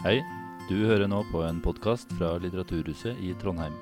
Hei, 0.00 0.22
du 0.64 0.78
hører 0.88 1.10
nå 1.12 1.18
på 1.28 1.42
en 1.44 1.58
podkast 1.60 2.08
fra 2.16 2.30
Litteraturhuset 2.40 3.18
i 3.20 3.34
Trondheim. 3.36 3.74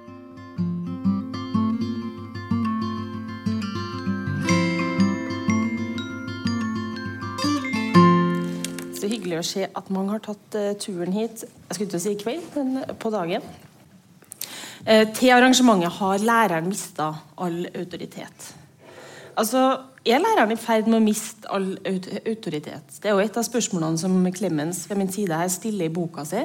Så 8.98 9.06
hyggelig 9.06 9.38
å 9.38 9.44
se 9.46 9.68
at 9.68 9.92
mange 9.94 10.16
har 10.16 10.24
tatt 10.26 10.58
eh, 10.58 10.74
turen 10.82 11.14
hit 11.14 11.44
jeg 11.46 11.78
skulle 11.78 11.86
ikke 11.86 12.02
si 12.02 12.16
i 12.16 12.18
kveld, 12.24 12.50
men 12.58 12.98
på 12.98 13.14
dagen. 13.14 13.46
Eh, 14.90 15.04
til 15.14 15.36
arrangementet 15.36 16.00
har 16.00 16.26
læreren 16.32 16.66
mista 16.66 17.12
all 17.38 17.60
autoritet. 17.70 18.50
Altså, 19.38 19.68
Er 20.06 20.20
læreren 20.22 20.54
i 20.54 20.58
ferd 20.60 20.86
med 20.86 21.00
å 21.00 21.02
miste 21.02 21.48
all 21.50 21.72
autoritet? 21.82 22.98
Det 23.02 23.10
er 23.10 23.16
jo 23.16 23.22
et 23.22 23.38
av 23.38 23.46
spørsmålene 23.46 23.98
som 23.98 24.14
Clemens 24.34 24.84
ved 24.86 25.00
min 25.00 25.10
side 25.10 25.34
her 25.34 25.50
stiller 25.50 25.88
i 25.88 25.94
boka 25.94 26.22
si, 26.28 26.44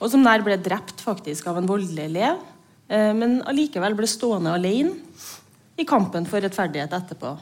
og 0.00 0.12
som 0.12 0.24
nær 0.24 0.44
ble 0.44 0.56
drept 0.60 1.04
faktisk 1.04 1.48
av 1.50 1.60
en 1.60 1.68
voldelig 1.68 2.06
elev, 2.08 2.40
eh, 2.88 3.12
men 3.16 3.42
allikevel 3.48 3.96
ble 3.98 4.08
stående 4.08 4.54
alene 4.56 4.94
i 5.76 5.84
kampen 5.84 6.24
for 6.28 6.40
rettferdighet 6.40 6.96
etterpå. 6.96 7.34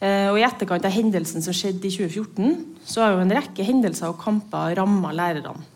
Eh, 0.00 0.30
og 0.32 0.40
I 0.40 0.46
etterkant 0.48 0.88
av 0.88 0.96
hendelsen 0.96 1.44
som 1.44 1.54
skjedde 1.54 1.86
i 1.86 1.92
2014, 1.92 2.56
så 2.88 3.04
har 3.04 3.12
jo 3.14 3.22
en 3.26 3.36
rekke 3.36 3.68
hendelser 3.68 4.08
og 4.10 4.20
kamper 4.22 4.78
ramma 4.80 5.12
lærerne. 5.12 5.68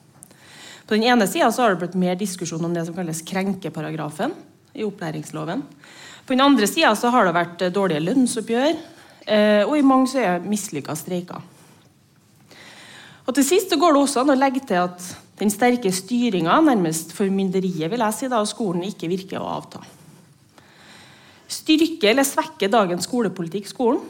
På 0.87 0.95
den 0.95 1.05
ene 1.11 1.27
sida 1.27 1.51
har 1.51 1.75
det 1.75 1.83
blitt 1.83 1.99
mer 1.99 2.17
diskusjon 2.19 2.65
om 2.65 2.75
det 2.75 2.87
som 2.87 2.95
kalles 2.95 3.25
krenkeparagrafen 3.27 4.33
i 4.77 4.85
opplæringsloven. 4.87 5.65
På 6.27 6.35
den 6.35 6.43
andre 6.43 6.67
sida 6.67 6.91
har 6.91 7.29
det 7.29 7.35
vært 7.37 7.63
eh, 7.63 7.73
dårlige 7.75 8.03
lønnsoppgjør, 8.09 8.73
eh, 9.27 9.63
og 9.63 9.77
i 9.79 9.85
mange 9.87 10.11
så 10.11 10.23
er 10.25 10.43
mislykka 10.43 10.97
streiker. 10.99 11.45
Og 13.27 13.35
Til 13.35 13.47
sist 13.47 13.71
så 13.71 13.79
går 13.79 13.95
det 13.95 14.03
også 14.03 14.23
an 14.23 14.35
å 14.35 14.39
legge 14.39 14.63
til 14.67 14.83
at 14.83 15.07
den 15.39 15.51
sterke 15.53 15.91
styringa, 15.93 16.59
nærmest 16.65 17.13
formynderiet 17.15 17.91
vil 17.93 18.03
jeg 18.03 18.17
si 18.17 18.29
da, 18.31 18.41
av 18.41 18.49
skolen, 18.51 18.87
ikke 18.87 19.11
virker 19.11 19.43
å 19.43 19.51
avta. 19.59 19.83
Styrke 21.47 22.11
eller 22.11 22.27
svekke 22.27 22.71
dagens 22.73 23.07
skolepolitikk 23.07 23.69
skolen? 23.71 24.01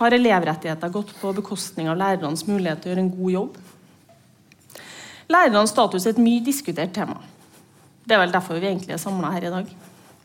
Har 0.00 0.16
elevrettigheter 0.16 0.90
gått 0.90 1.12
på 1.20 1.34
bekostning 1.36 1.90
av 1.92 1.98
lærernes 2.00 2.46
mulighet 2.48 2.80
til 2.80 2.90
å 2.90 2.94
gjøre 2.94 3.04
en 3.04 3.12
god 3.12 3.34
jobb? 3.34 3.58
Lærernes 5.30 5.74
status 5.74 6.08
er 6.08 6.16
et 6.16 6.22
mye 6.24 6.42
diskutert 6.42 6.94
tema. 6.96 7.20
Det 8.02 8.16
er 8.16 8.24
vel 8.24 8.34
derfor 8.34 8.58
vi 8.58 8.70
egentlig 8.70 8.96
er 8.96 9.02
samla 9.02 9.30
her 9.36 9.46
i 9.46 9.52
dag. 9.52 9.68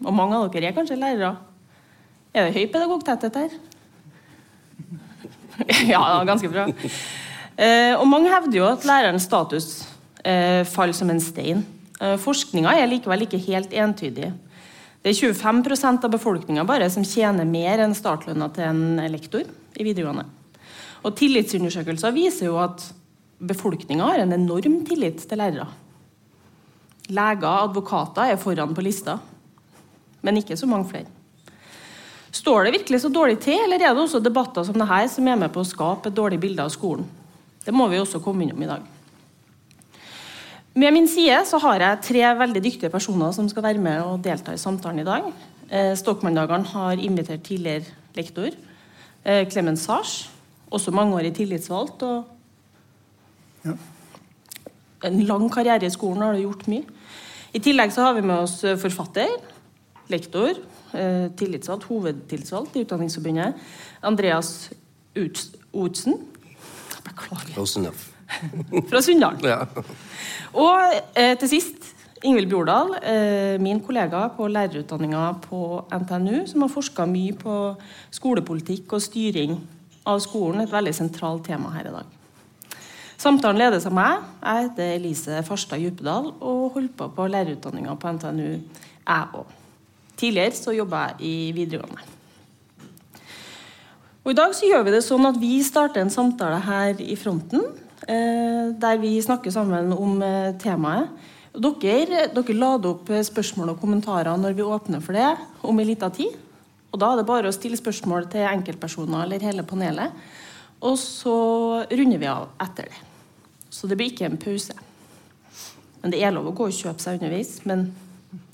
Og 0.04 0.12
mange 0.16 0.36
av 0.36 0.50
dere 0.52 0.72
er 0.72 0.76
kanskje 0.76 1.00
lærere. 1.00 1.36
Er 2.36 2.50
det 2.50 2.58
høy 2.58 2.66
pedagogtetthet 2.72 3.38
her? 3.40 3.54
ja, 5.94 6.02
ganske 6.28 6.50
bra. 6.52 6.68
Eh, 7.56 7.94
og 7.96 8.08
mange 8.12 8.32
hevder 8.32 8.60
jo 8.60 8.66
at 8.68 8.84
lærerens 8.88 9.28
status 9.30 9.86
eh, 10.20 10.66
faller 10.68 10.98
som 10.98 11.12
en 11.14 11.22
stein. 11.24 11.64
Eh, 12.02 12.18
Forskninga 12.20 12.74
er 12.76 12.90
likevel 12.92 13.24
ikke 13.24 13.40
helt 13.46 13.72
entydig. 13.72 14.34
Det 15.06 15.14
er 15.14 15.32
25% 15.32 16.08
av 16.08 16.12
befolkninga 16.12 16.66
bare 16.68 16.90
som 16.92 17.06
tjener 17.08 17.48
mer 17.48 17.84
enn 17.86 17.96
startlønna 17.96 18.50
til 18.52 18.68
en 18.68 19.14
lektor 19.14 19.46
i 19.46 19.86
videregående. 19.86 20.26
Og 21.06 21.14
Tillitsundersøkelser 21.16 22.12
viser 22.16 22.50
jo 22.50 22.58
at 22.60 22.84
befolkninga 23.46 24.10
har 24.10 24.24
en 24.24 24.34
enorm 24.36 24.82
tillit 24.88 25.22
til 25.24 25.40
lærere. 25.40 25.70
Leger 27.14 27.46
og 27.46 27.70
advokater 27.70 28.34
er 28.34 28.42
foran 28.42 28.74
på 28.76 28.84
lista 28.84 29.20
men 30.26 30.42
ikke 30.42 30.58
så 30.58 30.70
mange 30.70 30.90
flere. 30.90 31.12
Står 32.36 32.66
det 32.66 32.74
virkelig 32.76 33.00
så 33.06 33.10
dårlig 33.14 33.38
til, 33.46 33.62
eller 33.64 33.80
er 33.80 33.94
det 33.94 34.02
også 34.02 34.20
debatter 34.20 34.66
som 34.68 34.76
dette 34.76 35.06
som 35.14 35.28
er 35.32 35.40
med 35.40 35.54
på 35.54 35.62
å 35.64 35.68
skape 35.68 36.12
et 36.12 36.18
dårlig 36.18 36.42
bilde 36.42 36.66
av 36.66 36.74
skolen? 36.74 37.06
Det 37.64 37.74
må 37.74 37.88
vi 37.90 38.02
også 38.02 38.20
komme 38.22 38.44
innom 38.44 38.62
i 38.62 38.70
dag. 38.70 38.84
Med 40.76 40.92
min 40.92 41.08
side 41.08 41.38
så 41.48 41.58
har 41.64 41.80
jeg 41.80 42.02
tre 42.10 42.24
veldig 42.42 42.62
dyktige 42.62 42.92
personer 42.92 43.32
som 43.32 43.48
skal 43.48 43.64
være 43.64 43.80
med 43.80 44.02
og 44.04 44.20
delta 44.26 44.52
i 44.52 44.60
samtalen 44.60 45.00
i 45.00 45.08
dag. 45.08 45.30
Stokmanndagene 45.96 46.68
har 46.74 47.00
invitert 47.00 47.46
tidligere 47.48 47.88
lektor 48.16 48.52
eh, 48.52 49.48
Clemens 49.50 49.88
Sars, 49.88 50.30
også 50.70 50.92
mangeårig 50.92 51.32
tillitsvalgt. 51.40 52.04
og 52.04 52.24
ja. 53.66 53.78
En 55.08 55.24
lang 55.26 55.48
karriere 55.50 55.88
i 55.88 55.96
skolen 55.96 56.22
har 56.22 56.36
du 56.36 56.44
gjort 56.44 56.68
mye. 56.68 56.84
I 57.56 57.64
tillegg 57.64 57.96
så 57.96 58.10
har 58.10 58.20
vi 58.20 58.28
med 58.28 58.44
oss 58.44 58.60
forfatter 58.82 59.32
lektor, 60.12 60.60
eh, 60.94 61.28
tillitsvalgt, 61.38 61.88
hovedtillitsvalgt 61.90 62.76
i 62.76 62.86
Utdanningsforbundet. 62.86 63.54
Andreas 64.02 64.70
Otsen. 65.74 66.20
Beklager. 67.06 67.92
Fra 68.90 69.02
Sunndal. 69.02 69.38
Ja. 69.46 69.62
Og 70.54 70.96
eh, 71.16 71.36
til 71.40 71.50
sist 71.50 71.92
Ingvild 72.26 72.50
Bjordal, 72.50 72.96
eh, 73.04 73.62
min 73.62 73.80
kollega 73.86 74.28
på 74.34 74.48
lærerutdanninga 74.50 75.26
på 75.44 75.86
NTNU, 75.94 76.46
som 76.48 76.64
har 76.66 76.72
forska 76.74 77.06
mye 77.06 77.36
på 77.38 77.56
skolepolitikk 78.16 78.96
og 78.98 79.04
styring 79.04 79.58
av 80.06 80.22
skolen. 80.24 80.64
Et 80.64 80.72
veldig 80.72 80.94
sentralt 80.96 81.46
tema 81.46 81.74
her 81.76 81.90
i 81.90 81.94
dag. 81.94 82.16
Samtalen 83.18 83.62
ledes 83.62 83.86
av 83.88 83.94
meg. 83.96 84.26
Jeg 84.42 84.66
heter 84.70 84.96
Elise 84.96 85.44
Farstad 85.48 85.82
Djupedal 85.82 86.34
og 86.40 86.74
holder 86.76 86.98
på 86.98 87.12
på 87.16 87.28
lærerutdanninga 87.32 87.96
på 88.00 88.16
NTNU, 88.18 88.50
jeg 89.06 89.30
òg. 89.34 89.54
Tidligere 90.16 90.56
så 90.56 90.74
jobba 90.76 91.08
jeg 91.10 91.28
i 91.28 91.38
videregående. 91.56 92.12
Og 94.26 94.32
I 94.32 94.38
dag 94.38 94.56
så 94.58 94.66
gjør 94.66 94.86
vi 94.88 94.94
det 94.96 95.04
sånn 95.06 95.28
at 95.30 95.38
vi 95.38 95.60
starter 95.62 96.02
en 96.02 96.14
samtale 96.14 96.58
her 96.66 97.02
i 97.04 97.18
fronten. 97.20 97.62
Eh, 98.08 98.72
der 98.82 98.98
vi 99.02 99.14
snakker 99.22 99.54
sammen 99.54 99.94
om 99.94 100.22
eh, 100.26 100.56
temaet. 100.62 101.12
Dere, 101.56 102.26
dere 102.34 102.56
lader 102.58 102.96
opp 102.96 103.12
spørsmål 103.24 103.72
og 103.72 103.80
kommentarer 103.80 104.36
når 104.36 104.58
vi 104.58 104.66
åpner 104.66 105.04
for 105.04 105.16
det 105.16 105.30
om 105.64 105.78
en 105.80 105.88
liten 105.88 106.16
tid. 106.18 106.34
Og 106.92 107.00
Da 107.00 107.12
er 107.12 107.20
det 107.20 107.28
bare 107.28 107.52
å 107.52 107.56
stille 107.56 107.80
spørsmål 107.80 108.30
til 108.32 108.48
enkeltpersoner 108.48 109.26
eller 109.26 109.44
hele 109.44 109.64
panelet. 109.68 110.16
Og 110.82 110.98
så 111.00 111.38
runder 111.92 112.22
vi 112.22 112.30
av 112.32 112.50
etter 112.66 112.90
det. 112.92 113.02
Så 113.70 113.88
det 113.88 113.98
blir 114.00 114.12
ikke 114.14 114.30
en 114.30 114.40
pause. 114.40 114.76
Men 116.02 116.14
det 116.14 116.22
er 116.24 116.36
lov 116.36 116.52
å 116.52 116.56
gå 116.56 116.70
og 116.70 116.76
kjøpe 116.76 117.04
seg 117.04 117.20
underveis, 117.20 117.58
men 117.68 117.90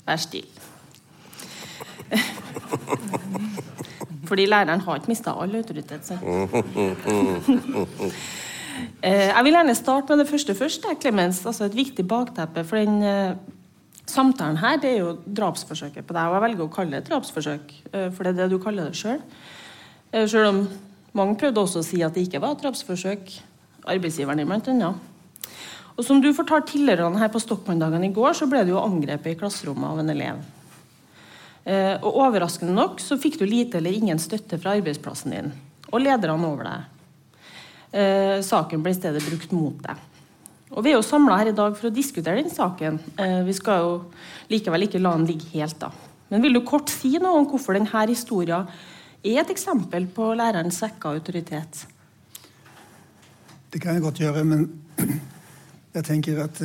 vær 0.06 0.22
stille. 0.22 0.61
Fordi 4.30 4.46
læreren 4.48 4.80
har 4.80 5.00
ikke 5.00 5.12
mista 5.12 5.34
all 5.36 5.60
autoritet. 5.60 6.06
Så. 6.06 6.16
Eh, 9.02 9.28
jeg 9.28 9.44
vil 9.44 9.52
gjerne 9.52 9.74
starte 9.76 10.08
med 10.08 10.22
det 10.22 10.30
første 10.30 10.54
først. 10.56 10.86
Clemens, 11.00 11.42
altså 11.46 11.64
Et 11.64 11.76
viktig 11.76 12.06
bakteppe 12.08 12.64
for 12.64 12.80
den 12.80 13.02
uh, 13.02 13.36
samtalen 14.06 14.56
her 14.56 14.78
det 14.80 14.90
er 14.90 14.98
jo 14.98 15.18
drapsforsøket 15.26 16.06
på 16.06 16.16
deg. 16.16 16.30
Og 16.30 16.34
jeg 16.34 16.44
velger 16.46 16.64
å 16.64 16.72
kalle 16.72 16.94
det 16.94 17.02
et 17.02 17.10
drapsforsøk, 17.10 17.74
uh, 17.92 18.08
for 18.14 18.24
det 18.24 18.32
er 18.32 18.38
det 18.40 18.50
du 18.50 18.62
kaller 18.62 18.88
det 18.88 18.96
sjøl. 18.96 19.20
Selv. 19.20 20.28
selv 20.32 20.48
om 20.48 20.62
mange 21.12 21.36
prøvde 21.36 21.60
også 21.60 21.82
å 21.82 21.86
si 21.86 22.00
at 22.02 22.16
det 22.16 22.24
ikke 22.26 22.40
var 22.40 22.56
et 22.56 22.64
drapsforsøk. 22.64 23.36
Arbeidsgiveren 23.92 24.40
din, 24.40 24.48
blant 24.48 24.72
annet. 24.72 25.12
Og 25.96 26.04
som 26.06 26.22
du 26.22 26.30
fortalte 26.32 26.72
tilhørerne 26.72 27.20
her 27.20 27.30
på 27.32 27.40
Stokmann-dagene 27.42 28.08
i 28.08 28.16
går, 28.16 28.32
så 28.38 28.48
ble 28.48 28.62
du 28.64 28.72
jo 28.72 28.80
angrepet 28.80 29.34
i 29.34 29.38
klasserommet 29.38 29.90
av 29.90 30.00
en 30.00 30.12
elev. 30.14 30.40
Eh, 31.62 31.94
og 32.02 32.16
Overraskende 32.24 32.74
nok 32.74 32.98
så 33.02 33.18
fikk 33.20 33.38
du 33.38 33.44
lite 33.46 33.78
eller 33.78 33.94
ingen 33.94 34.18
støtte 34.18 34.58
fra 34.58 34.74
arbeidsplassen 34.74 35.34
din 35.34 35.52
og 35.92 36.00
lederne 36.02 36.48
over 36.48 36.66
deg. 36.66 36.88
Eh, 37.92 38.38
saken 38.42 38.82
ble 38.82 38.94
i 38.94 38.96
stedet 38.96 39.22
brukt 39.26 39.52
mot 39.54 39.76
deg. 39.84 40.08
Og 40.72 40.80
Vi 40.82 40.90
er 40.90 40.96
jo 40.96 41.04
samla 41.04 41.36
her 41.36 41.50
i 41.50 41.54
dag 41.56 41.76
for 41.76 41.90
å 41.90 41.94
diskutere 41.94 42.40
den 42.40 42.50
saken. 42.50 42.98
Eh, 43.20 43.42
vi 43.44 43.52
skal 43.52 43.84
jo 43.84 43.92
likevel 44.48 44.88
ikke 44.88 45.02
la 45.02 45.12
den 45.18 45.28
ligge 45.28 45.52
helt. 45.52 45.78
da. 45.78 45.92
Men 46.30 46.40
vil 46.42 46.54
du 46.54 46.62
kort 46.64 46.88
si 46.88 47.18
noe 47.18 47.38
om 47.38 47.46
hvorfor 47.46 47.76
denne 47.76 48.06
historien 48.08 48.66
er 49.22 49.40
et 49.40 49.50
eksempel 49.52 50.06
på 50.08 50.32
lærerens 50.34 50.80
svekka 50.80 51.12
autoritet? 51.12 51.86
Det 53.70 53.80
kan 53.80 53.94
jeg 53.94 54.02
godt 54.02 54.18
gjøre, 54.18 54.44
men 54.44 54.80
jeg 55.94 56.04
tenker 56.04 56.42
at 56.42 56.62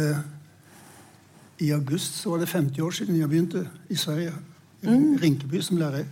i 1.60 1.72
august 1.74 2.22
så 2.22 2.32
var 2.32 2.40
det 2.40 2.50
50 2.50 2.82
år 2.82 2.92
siden 2.92 3.20
jeg 3.20 3.30
begynte 3.30 3.68
i 3.90 3.96
Sverige 3.96 4.34
mm. 4.88 5.18
Rinkeby 5.22 5.62
som 5.62 5.78
lærer. 5.78 6.06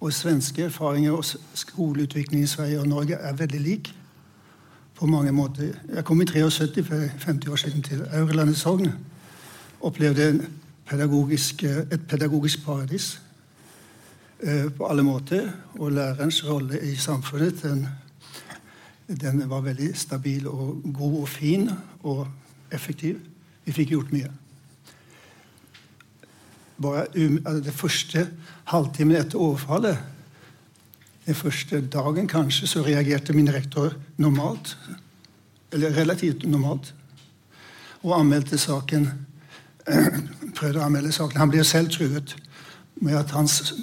Og 0.00 0.12
svenske 0.12 0.62
erfaringer 0.62 1.12
og 1.12 1.24
skoleutvikling 1.54 2.42
i 2.42 2.46
Sverige 2.46 2.80
og 2.80 2.88
Norge 2.88 3.14
er 3.14 3.32
veldig 3.32 3.60
lik 3.60 3.94
på 4.94 5.06
mange 5.06 5.32
måter. 5.32 5.74
Jeg 5.94 6.04
kom 6.04 6.20
i 6.20 6.24
73 6.24 6.86
for 6.86 6.94
50 7.26 7.48
år 7.48 7.56
siden 7.56 7.82
til 7.82 8.06
Aurland 8.12 8.50
i 8.50 8.54
Sogn. 8.54 8.92
Opplevde 9.80 10.46
pedagogisk, 10.86 11.62
et 11.64 12.00
pedagogisk 12.08 12.64
paradis 12.64 13.20
eh, 14.40 14.72
på 14.76 14.86
alle 14.86 15.02
måter. 15.02 15.50
Og 15.78 15.92
lærerens 15.92 16.48
rolle 16.48 16.80
i 16.92 16.96
samfunnet 16.96 17.62
den, 17.62 17.88
den 19.20 19.50
var 19.50 19.60
veldig 19.60 19.96
stabil 19.96 20.48
og 20.48 20.82
god 20.94 21.20
og 21.20 21.28
fin 21.28 21.70
og 22.02 22.26
effektiv. 22.72 23.18
Vi 23.64 23.72
fikk 23.72 23.88
gjort 23.88 24.12
mye 24.12 24.30
bare 26.82 27.06
altså 27.14 27.60
det 27.64 27.74
første 27.74 28.26
halvtimen 28.70 29.16
etter 29.16 29.38
overfallet 29.38 29.98
Den 31.26 31.34
første 31.34 31.80
dagen 31.80 32.26
kanskje 32.28 32.66
så 32.68 32.82
reagerte 32.84 33.32
min 33.32 33.48
rektor 33.48 33.94
normalt. 34.16 34.76
Eller 35.72 35.96
relativt 35.96 36.44
normalt. 36.46 36.94
og 38.02 38.20
anmeldte 38.20 38.58
saken. 38.58 39.08
prøvde 40.56 40.80
å 40.80 40.84
anmelde 40.84 41.12
saken. 41.12 41.40
Han 41.40 41.52
ble 41.52 41.64
selv 41.64 41.88
truet 41.92 42.36
med 43.00 43.16
at 43.16 43.32
hans 43.36 43.74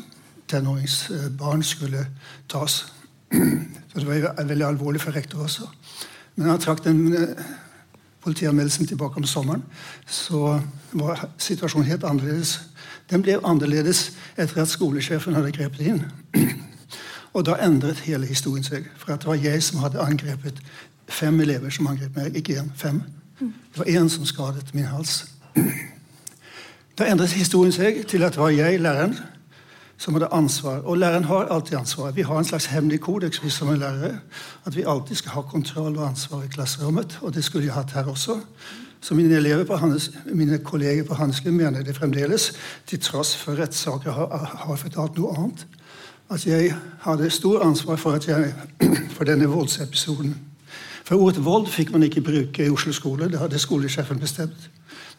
tenåringsbarn 0.51 1.63
skulle 1.63 2.05
tas. 2.51 2.85
Så 3.91 3.99
det 3.99 4.07
var 4.07 4.43
veldig 4.43 4.65
alvorlig 4.65 5.01
for 5.01 5.15
rektor 5.15 5.43
også. 5.47 5.67
Men 6.35 6.53
han 6.53 6.61
trakk 6.63 6.83
den 6.85 7.01
eh, 7.17 7.41
politianmeldelsen 8.23 8.87
tilbake 8.87 9.19
om 9.19 9.25
sommeren, 9.27 9.63
så 10.07 10.59
var 10.95 11.25
situasjonen 11.41 11.89
helt 11.89 12.05
annerledes. 12.07 12.59
Den 13.11 13.21
ble 13.21 13.39
annerledes 13.43 14.11
etter 14.37 14.61
at 14.61 14.71
skolesjefen 14.71 15.35
hadde 15.35 15.51
grepet 15.51 15.81
inn. 15.85 16.05
Og 17.35 17.45
da 17.45 17.57
endret 17.63 18.03
hele 18.07 18.25
historien 18.27 18.63
seg. 18.63 18.87
For 18.97 19.11
det 19.11 19.27
var 19.27 19.39
jeg 19.39 19.63
som 19.63 19.83
hadde 19.83 20.03
angrepet 20.03 20.61
fem 21.11 21.39
elever 21.43 21.69
som 21.69 21.87
angrep 21.91 22.15
meg. 22.15 22.35
Ikke 22.35 22.59
én, 22.59 22.71
fem. 22.75 23.01
Det 23.39 23.79
var 23.83 23.91
én 23.91 24.09
som 24.09 24.25
skadet 24.25 24.73
min 24.73 24.89
hals. 24.91 25.25
Da 26.99 27.07
endret 27.07 27.31
historien 27.33 27.71
seg 27.73 28.03
til 28.05 28.21
at 28.27 28.35
det 28.35 28.41
var 28.41 28.51
jeg, 28.51 28.79
læreren, 28.83 29.15
som 29.97 30.13
hadde 30.13 30.27
ansvar. 30.35 30.81
Og 30.83 30.97
læreren 30.97 31.23
har 31.23 31.47
alltid 31.49 31.77
ansvar. 31.77 32.11
Vi 32.11 32.21
har 32.21 32.37
en 32.37 32.45
slags 32.45 32.65
hemmelig 32.65 32.99
kodeks 33.01 33.43
vi 33.43 33.49
som 33.49 33.69
er 33.71 33.79
lærere. 33.79 34.19
At 34.65 34.75
vi 34.75 34.83
alltid 34.87 35.15
skal 35.15 35.31
ha 35.31 35.41
kontroll 35.41 35.97
og 35.97 36.07
ansvar 36.07 36.43
i 36.43 36.51
klasserommet. 36.51 37.19
Og 37.21 37.33
det 37.33 37.43
skulle 37.43 37.65
jeg 37.65 37.73
hatt 37.73 37.91
her 37.91 38.11
også. 38.11 38.35
Så 39.01 39.15
mine, 39.15 39.35
elever 39.35 39.63
på 39.65 39.75
Hans, 39.75 40.11
mine 40.25 40.57
kolleger 40.57 41.03
på 41.03 41.13
Hansken 41.17 41.57
mener 41.57 41.81
det 41.83 41.95
fremdeles, 41.97 42.51
til 42.87 42.99
tross 43.01 43.35
for 43.35 43.57
rettssaker 43.57 44.11
har, 44.11 44.51
har 44.67 44.77
fortalt 44.77 45.17
noe 45.17 45.33
annet, 45.37 45.65
at 46.29 46.45
jeg 46.47 46.75
hadde 47.01 47.29
stor 47.33 47.65
ansvar 47.65 47.97
for, 47.99 48.19
jeg, 48.27 48.53
for 49.15 49.25
denne 49.27 49.49
voldsepisoden. 49.49 50.35
For 51.03 51.17
ordet 51.17 51.41
vold 51.45 51.65
fikk 51.67 51.91
man 51.91 52.05
ikke 52.05 52.21
bruke 52.23 52.65
i 52.65 52.69
Oslo 52.71 52.93
skole. 52.95 53.27
Det 53.27 53.39
hadde 53.41 53.59
skolesjefen 53.59 54.19
bestemt. 54.21 54.69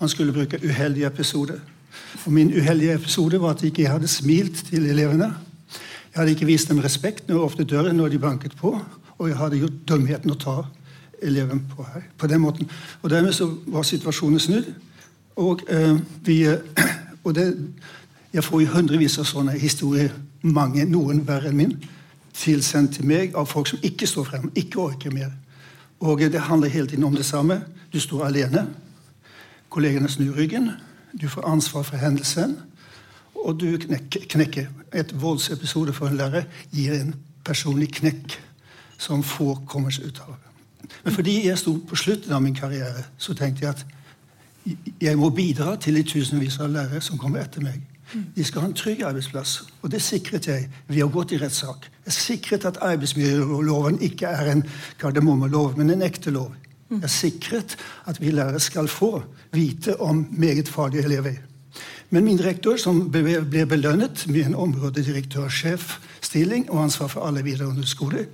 Man 0.00 0.08
skulle 0.08 0.32
bruke 0.32 0.61
uheldige 0.62 1.06
episoder. 1.06 1.58
Og 2.25 2.32
min 2.32 2.52
uheldige 2.55 2.94
episode 2.94 3.40
var 3.40 3.50
at 3.50 3.62
jeg 3.62 3.75
ikke 3.75 3.90
hadde 3.90 4.08
smilt 4.08 4.64
til 4.70 4.87
elevene. 4.87 5.34
Jeg 6.12 6.20
hadde 6.20 6.31
ikke 6.31 6.46
vist 6.46 6.69
dem 6.69 6.79
respekt 6.79 7.29
når 7.29 7.34
jeg 7.34 7.44
åpnet 7.44 7.70
døren 7.70 7.96
når 7.96 8.08
de 8.08 8.19
banket 8.19 8.56
på. 8.56 8.73
Og 9.19 9.29
jeg 9.29 9.37
hadde 9.37 9.58
gjort 9.58 9.82
dumheten 9.88 10.32
å 10.32 10.38
ta 10.38 10.56
eleven 11.23 11.63
på, 11.77 11.87
her, 11.95 12.03
på 12.19 12.27
den 12.27 12.41
måten. 12.41 12.71
Og 13.03 13.11
dermed 13.11 13.33
så 13.33 13.49
var 13.67 13.83
situasjonen 13.83 14.41
snudd. 14.41 14.73
Og, 15.37 15.61
eh, 15.69 15.97
vi, 16.25 16.43
eh, 16.43 16.59
og 17.25 17.35
det, 17.35 17.47
jeg 18.33 18.45
får 18.45 18.61
jo 18.61 18.75
hundrevis 18.75 19.19
av 19.19 19.29
sånne 19.29 19.57
historier, 19.59 20.13
mange, 20.43 20.85
noen 20.85 21.23
verre 21.27 21.53
enn 21.53 21.57
min, 21.57 21.75
tilsendt 22.35 22.97
til 22.97 23.07
meg 23.07 23.37
av 23.37 23.47
folk 23.47 23.69
som 23.69 23.83
ikke 23.85 24.09
står 24.09 24.25
frem, 24.25 24.51
ikke 24.57 24.81
orker 24.81 25.13
mer. 25.15 25.31
Og 26.03 26.19
det 26.19 26.41
handler 26.41 26.69
hele 26.69 26.87
tiden 26.87 27.05
om 27.05 27.15
det 27.15 27.25
samme. 27.25 27.61
Du 27.93 28.01
står 28.01 28.25
alene. 28.27 28.67
Kollegene 29.71 30.09
snur 30.09 30.35
ryggen. 30.37 30.71
Du 31.21 31.29
får 31.29 31.47
ansvar 31.47 31.83
for 31.83 31.97
hendelsen, 31.97 32.57
og 33.35 33.61
du 33.61 33.79
knekker. 34.29 34.67
Et 34.93 35.21
voldsepisode 35.23 35.93
for 35.93 36.09
en 36.09 36.17
lærer 36.17 36.49
gir 36.73 36.95
en 36.97 37.15
personlig 37.45 37.93
knekk 37.93 38.39
som 38.99 39.23
få 39.23 39.55
kommer 39.67 39.91
seg 39.91 40.09
ut 40.09 40.23
av. 40.27 40.52
Men 41.05 41.14
fordi 41.14 41.46
jeg 41.46 41.58
sto 41.58 41.75
på 41.88 41.96
slutten 41.96 42.32
av 42.32 42.43
min 42.43 42.55
karriere, 42.55 43.05
så 43.19 43.34
tenkte 43.34 43.64
jeg 43.64 43.75
at 43.75 43.84
jeg 45.02 45.19
må 45.19 45.31
bidra 45.34 45.75
til 45.76 45.94
de 45.99 46.05
tusenvis 46.06 46.61
av 46.62 46.70
lærere 46.70 47.00
som 47.02 47.19
kommer 47.19 47.43
etter 47.43 47.64
meg. 47.64 47.81
De 48.37 48.44
skal 48.44 48.61
ha 48.61 48.69
en 48.69 48.76
trygg 48.76 49.02
arbeidsplass, 49.08 49.62
og 49.81 49.90
det 49.90 50.02
sikret 50.05 50.46
jeg 50.46 50.69
ved 50.88 51.02
å 51.05 51.12
gå 51.12 51.25
til 51.29 51.40
rettssak. 51.43 51.88
Jeg 52.06 52.12
sikret 52.12 52.64
at 52.69 52.79
arbeidsmiljøloven 52.84 54.00
ikke 54.05 54.26
er 54.29 54.46
en 54.52 54.62
kardemommelov, 55.00 55.76
men 55.79 55.90
en 55.94 56.02
ekte 56.05 56.31
lov. 56.34 56.52
Jeg 56.93 57.11
sikret 57.11 57.76
at 58.11 58.20
vi 58.20 58.31
lærere 58.31 58.61
skal 58.61 58.88
få 58.88 59.23
vite 59.52 60.00
om 60.00 60.26
meget 60.31 60.69
farlige 60.69 61.05
elever. 61.08 61.34
Men 62.12 62.25
min 62.25 62.44
rektor, 62.44 62.76
som 62.76 63.11
ble 63.12 63.67
belønnet 63.67 64.26
med 64.29 64.44
en 64.44 64.55
områdedirektørsjefstilling 64.67 66.70
og 66.70 66.82
ansvar 66.84 67.08
for 67.08 67.20
alle 67.25 67.43
videregående 67.46 67.87
skoler, 67.88 68.25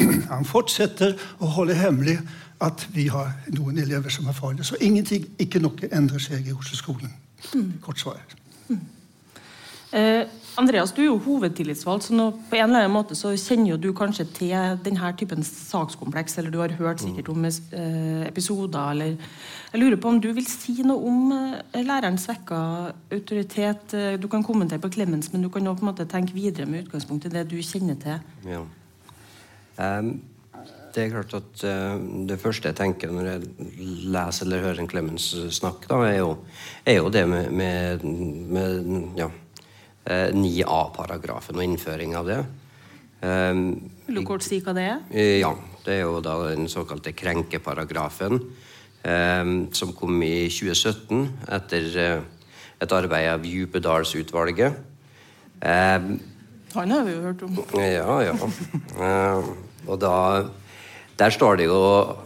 han 0.32 0.44
fortsetter 0.44 1.16
å 1.38 1.52
holde 1.56 1.76
hemmelig 1.78 2.18
at 2.64 2.86
vi 2.94 3.08
har 3.12 3.34
noen 3.52 3.78
elever 3.78 4.12
som 4.12 4.28
er 4.28 4.36
farlige. 4.36 4.70
Så 4.70 4.80
ingenting, 4.80 5.26
ikke 5.38 5.60
noe 5.60 5.90
endrer 5.92 6.22
seg 6.22 6.48
i 6.48 6.56
Oslo-skolen. 6.56 7.12
Kort 7.84 8.00
svar. 8.00 8.22
Mm. 8.68 8.80
Eh, 9.96 10.24
Andreas, 10.56 10.92
du 10.96 11.02
er 11.02 11.10
jo 11.10 11.18
hovedtillitsvalgt, 11.20 12.06
så 12.06 12.14
nå, 12.16 12.30
på 12.48 12.56
en 12.56 12.70
eller 12.70 12.86
annen 12.86 12.94
måte 12.94 13.16
så 13.18 13.34
kjenner 13.36 13.74
jo 13.74 13.76
du 13.80 13.90
kanskje 13.96 14.24
til 14.38 14.78
denne 14.84 15.10
typen 15.20 15.44
sakskompleks, 15.44 16.38
eller 16.40 16.54
du 16.54 16.58
har 16.62 16.72
hørt 16.78 17.02
sikkert 17.04 17.28
om 17.32 17.44
eh, 17.44 18.24
episoder, 18.24 18.94
eller 18.94 19.16
Jeg 19.72 19.82
lurer 19.82 19.98
på 20.00 20.08
om 20.08 20.20
du 20.22 20.30
vil 20.32 20.46
si 20.48 20.78
noe 20.86 21.10
om 21.10 21.34
eh, 21.36 21.82
lærerens 21.84 22.24
svekka 22.24 22.60
autoritet. 23.12 23.92
Eh, 23.92 24.16
du 24.16 24.28
kan 24.32 24.44
kommentere 24.46 24.80
på 24.80 24.88
Clemens, 24.96 25.28
men 25.32 25.44
du 25.44 25.50
kan 25.52 25.66
også 25.66 25.82
på 25.82 25.84
en 25.84 25.92
måte 25.92 26.08
tenke 26.08 26.32
videre 26.32 26.66
med 26.66 26.86
utgangspunkt 26.86 27.28
i 27.28 27.34
det 27.36 27.44
du 27.50 27.58
kjenner 27.60 28.00
til. 28.00 28.24
Ja. 28.48 28.64
Det 30.96 31.04
er 31.04 31.10
klart 31.12 31.34
at 31.36 31.62
uh, 31.68 31.96
det 32.24 32.38
første 32.40 32.70
jeg 32.70 32.78
tenker 32.78 33.10
når 33.12 33.26
jeg 33.28 33.48
leser 34.08 34.46
eller 34.46 34.62
hører 34.64 34.78
en 34.80 34.88
Clemens 34.88 35.26
snakke, 35.52 35.90
da, 35.90 35.98
er 36.08 36.22
jo, 36.22 36.30
er 36.88 36.96
jo 37.02 37.10
det 37.12 37.26
med, 37.28 37.50
med, 37.52 38.06
med 38.56 39.18
ja, 39.20 39.28
9a-paragrafen 40.06 41.52
eh, 41.52 41.60
og 41.60 41.66
innføring 41.66 42.14
av 42.16 42.30
det. 42.30 42.38
Vil 44.06 44.20
du 44.20 44.22
kort 44.24 44.46
si 44.46 44.62
hva 44.64 44.72
det 44.76 44.86
er? 44.88 45.02
Eh, 45.12 45.40
ja. 45.42 45.52
Det 45.86 46.00
er 46.00 46.00
jo 46.02 46.16
da 46.24 46.32
den 46.48 46.66
såkalte 46.66 47.12
krenkeparagrafen 47.14 48.40
som 49.76 49.92
kom 49.94 50.16
i 50.26 50.48
2017 50.50 51.20
etter 51.54 51.84
uh, 51.94 52.48
et 52.82 52.94
arbeid 52.96 53.28
av 53.36 53.44
Djupedalsutvalget. 53.46 54.80
Han 55.62 56.96
har 56.96 57.06
vi 57.06 57.14
jo 57.14 57.22
hørt 57.28 57.46
om. 57.46 57.62
Ja, 57.78 58.18
ja. 58.26 58.34
Og 59.86 60.00
da 60.00 60.46
Der 61.16 61.30
står 61.30 61.56
det 61.56 61.64
jo 61.64 62.16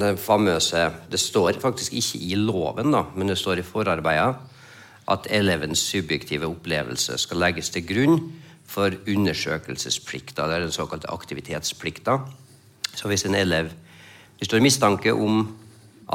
det 0.00 0.18
famøse 0.18 0.92
Det 1.10 1.20
står 1.20 1.58
faktisk 1.60 1.92
ikke 1.92 2.18
i 2.18 2.34
loven, 2.34 2.92
da, 2.92 3.02
men 3.16 3.28
det 3.28 3.38
står 3.38 3.58
i 3.58 3.66
forarbeidet 3.66 4.36
at 5.08 5.26
elevens 5.30 5.78
subjektive 5.78 6.46
opplevelse 6.46 7.18
skal 7.18 7.38
legges 7.38 7.70
til 7.70 7.86
grunn 7.86 8.32
for 8.66 8.92
undersøkelsesplikta. 9.08 10.46
Det 10.46 10.54
er 10.54 10.60
den 10.60 10.72
såkalte 10.72 11.10
aktivitetsplikta. 11.10 12.18
Så 12.94 13.08
hvis 13.08 13.24
en 13.24 13.34
elev 13.34 13.70
hvis 14.38 14.48
det 14.48 14.58
er 14.60 14.62
mistanke 14.62 15.12
om 15.12 15.40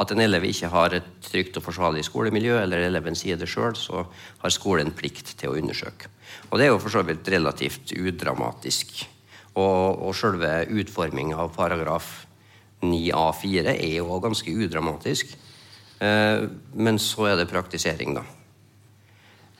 at 0.00 0.10
en 0.10 0.22
elev 0.24 0.46
ikke 0.48 0.70
har 0.72 0.94
et 0.96 1.08
trygt 1.22 1.58
og 1.60 1.66
forsvarlig 1.66 2.04
skolemiljø, 2.06 2.56
eller 2.62 2.86
eleven 2.86 3.14
sier 3.18 3.36
det 3.36 3.50
sjøl, 3.52 3.76
så 3.76 4.06
har 4.40 4.54
skolen 4.54 4.94
plikt 4.96 5.34
til 5.38 5.52
å 5.52 5.58
undersøke. 5.60 6.08
Og 6.48 6.58
det 6.58 6.66
er 6.66 6.72
jo 6.72 6.80
for 6.80 6.94
så 6.94 7.04
vidt 7.06 7.28
relativt 7.30 7.92
udramatisk. 7.92 9.04
Og, 9.54 10.02
og 10.02 10.14
selve 10.18 10.64
utforminga 10.74 11.38
av 11.38 11.52
paragraf 11.54 12.24
9a4 12.82 13.76
er 13.76 13.98
jo 14.00 14.18
ganske 14.22 14.50
udramatisk. 14.50 15.36
Eh, 16.02 16.46
men 16.74 16.98
så 16.98 17.30
er 17.30 17.38
det 17.38 17.50
praktisering, 17.52 18.16
da. 18.18 18.24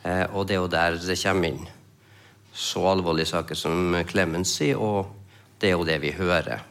Eh, 0.04 0.26
og 0.34 0.48
det 0.48 0.56
er 0.56 0.62
jo 0.62 0.72
der 0.72 0.98
det 1.00 1.20
kommer 1.22 1.52
inn 1.52 1.64
så 2.54 2.84
alvorlige 2.86 3.32
saker 3.32 3.58
som 3.58 3.96
Clemency, 4.06 4.70
og 4.78 5.10
det 5.58 5.70
er 5.72 5.74
jo 5.74 5.86
det 5.86 5.98
vi 6.04 6.12
hører 6.14 6.62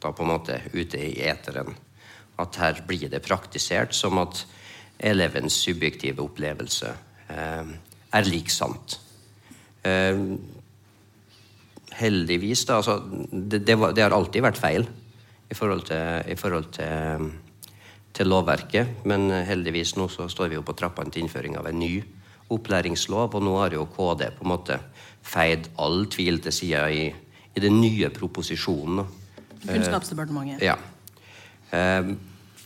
da 0.00 0.10
på 0.10 0.24
en 0.24 0.32
måte 0.32 0.56
ute 0.74 0.98
i 0.98 1.20
eteren. 1.22 1.76
At 2.40 2.56
her 2.58 2.80
blir 2.86 3.10
det 3.12 3.22
praktisert 3.22 3.94
som 3.94 4.18
at 4.18 4.42
elevens 4.98 5.54
subjektive 5.60 6.24
opplevelse 6.24 6.90
eh, 7.30 7.70
er 8.10 8.26
lik 8.26 8.50
sant. 8.50 8.98
Eh, 9.86 10.18
heldigvis, 12.00 12.64
da 12.68 12.80
altså, 12.80 12.98
det, 13.30 13.62
det, 13.66 13.76
var, 13.78 13.94
det, 13.96 14.04
har 14.04 14.16
alltid 14.16 14.44
vært 14.44 14.60
feil 14.60 14.86
i 15.50 15.56
forhold 15.56 15.84
til, 15.88 16.30
i 16.30 16.36
forhold 16.38 16.70
til, 16.74 17.30
til 18.16 18.30
lovverket, 18.30 19.04
men 19.08 19.28
heldigvis 19.46 19.96
nå 19.98 20.08
så 20.12 20.28
står 20.30 20.52
vi 20.52 20.58
jo 20.58 20.66
på 20.66 20.76
trappene 20.78 21.12
til 21.12 21.26
innføring 21.26 21.58
av 21.60 21.68
en 21.70 21.80
ny 21.80 21.94
opplæringslov, 22.50 23.34
og 23.36 23.44
nå 23.46 23.56
har 23.60 23.76
jo 23.76 23.86
KD 23.90 24.30
på 24.38 24.46
en 24.46 24.52
måte 24.52 24.78
feid 25.22 25.68
all 25.78 26.04
tvil 26.10 26.40
til 26.42 26.54
side 26.54 26.86
i, 26.96 27.04
i 27.54 27.62
den 27.62 27.78
nye 27.82 28.10
proposisjonen. 28.14 29.04
Kunnskapsdepartementet. 29.66 30.64
Ja. 30.64 30.76
Ehm, 31.76 32.16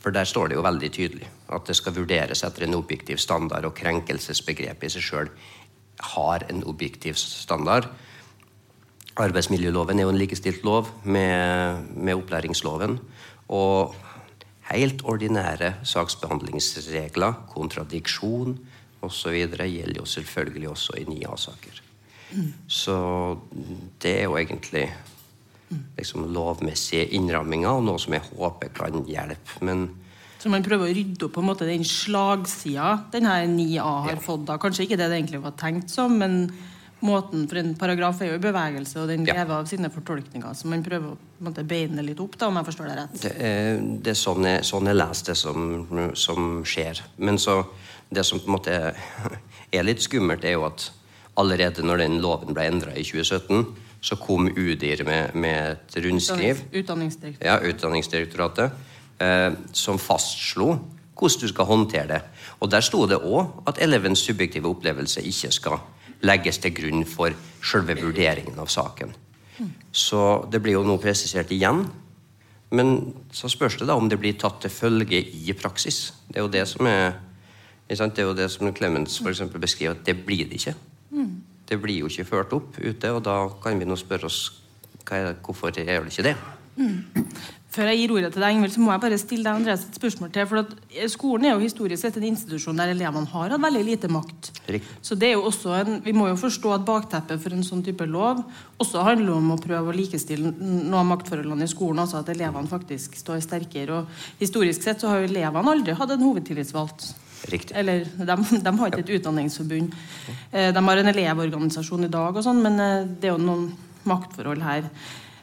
for 0.00 0.12
der 0.14 0.29
står 0.29 0.50
det 0.50 0.59
jo 0.59 0.64
veldig 0.64 0.91
tydelig 0.93 1.29
at 1.55 1.69
det 1.69 1.76
skal 1.76 1.97
vurderes 1.97 2.45
etter 2.47 2.67
en 2.67 2.76
objektiv 2.79 3.21
standard, 3.21 3.67
og 3.69 3.76
krenkelsesbegrepet 3.76 4.88
i 4.88 4.95
seg 4.97 5.05
sjøl 5.05 5.31
har 6.14 6.45
en 6.50 6.64
objektiv 6.69 7.17
standard. 7.21 7.88
Arbeidsmiljøloven 9.21 9.99
er 9.99 10.09
jo 10.09 10.12
en 10.14 10.18
likestilt 10.18 10.64
lov 10.66 10.88
med, 11.04 11.85
med 11.94 12.18
opplæringsloven. 12.18 12.99
Og 13.54 13.94
helt 14.71 15.04
ordinære 15.04 15.75
saksbehandlingsregler, 15.87 17.37
kontradiksjon, 17.52 18.56
osv. 19.04 19.35
gjelder 19.37 20.00
jo 20.00 20.04
selvfølgelig 20.04 20.68
også 20.68 20.97
i 20.99 21.04
NIA-saker. 21.09 21.83
Mm. 22.35 22.52
Så 22.66 22.97
det 24.02 24.18
er 24.21 24.25
jo 24.25 24.37
egentlig 24.37 24.88
liksom 25.99 26.26
lovmessige 26.33 27.06
innramminger, 27.16 27.71
og 27.71 27.85
noe 27.87 28.00
som 28.00 28.16
jeg 28.16 28.25
håper 28.33 28.73
kan 28.75 29.04
hjelpe. 29.09 29.61
Men 29.62 29.88
Så 30.38 30.50
man 30.52 30.64
prøver 30.64 30.90
å 30.90 30.94
rydde 30.94 31.25
opp 31.25 31.35
på 31.37 31.40
en 31.40 31.49
måte 31.49 31.68
den 31.68 31.85
slagsida 31.88 32.99
denne 33.12 33.37
9A 33.49 33.94
har 34.09 34.21
fått. 34.21 34.47
da. 34.49 34.59
Kanskje 34.61 34.85
ikke 34.85 34.99
det 35.00 35.09
det 35.09 35.21
egentlig 35.23 35.42
var 35.44 35.54
tenkt 35.61 35.90
som, 35.90 36.18
men 36.18 36.52
måten 37.04 37.44
for 37.50 37.61
en 37.61 37.75
paragraf 37.78 38.23
er 38.23 38.32
jo 38.32 38.38
i 38.38 38.42
bevegelse, 38.42 38.99
og 39.02 39.11
den 39.12 39.26
lever 39.28 39.52
av 39.56 39.68
sine 39.68 39.90
fortolkninger. 39.92 40.56
Så 40.56 40.70
man 40.70 40.84
prøver 40.84 41.12
å 41.12 41.44
måte, 41.44 41.64
beine 41.68 42.04
litt 42.04 42.20
opp, 42.25 42.38
da, 42.40 42.49
om 42.49 42.58
jeg 42.61 42.68
forstår 42.70 42.90
det 42.90 42.96
rett. 42.99 43.16
Det 43.23 43.32
er, 43.37 43.80
det 44.04 44.14
er 44.14 44.18
sånn 44.18 44.49
jeg, 44.49 44.64
sånn 44.68 44.90
jeg 44.90 44.99
leser 44.99 45.30
det 45.30 45.38
som, 45.40 45.68
som 46.18 46.50
skjer. 46.68 47.02
Men 47.20 47.40
så 47.42 47.61
det 48.14 48.25
som 48.26 48.40
på 48.40 48.50
en 48.50 48.56
måte 48.56 48.78
er 49.76 49.87
litt 49.87 50.04
skummelt, 50.04 50.44
er 50.44 50.56
jo 50.58 50.66
at 50.68 50.88
allerede 51.40 51.84
når 51.84 52.04
den 52.04 52.20
loven 52.23 52.54
ble 52.56 52.68
endra 52.70 52.94
i 52.94 53.04
2017, 53.06 53.64
så 54.04 54.18
kom 54.20 54.50
UDIR 54.52 55.04
med, 55.08 55.34
med 55.34 55.78
et 55.78 55.96
rundskriv. 56.04 56.61
Utdanningsdirektoratet. 56.73 57.46
Ja, 57.49 57.56
Utdanningsdirektoratet, 57.64 58.82
eh, 59.25 59.49
som 59.73 60.00
fastslo 60.00 60.75
hvordan 61.14 61.40
du 61.40 61.49
skal 61.49 61.64
håndtere 61.64 62.08
det. 62.08 62.20
Og 62.61 62.70
Der 62.70 62.80
sto 62.80 63.06
det 63.06 63.20
òg 63.23 63.62
at 63.68 63.78
elevens 63.82 64.18
subjektive 64.18 64.68
opplevelse 64.68 65.23
ikke 65.23 65.50
skal 65.52 65.78
legges 66.23 66.59
til 66.62 66.75
grunn 66.76 67.04
for 67.09 67.35
selve 67.64 67.97
vurderingen 67.99 68.59
av 68.61 68.71
saken. 68.73 69.12
Så 69.92 70.47
det 70.50 70.61
blir 70.62 70.78
jo 70.78 70.87
nå 70.87 70.97
presisert 71.02 71.52
igjen. 71.54 71.85
Men 72.75 72.97
så 73.33 73.49
spørs 73.50 73.76
det 73.78 73.87
da 73.87 73.94
om 73.99 74.09
det 74.11 74.18
blir 74.18 74.35
tatt 74.38 74.61
til 74.64 74.73
følge 74.73 75.21
i 75.21 75.54
praksis. 75.54 76.12
Det 76.28 76.40
er 76.40 76.47
jo 76.47 76.52
det 76.52 76.64
som 76.68 76.87
er? 76.90 77.21
Det 77.88 78.00
er 78.00 78.26
jo 78.26 78.35
det 78.35 78.49
som 78.50 78.73
Clemens 78.75 79.18
for 79.21 79.59
beskriver, 79.61 79.94
at 79.94 80.06
det 80.06 80.16
blir 80.26 80.49
det 80.49 80.59
ikke. 80.59 80.75
Det 81.68 81.80
blir 81.80 82.00
jo 82.00 82.09
ikke 82.09 82.25
ført 82.25 82.52
opp 82.52 82.78
ute, 82.80 83.11
og 83.12 83.23
da 83.25 83.49
kan 83.62 83.78
vi 83.78 83.85
nå 83.85 83.97
spørre 83.97 84.26
oss 84.26 84.61
er, 85.11 85.35
hvorfor 85.44 85.71
gjør 85.71 86.04
det 86.04 86.12
ikke 86.12 86.23
det? 86.30 86.37
Før 87.75 87.88
jeg 87.90 87.99
gir 88.04 88.12
ordet 88.14 88.28
til 88.31 88.43
deg, 88.45 88.54
Ingvild, 88.54 88.71
så 88.71 88.83
må 88.85 88.93
jeg 88.93 89.02
bare 89.02 89.16
stille 89.19 89.43
deg 89.49 89.59
Andreas, 89.59 89.83
et 89.88 89.97
spørsmål 89.99 90.28
til. 90.31 90.45
for 90.47 90.61
at 90.61 90.69
eh, 90.95 91.09
Skolen 91.11 91.49
er 91.49 91.57
jo 91.57 91.62
historisk 91.64 92.04
sett 92.04 92.19
en 92.21 92.26
institusjon 92.28 92.78
der 92.78 92.93
elevene 92.93 93.26
har 93.33 93.50
hatt 93.50 93.64
veldig 93.64 93.83
lite 93.88 94.11
makt. 94.14 94.50
Riktig. 94.71 94.99
Så 95.02 95.16
det 95.19 95.33
er 95.33 95.35
jo 95.35 95.49
også 95.49 95.73
en, 95.81 95.97
Vi 96.04 96.14
må 96.14 96.28
jo 96.31 96.37
forstå 96.38 96.75
at 96.76 96.85
bakteppet 96.87 97.43
for 97.43 97.57
en 97.57 97.66
sånn 97.66 97.83
type 97.83 98.07
lov 98.07 98.45
også 98.78 99.02
handler 99.07 99.35
om 99.35 99.50
å 99.54 99.59
prøve 99.59 99.90
å 99.90 99.97
likestille 99.97 100.52
noe 100.54 101.00
av 101.00 101.09
maktforholdene 101.11 101.66
i 101.66 101.73
skolen. 101.75 102.04
altså 102.04 102.21
At 102.23 102.31
elevene 102.31 102.71
faktisk 102.71 103.19
står 103.19 103.43
sterkere. 103.43 104.02
og 104.04 104.07
Historisk 104.38 104.87
sett 104.87 105.02
så 105.02 105.11
har 105.11 105.23
jo 105.25 105.33
elevene 105.33 105.75
aldri 105.75 105.99
hatt 105.99 106.14
en 106.14 106.23
hovedtillitsvalgt. 106.28 107.11
Riktig. 107.50 107.75
Eller 107.76 108.07
de, 108.07 108.38
de 108.64 108.76
har 108.78 108.93
ikke 108.93 109.02
et 109.02 109.14
utdanningsforbund. 109.19 109.99
Eh, 110.52 110.71
De 110.73 110.85
har 110.87 111.02
en 111.02 111.11
elevorganisasjon 111.12 112.07
i 112.07 112.12
dag, 112.12 112.37
og 112.38 112.47
sånn, 112.47 112.62
men 112.64 112.78
eh, 112.81 113.04
det 113.19 113.28
er 113.28 113.35
jo 113.35 113.43
noen 113.43 113.66
maktforhold 114.09 114.62
her. 114.64 114.88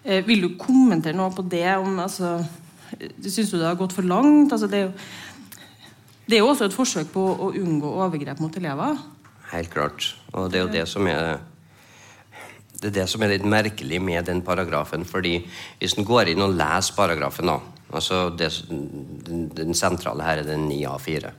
Eh, 0.03 0.23
Vil 0.25 0.41
du 0.41 0.55
kommentere 0.57 1.17
noe 1.17 1.33
på 1.35 1.45
det? 1.45 1.67
om, 1.77 1.99
altså, 1.99 2.39
Syns 3.21 3.51
du 3.51 3.57
det 3.57 3.67
har 3.67 3.79
gått 3.79 3.93
for 3.95 4.03
langt? 4.03 4.51
Altså, 4.51 4.67
det, 4.67 4.79
er 4.79 4.89
jo, 4.89 4.93
det 6.27 6.37
er 6.37 6.43
jo 6.43 6.49
også 6.51 6.67
et 6.67 6.75
forsøk 6.75 7.13
på 7.13 7.21
å 7.21 7.51
unngå 7.55 7.93
overgrep 8.03 8.41
mot 8.43 8.57
elever. 8.57 8.99
Helt 9.51 9.71
klart. 9.71 10.13
Og 10.33 10.51
det 10.51 10.59
er 10.59 10.65
jo 10.65 10.73
det 10.73 10.87
som 10.89 11.07
er 11.07 11.39
det 12.81 12.89
er 12.89 12.95
det 12.95 13.09
som 13.11 13.21
er 13.21 13.29
litt 13.35 13.45
merkelig 13.45 13.99
med 14.01 14.25
den 14.25 14.39
paragrafen. 14.41 15.05
fordi 15.05 15.35
hvis 15.79 15.93
en 15.97 16.07
går 16.07 16.31
inn 16.31 16.41
og 16.41 16.55
leser 16.57 16.95
paragrafen, 16.97 17.45
da 17.45 17.59
altså 17.93 18.29
det, 18.33 18.49
den, 18.69 19.49
den 19.53 19.75
sentrale 19.77 20.23
her 20.23 20.41
er 20.41 20.47
den 20.47 20.67
9A4, 20.71 21.31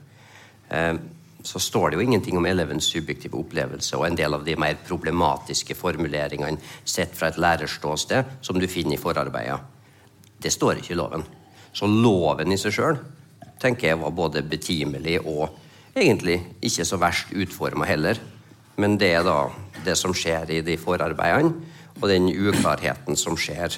eh, 0.71 0.93
så 1.43 1.59
står 1.59 1.91
det 1.91 1.97
jo 1.99 2.05
ingenting 2.05 2.37
om 2.39 2.45
elevens 2.47 2.87
subjektive 2.87 3.37
opplevelse 3.39 3.97
og 3.99 4.05
en 4.07 4.17
del 4.17 4.35
av 4.35 4.45
de 4.45 4.55
mer 4.59 4.77
problematiske 4.87 5.75
formuleringene 5.75 6.59
sett 6.87 7.15
fra 7.17 7.29
et 7.29 7.39
lærerståsted 7.41 8.37
som 8.41 8.59
du 8.59 8.67
finner 8.71 8.95
i 8.95 9.01
forarbeidet. 9.01 9.59
Det 10.39 10.51
står 10.51 10.79
ikke 10.79 10.93
i 10.95 10.99
loven. 10.99 11.25
Så 11.75 11.87
loven 11.89 12.51
i 12.53 12.59
seg 12.59 12.75
sjøl 12.75 13.01
tenker 13.61 13.91
jeg 13.91 13.99
var 13.99 14.15
både 14.15 14.43
betimelig 14.47 15.19
og 15.23 15.51
egentlig 15.95 16.39
ikke 16.63 16.87
så 16.87 16.99
verst 17.01 17.35
utforma 17.35 17.87
heller. 17.87 18.19
Men 18.79 18.97
det 18.97 19.11
er 19.17 19.27
da 19.27 19.37
det 19.85 19.97
som 19.99 20.15
skjer 20.15 20.49
i 20.51 20.61
de 20.65 20.77
forarbeidene, 20.79 21.53
og 22.01 22.09
den 22.09 22.31
uklarheten 22.31 23.17
som 23.19 23.35
skjer 23.37 23.75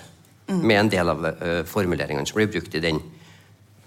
med 0.48 0.78
en 0.78 0.92
del 0.94 1.10
av 1.12 1.26
eh, 1.28 1.62
formuleringene 1.68 2.28
som 2.30 2.38
blir 2.40 2.52
brukt 2.54 2.78
i 2.78 2.84
den 2.84 3.02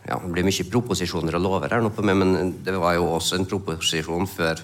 ja, 0.09 0.17
Det 0.23 0.33
blir 0.33 0.47
mye 0.47 0.71
proposisjoner 0.73 1.37
og 1.37 1.45
lover 1.45 1.75
her 1.75 1.85
nå 1.85 1.91
på 1.93 2.05
meg, 2.07 2.17
men 2.17 2.55
det 2.65 2.75
var 2.81 2.97
jo 2.97 3.11
også 3.19 3.37
en 3.39 3.49
proposisjon 3.49 4.27
før 4.31 4.63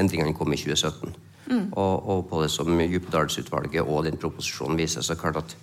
endringene 0.00 0.34
kom 0.36 0.52
i 0.52 0.56
2017. 0.56 1.12
Og, 1.52 2.08
og 2.08 2.28
på 2.30 2.40
det 2.42 2.50
som 2.54 2.70
Djupedalsutvalget 2.80 3.82
og 3.84 4.06
den 4.06 4.16
proposisjonen 4.16 4.78
viser, 4.78 5.04
så 5.04 5.12
er 5.12 5.20
klart 5.20 5.36
at 5.42 5.56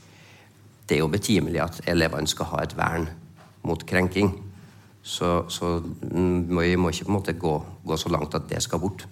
det 0.89 0.97
er 0.97 1.01
jo 1.03 1.09
betimelig 1.09 1.61
at 1.63 1.81
elevene 1.89 2.29
skal 2.29 2.49
ha 2.51 2.61
et 2.65 2.75
vern 2.77 3.07
mot 3.65 3.81
krenking. 3.89 4.35
Så, 5.01 5.45
så 5.49 5.79
mm, 5.79 6.49
vi 6.59 6.75
må 6.75 6.91
ikke 6.91 7.07
på 7.07 7.13
en 7.13 7.17
måte 7.17 7.33
gå, 7.33 7.55
gå 7.87 7.97
så 7.97 8.11
langt 8.13 8.35
at 8.37 8.49
det 8.49 8.61
skal 8.65 8.81
bort. 8.83 9.07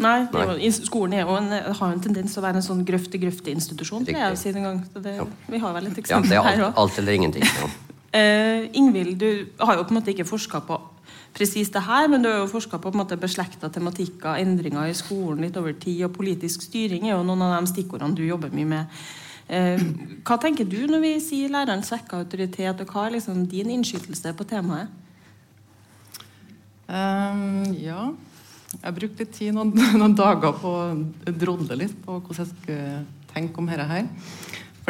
Nei, 0.00 0.22
det 0.32 0.40
er 0.40 0.54
jo, 0.56 0.70
Skolen 0.86 1.18
er 1.18 1.26
jo 1.28 1.36
en, 1.36 1.50
har 1.52 1.90
jo 1.90 1.92
en 1.92 2.00
tendens 2.00 2.32
til 2.32 2.40
å 2.40 2.44
være 2.46 2.62
en 2.62 2.64
sånn 2.64 2.80
grøfte-grøfte-institusjon. 2.88 4.06
tror 4.06 4.16
jeg 4.16 4.30
Riktig. 4.32 4.40
siden 4.40 4.40
si 4.40 4.52
det 4.56 4.62
en 4.62 4.68
gang. 4.68 4.78
Det, 5.04 5.52
vi 5.52 5.60
har 5.60 5.74
vel 5.76 5.90
et 5.90 5.98
Ja, 5.98 6.04
eksempel 6.04 6.30
det 6.30 6.38
er 6.38 6.64
alt, 6.64 6.78
alt 6.80 7.00
eller 7.02 7.18
ingenting. 7.18 7.44
Ja. 7.44 7.68
Eh, 8.12 8.66
Ingvild, 8.74 9.18
du 9.18 9.46
har 9.58 9.76
jo 9.78 9.84
på 9.86 9.94
en 9.94 10.00
måte 10.00 10.10
ikke 10.10 10.26
forska 10.26 10.60
på 10.66 10.80
presis 11.36 11.70
det 11.70 11.82
her, 11.86 12.08
men 12.10 12.22
du 12.22 12.28
har 12.28 12.40
jo 12.42 12.50
forska 12.50 12.80
på, 12.82 12.90
på 12.90 13.16
beslekta 13.22 13.70
tematikker, 13.70 14.40
endringer 14.42 14.90
i 14.90 14.96
skolen 14.98 15.44
litt 15.46 15.56
over 15.56 15.76
tid, 15.78 16.02
og 16.08 16.16
politisk 16.16 16.64
styring 16.66 17.06
er 17.06 17.14
jo 17.14 17.26
noen 17.26 17.44
av 17.46 17.60
de 17.60 17.70
stikkordene 17.70 18.18
du 18.18 18.24
jobber 18.26 18.50
mye 18.54 18.70
med. 18.72 19.02
Uh, 19.50 19.82
hva 20.26 20.36
tenker 20.38 20.66
du 20.66 20.84
når 20.86 21.00
vi 21.02 21.12
sier 21.22 21.50
læreren 21.50 21.82
svekker 21.86 22.22
autoritet, 22.22 22.82
og 22.82 22.90
hva 22.90 23.06
er 23.06 23.16
liksom 23.16 23.44
din 23.50 23.70
innskytelse 23.74 24.34
på 24.38 24.46
temaet? 24.46 24.90
Um, 26.90 27.70
ja. 27.78 28.10
Jeg 28.80 28.94
brukte 28.94 29.24
litt 29.24 29.34
tid, 29.34 29.54
noen, 29.54 29.72
noen 30.00 30.14
dager 30.18 30.54
på 30.58 30.74
å 30.82 31.34
drodle 31.34 31.78
litt 31.78 31.96
på 32.04 32.18
hvordan 32.18 32.42
jeg 32.42 32.52
skulle 32.52 33.02
tenke 33.30 33.62
om 33.62 33.70
dette 33.70 33.86
her. 33.86 34.06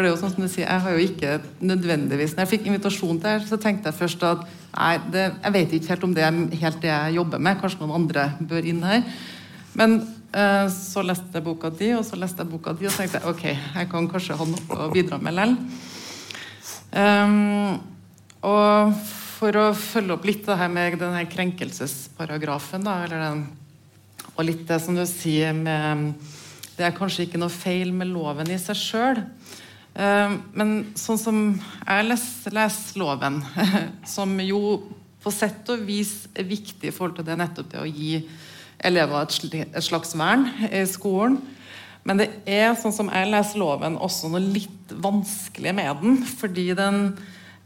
For 0.00 0.06
det 0.06 0.14
er 0.14 0.14
jo 0.14 0.20
sånn 0.22 0.30
som 0.32 0.44
du 0.46 0.48
sier, 0.48 0.64
jeg 0.64 0.80
har 0.80 0.94
jo 0.96 1.00
ikke 1.04 1.30
nødvendigvis 1.60 2.30
Når 2.32 2.46
jeg 2.46 2.50
fikk 2.54 2.68
invitasjon 2.70 3.18
til 3.20 3.28
her, 3.28 3.42
så 3.44 3.58
tenkte 3.60 3.90
jeg 3.90 3.98
først 3.98 4.22
at 4.24 4.46
nei, 4.72 4.94
det, 5.12 5.24
jeg 5.34 5.52
vet 5.58 5.74
ikke 5.76 5.92
helt 5.92 6.06
om 6.06 6.14
det 6.16 6.24
er 6.24 6.38
helt 6.62 6.80
det 6.80 6.88
jeg 6.88 7.16
jobber 7.18 7.42
med. 7.44 7.58
Kanskje 7.60 7.82
noen 7.82 7.92
andre 7.98 8.24
bør 8.40 8.70
inn 8.70 8.80
her. 8.88 9.04
Men 9.76 9.98
eh, 10.32 10.72
så 10.72 11.04
leste 11.04 11.36
jeg 11.36 11.44
boka 11.44 11.68
di, 11.82 11.90
og 11.98 12.08
så 12.08 12.16
leste 12.16 12.40
jeg 12.40 12.48
boka 12.48 12.72
di, 12.80 12.88
og 12.88 12.96
tenkte 12.96 13.20
jeg 13.20 13.34
ok, 13.34 13.44
jeg 13.50 13.92
kan 13.92 14.08
kanskje 14.14 14.40
ha 14.40 14.48
noe 14.54 14.80
å 14.86 14.88
bidra 14.96 15.20
med 15.20 15.36
likevel. 15.36 15.54
Um, 16.96 17.76
og 18.48 18.96
for 19.04 19.60
å 19.60 19.68
følge 19.76 20.16
opp 20.16 20.28
litt 20.32 20.48
det 20.48 20.60
her 20.64 20.72
med 20.80 20.96
denne 21.04 21.28
krenkelsesparagrafen, 21.36 22.88
da, 22.88 23.00
den, 23.12 23.48
og 24.32 24.46
litt 24.48 24.64
det 24.64 24.80
som 24.80 24.96
du 24.96 25.04
sier 25.04 25.52
med 25.52 26.14
Det 26.72 26.88
er 26.88 26.96
kanskje 26.96 27.26
ikke 27.26 27.38
noe 27.42 27.52
feil 27.52 27.92
med 27.92 28.08
loven 28.08 28.48
i 28.48 28.56
seg 28.56 28.78
sjøl. 28.80 29.26
Men 29.94 30.74
sånn 30.96 31.18
som 31.18 31.38
jeg 31.58 32.06
leser, 32.06 32.54
leser 32.54 33.00
loven, 33.02 33.40
som 34.06 34.36
jo 34.44 34.60
på 35.20 35.32
sett 35.34 35.68
og 35.72 35.82
vis 35.84 36.28
er 36.32 36.46
viktig 36.48 36.88
i 36.88 36.94
forhold 36.94 37.18
til 37.18 37.26
det 37.28 37.36
nettopp 37.40 37.72
det 37.72 37.82
å 37.82 37.88
gi 37.88 38.20
elever 38.80 39.26
et, 39.26 39.82
slags 39.84 40.14
vern 40.16 40.46
i 40.70 40.84
skolen. 40.88 41.40
Men 42.08 42.22
det 42.22 42.30
er, 42.48 42.72
sånn 42.80 42.94
som 42.96 43.10
jeg 43.12 43.28
leser 43.28 43.60
loven, 43.60 43.98
også 44.00 44.30
noe 44.32 44.40
litt 44.40 44.94
vanskelig 45.04 45.74
med 45.76 46.00
den. 46.00 46.16
Fordi 46.40 46.70
den 46.78 47.02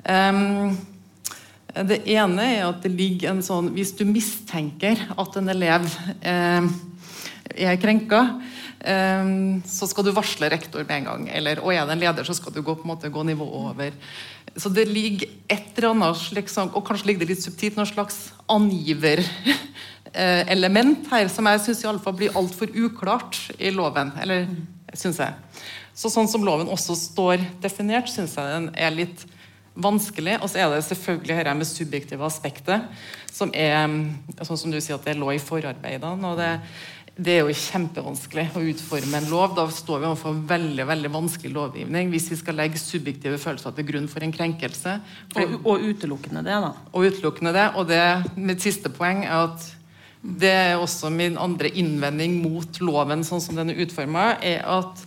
um, 0.03 0.75
Det 1.75 2.01
ene 2.11 2.49
er 2.57 2.65
at 2.69 2.83
det 2.85 2.93
ligger 2.95 3.33
en 3.33 3.41
sånn 3.43 3.73
Hvis 3.75 3.97
du 3.99 4.05
mistenker 4.07 5.01
at 5.11 5.39
en 5.39 5.51
elev 5.51 5.87
eh, 6.23 6.69
er 7.53 7.77
krenka, 7.81 8.41
eh, 8.81 9.25
så 9.67 9.87
skal 9.91 10.05
du 10.07 10.13
varsle 10.17 10.51
rektor 10.53 10.85
med 10.85 10.97
en 10.97 11.05
gang. 11.11 11.23
Eller, 11.29 11.61
og 11.61 11.75
er 11.75 11.87
det 11.87 11.93
en 11.97 12.05
leder, 12.05 12.25
så 12.25 12.35
skal 12.37 12.53
du 12.55 12.63
gå, 12.63 12.75
på 12.75 12.83
en 12.87 12.93
måte, 12.95 13.13
gå 13.13 13.23
nivået 13.23 13.55
over. 13.61 13.91
Så 14.57 14.69
det 14.71 14.89
ligger 14.89 15.29
et 15.51 15.79
eller 15.79 15.89
annet 15.91 16.17
sånn, 16.51 16.75
og 16.75 16.87
kanskje 16.87 17.07
ligger 17.11 17.21
det 17.25 17.33
litt 17.35 17.47
subtilt, 17.47 17.77
noe 17.79 17.87
slags 17.91 18.33
angiverelement 18.49 21.09
her, 21.13 21.29
som 21.33 21.47
jeg 21.51 21.61
syns 21.67 22.09
blir 22.15 22.37
altfor 22.39 22.69
uklart 22.71 23.35
i 23.59 23.71
loven. 23.75 24.09
Eller 24.23 24.41
syns 24.95 25.19
jeg. 25.19 25.33
Så 25.95 26.11
sånn 26.11 26.29
som 26.31 26.45
loven 26.47 26.69
også 26.71 26.95
står 26.99 27.39
definert, 27.63 28.09
syns 28.11 28.37
jeg 28.39 28.47
den 28.51 28.71
er 28.75 28.91
litt 28.95 29.27
vanskelig. 29.75 30.39
Og 30.43 30.51
så 30.51 30.63
er 30.63 30.71
det 30.71 30.85
selvfølgelig 30.87 31.39
dette 31.39 31.55
med 31.59 31.69
subjektive 31.69 32.27
aspektet, 32.27 32.81
som 33.35 33.51
er 33.55 33.89
sånn 34.43 34.61
som 34.61 34.71
du 34.71 34.81
sier 34.81 34.99
at 34.99 35.07
det 35.07 35.17
lå 35.19 35.33
i 35.35 35.43
forarbeidene. 35.43 36.31
og 36.31 36.39
det, 36.39 36.53
det 37.15 37.37
er 37.37 37.45
jo 37.47 37.55
kjempevanskelig 37.55 38.49
å 38.59 38.63
utforme 38.73 39.21
en 39.21 39.29
lov. 39.31 39.53
Da 39.55 39.69
står 39.71 40.01
vi 40.01 40.09
overfor 40.09 40.41
veldig 40.51 40.87
veldig 40.89 41.11
vanskelig 41.15 41.53
lovgivning 41.55 42.11
hvis 42.11 42.27
vi 42.33 42.39
skal 42.41 42.59
legge 42.59 42.81
subjektive 42.83 43.39
følelser 43.39 43.77
til 43.77 43.87
grunn 43.87 44.09
for 44.11 44.27
en 44.27 44.35
krenkelse. 44.35 44.97
Og, 45.39 45.55
og 45.63 45.87
utelukkende 45.87 46.43
det, 46.43 46.59
da. 46.65 46.73
Og 46.91 47.07
utelukkende 47.07 47.55
det. 47.55 47.69
Og 47.79 47.87
det, 47.91 48.03
mitt 48.35 48.67
siste 48.67 48.91
poeng 48.91 49.23
er 49.29 49.47
at 49.47 49.71
det 50.25 50.51
er 50.51 50.81
også 50.81 51.13
min 51.13 51.37
andre 51.39 51.71
innvending 51.77 52.41
mot 52.43 52.81
loven 52.83 53.23
sånn 53.29 53.43
som 53.45 53.59
den 53.61 53.71
er 53.75 53.83
utforma, 53.85 54.33
er 54.43 54.65
at 54.67 55.05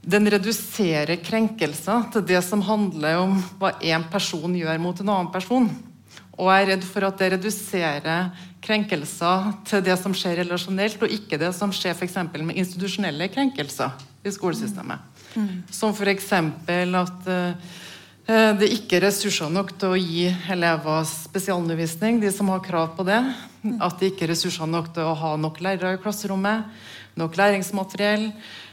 den 0.00 0.28
reduserer 0.32 1.20
krenkelser 1.22 2.08
til 2.12 2.24
det 2.26 2.40
som 2.44 2.64
handler 2.66 3.20
om 3.20 3.38
hva 3.60 3.76
én 3.80 4.04
person 4.12 4.52
gjør 4.56 4.80
mot 4.82 5.00
en 5.00 5.12
annen 5.12 5.32
person. 5.32 5.70
Og 6.40 6.48
jeg 6.48 6.64
er 6.64 6.70
redd 6.72 6.86
for 6.88 7.04
at 7.04 7.20
det 7.20 7.32
reduserer 7.34 8.46
krenkelser 8.64 9.52
til 9.68 9.82
det 9.84 9.96
som 10.00 10.14
skjer 10.16 10.42
relasjonelt, 10.42 11.00
og 11.02 11.12
ikke 11.14 11.38
det 11.40 11.52
som 11.56 11.72
skjer 11.74 11.96
f.eks. 11.96 12.18
med 12.36 12.58
institusjonelle 12.60 13.30
krenkelser 13.32 13.94
i 14.24 14.32
skolesystemet. 14.34 15.06
Mm. 15.34 15.62
Som 15.72 15.94
f.eks. 15.94 16.32
at 16.32 17.30
uh, 17.30 18.54
det 18.60 18.70
ikke 18.76 18.98
er 18.98 19.06
ressurser 19.08 19.50
nok 19.50 19.72
til 19.80 19.94
å 19.94 19.98
gi 19.98 20.26
elever 20.52 21.06
spesialundervisning, 21.08 22.20
de 22.22 22.30
som 22.34 22.50
har 22.52 22.62
krav 22.64 22.92
på 22.98 23.06
det. 23.08 23.20
At 23.82 24.00
det 24.00 24.12
ikke 24.12 24.28
er 24.28 24.34
ressurser 24.34 24.68
nok 24.70 24.92
til 24.94 25.08
å 25.08 25.16
ha 25.18 25.36
nok 25.40 25.60
lærere 25.64 25.96
i 25.96 26.02
klasserommet, 26.02 26.68
nok 27.20 27.38
læringsmateriell. 27.40 28.30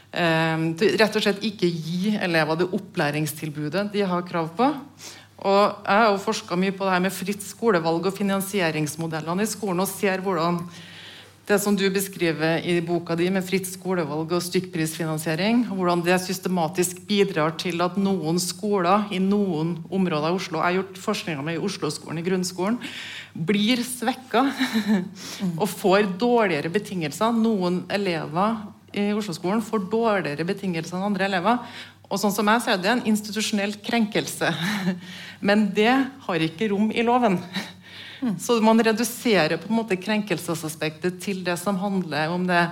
Um, 0.08 0.70
rett 0.78 1.16
og 1.18 1.24
slett 1.24 1.42
ikke 1.44 1.68
gi 1.68 2.14
elever 2.16 2.62
det 2.62 2.70
opplæringstilbudet 2.72 3.90
de 3.92 4.06
har 4.08 4.28
krav 4.28 4.52
på. 4.56 4.70
Og 5.38 5.84
Jeg 5.86 6.02
har 6.02 6.10
jo 6.10 6.20
forska 6.22 6.56
mye 6.58 6.74
på 6.74 6.86
det 6.86 6.94
her 6.96 7.02
med 7.04 7.14
fritt 7.14 7.42
skolevalg 7.46 8.10
og 8.10 8.16
finansieringsmodellene 8.16 9.44
i 9.44 9.50
skolen, 9.50 9.84
og 9.84 9.90
ser 9.90 10.22
hvordan 10.24 10.64
det 11.48 11.56
som 11.62 11.76
du 11.78 11.86
beskriver 11.88 12.60
i 12.60 12.74
boka 12.84 13.14
di 13.16 13.30
med 13.32 13.46
fritt 13.46 13.64
skolevalg 13.70 14.34
og 14.36 14.42
stykkprisfinansiering, 14.44 15.62
hvordan 15.70 16.02
det 16.04 16.18
systematisk 16.20 17.00
bidrar 17.08 17.54
til 17.56 17.80
at 17.80 17.96
noen 17.96 18.36
skoler 18.42 19.06
i 19.14 19.20
noen 19.22 19.78
områder 19.88 20.28
i 20.28 20.36
Oslo 20.36 20.58
Jeg 20.58 20.66
har 20.66 20.76
gjort 20.82 21.00
forskninga 21.06 21.46
med 21.46 21.56
i 21.56 21.62
Oslo-skolen 21.64 22.20
i 22.20 22.26
grunnskolen. 22.26 22.76
Blir 23.32 23.80
svekka 23.80 24.44
og 25.62 25.68
får 25.72 26.10
dårligere 26.20 26.72
betingelser. 26.74 27.32
Noen 27.32 27.86
elever 27.88 28.58
i 28.92 29.14
Oslo-skolen 29.16 29.64
får 29.64 29.88
dårligere 29.88 30.44
betingelser 30.48 30.98
enn 30.98 31.08
andre 31.08 31.30
elever. 31.30 31.64
Og 32.08 32.20
sånn 32.20 32.32
som 32.32 32.48
jeg 32.48 32.64
ser 32.64 32.78
det, 32.80 32.88
er 32.88 32.98
en 32.98 33.08
institusjonell 33.08 33.74
krenkelse. 33.84 34.52
Men 35.40 35.68
det 35.74 35.92
har 36.26 36.44
ikke 36.44 36.70
rom 36.72 36.90
i 36.90 37.04
loven. 37.06 37.38
Så 38.42 38.58
man 38.64 38.82
reduserer 38.82 39.60
på 39.60 39.70
en 39.70 39.78
måte 39.78 39.98
krenkelsesaspektet 40.00 41.20
til 41.22 41.44
det 41.46 41.54
som 41.60 41.78
handler 41.78 42.34
om 42.34 42.46
det 42.48 42.66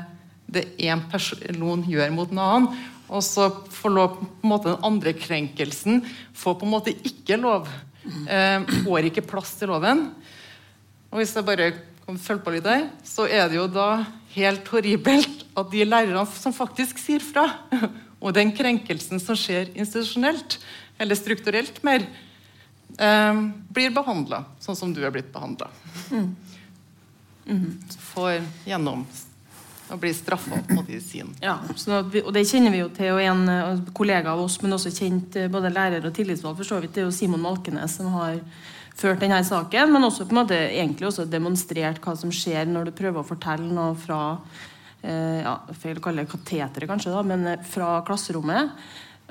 det 0.47 0.65
én 0.79 1.03
person 1.11 1.83
gjør 1.87 2.13
mot 2.15 2.31
en 2.31 2.43
annen. 2.43 2.69
Og 3.07 3.23
så 3.23 3.49
får 3.71 3.93
lov, 3.93 4.17
på 4.19 4.47
en 4.47 4.51
måte 4.51 4.73
den 4.73 4.87
andre 4.87 5.13
krenkelsen 5.15 6.01
får 6.35 6.57
på 6.59 6.67
en 6.67 6.75
måte 6.75 6.95
ikke 7.07 7.39
lov. 7.39 7.69
Eh, 8.07 8.63
får 8.87 9.11
ikke 9.11 9.27
plass 9.27 9.55
til 9.59 9.71
loven. 9.71 10.09
Og 11.11 11.21
hvis 11.21 11.35
jeg 11.37 11.47
bare 11.47 11.73
kan 12.07 12.19
følge 12.23 12.43
på 12.43 12.55
litt 12.55 12.67
der, 12.67 12.89
så 13.07 13.27
er 13.27 13.51
det 13.51 13.59
jo 13.59 13.67
da 13.71 14.05
helt 14.35 14.67
horribelt 14.71 15.47
at 15.59 15.71
de 15.73 15.87
lærerne 15.87 16.27
som 16.35 16.55
faktisk 16.55 16.99
sier 17.03 17.23
fra 17.25 17.49
og 18.23 18.35
den 18.37 18.53
krenkelsen 18.55 19.23
som 19.23 19.39
skjer 19.39 19.73
institusjonelt, 19.75 20.59
eller 20.99 21.19
strukturelt 21.19 21.83
mer, 21.87 22.07
eh, 22.99 23.41
blir 23.69 23.95
behandla 23.95 24.45
sånn 24.63 24.79
som 24.79 24.93
du 24.95 25.03
er 25.05 25.15
blitt 25.15 25.33
behandla. 25.33 25.71
Mm. 26.11 26.29
Mm. 27.47 27.73
Får 28.13 28.41
gjennom 28.67 29.07
å 29.87 29.97
bli 30.03 30.11
straffa 30.15 30.59
i 30.91 31.01
sin. 31.01 31.29
Ja, 31.39 31.61
da, 31.87 32.01
og 32.03 32.33
det 32.35 32.47
kjenner 32.51 32.75
vi 32.75 32.81
jo 32.81 32.89
til. 32.91 33.13
og 33.15 33.21
En 33.23 33.45
uh, 33.47 33.83
kollega 33.95 34.33
av 34.33 34.41
oss, 34.43 34.57
men 34.63 34.75
også 34.75 34.91
kjent 34.91 35.37
uh, 35.39 35.47
både 35.53 35.71
lærer 35.71 36.09
og 36.09 36.15
tillitsvalgt, 36.17 36.59
for 36.59 36.67
så 36.67 36.81
vidt, 36.83 36.97
det 36.97 37.05
er 37.05 37.07
jo 37.07 37.15
Simon 37.15 37.45
Malkenes 37.45 37.95
som 38.01 38.11
har 38.17 38.41
ført 38.99 39.23
denne 39.23 39.39
saken, 39.47 39.93
men 39.95 40.09
også 40.09 40.27
på 40.27 40.35
en 40.35 40.41
måte 40.41 40.59
egentlig 40.59 41.07
også 41.07 41.29
demonstrert 41.31 42.03
hva 42.03 42.17
som 42.19 42.35
skjer 42.35 42.67
når 42.67 42.89
du 42.89 42.97
prøver 42.99 43.23
å 43.23 43.29
fortelle 43.29 43.71
noe 43.71 43.95
fra 44.01 44.19
Eh, 45.07 45.43
ja, 45.45 45.59
feil 45.79 46.01
å 46.01 46.03
kalle 46.03 46.25
det 46.25 46.33
kateteret, 46.33 46.89
kanskje, 46.91 47.13
da, 47.15 47.23
men 47.27 47.47
eh, 47.47 47.67
fra 47.69 48.01
klasserommet. 48.07 48.73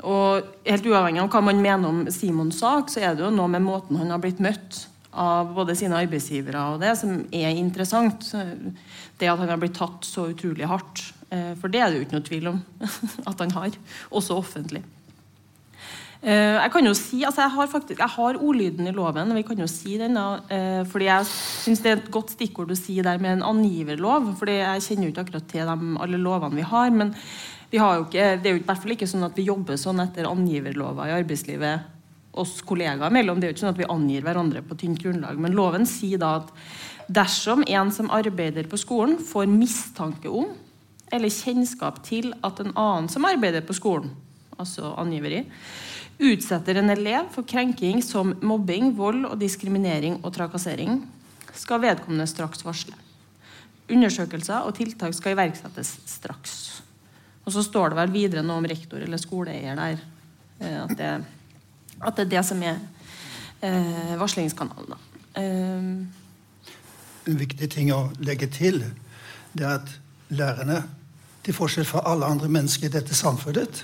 Og 0.03 0.51
Helt 0.65 0.89
uavhengig 0.89 1.21
av 1.23 1.29
hva 1.31 1.41
man 1.45 1.61
mener 1.61 1.87
om 1.87 2.03
Simons 2.11 2.59
sak, 2.59 2.89
så 2.91 3.03
er 3.03 3.15
det 3.15 3.23
jo 3.23 3.31
noe 3.33 3.47
med 3.51 3.63
måten 3.63 3.99
han 4.01 4.11
har 4.11 4.19
blitt 4.23 4.41
møtt 4.43 4.87
av 5.15 5.53
både 5.55 5.75
sine 5.79 5.95
arbeidsgivere 6.03 6.63
og 6.73 6.81
det, 6.83 6.91
som 6.99 7.21
er 7.31 7.55
interessant. 7.55 8.27
Det 9.15 9.29
at 9.31 9.39
han 9.39 9.53
har 9.53 9.61
blitt 9.61 9.77
tatt 9.77 10.03
så 10.03 10.27
utrolig 10.33 10.67
hardt. 10.67 11.05
Eh, 11.31 11.53
for 11.61 11.71
det 11.71 11.81
er 11.81 11.89
det 11.89 12.01
jo 12.01 12.07
ikke 12.07 12.17
noe 12.17 12.27
tvil 12.27 12.51
om 12.51 12.59
at 13.29 13.45
han 13.45 13.55
har, 13.55 13.79
også 14.11 14.35
offentlig. 14.41 14.83
Eh, 16.25 16.57
jeg 16.57 16.71
kan 16.73 16.87
jo 16.87 16.93
si, 16.97 17.19
altså 17.27 17.43
jeg 17.43 17.53
har 17.53 17.67
faktisk, 17.69 17.99
jeg 18.01 18.13
har 18.15 18.37
ordlyden 18.41 18.87
i 18.89 18.93
loven, 18.95 19.31
og 19.31 19.37
vi 19.37 19.45
kan 19.45 19.59
jo 19.61 19.67
si 19.69 19.97
den. 20.01 20.17
da, 20.17 20.39
eh, 20.49 20.83
fordi 20.89 21.05
Jeg 21.05 21.25
syns 21.29 21.83
det 21.83 21.91
er 21.91 21.97
et 21.97 22.11
godt 22.11 22.33
stikkord 22.33 22.71
å 22.73 22.77
si 22.79 22.99
der 23.01 23.19
med 23.21 23.37
en 23.37 23.43
angiverlov. 23.55 24.35
fordi 24.39 24.57
Jeg 24.57 24.81
kjenner 24.81 25.03
jo 25.05 25.11
ikke 25.13 25.25
akkurat 25.27 25.47
til 25.47 25.65
de, 25.65 25.97
alle 26.01 26.17
lovene 26.17 26.55
vi 26.55 26.65
har. 26.65 26.89
Men 26.89 27.13
vi 27.71 27.81
har 27.81 27.97
jo 27.97 28.05
ikke, 28.05 28.29
det 28.41 28.49
er 28.49 28.55
jo 28.55 28.61
i 28.61 28.65
hvert 28.65 28.81
fall 28.83 28.95
ikke 28.95 29.09
sånn 29.09 29.27
at 29.27 29.37
vi 29.37 29.47
jobber 29.49 29.79
sånn 29.79 30.03
etter 30.03 30.29
angiverlova 30.29 31.09
i 31.09 31.15
arbeidslivet 31.15 31.91
oss 32.35 32.59
kollegaer 32.67 33.13
mellom. 33.13 33.39
Det 33.39 33.47
er 33.47 33.51
jo 33.51 33.55
ikke 33.55 33.63
sånn 33.63 33.73
at 33.73 33.79
vi 33.79 33.89
angir 33.91 34.25
hverandre 34.25 34.61
på 34.65 34.77
tynt 34.79 35.01
grunnlag. 35.01 35.39
Men 35.41 35.55
loven 35.55 35.87
sier 35.89 36.19
da 36.21 36.35
at 36.41 36.51
dersom 37.07 37.63
en 37.67 37.91
som 37.95 38.11
arbeider 38.13 38.67
på 38.69 38.79
skolen, 38.81 39.17
får 39.23 39.49
mistanke 39.51 40.31
om 40.31 40.51
eller 41.13 41.31
kjennskap 41.31 42.01
til 42.05 42.31
at 42.43 42.59
en 42.59 42.73
annen 42.73 43.09
som 43.11 43.27
arbeider 43.29 43.63
på 43.65 43.75
skolen, 43.77 44.09
altså 44.57 44.95
angiveri, 44.99 45.43
utsetter 46.15 46.79
en 46.79 46.91
elev 46.93 47.29
for 47.35 47.47
krenking 47.47 48.01
som 48.03 48.33
mobbing, 48.41 48.93
vold 48.97 49.27
og 49.27 49.37
diskriminering 49.39 50.21
og 50.23 50.33
trakassering, 50.35 51.03
skal 51.55 51.83
vedkommende 51.83 52.27
straks 52.27 52.65
varsle. 52.65 52.95
Undersøkelser 53.91 54.65
og 54.65 54.75
tiltak 54.79 55.13
skal 55.15 55.35
iverksettes 55.35 55.99
straks. 56.09 56.74
Og 57.45 57.53
så 57.53 57.63
står 57.63 57.93
det 57.93 57.99
vel 57.99 58.13
videre 58.13 58.43
noe 58.45 58.59
om 58.61 58.67
rektor 58.69 59.01
eller 59.05 59.21
skoleeier 59.21 59.77
der. 59.77 60.03
Eh, 60.59 60.77
at 60.83 60.93
det, 60.97 61.11
at 62.01 62.17
det 62.17 62.25
er 62.25 62.31
det 62.33 62.43
som 62.47 62.61
er 62.65 62.79
eh, 63.61 64.15
varslingskanalen. 64.19 64.97
Eh. 65.37 65.89
En 67.25 67.41
viktig 67.41 67.69
ting 67.71 67.93
å 67.93 68.07
legge 68.25 68.49
til 68.53 68.83
det 69.55 69.63
er 69.63 69.79
at 69.79 69.91
lærerne, 70.35 70.83
til 71.45 71.53
forskjell 71.53 71.85
fra 71.85 72.01
alle 72.09 72.25
andre 72.25 72.49
mennesker 72.49 72.89
i 72.89 72.93
dette 72.95 73.15
samfunnet, 73.15 73.83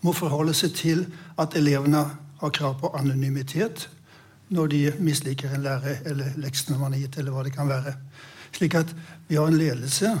må 0.00 0.14
forholde 0.16 0.54
seg 0.56 0.72
til 0.78 1.02
at 1.38 1.54
elevene 1.58 2.06
har 2.40 2.52
krav 2.56 2.78
på 2.80 2.88
anonymitet 2.96 3.84
når 4.50 4.70
de 4.72 4.80
misliker 4.98 5.52
en 5.54 5.62
lærer 5.62 6.00
eller 6.08 6.38
leksene 6.40 6.78
man 6.80 6.94
har 6.96 7.04
gitt, 7.04 7.18
eller 7.20 7.34
hva 7.34 7.44
det 7.46 7.52
kan 7.54 7.68
være. 7.70 7.92
Slik 8.56 8.74
at 8.80 8.94
vi 9.28 9.36
har 9.38 9.46
en 9.46 9.58
ledelse, 9.60 10.14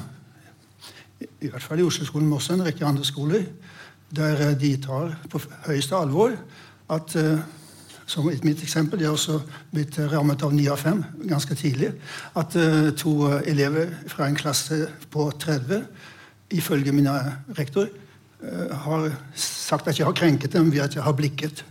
i 1.20 1.48
hvert 1.48 1.62
fall 1.62 1.80
i 1.80 1.86
Oslo-skolen, 1.86 2.28
men 2.28 2.38
også 2.38 2.56
en 2.56 2.64
rekke 2.66 2.86
andre 2.86 3.04
skoler, 3.04 3.46
der 4.16 4.54
de 4.58 4.74
tar 4.82 5.14
på 5.30 5.40
høyeste 5.68 5.96
alvor 5.96 6.34
at 6.90 7.16
eh, 7.16 7.38
som 8.10 8.26
mitt 8.26 8.62
eksempel, 8.64 8.98
de 8.98 9.06
har 9.06 9.14
også 9.14 9.38
blitt 9.70 9.94
rammet 10.10 10.42
av 10.42 10.54
9 10.54 10.64
av 10.72 10.80
5 10.82 11.02
ganske 11.30 11.54
tidlig. 11.54 11.92
At 12.34 12.56
uh, 12.58 12.88
to 12.98 13.12
elever 13.46 13.92
fra 14.10 14.26
en 14.26 14.34
klasse 14.34 14.88
på 15.14 15.28
30, 15.38 15.84
ifølge 16.58 16.92
min 16.92 17.06
rektor, 17.54 17.86
har 18.84 19.10
sagt 19.36 19.88
at 19.88 19.98
jeg 19.98 20.06
har 20.08 20.16
krenket 20.16 20.52
dem 20.52 20.72
ved 20.72 20.80
at 20.80 20.94
jeg 20.96 21.04
har 21.04 21.12
blikket. 21.12 21.64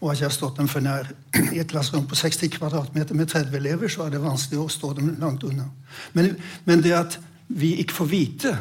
Og 0.00 0.10
at 0.10 0.20
jeg 0.20 0.26
har 0.26 0.34
stått 0.34 0.58
dem 0.58 0.68
for 0.68 0.84
nær. 0.84 1.08
I 1.52 1.60
et 1.60 1.70
klasserom 1.70 2.06
på 2.08 2.18
60 2.18 2.50
kvadratmeter 2.56 3.14
med 3.14 3.28
30 3.28 3.56
elever 3.56 3.92
så 3.92 4.06
er 4.06 4.16
det 4.16 4.24
vanskelig 4.24 4.60
å 4.60 4.68
stå 4.72 4.92
dem 4.96 5.14
langt 5.20 5.44
unna. 5.44 5.68
Men, 6.16 6.34
men 6.64 6.82
det 6.84 6.96
at 6.96 7.18
vi 7.48 7.76
ikke 7.80 7.94
får 8.00 8.10
vite 8.10 8.56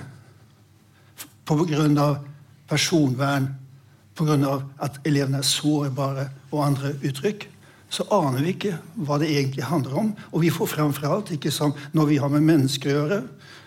pga. 1.45 2.15
personvern, 2.67 3.49
pga. 4.15 4.61
at 4.79 4.99
elevene 5.05 5.37
er 5.37 5.41
sårbare 5.41 6.29
og 6.51 6.65
andre 6.65 6.93
uttrykk, 7.03 7.49
så 7.89 8.03
aner 8.11 8.41
vi 8.41 8.55
ikke 8.55 8.77
hva 8.95 9.19
det 9.21 9.29
egentlig 9.29 9.63
handler 9.63 9.93
om. 9.93 10.15
Og 10.31 10.41
vi 10.41 10.49
får 10.49 10.67
framfor 10.67 11.07
alt 11.07 11.31
ikke 11.31 11.51
som 11.51 11.73
når 11.93 12.05
vi 12.05 12.17
har 12.17 12.29
med 12.29 12.41
mennesker 12.41 12.89
å 12.89 12.97
gjøre, 12.97 13.21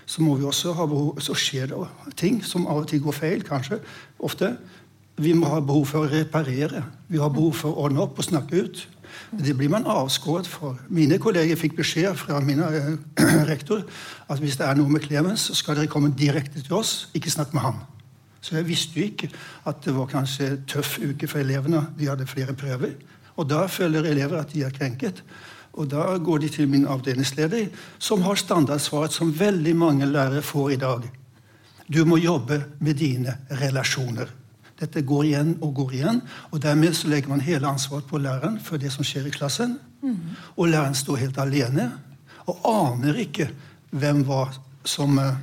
så 0.08 0.24
må 0.24 0.34
vi 0.38 0.46
også 0.48 0.72
ha 0.72 0.86
behov, 0.88 1.20
så 1.20 1.36
skjer 1.36 1.68
det 1.68 2.14
ting 2.16 2.40
som 2.44 2.66
av 2.66 2.82
og 2.82 2.88
til 2.88 3.02
går 3.04 3.12
feil, 3.12 3.42
kanskje. 3.44 3.78
Ofte. 4.18 4.56
Vi 5.18 5.34
må 5.34 5.50
ha 5.50 5.60
behov 5.60 5.84
for 5.90 6.06
å 6.06 6.10
reparere. 6.10 6.84
Vi 7.08 7.18
har 7.18 7.32
behov 7.34 7.56
for 7.60 7.74
å 7.74 7.86
ordne 7.86 8.04
opp 8.04 8.18
og 8.18 8.24
snakke 8.24 8.62
ut. 8.62 8.84
Det 9.30 9.56
blir 9.56 9.68
man 9.68 9.86
avskåret 9.86 10.46
for. 10.48 10.78
Mine 10.88 11.18
kolleger 11.20 11.56
fikk 11.60 11.76
beskjed 11.76 12.16
fra 12.16 12.40
min 12.40 12.62
eh, 12.64 12.94
rektor 13.52 13.82
at 14.28 14.40
hvis 14.40 14.56
det 14.56 14.66
er 14.66 14.78
noe 14.78 14.88
med 14.88 15.04
Clemens, 15.04 15.48
så 15.50 15.56
skal 15.58 15.76
dere 15.76 15.90
komme 15.92 16.14
direkte 16.16 16.62
til 16.62 16.78
oss, 16.78 17.10
ikke 17.14 17.32
snakke 17.32 17.56
med 17.56 17.66
han. 17.66 17.82
Så 18.40 18.56
jeg 18.56 18.68
visste 18.68 18.96
jo 18.96 19.04
ikke 19.04 19.28
at 19.68 19.82
det 19.84 19.94
var 19.96 20.08
kanskje 20.08 20.62
tøff 20.70 20.96
uke 21.02 21.28
for 21.28 21.42
elevene. 21.42 21.84
De 21.98 22.08
hadde 22.08 22.26
flere 22.26 22.56
prøver. 22.56 22.96
Og 23.36 23.48
da 23.50 23.66
føler 23.70 24.06
elever 24.08 24.40
at 24.40 24.54
de 24.54 24.64
er 24.64 24.74
krenket. 24.74 25.22
Og 25.78 25.90
da 25.90 26.16
går 26.16 26.38
de 26.42 26.48
til 26.48 26.68
min 26.68 26.86
avdelingsleder, 26.88 27.68
som 27.98 28.22
har 28.22 28.40
standardsvaret 28.40 29.12
som 29.14 29.34
veldig 29.40 29.76
mange 29.76 30.06
lærere 30.06 30.42
får 30.42 30.70
i 30.70 30.80
dag. 30.80 31.04
Du 31.88 32.04
må 32.04 32.16
jobbe 32.16 32.62
med 32.80 32.94
dine 32.94 33.36
relasjoner. 33.50 34.32
Dette 34.78 35.02
går 35.02 35.24
igjen 35.24 35.54
og 35.60 35.74
går 35.74 35.94
igjen. 35.98 36.20
og 36.50 36.62
Dermed 36.62 36.94
så 36.94 37.08
legger 37.10 37.32
man 37.32 37.42
hele 37.42 37.66
ansvaret 37.66 38.06
på 38.06 38.18
læreren 38.22 38.60
for 38.62 38.78
det 38.78 38.92
som 38.94 39.06
skjer 39.06 39.26
i 39.26 39.34
klassen. 39.34 39.78
Mm. 40.02 40.36
Og 40.56 40.68
læreren 40.68 40.94
står 40.94 41.24
helt 41.24 41.38
alene 41.42 41.90
og 42.48 42.60
aner 42.64 43.18
ikke 43.24 43.50
hvem 43.90 44.22
var 44.26 44.54
som, 44.84 45.18
eh, 45.18 45.34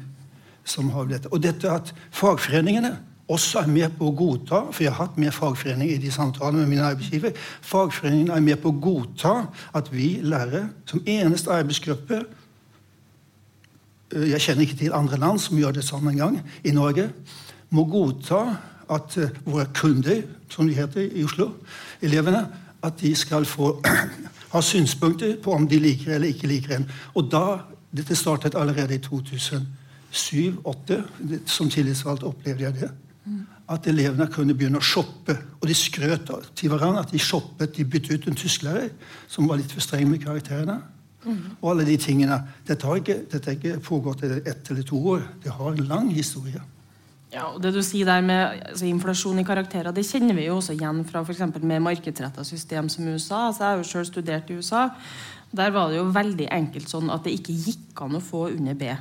som 0.64 0.90
har 0.90 1.06
dette. 1.06 1.32
Og 1.32 1.44
dette 1.44 1.70
at 1.70 1.94
fagforeningene 2.12 2.96
også 3.28 3.64
er 3.64 3.68
med 3.68 3.94
på 3.98 4.10
å 4.10 4.14
godta 4.14 4.60
For 4.70 4.84
jeg 4.84 4.94
har 4.94 5.08
hatt 5.08 5.18
med 5.18 5.34
fagforening 5.34 5.90
i 5.90 5.98
de 5.98 6.12
samtalene 6.14 6.62
med 6.62 6.76
mine 6.76 6.90
arbeidsgiver. 6.92 7.34
Fagforeningene 7.66 8.36
er 8.38 8.44
med 8.46 8.62
på 8.62 8.70
å 8.70 8.80
godta 8.80 9.48
at 9.74 9.90
vi 9.94 10.20
lærere, 10.22 10.70
som 10.86 11.02
eneste 11.06 11.54
arbeidsgruppe 11.54 12.22
eh, 14.14 14.30
Jeg 14.30 14.42
kjenner 14.42 14.62
ikke 14.68 14.80
til 14.84 14.94
andre 14.94 15.18
land 15.18 15.42
som 15.42 15.58
gjør 15.58 15.74
det 15.80 15.86
sånn 15.88 16.08
engang. 16.08 16.40
I 16.64 16.72
Norge 16.72 17.10
må 17.74 17.88
godta 17.90 18.46
at 18.92 19.18
uh, 19.18 19.30
våre 19.46 19.66
kunder, 19.74 20.22
som 20.50 20.68
de 20.68 20.78
heter 20.78 21.10
i 21.12 21.24
Oslo, 21.24 21.50
elevene, 22.02 22.46
at 22.86 22.94
de 23.02 23.16
skal 23.16 23.46
få 23.46 23.82
ha 24.54 24.62
synspunkter 24.62 25.36
på 25.44 25.54
om 25.54 25.68
de 25.68 25.80
liker 25.80 26.16
eller 26.16 26.28
ikke 26.32 26.52
liker 26.52 26.78
en. 26.78 26.92
Og 27.16 27.32
da, 27.32 27.46
Dette 27.96 28.16
startet 28.16 28.56
allerede 28.60 28.96
i 28.96 29.00
2007-2008. 29.00 31.02
Som 31.46 31.70
tillitsvalgt 31.70 32.24
opplevde 32.28 32.64
jeg 32.64 32.74
det. 32.82 32.90
At 33.72 33.88
elevene 33.88 34.28
kunne 34.32 34.54
begynne 34.58 34.78
å 34.82 34.86
shoppe. 34.86 35.38
Og 35.62 35.68
de 35.70 35.76
skrøt 35.78 36.32
til 36.56 36.70
hverandre 36.74 37.06
at 37.06 37.14
de 37.14 37.20
shoppet. 37.22 37.76
De 37.78 37.88
byttet 37.88 38.20
ut 38.20 38.28
en 38.30 38.40
tysklærer 38.40 38.90
som 39.32 39.50
var 39.50 39.58
litt 39.62 39.72
for 39.72 39.82
streng 39.84 40.08
med 40.12 40.24
karakterene. 40.26 40.78
Mm. 41.26 41.44
Og 41.62 41.72
alle 41.72 41.86
de 41.88 41.98
tingene. 41.98 42.38
Dette 42.68 42.86
har 42.86 42.96
ikke, 43.00 43.20
dette 43.32 43.50
har 43.50 43.58
ikke 43.58 43.86
pågått 43.86 44.24
ett 44.28 44.72
eller 44.72 44.86
to 44.86 44.98
år. 45.16 45.22
Det 45.44 45.52
har 45.56 45.70
en 45.72 45.88
lang 45.88 46.08
historie. 46.14 46.62
Ja, 47.36 47.50
og 47.52 47.60
det 47.60 47.74
du 47.76 47.82
sier 47.84 48.08
der 48.08 48.24
med 48.24 48.62
altså, 48.70 48.86
Inflasjon 48.88 49.42
i 49.42 49.48
karakterer 49.48 49.92
det 49.96 50.06
kjenner 50.08 50.38
vi 50.38 50.48
jo 50.48 50.60
også 50.62 50.76
igjen 50.78 51.02
fra 51.08 51.24
for 51.28 51.66
med 51.68 51.84
markedsretta 51.84 52.46
system 52.48 52.88
som 52.90 53.08
USA. 53.08 53.48
Altså, 53.50 53.64
jeg 53.64 53.70
har 53.70 53.82
jo 53.82 53.90
selv 53.90 54.06
studert 54.08 54.50
i 54.50 54.60
USA. 54.60 54.86
Der 55.56 55.74
var 55.76 55.92
det 55.92 56.00
jo 56.00 56.08
veldig 56.16 56.48
enkelt 56.52 56.88
sånn 56.92 57.12
at 57.12 57.28
det 57.28 57.36
ikke 57.36 57.58
gikk 57.68 58.02
an 58.06 58.16
å 58.16 58.24
få 58.24 58.48
under 58.54 58.80
B. 58.80 58.96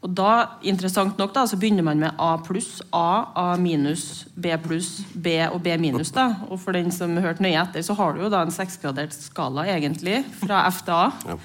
Og 0.00 0.12
da, 0.16 0.56
interessant 0.64 1.18
nok, 1.20 1.34
da, 1.36 1.44
så 1.44 1.58
begynner 1.60 1.84
man 1.84 2.00
med 2.00 2.16
A 2.16 2.30
pluss, 2.40 2.78
A, 2.96 3.28
A 3.36 3.48
minus, 3.60 4.24
B 4.32 4.54
pluss, 4.64 5.02
B 5.12 5.36
og 5.44 5.60
B 5.60 5.76
minus. 5.76 6.14
da. 6.16 6.30
Og 6.48 6.56
for 6.62 6.72
den 6.72 6.88
som 6.94 7.18
hørte 7.20 7.44
nøye 7.44 7.60
etter, 7.60 7.84
så 7.84 7.96
har 7.98 8.16
du 8.16 8.24
jo 8.24 8.32
da 8.32 8.40
en 8.46 8.54
seksgradert 8.54 9.12
skala, 9.12 9.66
egentlig, 9.68 10.22
fra 10.40 10.64
F 10.72 10.80
til 10.86 10.96
A. 10.96 11.10
Ja. 11.28 11.36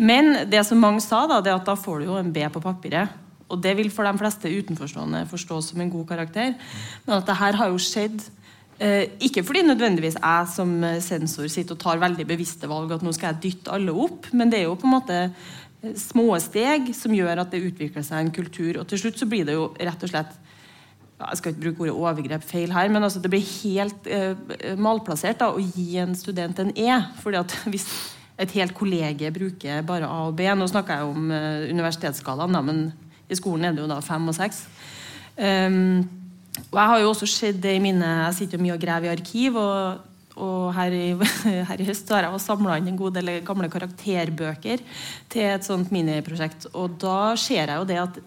Men 0.00 0.48
det 0.48 0.64
som 0.64 0.80
mange 0.80 1.04
sa, 1.04 1.26
da, 1.28 1.42
det 1.44 1.52
er 1.52 1.60
at 1.60 1.68
da 1.68 1.76
får 1.76 2.00
du 2.00 2.08
jo 2.08 2.16
en 2.16 2.32
B 2.32 2.48
på 2.48 2.64
papiret. 2.64 3.12
Og 3.48 3.60
det 3.64 3.76
vil 3.78 3.90
for 3.92 4.04
de 4.08 4.20
fleste 4.20 4.50
utenforstående 4.50 5.24
forstås 5.30 5.70
som 5.72 5.80
en 5.80 5.92
god 5.92 6.08
karakter. 6.10 6.56
Men 7.06 7.16
at 7.18 7.28
det 7.28 7.38
her 7.40 7.56
har 7.60 7.70
jo 7.72 7.80
skjedd 7.80 8.20
eh, 8.80 9.14
ikke 9.24 9.44
fordi 9.46 9.64
nødvendigvis 9.66 10.18
jeg 10.20 10.50
som 10.52 10.74
sensor 11.04 11.48
sitter 11.52 11.76
og 11.76 11.82
tar 11.84 12.02
veldig 12.02 12.26
bevisste 12.28 12.68
valg 12.70 12.92
at 12.92 13.06
nå 13.06 13.14
skal 13.16 13.32
jeg 13.32 13.42
dytte 13.46 13.72
alle 13.74 13.94
opp, 13.94 14.28
men 14.32 14.52
det 14.52 14.60
er 14.60 14.68
jo 14.68 14.76
på 14.78 14.88
en 14.88 14.96
måte 14.98 15.22
eh, 15.24 15.96
små 15.96 16.30
steg 16.44 16.92
som 16.96 17.16
gjør 17.16 17.44
at 17.44 17.54
det 17.54 17.64
utvikler 17.70 18.04
seg 18.04 18.20
en 18.20 18.34
kultur. 18.34 18.82
Og 18.82 18.86
til 18.90 19.04
slutt 19.04 19.22
så 19.22 19.30
blir 19.30 19.48
det 19.48 19.56
jo 19.56 19.72
rett 19.78 20.04
og 20.04 20.12
slett 20.12 20.36
jeg 21.18 21.40
skal 21.40 21.50
ikke 21.50 21.62
bruke 21.64 21.82
ordet 21.82 21.94
overgrep 21.98 22.44
feil 22.46 22.70
her, 22.70 22.90
men 22.94 23.02
altså 23.02 23.18
det 23.18 23.30
blir 23.32 23.42
helt 23.64 24.06
eh, 24.06 24.38
malplassert 24.78 25.40
da, 25.40 25.50
å 25.50 25.58
gi 25.58 25.96
en 25.98 26.14
student 26.14 26.60
en 26.62 26.70
E. 26.78 26.94
fordi 27.22 27.40
at 27.40 27.56
hvis 27.72 27.88
et 28.38 28.54
helt 28.54 28.74
kollege 28.78 29.32
bruker 29.34 29.82
bare 29.82 30.06
A 30.06 30.28
og 30.28 30.36
B 30.38 30.46
Nå 30.54 30.68
snakker 30.70 31.00
jeg 31.00 31.10
om 31.10 31.30
eh, 31.34 31.66
universitetsskalaen, 31.72 32.58
men 32.68 32.84
i 33.28 33.36
skolen 33.38 33.68
er 33.68 33.76
det 33.76 33.84
jo 33.84 33.90
da 33.90 34.00
fem 34.04 34.28
og 34.30 34.36
seks. 34.36 34.64
Um, 35.36 36.06
og 36.68 36.78
jeg 36.80 36.90
har 36.90 37.00
jo 37.02 37.10
også 37.12 37.28
sett 37.30 37.60
det 37.62 37.76
i 37.76 37.82
mine 37.82 38.02
Jeg 38.02 38.34
sitter 38.40 38.58
jo 38.58 38.64
mye 38.64 38.74
og 38.74 38.82
graver 38.82 39.06
i 39.06 39.12
arkiv. 39.14 39.56
og, 39.56 40.06
og 40.38 40.72
her, 40.74 40.94
i, 40.94 41.06
her 41.70 41.82
i 41.82 41.86
høst 41.86 42.10
har 42.14 42.26
jeg 42.26 42.42
samla 42.42 42.78
inn 42.78 42.90
en 42.92 42.98
god 42.98 43.16
del 43.18 43.38
gamle 43.46 43.70
karakterbøker 43.70 44.82
til 45.30 45.46
et 45.46 45.66
sånt 45.66 45.92
miniprosjekt. 45.94 46.68
Og 46.74 46.98
da 47.02 47.36
ser 47.38 47.64
jeg 47.64 47.78
jo 47.78 47.88
det 47.88 48.02
at 48.02 48.20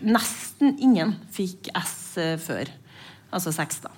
nesten 0.00 0.76
ingen 0.80 1.16
fikk 1.34 1.72
S 1.76 1.96
eh, 2.18 2.36
før. 2.40 2.70
Altså 3.30 3.52
seks, 3.54 3.82
da. 3.84 3.92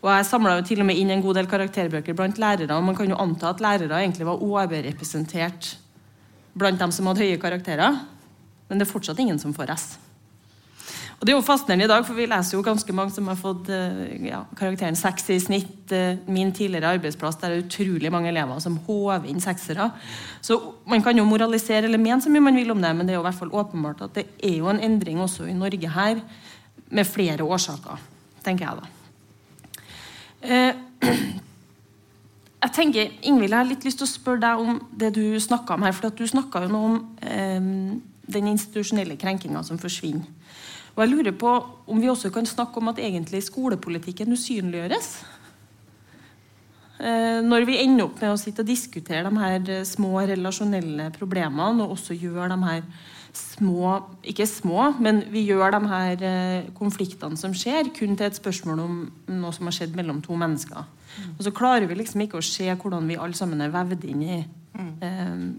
Og 0.00 0.08
Jeg 0.08 0.28
samla 0.30 0.56
til 0.64 0.80
og 0.80 0.88
med 0.88 0.96
inn 0.96 1.10
en 1.12 1.22
god 1.22 1.36
del 1.36 1.48
karakterbøker 1.50 2.16
blant 2.16 2.38
lærere. 2.40 2.72
og 2.72 2.84
Man 2.84 2.96
kan 2.96 3.10
jo 3.10 3.18
anta 3.20 3.50
at 3.50 3.60
lærere 3.60 4.00
egentlig 4.00 4.26
var 4.26 4.42
overrepresentert 4.42 5.76
blant 6.56 6.80
dem 6.80 6.90
som 6.90 7.06
hadde 7.06 7.26
høye 7.26 7.38
karakterer. 7.38 8.00
Men 8.70 8.78
det 8.78 8.86
er 8.86 8.92
fortsatt 8.94 9.18
ingen 9.20 9.42
som 9.42 9.52
får 9.56 9.74
S. 9.74 9.90
Og 11.20 11.26
Det 11.26 11.34
er 11.34 11.36
jo 11.36 11.44
fascinerende 11.44 11.84
i 11.84 11.90
dag, 11.90 12.04
for 12.08 12.16
vi 12.16 12.24
leser 12.24 12.54
jo 12.56 12.62
ganske 12.64 12.92
mange 12.96 13.12
som 13.12 13.26
har 13.28 13.36
fått 13.36 13.66
eh, 13.68 14.14
ja, 14.24 14.38
karakteren 14.56 14.96
6 14.96 15.26
i 15.34 15.36
snitt. 15.44 15.92
Eh, 15.92 16.16
min 16.32 16.48
tidligere 16.56 16.94
arbeidsplass 16.96 17.36
der 17.42 17.52
er 17.52 17.60
utrolig 17.60 18.08
mange 18.12 18.30
elever 18.30 18.62
som 18.64 18.78
håver 18.86 19.28
inn 19.28 19.44
seksere. 19.44 19.90
Så 20.40 20.56
Man 20.88 21.04
kan 21.04 21.20
jo 21.20 21.26
moralisere 21.28 21.84
eller 21.84 22.00
mene 22.00 22.24
så 22.24 22.32
mye 22.32 22.46
man 22.46 22.56
vil 22.56 22.72
om 22.72 22.80
det, 22.80 22.94
men 22.96 23.04
det 23.04 23.12
er 23.12 23.20
jo 23.20 23.26
i 23.26 23.28
hvert 23.28 23.40
fall 23.42 23.52
åpenbart 23.52 24.00
at 24.06 24.16
det 24.16 24.26
er 24.40 24.56
jo 24.62 24.72
en 24.72 24.80
endring 24.80 25.20
også 25.20 25.44
i 25.44 25.52
Norge 25.52 25.92
her, 25.92 26.24
med 26.90 27.06
flere 27.06 27.44
årsaker, 27.44 28.00
tenker 28.42 28.64
jeg 28.66 28.80
da. 28.80 28.88
Eh, 30.40 30.74
jeg 32.64 32.72
tenker, 32.72 33.12
Ingvild, 33.20 33.52
jeg 33.52 33.58
har 33.58 33.68
litt 33.68 33.84
lyst 33.84 34.00
til 34.00 34.08
å 34.08 34.14
spørre 34.14 34.40
deg 34.40 34.64
om 34.64 34.80
det 34.90 35.12
du 35.20 35.36
snakka 35.36 35.76
om 35.76 35.84
her. 35.84 35.92
for 35.92 36.16
Du 36.16 36.24
snakka 36.24 36.64
jo 36.64 36.72
noe 36.72 36.88
om 36.88 38.00
den 38.32 38.50
institusjonelle 38.52 39.18
krenkinga 39.20 39.62
som 39.66 39.80
forsvinner. 39.80 40.28
Og 40.96 41.04
jeg 41.04 41.12
lurer 41.12 41.36
på 41.38 41.50
om 41.90 42.00
vi 42.02 42.10
også 42.10 42.32
kan 42.34 42.48
snakke 42.48 42.80
om 42.80 42.90
at 42.90 42.98
egentlig 43.02 43.44
skolepolitikken 43.46 44.34
usynliggjøres. 44.34 45.12
Eh, 47.00 47.38
når 47.46 47.64
vi 47.64 47.78
ender 47.80 48.08
opp 48.08 48.18
med 48.20 48.34
å 48.34 48.40
sitte 48.40 48.60
og 48.60 48.68
diskutere 48.68 49.24
de 49.24 49.40
her 49.40 49.70
eh, 49.72 49.86
små 49.88 50.20
relasjonelle 50.28 51.08
problemene, 51.14 51.86
og 51.86 51.94
også 51.96 52.16
gjør 52.18 52.52
de 52.52 52.60
her 52.66 52.84
små 53.30 53.92
Ikke 54.26 54.42
små, 54.50 54.88
men 54.98 55.20
vi 55.30 55.44
gjør 55.46 55.76
de 55.76 55.80
her 55.86 56.24
eh, 56.26 56.70
konfliktene 56.74 57.38
som 57.38 57.54
skjer, 57.54 57.92
kun 57.94 58.16
til 58.18 58.26
et 58.26 58.36
spørsmål 58.36 58.82
om 58.82 58.96
noe 59.30 59.54
som 59.54 59.70
har 59.70 59.76
skjedd 59.76 59.94
mellom 59.96 60.18
to 60.20 60.34
mennesker. 60.36 60.82
Mm. 60.82 61.36
Og 61.36 61.44
så 61.46 61.52
klarer 61.54 61.86
vi 61.86 61.96
liksom 61.96 62.24
ikke 62.26 62.40
å 62.40 62.44
se 62.44 62.66
hvordan 62.66 63.06
vi 63.08 63.16
alle 63.16 63.38
sammen 63.38 63.62
er 63.62 63.72
vevd 63.72 64.08
inn 64.10 64.26
i 64.26 64.40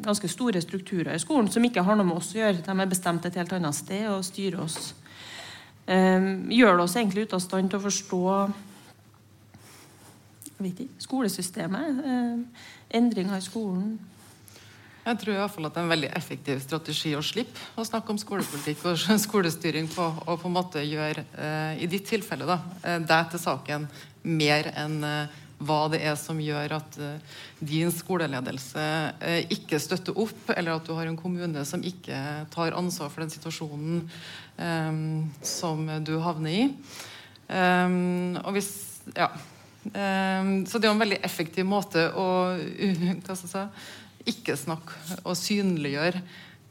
ganske 0.01 0.29
store 0.31 0.61
strukturer 0.61 1.15
i 1.15 1.21
skolen 1.21 1.49
som 1.51 1.63
ikke 1.65 1.83
har 1.83 1.97
noe 1.97 2.07
med 2.07 2.17
oss 2.21 2.31
å 2.35 2.39
gjøre. 2.39 2.63
De 2.63 2.73
er 2.73 2.91
bestemt 2.91 3.25
et 3.27 3.37
helt 3.39 3.53
annet 3.57 3.75
sted 3.75 4.07
og 4.09 4.25
styrer 4.25 4.61
oss. 4.63 4.93
Eh, 5.85 6.27
gjør 6.55 6.77
det 6.77 6.85
oss 6.85 6.95
egentlig 6.95 7.25
ute 7.27 7.37
av 7.37 7.43
stand 7.43 7.71
til 7.71 7.81
å 7.81 7.85
forstå 7.87 8.21
ikke, 10.61 10.87
skolesystemet. 11.01 11.99
Eh, 12.05 12.63
endringer 13.01 13.37
i 13.37 13.43
skolen. 13.43 13.99
Jeg 15.01 15.17
tror 15.17 15.33
i 15.33 15.37
hvert 15.39 15.53
fall 15.55 15.65
at 15.65 15.73
det 15.73 15.81
er 15.81 15.85
en 15.87 15.95
veldig 15.95 16.09
effektiv 16.13 16.59
strategi 16.61 17.15
å 17.17 17.23
slippe 17.25 17.81
å 17.81 17.85
snakke 17.87 18.13
om 18.13 18.19
skolepolitikk 18.21 18.83
og 18.85 18.99
skolestyring 19.27 19.89
på, 19.89 20.05
og 20.27 20.35
på 20.43 20.47
en 20.47 20.53
måte 20.53 20.83
gjøre, 20.85 21.25
i 21.81 21.89
ditt 21.89 22.05
tilfelle, 22.05 22.45
da, 22.45 22.99
deg 23.01 23.31
til 23.31 23.41
saken 23.41 23.87
mer 24.29 24.69
enn 24.77 24.99
hva 25.61 25.85
det 25.91 26.01
er 26.05 26.17
som 26.19 26.39
gjør 26.41 26.75
at 26.77 26.97
uh, 27.01 27.37
din 27.59 27.91
skoleledelse 27.93 28.85
uh, 29.21 29.39
ikke 29.53 29.79
støtter 29.81 30.17
opp, 30.19 30.51
eller 30.55 30.75
at 30.75 30.87
du 30.87 30.93
har 30.97 31.09
en 31.09 31.19
kommune 31.19 31.63
som 31.67 31.83
ikke 31.85 32.17
tar 32.53 32.77
ansvar 32.77 33.11
for 33.13 33.23
den 33.23 33.33
situasjonen 33.33 34.03
um, 34.57 35.01
som 35.45 35.85
du 36.05 36.15
havner 36.23 36.51
i. 36.51 36.67
Um, 37.51 38.37
hvis, 38.55 38.71
ja. 39.15 39.31
Um, 39.81 40.61
så 40.69 40.77
det 40.77 40.87
er 40.87 40.93
en 40.93 41.01
veldig 41.01 41.19
effektiv 41.25 41.65
måte 41.67 42.05
å 42.13 42.53
si, 43.41 43.65
ikke 44.29 44.57
snakke 44.59 45.17
og 45.25 45.33
synliggjøre 45.39 46.21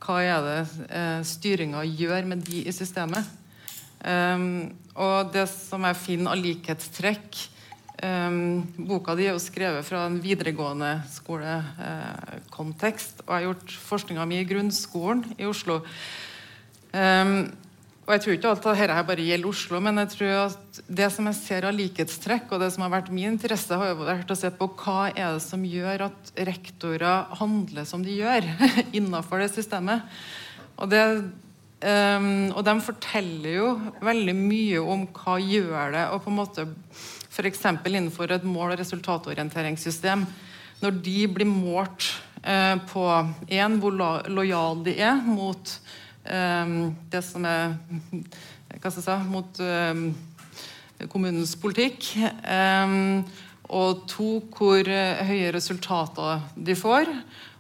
hva 0.01 0.21
er 0.25 0.47
det 0.47 0.61
uh, 0.87 1.21
styringa 1.27 1.83
gjør 1.85 2.31
med 2.31 2.47
de 2.47 2.65
i 2.65 2.75
systemet. 2.75 3.37
Og 4.01 5.33
det 5.35 5.43
som 5.53 5.83
jeg 5.85 5.99
finner 6.01 6.33
av 6.33 6.41
likhetstrekk 6.41 7.37
boka 8.01 9.13
di 9.19 9.27
er 9.29 9.35
jo 9.35 9.43
skrevet 9.43 9.85
fra 9.85 10.07
en 10.09 10.23
videregående 10.25 11.03
skolekontekst. 11.13 13.21
Og 13.27 13.29
jeg 13.29 13.37
har 13.37 13.49
gjort 13.51 13.75
forskninga 13.91 14.25
mi 14.29 14.37
i 14.41 14.49
grunnskolen 14.49 15.21
i 15.37 15.45
Oslo. 15.49 15.83
Um, 16.95 17.51
og 18.11 18.17
jeg 18.17 18.23
tror 18.25 18.35
ikke 18.35 18.51
alt 18.51 18.65
dette 18.67 19.03
bare 19.07 19.23
gjelder 19.23 19.49
Oslo, 19.53 19.79
men 19.85 20.01
jeg 20.03 20.11
tror 20.17 20.33
at 20.49 20.79
det 20.99 21.07
som 21.15 21.29
jeg 21.29 21.37
ser 21.39 21.67
av 21.69 21.77
likhetstrekk, 21.77 22.49
og 22.51 22.65
det 22.65 22.73
som 22.75 22.83
har 22.83 22.91
vært 22.97 23.13
min 23.15 23.37
interesse, 23.37 23.71
har 23.71 23.93
jo 23.93 24.09
vært 24.09 24.33
å 24.35 24.37
se 24.39 24.51
på 24.51 24.67
hva 24.81 25.13
er 25.13 25.37
det 25.37 25.45
som 25.45 25.63
gjør 25.63 26.09
at 26.09 26.33
rektorer 26.49 27.31
handler 27.39 27.87
som 27.87 28.03
de 28.03 28.17
gjør 28.19 28.49
innenfor 28.99 29.45
det 29.45 29.53
systemet. 29.55 30.03
Og, 30.81 30.91
det, 30.91 31.05
um, 31.85 32.51
og 32.57 32.65
de 32.67 32.75
forteller 32.83 33.57
jo 33.61 33.71
veldig 34.03 34.37
mye 34.41 34.83
om 34.83 35.07
hva 35.15 35.39
gjør 35.45 35.95
det, 35.95 36.05
og 36.11 36.25
på 36.25 36.33
en 36.33 36.39
måte 36.41 36.67
f.eks. 37.41 37.65
innenfor 37.87 38.31
et 38.31 38.45
mål- 38.45 38.75
og 38.75 38.81
resultatorienteringssystem, 38.81 40.27
når 40.81 41.03
de 41.05 41.17
blir 41.29 41.49
målt 41.49 42.07
eh, 42.43 42.77
på 42.91 43.05
én 43.49 43.79
hvor 43.81 43.97
lojal 44.29 44.85
de 44.85 44.97
er 45.01 45.21
mot 45.25 45.75
eh, 46.25 46.75
det 47.11 47.23
som 47.25 47.45
er 47.49 47.77
hva 48.81 48.91
skal 48.93 49.01
jeg 49.01 49.07
si, 49.09 49.19
mot 49.33 49.61
eh, 49.65 51.07
kommunens 51.11 51.57
politikk, 51.57 52.11
og 53.71 54.03
to 54.11 54.29
hvor 54.53 54.85
høye 54.85 55.53
resultater 55.55 56.43
de 56.61 56.75
får. 56.77 57.09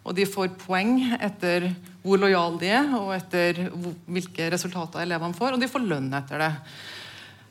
Og 0.04 0.16
de 0.16 0.26
får 0.28 0.52
poeng 0.60 0.98
etter 1.20 1.70
hvor 2.02 2.20
lojale 2.20 2.60
de 2.60 2.70
er, 2.72 2.92
og 2.96 3.12
etter 3.14 3.66
hvilke 4.08 4.48
resultater 4.52 5.04
elevene 5.04 5.36
får, 5.36 5.54
og 5.54 5.62
de 5.62 5.68
får 5.70 5.84
lønn 5.84 6.12
etter 6.16 6.44
det. 6.44 6.52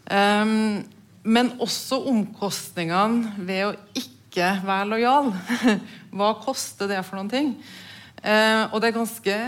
Um, 0.09 0.81
men 1.29 1.53
også 1.61 2.01
omkostningene 2.09 3.35
ved 3.45 3.67
å 3.67 3.75
ikke 3.97 4.49
være 4.65 4.89
lojal. 4.89 5.31
Hva 6.17 6.33
koster 6.41 6.89
det 6.89 7.03
for 7.05 7.19
noen 7.19 7.31
ting? 7.31 7.51
Uh, 8.19 8.67
og 8.73 8.81
det 8.81 8.89
er 8.89 8.97
ganske 8.97 9.41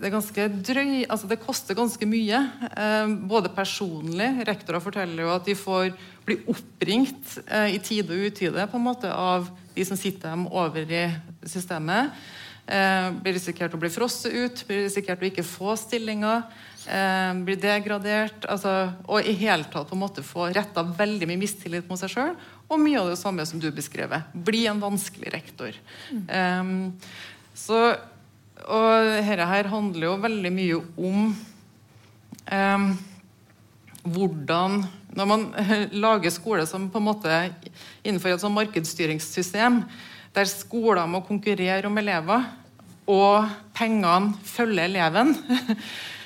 det 0.00 0.48
drøy, 0.64 1.04
altså 1.04 1.28
det 1.28 1.42
koster 1.42 1.76
ganske 1.76 2.06
mye. 2.08 2.38
Eh, 2.72 3.10
både 3.28 3.52
personlig. 3.52 4.46
Rektorer 4.48 4.80
forteller 4.80 5.26
jo 5.26 5.32
at 5.34 5.44
de 5.44 5.54
får 5.54 5.90
bli 6.24 6.38
oppringt 6.48 7.36
eh, 7.46 7.74
i 7.74 7.78
tide 7.84 8.14
og 8.14 8.30
utide 8.30 8.64
på 8.70 8.78
en 8.78 8.86
måte 8.86 9.12
av 9.12 9.50
de 9.74 9.84
som 9.84 9.98
sitter 10.00 10.30
dem 10.30 10.46
over 10.48 10.88
i 10.88 11.04
systemet. 11.44 12.16
Eh, 12.64 13.10
blir 13.20 13.36
risikert 13.36 13.74
å 13.76 13.80
bli 13.80 13.92
frosset 13.92 14.32
ut, 14.32 14.64
blir 14.68 14.86
risikert 14.86 15.20
å 15.20 15.28
ikke 15.28 15.44
få 15.44 15.76
stillinger. 15.76 16.46
Eh, 16.86 17.32
blir 17.44 17.58
degradert. 17.60 18.46
Altså, 18.48 18.92
og 19.04 19.26
i 19.26 19.34
hele 19.36 19.68
tatt 19.68 19.90
på 19.90 19.96
en 19.98 20.04
måte 20.04 20.24
få 20.26 20.48
retta 20.54 20.84
veldig 20.84 21.28
mye 21.28 21.42
mistillit 21.42 21.88
mot 21.90 22.00
seg 22.00 22.14
sjøl. 22.14 22.38
Og 22.70 22.80
mye 22.80 23.00
av 23.02 23.10
det 23.10 23.18
samme 23.20 23.44
som 23.48 23.60
du 23.60 23.68
beskrev. 23.74 24.14
Bli 24.32 24.64
en 24.70 24.80
vanskelig 24.82 25.34
rektor. 25.34 25.76
Mm. 26.12 26.24
Eh, 26.28 27.12
så 27.58 27.82
og 28.68 29.10
dette 29.24 29.46
her 29.48 29.68
handler 29.72 30.06
jo 30.06 30.16
veldig 30.20 30.50
mye 30.52 30.78
om 31.00 31.30
eh, 32.52 32.88
hvordan 34.04 34.82
Når 35.16 35.26
man 35.28 35.46
lager 36.04 36.32
skole 36.34 36.66
som 36.68 36.88
på 36.92 37.00
en 37.00 37.08
måte 37.08 37.40
innenfor 38.04 38.30
et 38.30 38.42
sånn 38.42 38.54
markedsstyringssystem, 38.54 39.80
der 40.36 40.46
skoler 40.46 41.08
må 41.10 41.24
konkurrere 41.26 41.88
om 41.88 41.98
elever, 41.98 42.44
og 43.10 43.50
pengene 43.74 44.36
følger 44.46 44.86
eleven, 44.86 45.34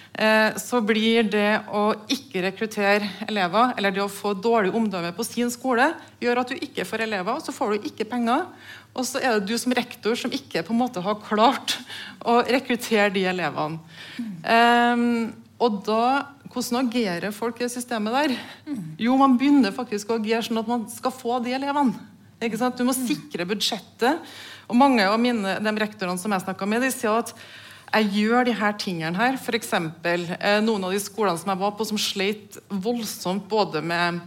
så 0.60 0.78
blir 0.86 1.26
det 1.26 1.64
å 1.74 1.88
ikke 2.06 2.44
rekruttere 2.44 3.08
elever, 3.26 3.72
eller 3.74 3.90
det 3.90 4.02
å 4.04 4.10
få 4.12 4.30
dårlig 4.38 4.70
omdømme 4.76 5.10
på 5.16 5.26
sin 5.26 5.50
skole, 5.50 5.88
gjør 6.22 6.42
at 6.44 6.52
du 6.52 6.60
ikke 6.62 6.86
får 6.86 7.02
elever, 7.08 7.34
og 7.34 7.42
så 7.42 7.54
får 7.54 7.74
du 7.74 7.88
ikke 7.90 8.06
penger. 8.12 8.44
Og 8.94 9.08
så 9.08 9.18
er 9.18 9.40
det 9.40 9.50
du 9.50 9.58
som 9.58 9.74
rektor 9.74 10.14
som 10.18 10.30
ikke 10.34 10.62
på 10.62 10.74
en 10.74 10.82
måte 10.84 11.02
har 11.02 11.18
klart 11.24 11.80
å 12.22 12.38
rekruttere 12.46 13.10
de 13.14 13.24
elevene. 13.32 13.82
Um, 14.46 15.32
og 15.58 15.82
da, 15.86 16.06
Hvordan 16.54 16.86
agerer 16.86 17.32
folk 17.34 17.58
i 17.64 17.66
systemet 17.66 18.14
der? 18.14 18.32
Jo, 19.02 19.16
man 19.18 19.32
begynner 19.40 19.74
faktisk 19.74 20.12
å 20.12 20.20
agere 20.20 20.44
sånn 20.46 20.60
at 20.60 20.68
man 20.70 20.84
skal 20.92 21.10
få 21.10 21.40
de 21.42 21.50
elevene. 21.56 21.98
Du 22.38 22.84
må 22.86 22.94
sikre 22.94 23.46
budsjettet. 23.48 24.22
Og 24.70 24.78
Mange 24.78 25.02
av 25.02 25.18
mine, 25.18 25.56
de 25.58 25.72
rektorene 25.82 26.20
som 26.20 26.30
jeg 26.30 26.44
snakka 26.44 26.68
med, 26.70 26.84
de 26.86 26.92
sier 26.94 27.10
at 27.24 27.34
jeg 27.94 28.10
gjør 28.18 28.48
de 28.48 28.54
her 28.58 28.74
tingene 28.80 29.18
her. 29.18 29.36
F.eks. 29.38 29.70
Eh, 29.74 30.58
noen 30.64 30.86
av 30.86 30.94
de 30.94 31.00
skolene 31.02 31.38
som 31.40 31.52
jeg 31.52 31.60
var 31.60 31.76
på, 31.78 31.86
som 31.86 32.00
sleit 32.00 32.58
voldsomt 32.68 33.46
både 33.50 33.82
med 33.84 34.20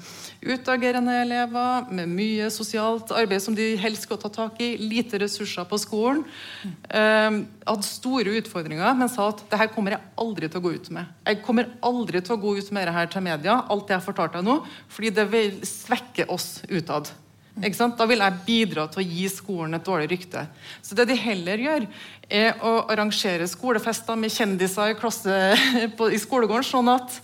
utagerende 0.47 1.15
elever 1.23 1.89
med 1.97 2.12
mye 2.13 2.47
sosialt 2.53 3.12
arbeid 3.15 3.41
som 3.43 3.56
de 3.58 3.71
helst 3.82 4.06
skulle 4.06 4.21
ta 4.21 4.32
tak 4.32 4.62
i, 4.63 4.75
lite 4.80 5.19
ressurser 5.23 5.67
på 5.67 5.80
skolen. 5.82 6.23
Eh, 6.63 7.41
hadde 7.67 7.89
store 7.89 8.38
utfordringer, 8.39 8.88
men 8.95 9.12
sa 9.12 9.30
at 9.34 9.43
det 9.51 9.62
her 9.62 9.71
kommer 9.73 9.97
jeg 9.97 10.06
aldri 10.23 10.49
til 10.51 10.62
å 10.62 10.65
gå 10.67 10.75
ut 10.77 10.91
med. 10.95 11.13
Jeg 11.27 11.43
kommer 11.45 11.71
aldri 11.86 12.23
til 12.23 12.38
å 12.38 12.41
gå 12.41 12.58
ut 12.60 12.73
med 12.75 12.88
det 12.88 12.97
her 12.97 13.12
til 13.12 13.25
media, 13.27 13.62
alt 13.67 13.88
det 13.89 13.97
jeg 13.97 14.08
fortalte 14.08 14.39
deg 14.39 14.47
nå, 14.47 14.60
fordi 14.93 15.15
det 15.19 15.32
vil 15.34 15.63
svekke 15.67 16.30
oss 16.32 16.51
utad. 16.69 17.12
Da 17.57 18.05
vil 18.05 18.21
jeg 18.21 18.41
bidra 18.45 18.85
til 18.91 19.01
å 19.01 19.07
gi 19.07 19.25
skolen 19.33 19.73
et 19.73 19.85
dårlig 19.85 20.11
rykte. 20.11 20.43
Så 20.85 20.93
det 20.97 21.07
de 21.09 21.15
heller 21.17 21.57
gjør, 21.57 21.87
er 22.29 22.59
å 22.61 22.73
arrangere 22.91 23.47
skolefester 23.49 24.19
med 24.19 24.33
kjendiser 24.33 24.91
i, 24.91 24.97
klasse, 24.99 25.37
på, 25.97 26.09
i 26.11 26.19
skolegården, 26.21 26.67
sånn 26.67 26.91
at 26.93 27.17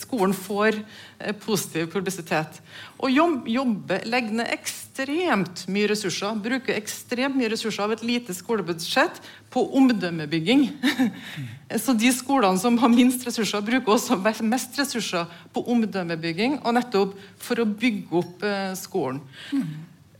skolen 0.00 0.32
får 0.36 0.78
positiv 1.32 1.88
publisitet. 1.92 2.60
Og 3.00 3.12
jobbe, 3.12 4.00
legge 4.08 4.34
ned 4.36 4.50
ekstremt 4.54 5.64
mye 5.72 5.88
ressurser, 5.90 6.36
bruke 6.44 6.74
ekstremt 6.76 7.36
mye 7.38 7.50
ressurser 7.52 7.86
av 7.86 7.94
et 7.94 8.04
lite 8.06 8.36
skolebudsjett 8.36 9.20
på 9.54 9.64
omdømmebygging. 9.80 10.66
Så 11.84 11.96
de 11.98 12.12
skolene 12.14 12.60
som 12.60 12.78
har 12.82 12.92
minst 12.92 13.24
ressurser, 13.26 13.64
bruker 13.64 13.96
også 13.96 14.20
mest 14.44 14.78
ressurser 14.78 15.30
på 15.54 15.64
omdømmebygging, 15.74 16.60
og 16.62 16.78
nettopp 16.78 17.18
for 17.42 17.62
å 17.62 17.68
bygge 17.68 18.20
opp 18.20 18.46
eh, 18.46 18.70
skolen. 18.78 19.20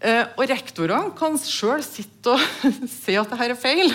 Uh, 0.05 0.27
og 0.37 0.43
rektorene 0.51 1.15
kan 1.17 1.39
sjøl 1.41 1.81
sitte 1.87 2.35
og 2.35 2.43
se 2.93 3.15
at 3.17 3.31
dette 3.31 3.47
er 3.47 3.57
feil. 3.57 3.95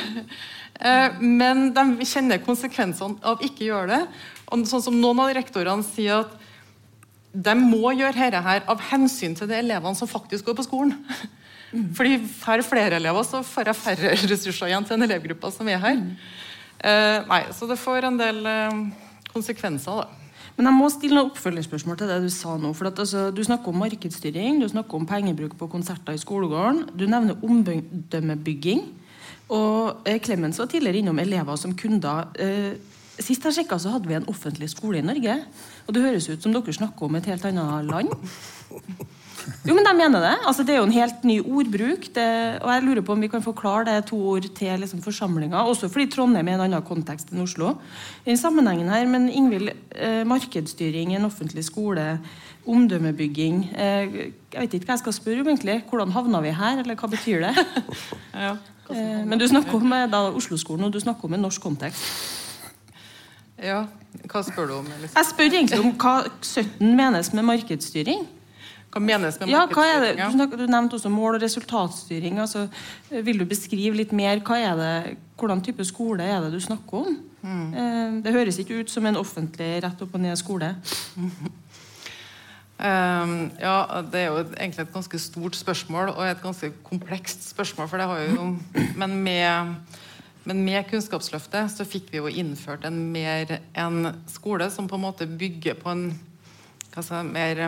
Men 1.19 1.73
de 1.75 2.07
kjenner 2.07 2.39
konsekvensene 2.39 3.19
av 3.27 3.41
ikke 3.43 3.65
gjøre 3.67 3.89
det. 3.91 4.03
Og 4.49 4.63
sånn 4.69 4.83
som 4.85 4.95
Noen 4.97 5.19
av 5.25 5.33
rektorene 5.35 5.85
sier 5.85 6.23
at 6.23 6.37
de 7.33 7.55
må 7.59 7.93
gjøre 7.93 8.15
dette 8.17 8.41
her 8.45 8.63
av 8.69 8.81
hensyn 8.89 9.35
til 9.37 9.49
de 9.49 9.59
elevene 9.59 9.97
som 9.97 10.09
faktisk 10.09 10.49
går 10.49 10.57
på 10.59 10.65
skolen. 10.65 10.95
Fordi 11.97 12.17
får 12.39 12.63
flere 12.65 12.97
elever, 12.97 13.25
så 13.27 13.43
får 13.45 13.69
jeg 13.69 13.77
færre 13.77 14.13
ressurser 14.31 14.71
igjen 14.71 14.87
til 14.87 14.97
den 14.97 15.05
elevgruppa 15.09 15.51
som 15.53 15.69
er 15.69 15.81
her. 15.83 15.99
Uh, 16.79 17.27
nei, 17.29 17.43
Så 17.53 17.67
det 17.69 17.77
får 17.77 18.07
en 18.07 18.17
del 18.17 18.47
konsekvenser, 19.29 20.01
da. 20.01 20.19
Men 20.59 20.67
jeg 20.67 20.75
må 20.75 20.87
stille 20.91 21.15
noen 21.15 21.29
oppfølgingsspørsmål 21.29 21.97
til 22.01 22.09
det 22.11 22.17
du 22.25 22.31
sa 22.35 22.57
nå. 22.59 22.73
for 22.75 22.89
at, 22.89 22.97
altså, 22.99 23.29
Du 23.31 23.39
snakker 23.47 23.71
om 23.71 23.79
markedsstyring, 23.79 24.59
du 24.59 24.67
snakker 24.67 24.97
om 24.97 25.05
pengebruk 25.07 25.53
på 25.55 25.69
konserter 25.71 26.11
i 26.11 26.19
skolegården. 26.19 26.89
Du 26.99 27.05
nevner 27.07 27.39
omdømmebygging. 27.39 28.81
Og 29.55 30.03
eh, 30.05 30.19
Clemens 30.19 30.59
var 30.59 30.67
tidligere 30.67 30.99
innom 30.99 31.19
elever 31.19 31.55
som 31.55 31.71
kunder. 31.79 32.27
Eh, 32.35 32.75
sist 33.23 33.47
jeg 33.47 33.55
sjekka, 33.55 33.79
så 33.79 33.93
hadde 33.93 34.11
vi 34.11 34.17
en 34.17 34.27
offentlig 34.27 34.67
skole 34.73 34.99
i 34.99 35.05
Norge. 35.07 35.37
Og 35.89 35.95
det 35.95 36.03
høres 36.05 36.27
ut 36.29 36.43
som 36.43 36.53
dere 36.53 36.75
snakker 36.75 37.07
om 37.07 37.15
et 37.17 37.25
helt 37.25 37.45
annet 37.49 37.89
land. 37.89 38.11
Jo, 39.65 39.73
men 39.73 39.81
de 39.81 39.93
mener 39.97 40.21
det. 40.21 40.33
Altså, 40.45 40.63
det 40.63 40.75
er 40.75 40.77
jo 40.77 40.85
en 40.85 40.93
helt 40.93 41.23
ny 41.25 41.39
ordbruk. 41.41 42.03
Det, 42.13 42.25
og 42.61 42.69
jeg 42.69 42.83
lurer 42.85 43.01
på 43.05 43.15
om 43.15 43.23
vi 43.23 43.29
kan 43.31 43.41
forklare 43.41 43.87
det 43.87 44.05
to 44.11 44.19
ord 44.35 44.45
til 44.55 44.83
liksom, 44.83 45.01
forsamlinga. 45.01 45.63
Også 45.65 45.89
fordi 45.89 46.05
Trondheim 46.13 46.47
er 46.47 46.59
en 46.59 46.65
annen 46.67 46.85
kontekst 46.85 47.33
enn 47.33 47.41
Oslo. 47.41 47.73
I 48.29 48.37
sammenhengen 48.37 48.91
her, 48.93 49.07
Men 49.09 49.29
Ingvild, 49.29 49.71
eh, 49.95 50.21
markedsstyring 50.29 51.13
i 51.13 51.17
en 51.17 51.25
offentlig 51.25 51.65
skole, 51.65 52.19
omdømmebygging 52.69 53.71
eh, 53.73 54.17
Jeg 54.53 54.61
vet 54.61 54.73
ikke 54.73 54.85
hva 54.91 54.97
jeg 54.97 55.05
skal 55.05 55.15
spørre 55.17 55.41
om, 55.41 55.49
egentlig. 55.49 55.79
Hvordan 55.89 56.13
havna 56.13 56.41
vi 56.45 56.53
her, 56.53 56.83
eller 56.83 56.99
hva 56.99 57.09
betyr 57.09 57.47
det? 57.47 57.65
ja, 58.45 58.57
eh, 58.93 59.23
men 59.25 59.39
du 59.39 59.47
snakker 59.47 59.81
om 59.81 59.95
da, 60.11 60.27
Oslo-skolen, 60.29 60.85
og 60.85 60.93
du 60.93 60.99
snakker 61.01 61.25
om 61.25 61.33
en 61.33 61.47
norsk 61.47 61.65
kontekst. 61.65 62.05
Ja, 63.59 63.87
Hva 64.29 64.41
spør 64.45 64.67
du 64.67 64.73
om? 64.79 64.89
Liksom? 64.89 65.15
Jeg 65.15 65.29
spør 65.29 65.47
egentlig 65.53 65.79
om 65.79 65.95
hva 66.01 66.15
17 66.41 66.95
menes 66.97 67.31
med 67.33 67.45
markedsstyring. 67.49 68.27
Hva 68.89 69.01
menes 69.03 69.37
med 69.39 69.49
markedsstyring? 69.49 69.53
ja, 69.53 69.65
hva 69.73 69.85
er 69.85 70.05
det? 70.05 70.57
Du, 70.57 70.65
nevnte 70.65 70.97
også 70.97 71.11
mål- 71.13 71.37
og 71.37 71.43
resultatstyring. 71.45 72.39
Altså, 72.41 72.67
vil 73.09 73.41
du 73.41 73.45
beskrive 73.49 73.97
litt 73.97 74.13
mer 74.17 74.41
hva 74.45 74.57
er 74.57 74.79
det, 74.79 75.17
hvordan 75.37 75.61
type 75.65 75.85
skole 75.85 76.25
er 76.25 76.41
det 76.45 76.53
du 76.53 76.59
snakker 76.63 77.03
om? 77.03 77.17
Mm. 77.41 77.73
Eh, 77.73 78.19
det 78.25 78.35
høres 78.35 78.59
ikke 78.59 78.81
ut 78.81 78.91
som 78.91 79.05
en 79.05 79.19
offentlig 79.19 79.71
rett 79.85 80.01
opp 80.03 80.15
og 80.17 80.23
ned 80.23 80.35
skole. 80.39 80.73
Um, 82.79 83.51
ja, 83.67 83.77
Det 84.11 84.19
er 84.19 84.27
jo 84.27 84.43
egentlig 84.43 84.83
et 84.85 84.93
ganske 84.93 85.19
stort 85.19 85.55
spørsmål 85.55 86.13
og 86.15 86.25
et 86.25 86.41
ganske 86.43 86.71
komplekst 86.83 87.49
spørsmål. 87.49 87.87
for 87.87 87.97
det 87.97 88.07
har 88.07 88.19
jo, 88.19 88.57
Men 89.01 89.15
med, 89.23 89.75
men 90.49 90.65
med 90.65 90.87
Kunnskapsløftet 90.89 91.71
så 91.75 91.85
fikk 91.87 92.09
vi 92.13 92.19
jo 92.19 92.31
innført 92.41 92.87
en, 92.89 92.97
mer, 93.13 93.59
en 93.77 94.11
skole 94.29 94.67
som 94.73 94.89
på 94.89 94.97
en 94.97 95.05
måte 95.05 95.29
bygger 95.29 95.77
på 95.79 95.93
en 95.93 96.09
skal 96.89 97.27
mer 97.29 97.61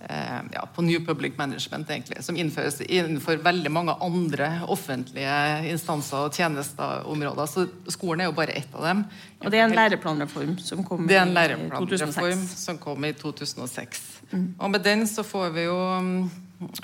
Eh, 0.00 0.40
ja, 0.52 0.68
på 0.74 0.82
New 0.82 1.06
Public 1.06 1.32
Management, 1.36 1.90
egentlig, 1.90 2.24
som 2.24 2.36
innføres 2.36 2.80
innenfor 2.80 3.36
veldig 3.36 3.70
mange 3.72 3.94
andre 4.00 4.50
offentlige 4.68 5.36
instanser 5.70 6.28
og 6.28 6.36
tjenesteområder. 6.36 7.48
Så 7.48 7.64
skolen 7.90 8.20
er 8.22 8.28
jo 8.28 8.34
bare 8.36 8.54
ett 8.60 8.74
av 8.76 8.84
dem. 8.84 9.04
Og 9.40 9.50
det 9.50 9.58
er 9.58 9.64
en 9.64 9.74
læreplanreform 9.74 10.58
som 10.60 10.84
kom 10.84 11.08
det 11.08 11.16
er 11.16 11.24
en 11.24 11.32
læreplanreform 11.34 12.44
som 12.50 12.78
kom 12.78 13.08
i 13.08 13.14
2006. 13.16 14.04
Mm. 14.30 14.46
Og 14.58 14.70
med 14.70 14.84
den 14.84 15.06
så 15.08 15.24
får 15.24 15.50
vi 15.56 15.64
jo 15.64 15.80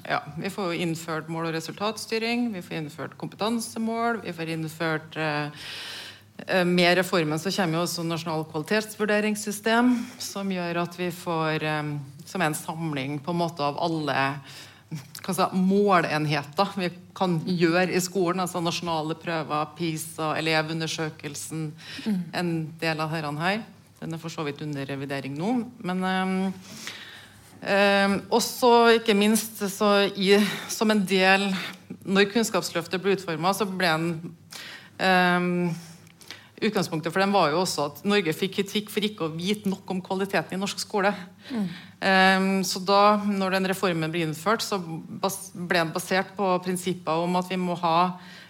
ja, 0.08 0.20
vi 0.38 0.50
får 0.52 0.74
innført 0.74 1.28
mål- 1.32 1.48
og 1.50 1.56
resultatstyring, 1.56 2.50
vi 2.52 2.62
får 2.62 2.80
innført 2.80 3.18
kompetansemål, 3.20 4.22
vi 4.26 4.36
får 4.36 4.54
innført 4.56 5.16
eh, 5.16 5.66
Eh, 6.46 6.64
med 6.64 6.96
reformen 6.98 7.38
så 7.38 7.50
kommer 7.52 7.78
jo 7.78 7.84
også 7.86 8.04
nasjonal 8.06 8.44
kvalitetsvurderingssystem, 8.50 9.92
som 10.18 10.50
gjør 10.52 10.82
at 10.82 10.98
vi 10.98 11.10
får 11.14 11.64
eh, 11.68 11.94
Som 12.26 12.42
en 12.42 12.54
samling 12.54 13.18
på 13.20 13.32
en 13.32 13.40
måte 13.42 13.64
av 13.66 13.76
alle 13.82 14.14
si, 14.92 15.44
målenheter 15.52 16.70
vi 16.78 16.88
kan 17.14 17.34
gjøre 17.44 17.92
i 17.92 18.00
skolen. 18.00 18.40
Altså 18.40 18.62
nasjonale 18.62 19.16
prøver, 19.18 19.66
PISA, 19.76 20.30
Elevundersøkelsen, 20.38 21.66
mm. 22.06 22.20
en 22.32 22.52
del 22.80 23.02
av 23.02 23.12
dette 23.12 23.34
her. 23.42 23.62
Den 24.00 24.14
er 24.14 24.22
for 24.22 24.32
så 24.32 24.46
vidt 24.46 24.62
under 24.62 24.86
revidering 24.86 25.34
nå. 25.36 25.50
Men 25.82 26.04
um, 26.06 26.52
um, 27.62 28.18
også, 28.38 28.72
ikke 28.98 29.14
minst, 29.16 29.62
så 29.70 30.08
i, 30.16 30.34
som 30.68 30.90
en 30.90 31.04
del 31.06 31.48
Når 32.02 32.28
Kunnskapsløftet 32.32 33.02
ble 33.02 33.16
utforma, 33.16 33.52
så 33.54 33.66
ble 33.68 33.88
en 33.88 34.06
eh, 34.98 35.82
utgangspunktet 36.66 37.12
for 37.12 37.22
dem 37.22 37.34
var 37.34 37.52
jo 37.52 37.62
også 37.62 37.86
at 37.88 38.02
Norge 38.08 38.34
fikk 38.36 38.56
kritikk 38.58 38.90
for 38.92 39.04
ikke 39.06 39.26
å 39.26 39.34
vite 39.34 39.70
nok 39.70 39.88
om 39.92 40.00
kvaliteten 40.04 40.56
i 40.56 40.60
norsk 40.60 40.82
skole. 40.82 41.12
Um, 42.02 42.62
så 42.66 42.82
da 42.86 43.18
når 43.22 43.56
den 43.56 43.70
reformen 43.70 44.10
ble 44.10 44.24
innført, 44.26 44.64
så 44.64 44.78
bas 44.82 45.52
ble 45.54 45.82
den 45.82 45.92
basert 45.94 46.34
på 46.38 46.48
prinsipper 46.64 47.22
om 47.22 47.38
at 47.38 47.50
vi 47.50 47.58
må 47.60 47.76
ha 47.82 47.96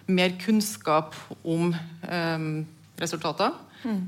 mer 0.09 0.33
kunnskap 0.41 1.15
om 1.43 1.71
um, 1.73 2.49
resultater. 3.01 3.53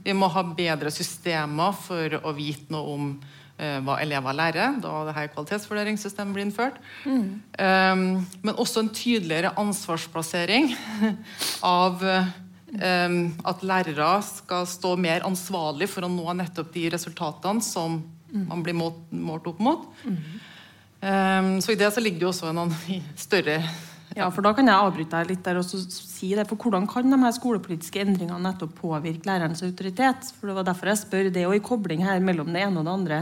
Vi 0.06 0.14
må 0.16 0.30
ha 0.32 0.44
bedre 0.56 0.92
systemer 0.94 1.74
for 1.76 2.20
å 2.24 2.32
vite 2.36 2.72
noe 2.74 2.94
om 2.96 3.10
hva 3.56 4.00
elever 4.04 4.36
lærer. 4.36 4.80
Da 4.84 4.94
det 5.08 5.16
her 5.16 5.30
kvalitetsvurderingssystemet 5.32 6.36
ble 6.36 6.44
innført. 6.44 6.80
Um, 7.06 8.26
men 8.44 8.58
også 8.58 8.84
en 8.84 8.92
tydeligere 8.96 9.54
ansvarsplassering 9.62 10.74
av 11.82 12.04
um, 12.04 13.20
at 13.48 13.64
lærere 13.64 14.10
skal 14.28 14.68
stå 14.68 14.96
mer 15.00 15.24
ansvarlig 15.28 15.88
for 15.92 16.04
å 16.04 16.12
nå 16.12 16.36
nettopp 16.42 16.74
de 16.76 16.90
resultatene 16.98 17.64
som 17.64 18.02
man 18.36 18.64
blir 18.66 18.76
målt, 18.76 19.00
målt 19.16 19.48
opp 19.48 19.62
mot. 19.64 19.88
Um, 21.00 21.62
så 21.62 21.72
i 21.72 21.80
det 21.80 21.92
så 21.94 22.04
ligger 22.04 22.20
det 22.20 22.28
jo 22.28 22.34
også 22.34 22.52
en 22.52 22.76
større 23.28 23.60
Ja, 24.16 24.30
for 24.32 24.46
da 24.46 24.54
kan 24.56 24.70
jeg 24.70 24.80
avbryte 24.80 25.20
deg 25.20 25.34
litt 25.34 25.44
der 25.44 25.58
og 25.60 25.66
si 25.68 26.30
det. 26.38 26.46
For 26.48 26.56
hvordan 26.56 26.86
kan 26.88 27.12
de 27.12 27.18
her 27.20 27.34
skolepolitiske 27.36 28.00
endringene 28.00 28.40
nettopp 28.46 28.78
påvirke 28.80 29.28
lærerens 29.28 29.64
autoritet? 29.68 30.30
For 30.38 30.48
det 30.48 30.56
var 30.56 30.68
derfor 30.70 30.88
jeg 30.94 31.02
spør 31.02 31.28
det, 31.28 31.42
er 31.42 31.50
jo 31.50 31.58
i 31.58 31.64
kobling 31.64 32.06
her 32.06 32.24
mellom 32.24 32.54
det 32.56 32.64
ene 32.64 32.80
og 32.80 32.88
det 32.88 32.94
andre. 32.94 33.18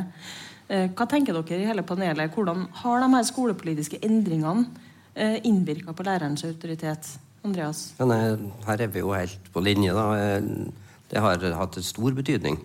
Eh, 0.69 0.85
Hva 0.93 1.07
tenker 1.09 1.33
dere 1.39 1.63
i 1.63 1.65
hele 1.71 1.85
panelet? 1.87 2.29
Hvordan 2.35 2.67
har 2.83 3.01
de 3.01 3.09
her 3.15 3.25
skolepolitiske 3.25 4.03
endringene 4.05 4.67
eh, 5.15 5.39
innvirka 5.49 5.97
på 5.97 6.05
lærerens 6.05 6.45
autoritet? 6.45 7.15
Andreas? 7.43 7.87
Ja, 7.97 8.05
nei, 8.07 8.21
her 8.69 8.85
er 8.85 8.93
vi 8.93 9.01
jo 9.01 9.11
helt 9.17 9.49
på 9.51 9.65
linje. 9.65 9.97
da. 9.97 10.05
Eh, 10.13 10.69
Det 11.09 11.21
har 11.21 11.41
hatt 11.57 11.75
en 11.77 11.83
stor 11.83 12.13
betydning. 12.13 12.57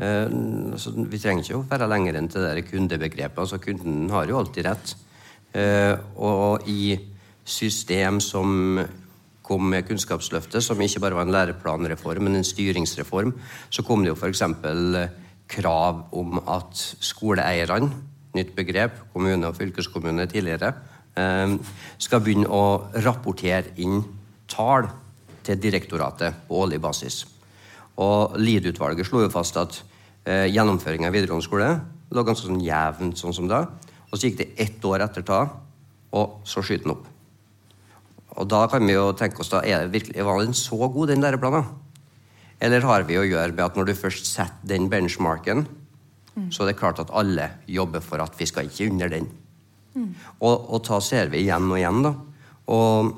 Så 0.00 0.90
vi 0.96 1.18
trenger 1.20 1.44
ikke 1.44 1.56
å 1.58 1.64
være 1.68 1.86
lenger 1.88 2.16
enn 2.16 2.28
til 2.28 2.40
det 2.40 2.66
kundebegrepet. 2.68 3.38
altså 3.38 3.58
Kunden 3.60 4.10
har 4.10 4.26
jo 4.28 4.36
alltid 4.36 4.64
rett. 4.66 4.94
Og 6.16 6.68
i 6.68 6.98
system 7.44 8.20
som 8.20 8.80
kom 9.50 9.66
med 9.72 9.86
Kunnskapsløftet, 9.88 10.62
som 10.62 10.80
ikke 10.80 11.02
bare 11.02 11.18
var 11.18 11.26
en 11.26 11.34
læreplanreform, 11.34 12.28
men 12.28 12.38
en 12.38 12.46
styringsreform, 12.46 13.34
så 13.70 13.82
kom 13.82 14.04
det 14.04 14.12
jo 14.12 14.18
f.eks. 14.18 14.44
krav 15.50 16.04
om 16.14 16.38
at 16.46 16.84
skoleeierne, 17.02 17.90
nytt 18.38 18.54
begrep, 18.54 19.00
kommune 19.12 19.48
og 19.48 19.56
fylkeskommune 19.58 20.28
tidligere, 20.30 20.72
eh, 21.18 21.56
skal 21.98 22.22
begynne 22.22 22.46
å 22.46 22.92
rapportere 23.02 23.74
inn 23.82 24.04
tall 24.46 24.86
til 25.42 25.58
direktoratet 25.58 26.46
på 26.46 26.62
årlig 26.62 26.78
basis. 26.80 27.24
Og 27.98 28.38
Lied-utvalget 28.38 29.08
slo 29.08 29.24
jo 29.24 29.32
fast 29.34 29.58
at 29.58 29.82
eh, 30.24 30.46
gjennomføringa 30.46 31.10
i 31.10 31.14
videregående 31.16 31.48
skole 31.48 31.70
lå 32.10 32.24
ganske 32.26 32.46
sånn 32.46 32.62
jevnt 32.62 33.18
sånn 33.18 33.34
som 33.34 33.50
da. 33.50 33.64
Og 34.10 34.14
så 34.18 34.28
gikk 34.28 34.40
det 34.40 34.52
ett 34.62 34.84
år 34.86 35.04
etter 35.04 35.26
ta, 35.26 35.40
og 36.14 36.40
så 36.46 36.62
skyter 36.62 36.86
den 36.86 36.94
opp. 36.96 37.10
Og 38.40 38.48
da 38.48 38.64
kan 38.72 38.86
vi 38.88 38.96
jo 38.96 39.10
tenke 39.16 39.42
oss 39.44 39.52
da, 39.52 39.60
er 39.60 39.84
det 39.84 39.94
virkelig, 39.94 40.24
Var 40.24 40.40
den 40.40 40.56
så 40.56 40.78
god, 40.88 41.10
den 41.12 41.20
læreplanen? 41.20 41.68
Eller 42.60 42.84
har 42.84 43.04
vi 43.08 43.16
å 43.16 43.24
gjøre 43.24 43.52
med 43.52 43.64
at 43.64 43.76
når 43.76 43.88
du 43.88 43.94
først 43.96 44.28
setter 44.28 44.68
den 44.68 44.88
benchmarken, 44.92 45.64
så 46.52 46.64
er 46.64 46.70
det 46.70 46.78
klart 46.80 47.00
at 47.02 47.12
alle 47.16 47.46
jobber 47.68 48.02
for 48.04 48.20
at 48.22 48.36
vi 48.38 48.46
skal 48.48 48.68
ikke 48.68 48.88
under 48.92 49.08
den. 49.12 49.28
Og, 50.40 50.70
og 50.72 50.82
da 50.86 51.00
ser 51.04 51.32
vi 51.32 51.42
igjen 51.42 51.68
og 51.68 51.78
igjen, 51.78 52.02
da. 52.04 52.12
Og 52.70 53.10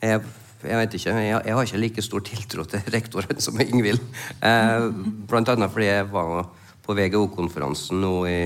jeg, 0.00 0.22
jeg 0.64 0.78
vet 0.80 0.96
ikke, 0.96 1.16
jeg, 1.18 1.42
jeg 1.46 1.56
har 1.58 1.68
ikke 1.68 1.82
like 1.82 2.04
stor 2.04 2.24
tiltro 2.26 2.64
til 2.70 2.94
rektoren 2.94 3.42
som 3.42 3.60
Ingvild. 3.60 4.00
Eh, 4.42 4.86
blant 5.28 5.52
annet 5.52 5.72
fordi 5.74 5.90
jeg 5.90 6.08
var 6.14 6.48
på 6.86 6.96
VGO-konferansen 6.96 8.00
nå 8.00 8.14
i, 8.30 8.40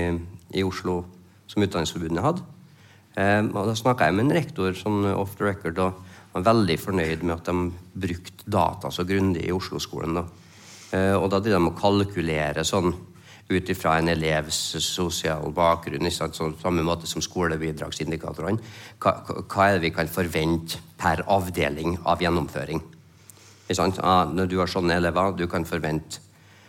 i 0.57 0.65
Oslo 0.65 1.03
som 1.47 1.63
Utdanningsforbundet 1.63 2.25
hadde. 2.25 2.54
Eh, 3.15 3.41
og 3.41 3.67
Da 3.69 3.75
snakka 3.75 4.09
jeg 4.09 4.15
med 4.17 4.25
en 4.27 4.37
rektor 4.37 4.75
sånn 4.75 5.05
off 5.13 5.37
the 5.39 5.45
record 5.45 5.79
og 5.79 6.03
var 6.35 6.47
veldig 6.51 6.77
fornøyd 6.79 7.23
med 7.23 7.35
at 7.37 7.45
de 7.45 7.71
brukte 8.07 8.49
data 8.51 8.91
så 8.91 9.05
grundig 9.07 9.45
i 9.47 9.53
Oslo-skolen. 9.55 10.15
da. 10.15 10.25
Eh, 10.91 11.15
og 11.15 11.29
da 11.31 11.39
drev 11.39 11.59
de 11.59 11.69
å 11.71 11.77
kalkulere 11.79 12.63
sånn 12.63 12.93
ut 13.47 13.69
ifra 13.69 13.99
en 13.99 14.09
elevs 14.09 14.75
sosiale 14.81 15.51
bakgrunn, 15.53 16.01
på? 16.01 16.33
Sånn, 16.33 16.55
samme 16.59 16.81
måte 16.81 17.05
som 17.07 17.21
skolebidragsindikatorene. 17.21 18.59
Hva, 18.99 19.13
hva 19.45 19.67
er 19.69 19.73
det 19.77 19.81
vi 19.81 19.91
kan 19.91 20.07
forvente 20.07 20.79
per 20.97 21.23
avdeling 21.27 21.99
av 22.05 22.19
gjennomføring? 22.19 22.81
Ja, 23.69 24.25
når 24.25 24.49
du 24.49 24.57
har 24.59 24.67
sånne 24.67 24.97
elever, 24.97 25.37
du 25.37 25.47
kan 25.47 25.65
forvente 25.65 26.21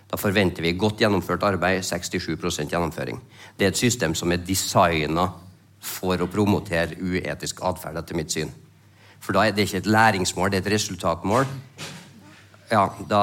da 0.07 0.19
forventer 0.21 0.63
vi 0.63 0.77
godt 0.79 1.01
gjennomført 1.03 1.43
arbeid, 1.43 1.83
67% 1.83 2.71
gjennomføring. 2.71 3.19
Det 3.59 3.67
er 3.67 3.73
et 3.73 3.81
system 3.81 4.15
som 4.15 4.31
er 4.31 4.45
designa 4.47 5.27
for 5.87 6.21
å 6.23 6.29
promotere 6.31 6.99
uetisk 6.99 7.63
atferd, 7.67 8.01
etter 8.01 8.19
mitt 8.19 8.35
syn. 8.35 8.51
For 9.23 9.37
da 9.37 9.47
er 9.47 9.55
det 9.57 9.67
ikke 9.67 9.81
et 9.85 9.91
læringsmål, 9.91 10.51
det 10.53 10.61
er 10.61 10.67
et 10.67 10.75
resultatmål. 10.77 11.47
Ja, 12.71 12.89
da 13.09 13.21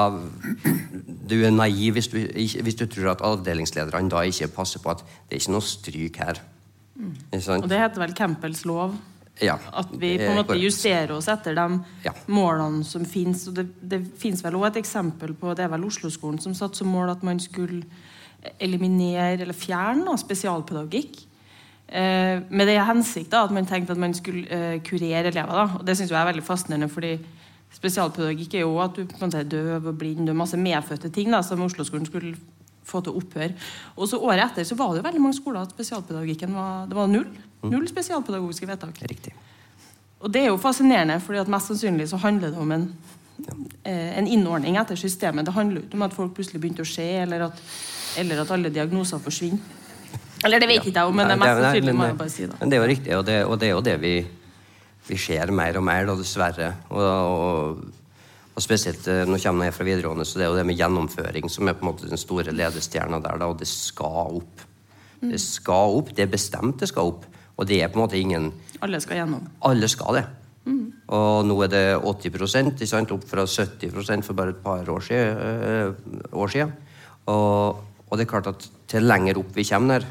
Du 1.28 1.34
er 1.44 1.52
naiv 1.52 1.96
hvis 1.96 2.08
du, 2.12 2.18
hvis 2.64 2.76
du 2.76 2.86
tror 2.88 3.10
at 3.12 3.24
avdelingslederne 3.24 4.12
da 4.12 4.22
ikke 4.28 4.48
passer 4.52 4.80
på 4.80 4.92
at 4.92 5.02
det 5.04 5.36
er 5.36 5.42
ikke 5.42 5.54
noe 5.54 5.64
stryk 5.64 6.20
her. 6.20 6.40
Sant? 7.40 7.64
Og 7.64 7.68
det 7.68 7.80
heter 7.80 8.00
vel 8.04 8.14
Campbells 8.16 8.64
lov? 8.68 8.94
Ja. 9.42 9.56
At 9.74 9.90
vi 9.90 10.14
på 10.20 10.28
en 10.28 10.36
er 10.36 10.42
måte 10.42 10.56
justerer 10.60 11.16
oss 11.16 11.28
etter 11.32 11.56
de 11.56 11.80
Ja. 12.04 12.12
målene 12.30 12.84
som 12.84 13.04
finnes. 13.04 13.48
Og 13.48 13.56
det, 13.56 13.66
det 13.82 14.00
finnes 14.20 14.44
vel 14.44 14.54
også 14.54 14.70
et 14.70 14.82
eksempel 14.84 15.34
på 15.34 15.56
Det 15.56 15.64
er 15.64 15.72
vel 15.72 15.84
Oslo-skolen 15.88 16.40
som 16.40 16.54
satte 16.54 16.78
som 16.78 16.88
mål 16.88 17.10
at 17.10 17.22
man 17.26 17.40
skulle 17.40 17.82
eliminere 18.60 19.40
eller 19.40 19.56
fjerne 19.56 20.14
spesialpedagogikk. 20.18 21.24
Eh, 21.88 22.40
med 22.48 22.66
det 22.66 22.78
hensikt 22.80 23.34
at 23.36 23.52
man 23.52 23.66
tenkte 23.68 23.92
at 23.92 24.00
man 24.00 24.14
skulle 24.16 24.48
eh, 24.48 24.80
kurere 24.82 25.28
elever. 25.28 25.52
Da. 25.52 25.64
Og 25.78 25.86
Det 25.86 25.96
syns 25.96 26.10
jeg 26.10 26.20
er 26.20 26.30
veldig 26.30 26.44
fascinerende, 26.44 26.88
fordi 26.88 27.18
spesialpedagogikk 27.74 28.54
er 28.54 28.64
jo 28.64 28.78
at 28.80 28.96
du 28.96 29.04
på 29.04 29.18
en 29.18 29.26
måte 29.26 29.42
er 29.42 29.50
døv 29.50 29.88
og 29.90 29.98
blind 29.98 30.30
og 30.30 30.36
masse 30.36 30.56
medfødte 30.56 31.10
ting 31.12 31.30
da, 31.30 31.42
som 31.42 31.62
Oslo-skolen 31.62 32.06
skulle 32.06 32.36
få 32.84 33.00
til 33.04 33.16
opphør. 33.18 33.52
Og 33.96 34.08
så 34.08 34.20
Året 34.20 34.44
etter 34.46 34.64
så 34.68 34.76
var 34.78 34.92
det 34.92 35.02
jo 35.02 35.08
veldig 35.08 35.20
mange 35.20 35.36
skoler 35.36 35.64
at 35.64 35.74
spesialpedagogikken 35.74 36.54
var, 36.54 36.86
det 36.88 36.96
var 36.96 37.10
null. 37.10 37.28
Null 37.64 37.88
spesialpedagogiske 37.88 38.68
vedtak. 38.68 39.02
Riktig. 39.10 39.34
Og 40.20 40.32
det 40.32 40.44
er 40.44 40.52
jo 40.52 40.60
fascinerende, 40.60 41.20
fordi 41.20 41.42
at 41.42 41.52
mest 41.52 41.68
sannsynlig 41.68 42.08
så 42.08 42.16
handler 42.16 42.52
det 42.52 42.60
om 42.60 42.72
en, 42.72 42.88
eh, 43.84 44.18
en 44.18 44.26
innordning 44.26 44.76
etter 44.80 44.96
systemet. 44.96 45.44
Det 45.44 45.54
handler 45.54 45.82
ikke 45.82 45.94
om 46.00 46.02
at 46.02 46.16
folk 46.16 46.34
plutselig 46.34 46.60
begynte 46.60 46.84
å 46.84 46.88
se, 46.88 47.08
eller 47.24 47.48
at, 47.50 47.62
eller 48.18 48.40
at 48.40 48.50
alle 48.50 48.72
diagnoser 48.72 49.18
forsvinner. 49.18 49.83
Eller 50.44 50.62
det 50.62 50.68
vet 50.70 50.86
ikke 50.86 51.00
jeg 51.00 51.10
om, 51.10 51.16
men 51.16 51.28
det 51.28 51.34
er 51.36 51.40
mest 51.42 51.60
sannsynlig, 51.62 51.92
men 51.92 52.00
må 52.00 52.08
jeg 52.10 52.18
bare 52.20 52.32
si. 52.34 52.46
da. 52.50 52.58
Men 52.60 52.70
det 52.70 52.76
er 52.76 52.82
jo 52.82 52.88
riktig, 52.90 53.12
og 53.16 53.26
det, 53.28 53.36
og 53.48 53.58
det 53.60 53.68
er 53.68 53.72
jo 53.74 53.84
det 53.84 53.94
vi, 54.02 54.14
vi 55.08 55.18
ser 55.20 55.52
mer 55.56 55.80
og 55.80 55.86
mer, 55.88 56.08
da, 56.08 56.16
dessverre. 56.20 56.70
Og, 56.90 57.08
og, 57.08 58.04
og 58.54 58.64
spesielt 58.64 59.08
eh, 59.10 59.24
nå 59.28 59.40
kommer 59.42 59.70
jeg 59.70 59.76
fra 59.78 59.88
videregående, 59.88 60.28
så 60.28 60.38
det 60.38 60.46
er 60.46 60.52
jo 60.52 60.60
det 60.60 60.66
med 60.68 60.78
gjennomføring 60.78 61.50
som 61.52 61.70
er 61.70 61.78
på 61.78 61.86
en 61.86 61.90
måte 61.92 62.10
den 62.10 62.20
store 62.20 62.54
ledestjerna 62.54 63.22
der, 63.24 63.40
da, 63.40 63.50
og 63.50 63.58
det 63.62 63.70
skal 63.70 64.40
opp. 64.42 64.68
Det 65.24 65.40
skal 65.40 65.98
opp, 65.98 66.12
det 66.12 66.26
er 66.26 66.32
bestemt 66.32 66.82
det 66.82 66.90
skal 66.92 67.14
opp. 67.14 67.28
Og 67.54 67.68
det 67.70 67.78
er 67.80 67.88
på 67.88 67.96
en 67.96 68.04
måte 68.04 68.18
ingen 68.18 68.50
Alle 68.82 68.98
skal 69.00 69.22
gjennom. 69.22 69.44
Alle 69.64 69.88
skal 69.88 70.18
det. 70.18 70.24
Og 71.12 71.44
nå 71.44 71.56
er 71.66 71.70
det 71.72 71.84
80 72.00 72.72
ikke 72.72 72.88
sant? 72.88 73.12
opp 73.12 73.24
fra 73.28 73.44
70% 73.44 74.24
for 74.24 74.36
bare 74.36 74.54
et 74.54 74.62
par 74.64 74.88
år 74.88 75.00
siden. 75.04 75.36
øh, 75.36 75.94
år 76.32 76.48
siden. 76.48 76.72
Og, 77.26 77.84
og 78.08 78.18
det 78.18 78.24
er 78.24 78.30
klart 78.30 78.46
at 78.46 78.70
til 78.88 79.02
lenger 79.02 79.38
opp 79.38 79.54
vi 79.56 79.64
kommer 79.64 79.98
der, 79.98 80.06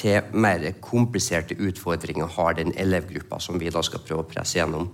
til 0.00 0.32
mer 0.32 0.64
kompliserte 0.80 1.56
utfordringer 1.60 2.30
har 2.36 2.56
den 2.56 2.72
elevgruppa 2.78 3.40
som 3.42 3.58
vi 3.60 3.72
da 3.72 3.82
skal 3.84 4.02
prøve 4.06 4.24
å 4.24 4.30
presse 4.30 4.56
gjennom. 4.58 4.88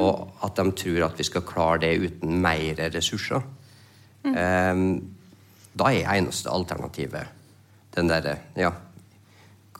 Og 0.00 0.44
at 0.44 0.58
de 0.58 0.74
tror 0.82 1.06
at 1.08 1.18
vi 1.18 1.26
skal 1.26 1.46
klare 1.48 1.82
det 1.86 1.94
uten 2.04 2.36
mer 2.42 2.84
ressurser. 2.92 3.42
Ehm, 4.28 5.00
da 5.72 5.90
er 5.90 6.08
eneste 6.18 6.52
alternativet 6.52 7.36
den 7.94 8.10
derre 8.10 8.36
ja, 8.58 8.70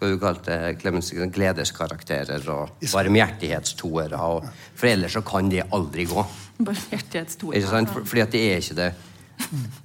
hva 0.01 0.09
du 0.09 0.17
kalte 0.19 0.57
Clemens, 0.81 1.11
gledeskarakterer 1.13 2.47
og 2.55 2.81
varmhjertighetstoere. 2.89 4.17
Og, 4.33 4.49
for 4.75 4.89
ellers 4.89 5.19
så 5.19 5.23
kan 5.27 5.51
det 5.53 5.67
aldri 5.77 6.09
gå. 6.09 6.25
Barmhjertighetstore. 6.65 7.61
Ikke? 7.61 7.85
For, 7.93 8.09
fordi 8.09 8.25
at 8.25 8.33
det 8.35 8.45
er 8.49 8.65
ikke 8.65 8.79
det. 8.81 8.91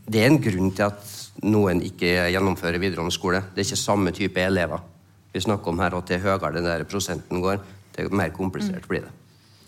Det 0.08 0.22
er 0.22 0.32
en 0.32 0.42
grunn 0.42 0.72
til 0.76 0.88
at 0.88 1.14
noen 1.44 1.84
ikke 1.84 2.30
gjennomfører 2.32 2.80
videregående 2.80 3.16
skole. 3.16 3.44
Det 3.52 3.62
er 3.62 3.68
ikke 3.68 3.84
samme 3.84 4.16
type 4.16 4.42
elever 4.42 4.95
vi 5.36 5.44
snakker 5.44 5.74
om 5.74 5.80
her, 5.84 5.94
og 6.00 6.06
til 6.08 6.22
høyere 6.24 6.54
den 6.56 6.64
der 6.68 6.84
prosenten 6.88 7.44
går, 7.44 7.60
til 7.96 8.12
mer 8.16 8.32
komplisert 8.36 8.88
blir 8.88 9.04
det. 9.06 9.14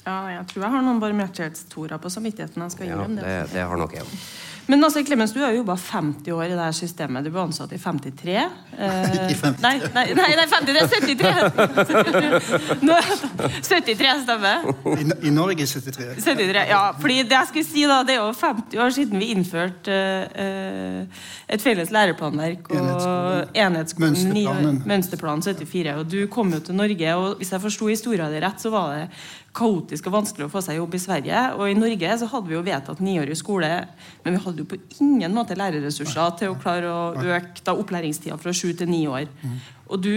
Ja, 0.08 0.22
jeg 0.38 0.46
tror 0.48 0.64
jeg 0.64 0.72
har 0.72 0.84
noen 0.86 1.00
barmhjertighetstorer 1.04 2.00
på 2.00 2.10
samvittigheten. 2.14 2.64
Jeg 2.64 2.72
skal 2.72 2.88
Ja, 2.88 2.94
innrømme 2.96 3.20
det, 3.20 3.26
det. 3.28 3.54
det 3.58 3.66
har 3.68 3.78
nok 3.82 3.96
jeg 3.98 4.06
òg. 4.08 4.14
Men 4.68 4.84
altså, 4.84 5.04
Clemens, 5.08 5.32
du 5.32 5.40
har 5.40 5.54
jo 5.56 5.62
jobba 5.62 5.78
50 5.80 6.34
år 6.36 6.44
i 6.50 6.56
det 6.56 6.60
her 6.60 6.76
systemet. 6.76 7.24
Du 7.24 7.32
ble 7.32 7.44
ansatt 7.48 7.72
i 7.76 7.80
53. 7.82 8.38
Eh, 8.78 9.32
Ikke 9.34 9.40
53. 9.42 9.62
Nei, 9.64 9.78
nei, 9.96 10.04
nei, 10.14 10.26
nei 10.38 10.44
50, 10.52 10.68
det 10.76 10.82
er 10.84 10.90
73! 10.94 12.84
Nå, 12.86 12.98
73 13.66 14.12
stemmer. 14.22 14.68
I, 14.92 15.06
I 15.26 15.32
Norge 15.34 15.66
73. 15.66 16.20
73, 16.22 16.62
ja, 16.70 16.82
fordi 17.02 17.16
det 17.26 17.40
jeg 17.40 17.50
skulle 17.50 17.66
si 17.72 17.88
da, 17.90 17.98
det 18.06 18.14
er 18.14 18.22
jo 18.22 18.28
50 18.38 18.84
år 18.86 18.94
siden 19.00 19.24
vi 19.24 19.32
innførte 19.34 19.98
eh, 20.46 21.26
et 21.50 21.64
felles 21.66 21.90
læreplanverk 21.96 22.70
og 22.70 23.58
Enhetsskolen. 23.58 24.14
Mønsterplanen. 24.14 24.38
Mønsterplanen. 24.38 24.80
Mønsterplan 24.94 25.44
74. 25.50 25.98
Og 26.04 26.14
du 26.14 26.20
kom 26.38 26.54
jo 26.54 26.62
til 26.70 26.78
Norge, 26.78 27.18
og 27.18 27.42
hvis 27.42 27.56
jeg 27.56 27.66
forsto 27.66 27.90
historien 27.90 28.30
din 28.38 28.46
rett, 28.46 28.62
så 28.62 28.70
var 28.78 28.94
det 28.94 29.04
kaotisk 29.58 30.10
og 30.10 30.18
vanskelig 30.20 30.48
å 30.48 30.52
få 30.54 30.62
seg 30.64 30.80
jobb 30.80 30.96
i 30.98 31.02
Sverige. 31.02 31.44
Og 31.58 31.72
i 31.72 31.78
Norge 31.78 32.18
så 32.22 32.30
hadde 32.32 32.52
vi 32.52 32.58
jo 32.58 32.66
vedtatt 32.66 33.04
niårig 33.04 33.38
skole, 33.40 33.72
men 34.24 34.38
vi 34.38 34.44
hadde 34.44 34.64
jo 34.64 34.70
på 34.70 34.80
ingen 35.04 35.36
måte 35.36 35.58
lærerressurser 35.58 36.36
til 36.40 36.54
å 36.54 36.60
klare 36.62 36.92
å 36.92 37.30
øke 37.38 37.66
da 37.66 37.76
opplæringstida 37.78 38.38
fra 38.42 38.54
sju 38.56 38.70
til 38.78 38.92
ni 38.92 39.06
år. 39.10 39.30
Og 39.88 40.04
du 40.04 40.14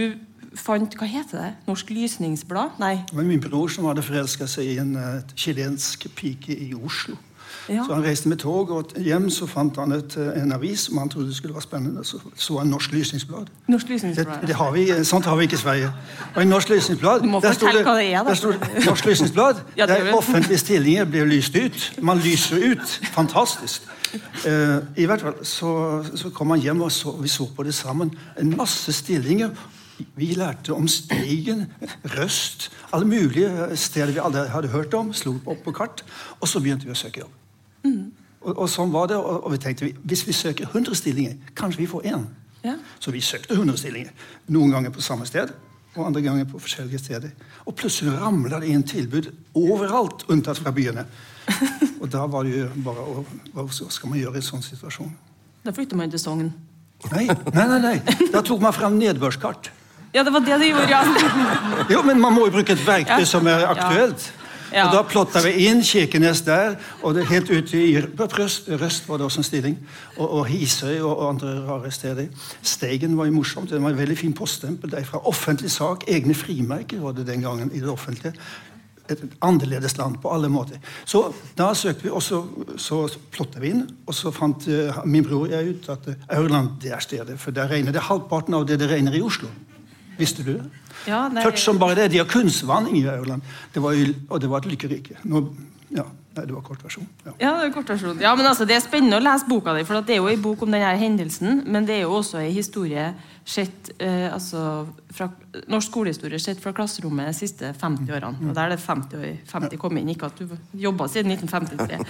fant 0.57 0.95
Hva 0.99 1.07
heter 1.07 1.39
det? 1.39 1.49
Norsk 1.67 1.93
Lysningsblad? 1.95 2.79
Nei. 2.81 2.97
Var 3.13 3.27
min 3.27 3.39
bror 3.39 3.71
som 3.71 3.87
hadde 3.87 4.03
forelska 4.03 4.47
seg 4.51 4.73
i 4.73 4.79
en 4.83 4.97
uh, 4.99 5.21
chilensk 5.31 6.09
pike 6.17 6.51
i 6.51 6.73
Oslo. 6.75 7.15
Ja. 7.69 7.83
Så 7.87 7.93
han 7.93 8.03
reiste 8.03 8.29
med 8.29 8.37
tog, 8.37 8.71
og 8.71 8.93
hjem 8.97 9.29
så 9.29 9.45
fant 9.47 9.77
han 9.77 9.91
et, 9.91 10.17
eh, 10.17 10.41
en 10.41 10.51
avis 10.51 10.79
som 10.87 10.97
han 10.97 11.09
trodde 11.09 11.33
skulle 11.35 11.53
være 11.53 11.61
spennende. 11.61 12.03
Så 12.05 12.19
så 12.35 12.57
han 12.57 12.67
Norsk 12.67 12.91
Lysningsblad. 12.91 13.45
Norsk 13.67 13.89
Lysningsblad. 13.89 14.47
det 14.47 14.55
har 14.55 14.71
vi, 14.71 15.03
sånt 15.03 15.25
har 15.25 15.35
vi 15.35 15.43
ikke 15.43 15.53
i 15.53 15.57
Sverige. 15.57 15.91
Og 16.35 16.41
i 16.41 16.45
Norsk 16.45 16.69
Lysningsblad 16.69 17.21
der 17.41 17.53
sto 17.53 17.67
det 17.67 17.85
er. 17.85 18.23
Der 18.23 18.33
stod 18.33 18.53
det 18.53 18.85
Norsk 18.85 19.05
Lysningsblad. 19.05 19.55
Ja, 19.77 19.85
det 19.85 19.99
er 19.99 20.03
der 20.03 20.13
offentlige 20.13 20.57
stillinger 20.57 21.05
blir 21.05 21.25
lyst 21.25 21.55
ut. 21.55 21.93
Man 22.01 22.17
lyser 22.17 22.57
ut. 22.71 23.01
Fantastisk. 23.13 23.81
Eh, 24.45 24.77
I 24.97 25.05
hvert 25.05 25.21
fall 25.21 25.45
så, 25.45 26.03
så 26.15 26.29
kom 26.29 26.49
han 26.49 26.59
hjem, 26.59 26.81
og 26.81 26.91
så, 26.91 27.11
vi 27.11 27.27
så 27.27 27.47
på 27.55 27.63
det 27.63 27.73
sammen. 27.73 28.11
En 28.39 28.57
masse 28.57 28.93
stillinger. 28.93 29.49
Vi 30.15 30.25
lærte 30.25 30.73
om 30.73 30.87
Stigen, 30.87 31.65
Røst, 32.17 32.71
alle 32.93 33.07
mulige 33.07 33.77
steder 33.77 34.11
vi 34.11 34.19
aldri 34.23 34.47
hadde 34.49 34.67
hørt 34.67 34.93
om. 34.93 35.13
Slo 35.13 35.35
opp 35.45 35.61
på 35.63 35.71
kart. 35.71 36.03
Og 36.39 36.47
så 36.47 36.59
begynte 36.59 36.89
vi 36.89 36.95
å 36.95 36.97
søke 36.97 37.21
jobb. 37.21 37.40
Og, 37.85 38.53
og 38.57 38.69
sånn 38.69 38.91
var 38.93 39.09
det, 39.11 39.17
og, 39.21 39.43
og 39.45 39.51
vi 39.53 39.59
tenkte 39.61 39.91
hvis 40.01 40.23
vi 40.27 40.33
søker 40.33 40.69
100 40.71 40.95
stillinger, 40.97 41.35
kanskje 41.57 41.83
vi 41.83 41.89
får 41.89 42.07
én. 42.09 42.23
Ja. 42.65 42.75
Så 43.01 43.11
vi 43.13 43.21
søkte 43.21 43.53
100 43.57 43.77
stillinger. 43.77 44.13
Noen 44.53 44.73
ganger 44.73 44.93
på 44.93 45.01
samme 45.05 45.25
sted, 45.29 45.53
og 45.95 46.05
andre 46.07 46.21
ganger 46.23 46.47
på 46.49 46.59
forskjellige 46.61 46.99
steder. 47.03 47.31
Og 47.67 47.75
plutselig 47.75 48.13
ramla 48.21 48.61
det 48.63 48.69
inn 48.71 48.83
tilbud 48.87 49.27
overalt, 49.59 50.25
unntatt 50.31 50.61
fra 50.61 50.71
byene. 50.73 51.05
Og 52.01 52.07
da 52.09 52.23
var 52.29 52.45
det 52.47 52.53
jo 52.55 52.67
bare 52.85 53.01
å, 53.01 53.23
Hva 53.53 53.65
skal 53.73 54.09
man 54.11 54.19
gjøre 54.21 54.37
i 54.37 54.41
en 54.41 54.45
sånn 54.45 54.61
situasjon? 54.65 55.09
Da 55.65 55.73
flytter 55.75 55.97
man 55.99 56.09
til 56.13 56.21
Sogn. 56.21 56.47
Nei, 57.11 57.25
nei, 57.27 57.65
nei. 57.65 57.79
nei. 57.81 58.27
Da 58.33 58.41
tok 58.45 58.61
man 58.61 58.73
fram 58.73 58.95
nedbørskart. 59.01 59.71
Ja, 60.13 60.23
det 60.27 60.33
var 60.33 60.43
det 60.45 60.57
de 60.61 60.69
gjorde, 60.69 60.89
ja. 60.91 61.01
Jo, 61.93 62.01
men 62.07 62.19
man 62.21 62.33
må 62.35 62.45
jo 62.47 62.53
bruke 62.57 62.73
et 62.75 62.81
verktøy 62.85 63.21
Ja. 63.23 63.27
som 63.27 63.47
er 63.49 63.65
aktuelt. 63.69 64.25
Ja. 64.27 64.40
Og 64.71 64.93
Da 64.93 65.01
plotta 65.03 65.41
vi 65.43 65.51
inn 65.67 65.81
Kirkenes 65.83 66.43
der, 66.47 66.77
og 67.03 67.15
det 67.15 67.27
helt 67.27 67.49
ute 67.51 67.79
i 67.79 67.99
Røst, 67.99 68.69
Røst 68.71 69.09
var 69.09 69.19
det 69.19 69.27
også 69.27 69.41
en 69.41 69.47
stilling. 69.47 69.77
Og, 70.15 70.27
og 70.29 70.45
Hisøy 70.47 71.01
og, 71.01 71.11
og 71.11 71.29
andre 71.33 71.53
rare 71.67 71.91
steder. 71.91 72.29
Steigen 72.63 73.17
var 73.17 73.27
jo 73.27 73.35
morsomt. 73.35 73.69
Det 73.69 73.81
var 73.81 73.91
en 73.91 73.99
veldig 73.99 74.17
fin 74.17 74.33
poststempel 74.33 74.91
derfra. 74.91 75.19
Offentlig 75.27 75.71
sak, 75.71 76.07
egne 76.07 76.35
frimerker 76.37 77.01
var 77.03 77.17
det 77.17 77.27
den 77.27 77.43
gangen 77.43 77.71
i 77.75 77.81
det 77.83 77.89
offentlige. 77.91 78.33
Et 79.11 79.23
annerledes 79.43 79.97
land 79.97 80.21
på 80.23 80.31
alle 80.31 80.47
måter. 80.49 80.79
Så 81.05 81.25
da 81.57 81.73
søkte 81.75 82.07
vi, 82.07 82.13
og 82.15 82.23
så, 82.23 82.39
så 82.79 83.01
plotta 83.33 83.59
vi 83.59 83.73
inn. 83.73 83.83
Og 84.07 84.15
så 84.15 84.31
fant 84.31 84.69
uh, 84.71 85.01
min 85.03 85.25
bror 85.27 85.49
og 85.49 85.51
jeg 85.51 85.75
ut 85.75 85.91
at 85.91 86.07
Aurland 86.29 86.77
det 86.81 86.95
er 86.95 87.03
stedet. 87.03 87.35
For 87.41 87.51
der 87.51 87.67
regner 87.73 87.91
det 87.91 88.07
halvparten 88.07 88.55
av 88.55 88.69
det 88.69 88.79
det 88.79 88.87
regner 88.93 89.19
i 89.19 89.23
Oslo. 89.25 89.51
Visste 90.21 90.45
du 90.45 90.53
det? 90.53 90.63
Ja, 91.09 91.25
nei, 91.33 91.43
Tørt 91.43 91.59
som 91.61 91.79
bare 91.81 91.97
det. 91.97 92.11
De 92.13 92.21
har 92.21 92.29
kunstvann 92.29 92.89
i 92.93 93.03
Aurland. 93.09 93.41
Det 93.73 93.81
var, 93.83 93.97
og 94.29 94.41
det 94.41 94.49
var 94.51 94.61
et 94.63 94.71
lykkerike. 94.75 95.17
Nå, 95.25 95.41
ja, 95.91 96.05
nei, 96.37 96.45
det 96.45 96.53
var 96.53 96.63
kort 96.65 96.83
versjon. 96.85 97.07
Ja. 97.25 97.33
Ja, 97.39 97.53
det 97.57 97.65
var 97.65 97.73
kort 97.79 97.89
versjon. 97.95 98.21
Ja, 98.21 98.35
men 98.37 98.45
altså, 98.45 98.67
Det 98.69 98.77
er 98.77 98.83
spennende 98.85 99.17
å 99.17 99.25
lese 99.25 99.49
boka 99.49 99.73
di, 99.77 99.83
for 99.87 100.05
det 100.05 100.15
er 100.15 100.21
jo 100.21 100.29
en 100.31 100.43
bok 100.45 100.63
om 100.65 100.71
denne 100.71 100.93
hendelsen, 101.01 101.63
men 101.65 101.89
det 101.89 101.97
er 101.97 102.05
jo 102.05 102.19
også 102.21 102.43
en 102.43 102.53
historie 102.53 103.11
sett, 103.51 103.91
eh, 103.99 104.27
altså, 104.31 104.85
fra, 105.11 105.27
norsk 105.71 105.91
skolehistorie 105.91 106.39
sett 106.39 106.61
fra 106.63 106.73
klasserommet 106.75 107.29
de 107.29 107.35
siste 107.35 107.71
50 107.77 108.13
årene. 108.15 108.49
Og 108.49 108.55
der 108.55 108.69
er 108.69 108.75
det 108.75 108.79
50 108.83 109.19
år 109.19 109.37
50 109.51 109.81
kom 109.81 109.99
inn, 109.99 110.11
ikke 110.13 110.29
at 110.31 110.39
du 110.39 110.55
jobba 110.87 111.09
siden 111.11 111.35
1953. 111.35 111.99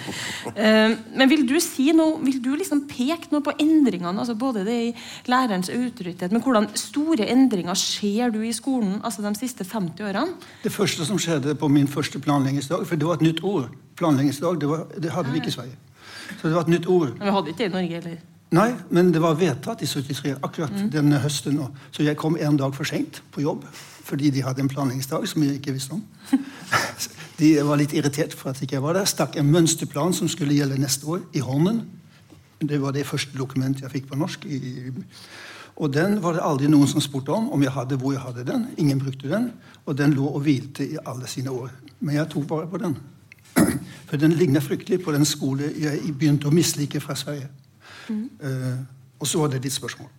Eh, 0.62 0.94
men 1.16 1.30
vil 1.30 1.44
du 1.48 1.56
si 1.64 1.88
noe, 1.96 2.18
vil 2.22 2.40
du 2.44 2.50
liksom 2.58 2.84
peke 2.90 3.32
noe 3.32 3.44
på 3.46 3.54
endringene, 3.62 4.20
altså 4.20 4.36
både 4.38 4.66
det 4.68 4.76
i 4.84 4.90
lærerens 5.32 5.72
autoritet, 5.74 6.34
men 6.34 6.44
hvordan 6.44 6.68
store 6.78 7.26
endringer 7.32 7.78
skjer 7.78 8.34
du 8.34 8.42
i 8.46 8.52
skolen 8.54 9.00
altså 9.00 9.24
de 9.24 9.32
siste 9.40 9.66
50 9.66 10.04
årene? 10.10 10.36
Det 10.66 10.74
første 10.74 11.08
som 11.08 11.20
skjedde 11.22 11.56
på 11.58 11.70
min 11.72 11.90
første 11.90 12.20
planleggingsdag, 12.22 12.84
for 12.86 13.00
det 13.00 13.08
var 13.08 13.22
et 13.22 13.26
nytt 13.30 13.44
ord 13.48 13.72
Planleggingsdag, 14.02 14.62
det, 14.62 14.68
var, 14.68 14.86
det 14.98 15.12
hadde 15.14 15.32
vi 15.32 15.38
ikke 15.38 15.52
i 15.52 15.52
Sverige. 15.52 15.76
Så 16.42 16.48
det 16.48 16.56
var 16.56 16.62
et 16.62 16.72
nytt 16.74 16.88
ord. 16.90 17.12
Men 17.18 17.28
vi 17.28 17.34
hadde 17.36 17.52
ikke 17.52 17.64
det 17.64 17.68
i 17.68 17.74
Norge 17.76 18.00
heller. 18.00 18.20
Nei, 18.52 18.74
men 18.92 19.14
det 19.16 19.22
var 19.24 19.38
vedtatt 19.40 19.80
i 19.80 19.88
73, 19.88 20.34
akkurat 20.44 20.74
denne 20.92 21.22
høsten. 21.24 21.56
nå. 21.56 21.70
Så 21.92 22.04
jeg 22.04 22.18
kom 22.20 22.36
en 22.36 22.58
dag 22.60 22.76
for 22.76 22.84
seint 22.88 23.22
på 23.32 23.46
jobb 23.46 23.66
fordi 24.02 24.32
de 24.34 24.42
hadde 24.44 24.60
en 24.60 24.68
planleggingsdag 24.68 25.28
som 25.30 25.44
jeg 25.44 25.60
ikke 25.60 25.76
visste 25.78 25.94
om. 25.96 26.02
De 27.40 27.54
var 27.66 27.80
litt 27.80 27.94
irritert 27.96 28.34
for 28.38 28.52
at 28.52 28.60
ikke 28.62 28.76
jeg 28.76 28.84
var 28.84 28.98
der. 28.98 29.08
Stakk 29.10 29.38
en 29.40 29.48
mønsterplan 29.50 30.14
som 30.14 30.28
skulle 30.30 30.54
gjelde 30.54 30.78
neste 30.82 31.08
år, 31.10 31.22
i 31.34 31.40
hånden. 31.42 31.80
Det 32.60 32.78
var 32.82 32.94
det 32.94 33.06
første 33.08 33.38
dokumentet 33.38 33.86
jeg 33.86 33.94
fikk 33.94 34.10
på 34.12 34.20
norsk. 34.20 34.46
Og 35.82 35.94
den 35.94 36.20
var 36.22 36.36
det 36.36 36.44
aldri 36.46 36.68
noen 36.70 36.90
som 36.92 37.02
spurte 37.02 37.34
om, 37.34 37.48
om 37.56 37.64
jeg 37.64 37.74
hadde 37.74 37.98
hvor 38.02 38.14
jeg 38.14 38.22
hadde 38.22 38.46
den. 38.46 38.68
Ingen 38.78 39.00
brukte 39.02 39.32
den. 39.32 39.48
Og 39.86 39.98
den 39.98 40.14
lå 40.18 40.28
og 40.28 40.44
hvilte 40.46 40.86
i 40.86 41.00
alle 41.06 41.30
sine 41.30 41.54
år. 41.56 41.72
Men 42.02 42.20
jeg 42.20 42.30
tok 42.34 42.50
vare 42.52 42.70
på 42.70 42.82
den. 42.84 43.00
For 44.12 44.22
den 44.22 44.36
ligner 44.38 44.62
fryktelig 44.62 45.02
på 45.06 45.16
den 45.16 45.26
skole 45.26 45.72
jeg 45.80 46.14
begynte 46.14 46.52
å 46.52 46.54
mislike 46.54 47.02
fra 47.02 47.16
Sverige. 47.18 47.50
Eh, 48.42 48.82
og 49.22 49.28
så 49.30 49.40
var 49.44 49.48
det 49.54 49.62
ditt 49.64 49.74
spørsmål. 49.76 50.10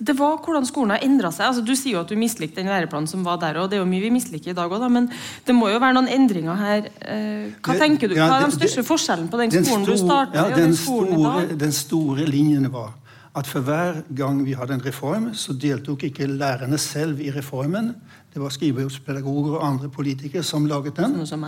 Det 0.00 0.14
var 0.16 0.38
hvordan 0.40 0.64
skolen 0.64 0.94
har 0.94 1.02
endra 1.04 1.28
seg. 1.30 1.44
Altså, 1.50 1.60
du 1.64 1.74
sier 1.76 1.92
jo 1.98 2.00
at 2.00 2.08
du 2.08 2.16
mislikte 2.16 2.56
den 2.62 2.70
læreplanen 2.72 3.06
som 3.08 3.20
var 3.24 3.36
der, 3.42 3.58
og 3.60 3.68
det 3.68 3.76
er 3.76 3.82
jo 3.82 3.88
mye 3.90 4.00
vi 4.06 4.10
misliker 4.14 4.50
i 4.54 4.56
dag 4.56 4.72
òg, 4.72 4.86
men 4.92 5.10
det 5.44 5.52
må 5.54 5.68
jo 5.68 5.80
være 5.82 5.92
noen 5.98 6.08
endringer 6.08 6.56
her. 6.56 6.86
Eh, 7.04 7.50
Hva 7.60 7.76
tenker 7.76 8.08
du? 8.08 8.14
Hva 8.16 8.38
er 8.38 8.46
den 8.46 8.54
største 8.56 8.84
forskjellen 8.88 9.28
på 9.28 9.36
den 9.42 9.50
Den 9.52 9.64
skolen 9.68 9.84
du 9.84 9.92
store- 9.92 10.06
starta 10.06 10.38
ja, 10.38 10.46
i, 10.48 10.52
og 10.52 10.56
den 10.56 10.70
den 10.70 10.76
skolen 10.80 11.12
i 11.12 11.20
store, 11.20 11.44
dag? 11.50 11.58
den 11.66 11.72
store 11.72 12.24
linjen 12.32 12.70
var 12.72 12.94
at 13.36 13.46
for 13.46 13.60
hver 13.60 14.00
gang 14.16 14.40
vi 14.44 14.52
hadde 14.58 14.74
en 14.74 14.84
reform, 14.84 15.28
så 15.34 15.52
deltok 15.52 16.02
ikke 16.08 16.26
lærerne 16.26 16.78
selv 16.78 17.20
i 17.20 17.28
reformen. 17.30 17.92
Det 18.32 18.40
var 18.42 18.48
skrivebordspedagoger 18.50 19.58
og 19.58 19.66
andre 19.68 19.88
politikere 19.88 20.42
som 20.42 20.64
laget 20.66 20.96
den. 20.96 21.26
Som 21.26 21.44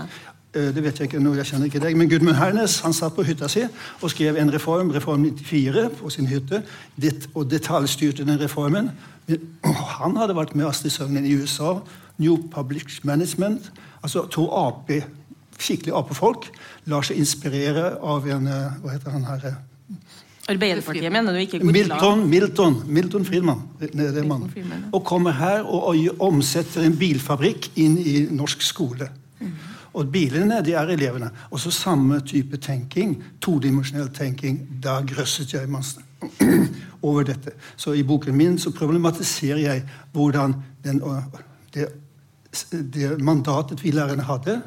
Det 0.53 0.83
vet 0.85 0.99
jeg 1.01 1.09
ikke 1.09 1.21
nå, 1.23 1.31
jeg 1.39 1.49
kjenner 1.49 1.71
ikke 1.71 1.81
deg, 1.81 1.95
men 1.97 2.11
Gudmund 2.11 2.37
Hernes 2.37 2.75
han 2.85 2.93
satt 2.93 3.15
på 3.17 3.25
hytta 3.25 3.49
si 3.49 3.63
og 3.65 4.11
skrev 4.13 4.37
en 4.37 4.53
reform, 4.53 4.91
Reform 4.93 5.25
94, 5.25 5.87
på 5.97 6.11
sin 6.13 6.29
hytte, 6.29 6.61
det, 7.01 7.15
og 7.33 7.47
detaljstyrte 7.49 8.27
den 8.29 8.37
reformen. 8.41 8.91
Men, 9.31 9.47
og 9.65 9.81
han 9.97 10.19
hadde 10.21 10.37
vært 10.37 10.53
med 10.59 10.69
Astrid 10.69 10.93
Søgnen 10.93 11.25
i 11.25 11.33
USA, 11.41 11.79
New 12.21 12.37
Public 12.53 12.99
Management, 13.09 13.71
altså 14.03 14.27
to 14.29 14.45
AP, 14.53 14.93
skikkelig 15.63 15.95
AP-folk, 15.97 16.51
lar 16.91 17.07
seg 17.07 17.23
inspirere 17.23 17.95
av 18.03 18.29
en 18.29 18.51
eh, 18.51 18.77
Hva 18.83 18.93
heter 18.97 19.15
han 19.15 19.25
her? 19.31 19.49
eh, 19.49 20.21
Arbeiderpartiet 20.53 21.13
mener 21.15 21.33
du 21.33 21.39
ikke? 21.39 21.63
Milton, 21.65 22.27
Milton, 22.29 22.79
Milton 22.91 23.25
Friedman. 23.25 23.63
Det 23.79 23.93
er 23.95 24.13
det 24.17 24.27
mannen. 24.27 24.51
Friedman, 24.51 24.85
ja. 24.89 24.93
Og 24.93 25.05
kommer 25.07 25.37
her 25.39 25.63
og 25.63 25.97
omsetter 26.19 26.83
en 26.83 26.97
bilfabrikk 26.99 27.71
inn 27.79 27.95
i 27.97 28.17
norsk 28.35 28.65
skole. 28.67 29.07
Og 29.93 30.09
bilene, 30.13 30.63
de 30.65 30.73
er 30.73 30.95
elevene. 30.95 31.31
Og 31.51 31.61
så 31.61 31.71
samme 31.71 32.21
type 32.27 32.57
tenking, 32.57 33.17
todimensjonell 33.41 34.09
tenking. 34.15 34.61
Da 34.83 35.01
grøsset 35.07 35.53
jeg 35.55 35.69
masse 35.71 36.01
over 37.03 37.27
dette. 37.29 37.53
Så 37.77 37.93
i 37.93 38.05
boken 38.07 38.37
min 38.37 38.59
så 38.59 38.73
problematiserer 38.73 39.61
jeg 39.61 39.85
hvordan 40.13 40.55
den, 40.85 41.03
det, 41.75 41.89
det 42.95 43.19
mandatet 43.21 43.85
vi 43.85 43.93
lærerne 43.93 44.27
hadde 44.29 44.61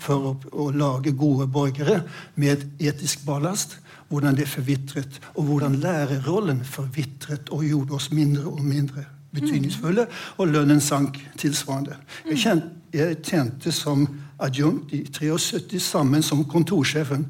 for 0.00 0.30
å, 0.30 0.34
å 0.52 0.70
lage 0.72 1.12
gode 1.18 1.46
borgere 1.50 2.02
med 2.40 2.52
et 2.52 2.90
etisk 2.92 3.24
ballast, 3.26 3.78
hvordan 4.10 4.36
det 4.38 4.48
forvitret, 4.50 5.20
og 5.34 5.50
hvordan 5.50 5.78
lærerrollen 5.82 6.64
forvitret 6.66 7.50
og 7.54 7.64
gjorde 7.66 7.98
oss 7.98 8.10
mindre 8.14 8.48
og 8.50 8.62
mindre 8.64 9.04
betydningsfulle, 9.34 10.06
og 10.42 10.48
lønnen 10.50 10.80
sank 10.82 11.20
tilsvarende. 11.38 12.00
Jeg, 12.26 12.38
kjent, 12.42 12.64
jeg 12.94 13.20
tjente 13.22 13.70
som 13.74 14.08
adjunkt 14.40 14.92
i 14.96 15.04
73 15.04 15.80
sammen 15.82 16.22
som 16.22 16.44
kontorsjefen 16.44 17.26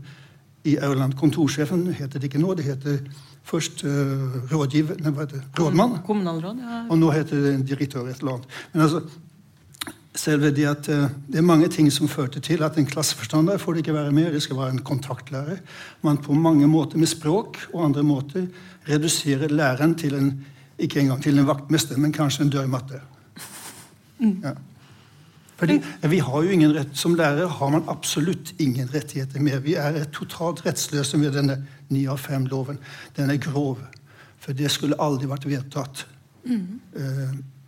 i 0.65 0.77
Aurland. 0.79 1.17
Kontorsjefen 1.19 1.87
heter 1.97 2.21
det 2.21 2.31
ikke 2.31 2.43
nå, 2.43 2.55
det 2.59 2.69
heter 2.69 3.01
først 3.51 3.85
uh, 3.85 4.37
rådgiver, 4.53 5.01
nei, 5.01 5.13
hva 5.15 5.25
heter 5.25 5.41
det? 5.41 5.49
rådmann. 5.59 5.99
Kommunalråd, 6.07 6.61
ja. 6.61 6.85
Og 6.91 7.01
nå 7.01 7.11
heter 7.15 7.43
det 7.47 7.57
direktør 7.71 8.11
et 8.11 8.21
eller 8.21 8.39
annet. 8.39 8.55
Men 8.75 8.85
altså, 8.85 9.01
selve 10.21 10.51
det 10.55 10.67
at 10.69 10.91
uh, 10.93 11.09
det 11.27 11.41
er 11.41 11.49
mange 11.49 11.71
ting 11.73 11.89
som 11.93 12.11
førte 12.11 12.43
til 12.45 12.63
at 12.67 12.79
en 12.79 12.89
klasseforstander 12.89 13.59
får 13.59 13.79
det 13.79 13.85
ikke 13.87 13.97
være 13.97 14.15
med. 14.15 14.33
Det 14.37 14.45
skal 14.45 14.61
være 14.61 14.77
en 14.77 14.85
kontaktlærer. 14.87 15.63
Man 16.07 16.21
på 16.21 16.37
mange 16.37 16.69
måter 16.69 17.01
med 17.01 17.11
språk 17.11 17.59
og 17.73 17.85
andre 17.89 18.05
måter 18.07 18.47
reduserer 18.89 19.49
læreren 19.49 19.95
til 19.99 20.15
en 20.19 20.33
ikke 20.81 21.01
engang 21.01 21.23
til 21.23 21.39
en 21.39 21.49
vaktmester, 21.49 21.99
men 22.01 22.13
kanskje 22.13 22.47
en 22.47 22.53
dørmatte. 22.53 23.01
Ja. 24.21 24.55
Fordi 25.61 25.77
vi 26.09 26.19
har 26.25 26.43
jo 26.43 26.51
ingen 26.51 26.73
rett, 26.73 26.97
Som 26.97 27.15
lærer 27.15 27.47
har 27.47 27.71
man 27.71 27.89
absolutt 27.89 28.55
ingen 28.59 28.89
rettigheter 28.95 29.41
mer. 29.41 29.61
Vi 29.61 29.75
er 29.75 30.05
totalt 30.13 30.65
rettsløse 30.67 31.19
med 31.21 31.37
denne 31.37 31.59
9 31.89 32.07
av 32.09 32.21
5-loven. 32.21 32.79
Den 33.17 33.31
er 33.31 33.37
grov. 33.37 33.79
For 34.41 34.57
det 34.57 34.71
skulle 34.73 34.97
aldri 35.01 35.29
vært 35.29 35.45
vedtatt. 35.49 36.07
Mm. 36.49 36.81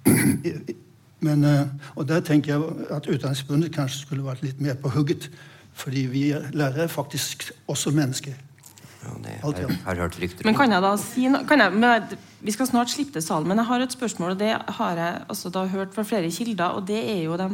Men, 1.26 1.45
eh, 1.45 1.66
og 1.95 2.09
der 2.09 2.20
tenker 2.20 2.55
jeg 2.55 2.86
at 2.90 3.07
Utdanningsforbundet 3.07 3.74
kanskje 3.74 4.07
skulle 4.07 4.24
vært 4.24 4.43
litt 4.43 4.61
mer 4.61 4.74
på 4.74 4.90
hugget. 4.90 5.28
Fordi 5.72 6.07
vi 6.11 6.24
lærere 6.32 6.88
er 6.88 6.90
faktisk 6.90 7.53
også 7.68 7.93
mennesker. 7.95 8.34
Ja, 9.03 9.13
det 9.19 9.33
har, 9.43 9.71
har 9.85 10.01
hørt 10.05 10.19
rykter 10.23 10.47
Men 10.47 10.55
kan 10.55 10.71
jeg 10.71 10.83
da 10.85 10.93
si 11.01 11.25
noe 11.31 11.57
jeg, 11.59 12.19
Vi 12.47 12.55
skal 12.55 12.69
snart 12.71 12.93
slippe 12.93 13.17
til 13.17 13.25
salen, 13.25 13.49
men 13.51 13.59
jeg 13.59 13.67
har 13.67 13.83
et 13.83 13.95
spørsmål. 13.95 14.35
og 14.35 14.39
Det 14.39 14.53
har 14.79 15.01
jeg 15.01 15.25
altså 15.29 15.51
da 15.51 15.65
hørt 15.67 15.95
fra 15.95 16.05
flere 16.07 16.31
kilder. 16.31 16.77
og 16.79 16.87
det 16.87 17.01
er 17.01 17.25
jo 17.25 17.37
de, 17.37 17.49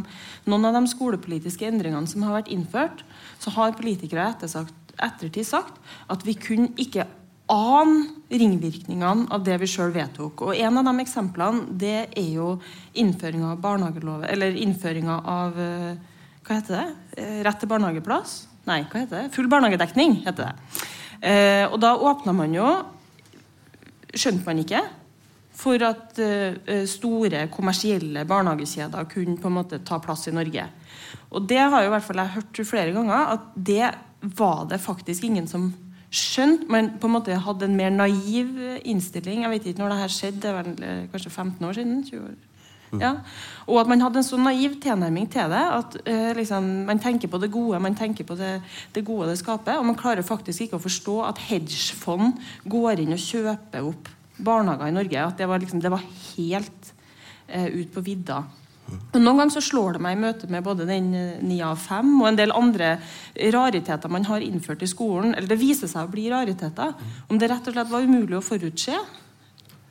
Noen 0.46 0.68
av 0.68 0.76
de 0.76 0.90
skolepolitiske 0.92 1.68
endringene 1.68 2.08
som 2.08 2.26
har 2.26 2.36
vært 2.40 2.52
innført, 2.52 3.04
så 3.40 3.54
har 3.56 3.76
politikere 3.78 4.28
ettersagt, 4.34 4.74
ettertid 4.98 5.46
sagt 5.46 5.80
at 6.10 6.26
vi 6.26 6.34
kunne 6.34 6.74
ikke 6.76 7.06
ane 7.48 8.04
ringvirkningene 8.28 9.30
av 9.32 9.44
det 9.46 9.56
vi 9.62 9.70
sjøl 9.70 9.94
vedtok. 9.94 10.42
Og 10.48 10.56
En 10.56 10.78
av 10.78 10.84
de 10.84 11.04
eksemplene 11.04 11.78
det 11.80 12.10
er 12.12 12.28
jo 12.34 12.58
innføringa 12.92 13.54
av 13.54 13.62
barnehagelov, 13.64 14.26
eller 14.28 14.52
innføringa 14.52 15.22
av 15.24 15.58
eh, 15.58 15.96
Hva 16.44 16.60
heter 16.60 16.76
det? 16.76 16.86
Eh, 17.22 17.40
rett 17.44 17.60
til 17.60 17.68
barnehageplass? 17.68 18.38
Nei, 18.68 18.82
hva 18.84 19.00
heter 19.00 19.22
det? 19.22 19.32
Full 19.36 19.48
barnehagedekning, 19.48 20.22
heter 20.26 20.50
det. 20.50 20.86
Eh, 21.20 21.64
og 21.66 21.78
da 21.82 21.96
åpna 21.96 22.34
man 22.36 22.54
jo 22.54 22.68
Skjønte 24.08 24.46
man 24.46 24.60
ikke 24.62 24.80
for 25.58 25.82
at 25.82 26.18
uh, 26.22 26.84
store 26.88 27.42
kommersielle 27.52 28.22
barnehagekjeder 28.30 29.08
kunne 29.10 29.36
på 29.42 29.50
en 29.50 29.56
måte 29.56 29.80
ta 29.84 29.98
plass 30.00 30.28
i 30.30 30.34
Norge. 30.34 30.64
Og 31.34 31.48
det 31.50 31.58
har 31.58 31.84
jo 31.84 31.90
hvert 31.92 32.06
fall 32.06 32.22
jeg 32.22 32.34
hørt 32.36 32.60
flere 32.68 32.94
ganger, 32.94 33.34
at 33.34 33.48
det 33.54 33.90
var 34.38 34.64
det 34.70 34.80
faktisk 34.80 35.26
ingen 35.26 35.50
som 35.50 35.72
skjønte. 36.10 36.70
men 36.70 36.92
på 36.98 37.06
en 37.06 37.12
måte 37.12 37.34
hadde 37.36 37.66
en 37.66 37.76
mer 37.76 37.90
naiv 37.90 38.54
innstilling. 38.84 39.42
Jeg 39.42 39.50
vet 39.50 39.66
ikke 39.66 39.82
når 39.82 39.94
det 39.94 39.98
her 39.98 40.14
skjedde, 40.14 40.40
det 40.40 40.50
er 40.50 40.62
vel 40.62 40.84
eh, 40.84 41.08
kanskje 41.12 41.30
15 41.30 41.66
år 41.68 41.72
siden? 41.72 42.04
20 42.04 42.22
år. 42.22 42.47
Ja. 42.96 43.14
Og 43.68 43.80
at 43.82 43.90
man 43.90 44.00
hadde 44.00 44.22
en 44.22 44.26
så 44.26 44.38
naiv 44.40 44.78
tilnærming 44.80 45.28
til 45.32 45.52
det. 45.52 45.64
At 45.78 45.96
uh, 46.08 46.30
liksom, 46.38 46.68
man 46.88 47.02
tenker 47.02 47.30
på 47.30 47.40
det 47.42 47.50
gode, 47.52 47.80
man 47.84 47.98
tenker 47.98 48.24
på 48.28 48.36
det, 48.38 48.58
det, 48.94 49.04
gode 49.06 49.28
det 49.30 49.40
skaper. 49.42 49.80
Og 49.80 49.88
man 49.90 49.98
klarer 49.98 50.26
faktisk 50.26 50.66
ikke 50.66 50.78
å 50.78 50.84
forstå 50.86 51.18
at 51.28 51.42
hedgefond 51.48 52.38
går 52.68 53.04
inn 53.04 53.16
og 53.16 53.24
kjøper 53.24 53.90
opp 53.90 54.08
barnehager 54.38 54.88
i 54.88 54.96
Norge. 54.96 55.26
At 55.26 55.42
det 55.42 55.50
var, 55.50 55.60
liksom, 55.60 55.82
det 55.84 55.92
var 55.92 56.06
helt 56.06 56.94
uh, 57.52 57.68
ut 57.68 57.92
på 57.92 58.06
vidda. 58.06 58.42
Og 58.88 59.20
Noen 59.20 59.42
ganger 59.42 59.54
så 59.56 59.62
slår 59.64 59.96
det 59.96 60.02
meg 60.04 60.16
i 60.16 60.20
møte 60.22 60.48
med 60.48 60.64
både 60.64 60.86
den 60.88 61.10
9 61.12 61.44
eh, 61.44 61.64
av 61.66 61.80
5 61.82 62.12
og 62.22 62.26
en 62.30 62.38
del 62.38 62.54
andre 62.56 62.94
rariteter 63.54 64.12
man 64.12 64.26
har 64.28 64.44
innført 64.44 64.84
i 64.84 64.90
skolen, 64.90 65.34
eller 65.34 65.48
det 65.50 65.60
viser 65.60 65.90
seg 65.90 66.06
å 66.06 66.12
bli 66.12 66.28
rariteter, 66.32 66.94
om 67.28 67.40
det 67.40 67.50
rett 67.52 67.68
og 67.68 67.76
slett 67.76 67.92
var 67.92 68.06
umulig 68.08 68.38
å 68.38 68.44
forutse. 68.44 68.96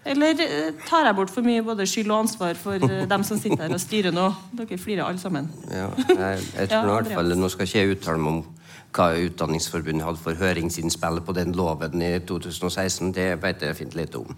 Eller 0.07 0.41
eh, 0.43 0.69
tar 0.87 1.07
jeg 1.09 1.17
bort 1.17 1.33
for 1.33 1.45
mye 1.45 1.63
både 1.65 1.87
skyld 1.89 2.11
og 2.11 2.21
ansvar 2.25 2.59
for 2.59 2.83
eh, 2.87 3.05
dem 3.09 3.25
som 3.27 3.39
sitter 3.39 3.65
her 3.65 3.75
og 3.75 3.81
styrer 3.83 4.15
nå? 4.15 4.27
Dere 4.57 4.79
flirer 4.81 5.03
alle 5.05 5.21
sammen. 5.21 5.49
Ja, 5.67 5.89
jeg, 6.07 6.45
jeg 6.55 6.69
tror 6.71 6.77
ja, 6.77 6.83
i 6.83 6.93
hvert 7.01 7.15
fall, 7.19 7.35
Nå 7.37 7.49
skal 7.53 7.67
ikke 7.67 7.81
jeg 7.83 7.97
uttale 7.97 8.23
meg 8.23 8.37
om 8.37 8.45
hva 8.97 9.09
Utdanningsforbundet 9.19 10.07
hadde 10.07 10.21
for 10.23 10.39
høringsinnspill 10.39 11.19
på 11.27 11.35
den 11.37 11.51
loven 11.53 12.01
i 12.01 12.13
2016. 12.25 13.11
Det 13.13 13.27
vet 13.43 13.65
jeg 13.67 13.77
fint 13.77 13.97
lite 13.99 14.23
om. 14.23 14.37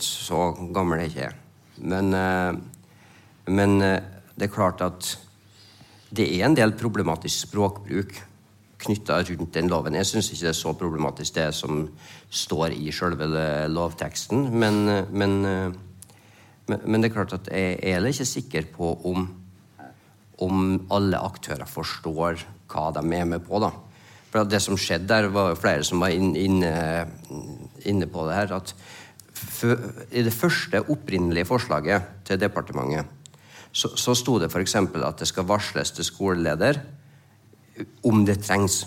Så 0.00 0.38
gammel 0.72 1.02
er 1.02 1.10
ikke 1.10 1.26
jeg. 1.26 1.34
Men 1.82 2.14
men 3.50 3.80
eh, 3.82 4.02
det 4.36 4.48
er 4.48 4.54
klart 4.54 4.82
at 4.84 5.14
det 6.12 6.28
er 6.28 6.46
en 6.46 6.56
del 6.56 6.74
problematisk 6.78 7.48
språkbruk 7.48 8.14
knytta 8.82 9.20
rundt 9.28 9.54
den 9.54 9.70
loven. 9.70 9.96
Jeg 9.98 10.08
syns 10.08 10.30
ikke 10.32 10.46
det 10.46 10.50
er 10.52 10.58
så 10.58 10.74
problematisk, 10.78 11.36
det 11.36 11.48
som 11.56 11.84
står 12.30 12.74
i 12.76 12.92
sjølve 12.94 13.28
lovteksten. 13.70 14.48
Men, 14.58 14.82
men, 15.10 15.38
men, 16.66 16.98
det 16.98 17.10
er 17.10 17.14
klart 17.14 17.36
at 17.36 17.52
jeg 17.52 17.78
er 17.94 18.10
ikke 18.10 18.28
sikker 18.28 18.68
på 18.74 18.92
om, 19.12 19.28
om 20.42 20.66
alle 20.92 21.20
aktører 21.22 21.68
forstår 21.68 22.44
hva 22.72 22.90
de 22.96 23.04
er 23.04 23.28
med 23.28 23.44
på. 23.46 23.60
da. 23.62 23.72
For 24.32 24.48
Det 24.48 24.62
som 24.64 24.78
skjedde 24.80 25.10
der, 25.10 25.28
var 25.28 25.58
flere 25.60 25.84
som 25.84 26.00
var 26.00 26.14
inne, 26.14 26.72
inne 27.84 28.08
på 28.08 28.26
det 28.28 28.38
her. 28.38 28.54
at 28.56 28.74
I 30.10 30.22
det 30.24 30.32
første 30.32 30.80
opprinnelige 30.88 31.48
forslaget 31.48 32.24
til 32.24 32.40
departementet 32.40 33.18
så, 33.72 33.88
så 33.96 34.12
sto 34.14 34.36
det 34.38 34.50
f.eks. 34.52 34.74
at 34.76 35.18
det 35.18 35.28
skal 35.28 35.48
varsles 35.48 35.94
til 35.96 36.04
skoleleder 36.04 36.80
om 38.02 38.24
det 38.26 38.40
trengs. 38.42 38.82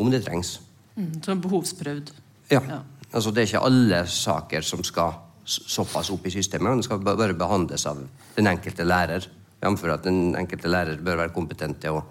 Om 0.00 0.10
det 0.10 0.22
trengs. 0.24 0.60
Mm, 0.96 1.18
så 1.22 1.34
behovsprøvd. 1.36 2.12
Ja. 2.50 2.60
ja. 2.60 2.78
Altså, 3.10 3.32
det 3.34 3.42
er 3.42 3.50
ikke 3.50 3.66
alle 3.66 4.04
saker 4.08 4.64
som 4.64 4.82
skal 4.86 5.18
såpass 5.44 6.12
opp 6.14 6.26
i 6.26 6.32
systemet. 6.32 6.78
Den 6.78 6.86
skal 6.86 7.02
bare 7.04 7.34
behandles 7.36 7.86
av 7.90 8.00
den 8.36 8.50
enkelte 8.50 8.86
lærer. 8.86 9.26
Jf. 9.60 9.82
at 9.92 10.06
den 10.06 10.36
enkelte 10.40 10.70
lærer 10.72 11.02
bør 11.04 11.18
være 11.20 11.34
kompetent 11.34 11.82
til 11.82 11.98
å, 11.98 12.04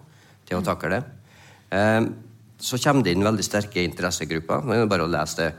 til 0.45 0.59
å 0.59 0.65
takle 0.65 0.91
det. 0.93 0.99
Eh, 1.73 2.03
så 2.59 2.77
kommer 2.83 3.05
det 3.05 3.15
inn 3.15 3.25
veldig 3.25 3.45
sterke 3.45 3.81
interessegrupper. 3.87 4.67
Det 4.67 4.77
er 4.77 4.91
bare 4.91 5.07
å 5.07 5.09
lese 5.09 5.39
det 5.39 5.49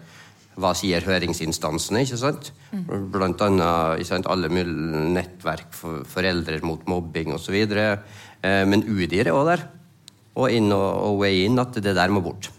hva 0.61 0.73
sier 0.77 1.05
høringsinstansene? 1.07 2.03
ikke 2.05 2.19
sant? 2.21 2.51
Mm. 2.75 3.07
Blant 3.15 3.43
annet 3.47 4.07
sant, 4.07 4.29
alle 4.31 4.51
mulige 4.53 5.05
nettverk 5.15 5.73
for 5.75 6.05
foreldre 6.11 6.61
mot 6.67 6.83
mobbing 6.91 7.33
osv. 7.37 7.57
Eh, 8.43 8.65
men 8.69 8.85
UDIR 8.87 9.29
er 9.29 9.37
òg 9.37 9.51
der. 9.51 9.67
Og 10.41 10.53
inn 10.55 10.71
og, 10.73 11.19
weigh 11.21 11.45
in 11.47 11.59
at 11.61 11.77
det 11.77 11.95
der 11.97 12.13
må 12.13 12.23
bort. 12.25 12.51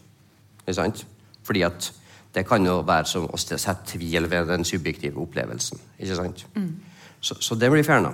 Ikke 0.61 0.77
sant? 0.77 1.05
Fordi 1.47 1.63
at 1.65 1.91
det 2.35 2.45
kan 2.47 2.65
jo 2.65 2.79
være 2.87 3.09
som 3.09 3.27
å 3.27 3.39
sette 3.39 3.75
tvil 3.93 4.29
ved 4.31 4.47
den 4.51 4.65
subjektive 4.67 5.19
opplevelsen. 5.19 5.79
ikke 5.99 6.19
sant? 6.19 6.45
Mm. 6.55 6.75
Så, 7.21 7.37
så, 7.43 7.55
det 7.55 7.71
blir 7.71 7.85
fjerna. 7.85 8.13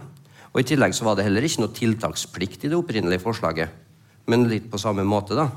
Og 0.53 0.61
I 0.61 0.67
tillegg 0.67 0.95
så 0.95 1.05
var 1.05 1.17
det 1.17 1.27
heller 1.27 1.45
ikke 1.45 1.63
noe 1.63 1.75
tiltaksplikt 1.75 2.65
i 2.65 2.71
det 2.71 2.77
opprinnelige 2.77 3.23
forslaget. 3.23 3.69
Men 4.27 4.47
litt 4.49 4.71
på 4.71 4.79
samme 4.81 5.05
måte, 5.07 5.37
da, 5.37 5.49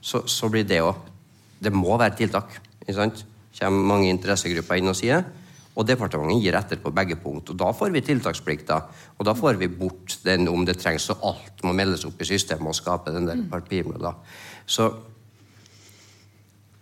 så, 0.00 0.24
så 0.26 0.50
blir 0.52 0.66
det 0.68 0.82
òg 0.84 1.06
Det 1.60 1.72
må 1.72 1.96
være 2.00 2.16
tiltak. 2.16 2.56
ikke 2.80 2.96
sant? 2.96 3.24
kommer 3.58 3.84
mange 3.84 4.08
interessegrupper 4.08 4.78
inn 4.80 4.88
og 4.88 4.96
sier. 4.96 5.24
Og 5.80 5.86
departementet 5.88 6.42
gir 6.44 6.56
etter 6.58 6.80
på 6.82 6.92
begge 6.92 7.16
punkt. 7.16 7.50
Og 7.52 7.56
da 7.56 7.70
får 7.72 7.92
vi 7.94 8.02
tiltaksplikta. 8.04 8.76
Og 9.16 9.24
da 9.24 9.32
får 9.36 9.56
vi 9.60 9.70
bort 9.72 10.18
den 10.26 10.48
om 10.52 10.66
det 10.68 10.76
trengs, 10.80 11.06
så 11.08 11.16
alt 11.24 11.62
må 11.64 11.72
meldes 11.76 12.04
opp 12.04 12.20
i 12.20 12.28
systemet 12.28 12.68
og 12.68 12.76
skape 12.76 13.14
den 13.14 13.28
der 13.30 13.40
papirmølla. 13.50 14.12
Så 14.66 14.90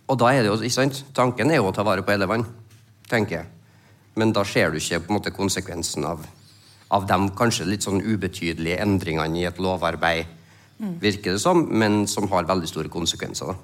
Og 0.09 0.17
da 0.17 0.31
er 0.33 0.41
det 0.41 0.49
jo, 0.49 0.55
ikke 0.57 0.73
sant? 0.73 1.03
Tanken 1.13 1.51
er 1.51 1.59
jo 1.59 1.67
å 1.69 1.71
ta 1.71 1.83
vare 1.85 2.01
på 2.01 2.09
elevene, 2.09 2.47
tenker 3.07 3.35
jeg. 3.35 3.45
Men 4.17 4.31
da 4.33 4.41
ser 4.43 4.71
du 4.71 4.79
ikke 4.79 5.03
på 5.03 5.13
en 5.13 5.17
måte 5.19 5.31
konsekvensen 5.31 6.07
av, 6.09 6.23
av 6.89 7.05
de 7.05 7.17
kanskje 7.37 7.67
litt 7.69 7.85
sånn 7.85 8.01
ubetydelige 8.01 8.79
endringene 8.81 9.37
i 9.37 9.45
et 9.45 9.59
lovarbeid, 9.61 10.25
virker 10.79 11.35
det 11.35 11.43
som, 11.43 11.61
men 11.61 12.07
som 12.07 12.25
har 12.31 12.49
veldig 12.49 12.67
store 12.71 12.89
konsekvenser. 12.89 13.53
da. 13.53 13.55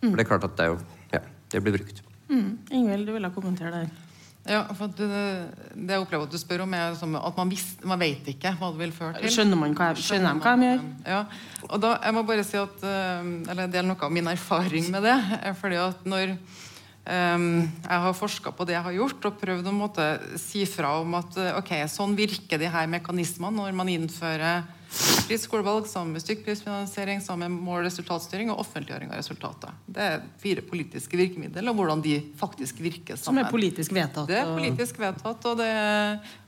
For 0.00 0.16
det 0.16 0.24
er 0.24 0.30
klart 0.30 0.48
at 0.48 0.56
det, 0.56 0.70
jo, 0.70 0.78
ja, 1.12 1.20
det 1.52 1.62
blir 1.62 1.76
brukt. 1.76 2.02
Mm. 2.30 2.48
Ingvild, 2.70 3.06
du 3.06 3.12
ville 3.12 3.30
kommentere 3.34 3.70
der. 3.70 4.11
Ja, 4.42 4.64
for 4.74 4.90
det, 4.90 5.06
det, 5.06 5.92
jeg 5.92 6.02
opplever 6.02 6.26
at 6.26 6.32
du 6.34 6.38
spør 6.40 6.64
om, 6.64 6.72
er 6.74 6.96
at 6.96 7.36
man, 7.38 7.50
visst, 7.52 7.84
man 7.86 8.00
vet 8.00 8.26
ikke 8.32 8.50
hva 8.58 8.72
det 8.72 8.80
vil 8.80 8.94
føre 8.96 9.20
til. 9.20 9.30
Skjønner 9.36 9.60
man 9.60 9.76
hva, 9.78 9.92
skjønner 9.94 10.40
hva 10.42 10.54
de 10.58 10.66
gjør? 10.66 10.82
Ja, 11.06 11.20
og 11.68 11.84
da, 11.84 11.92
jeg 12.02 12.16
må 12.16 12.24
bare 12.26 12.46
si 12.46 12.58
at, 12.58 12.82
eh, 12.82 13.30
eller 13.52 13.70
del 13.70 13.86
noe 13.86 14.02
av 14.02 14.14
min 14.14 14.32
erfaring 14.32 14.90
med 14.90 15.06
det. 15.06 15.16
fordi 15.60 15.78
at 15.78 16.02
når 16.10 16.34
um, 16.34 17.46
jeg 17.62 18.02
har 18.06 18.18
forska 18.18 18.54
på 18.56 18.66
det 18.66 18.74
jeg 18.74 18.86
har 18.88 18.98
gjort, 18.98 19.30
og 19.30 19.38
prøvd 19.44 19.70
å 19.70 19.76
måte, 19.78 20.08
si 20.42 20.66
fra 20.66 20.96
om 20.98 21.14
at 21.20 21.38
eh, 21.38 21.54
ok, 21.62 21.72
sånn 21.94 22.18
virker 22.18 22.58
de 22.58 22.70
her 22.74 22.90
mekanismene 22.90 23.62
når 23.62 23.78
man 23.78 23.94
innfører 23.94 24.66
Fritt 24.92 25.40
skolevalg 25.40 25.86
sammen 25.88 26.12
med 26.12 26.22
stykkprisfinansiering, 26.22 27.22
sammen 27.24 27.52
med 27.54 27.64
mål- 27.64 27.80
og 27.80 27.86
resultatstyring 27.86 28.50
og 28.52 28.60
offentliggjøring 28.60 29.12
av 29.12 29.20
resultatet. 29.22 29.78
Det 29.86 30.08
er 30.08 30.24
fire 30.42 30.64
politiske 30.66 31.16
virkemidler, 31.16 31.64
og 31.70 31.78
hvordan 31.78 32.02
de 32.04 32.18
faktisk 32.36 32.82
virker 32.84 33.16
sammen. 33.16 33.40
Som 33.40 33.40
er 33.40 33.48
politisk 33.52 33.94
vedtatt? 33.96 34.28
Det 34.28 34.42
er 34.42 34.50
politisk 34.52 35.00
vedtatt. 35.00 35.46
Og, 35.48 35.56
det, 35.62 35.70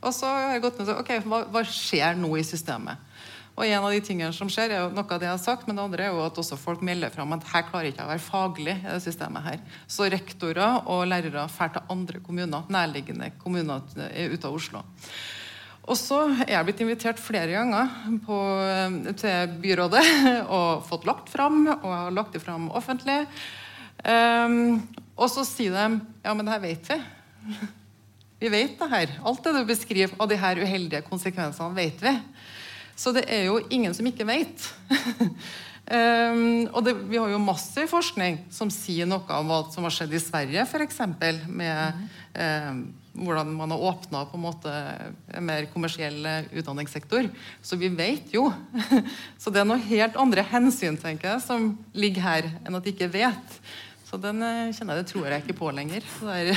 og 0.03 0.12
så 0.12 0.28
har 0.28 0.53
jeg 0.57 0.64
gått 0.66 0.82
ned 0.82 0.92
og 0.92 1.01
ok, 1.01 1.14
hva, 1.24 1.40
hva 1.55 1.64
skjer 1.68 2.20
nå 2.20 2.34
i 2.36 2.45
systemet? 2.45 3.14
Og 3.55 3.62
en 3.68 3.84
av 3.86 3.92
de 3.95 4.01
tingene 4.03 4.34
som 4.34 4.49
skjer, 4.51 4.72
er 4.74 4.82
jo 4.82 4.90
noe 4.90 5.07
av 5.07 5.20
det 5.22 5.28
jeg 5.28 5.36
har 5.36 5.42
sagt, 5.42 5.68
men 5.68 5.78
det 5.78 5.84
andre 5.84 6.09
er 6.09 6.16
jo 6.16 6.24
at 6.24 6.40
også 6.42 6.59
folk 6.59 6.82
melder 6.84 7.12
fram 7.14 7.36
at 7.36 7.47
her 7.53 7.62
klarer 7.68 7.92
ikke 7.92 8.03
jeg 8.03 8.09
å 8.09 8.11
være 8.11 8.24
faglig 8.24 8.74
i 8.80 8.88
det 8.88 8.99
systemet 9.05 9.47
her. 9.47 9.62
Så 9.86 10.11
rektorer 10.11 10.90
og 10.90 11.07
lærere 11.07 11.47
drar 11.47 11.72
til 11.78 11.95
andre 11.95 12.20
kommuner, 12.24 12.66
nærliggende 12.68 13.30
kommuner 13.38 13.86
ute 13.95 14.51
av 14.51 14.59
Oslo. 14.59 14.82
Og 15.85 15.99
så 16.01 16.22
er 16.47 16.55
jeg 16.55 16.66
blitt 16.66 16.80
invitert 16.80 17.20
flere 17.20 17.59
ganger 17.59 17.91
på, 18.24 18.39
til 19.20 19.57
byrådet 19.61 20.05
og 20.57 20.85
fått 20.89 21.05
lagt 21.09 21.32
fram, 21.32 21.66
og 21.74 21.89
jeg 21.91 22.01
har 22.07 22.16
lagt 22.16 22.37
det 22.37 22.43
fram 22.45 22.70
offentlig. 22.72 23.20
Um, 24.05 24.80
og 25.14 25.28
så 25.32 25.45
sier 25.47 25.76
de 25.76 26.01
ja, 26.24 26.32
men 26.32 26.45
det 26.45 26.55
her 26.55 26.64
vet 26.64 26.93
vi. 26.93 27.01
Vi 28.45 28.51
vet 28.53 28.74
det 28.76 28.89
her. 28.91 29.12
Alt 29.24 29.45
det 29.47 29.53
du 29.55 29.61
beskriver 29.64 30.18
av 30.20 30.28
de 30.28 30.37
her 30.37 30.59
uheldige 30.61 31.05
konsekvensene, 31.07 31.70
vet 31.78 32.03
vi. 32.03 32.11
Så 32.99 33.12
det 33.14 33.22
er 33.32 33.47
jo 33.47 33.61
ingen 33.72 33.95
som 33.97 34.05
ikke 34.11 34.26
vet. 34.28 34.66
um, 35.89 36.66
og 36.74 36.80
det, 36.85 36.97
vi 37.09 37.20
har 37.20 37.30
jo 37.32 37.41
massiv 37.41 37.89
forskning 37.93 38.43
som 38.53 38.72
sier 38.72 39.09
noe 39.09 39.24
om 39.39 39.49
hva 39.49 39.62
som 39.72 39.87
har 39.87 39.95
skjedd 39.95 40.12
i 40.18 40.20
Sverige, 40.20 40.66
f.eks. 40.66 41.01
med 41.49 42.05
um, 42.37 42.85
hvordan 43.14 43.52
man 43.54 43.70
har 43.70 43.78
åpna 43.78 44.24
en 44.34 45.14
en 45.34 45.46
mer 45.46 45.66
kommersiell 45.72 46.26
eh, 46.26 46.44
utdanningssektor. 46.52 47.28
Så 47.62 47.76
vi 47.76 47.88
vet 47.88 48.34
jo. 48.34 48.52
Så 49.38 49.50
det 49.50 49.62
er 49.62 49.68
noe 49.68 49.78
helt 49.78 50.16
andre 50.16 50.42
hensyn 50.42 50.96
tenker 50.96 51.34
jeg, 51.34 51.44
som 51.46 51.78
ligger 51.92 52.22
her, 52.22 52.50
enn 52.64 52.74
at 52.74 52.84
de 52.84 52.90
ikke 52.94 53.12
vet. 53.12 53.58
Så 54.04 54.18
den 54.20 54.42
eh, 54.42 54.72
kjenner 54.74 54.98
jeg, 54.98 55.04
det 55.04 55.12
tror 55.12 55.30
jeg 55.30 55.44
ikke 55.44 55.58
på 55.58 55.70
lenger. 55.74 56.02
Er, 56.34 56.52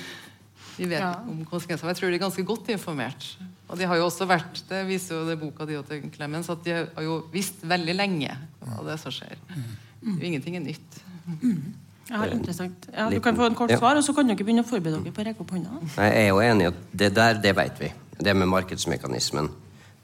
vi 0.78 0.90
vet 0.90 1.00
ja. 1.00 1.14
om 1.24 1.44
konsekvenser. 1.48 1.88
Jeg 1.88 2.00
tror 2.00 2.12
de 2.12 2.20
er 2.20 2.26
ganske 2.26 2.46
godt 2.52 2.70
informert. 2.76 3.30
Og 3.66 3.80
de 3.80 3.88
har 3.88 3.98
jo 3.98 4.06
også 4.06 4.28
vært, 4.30 4.62
Det 4.68 4.84
viser 4.86 5.16
jo 5.16 5.24
det 5.26 5.40
boka 5.40 5.66
di 5.66 5.80
til 5.88 6.06
Clemens, 6.14 6.50
at 6.52 6.62
de 6.64 6.76
har 6.84 7.02
jo 7.02 7.24
visst 7.32 7.64
veldig 7.66 7.96
lenge 7.96 8.36
hva 8.60 8.84
det 8.86 8.94
er 8.94 9.02
som 9.02 9.14
skjer. 9.14 9.40
Mm. 10.04 10.20
Ingenting 10.20 10.60
er 10.60 10.64
nytt. 10.68 11.00
Mm. 11.26 11.74
Ja, 12.10 12.22
interessant. 12.30 12.86
Ja, 12.94 13.08
du 13.10 13.18
kan 13.20 13.36
få 13.36 13.48
en 13.50 13.56
kort 13.58 13.72
svar, 13.74 13.98
og 13.98 14.04
så 14.04 14.14
kan 14.14 14.28
dere 14.30 14.44
begynne 14.46 14.62
å 14.62 14.68
forberede 14.68 15.02
dere 15.02 15.14
på 15.14 15.24
å 15.24 15.26
rekke 15.26 15.42
opp 15.42 15.54
hånda. 15.56 15.80
Jeg 15.96 16.18
er 16.20 16.28
jo 16.28 16.38
enig 16.44 16.66
i 16.66 16.70
at 16.70 16.82
det 17.02 17.10
der, 17.16 17.40
det 17.42 17.54
vet 17.58 17.80
vi. 17.82 17.90
Det 18.16 18.34
med 18.36 18.48
markedsmekanismen. 18.52 19.50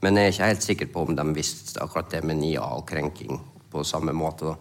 Men 0.03 0.19
jeg 0.19 0.27
er 0.27 0.35
ikke 0.35 0.51
helt 0.51 0.67
sikker 0.67 0.91
på 0.93 1.07
om 1.07 1.17
de 1.17 1.25
visste 1.37 1.79
akkurat 1.83 2.11
det 2.11 2.25
med 2.27 2.41
NIA 2.41 2.65
og 2.75 2.85
krenking 2.89 3.39
på 3.71 3.85
samme 3.87 4.15
måte. 4.17 4.51
Da. 4.51 4.57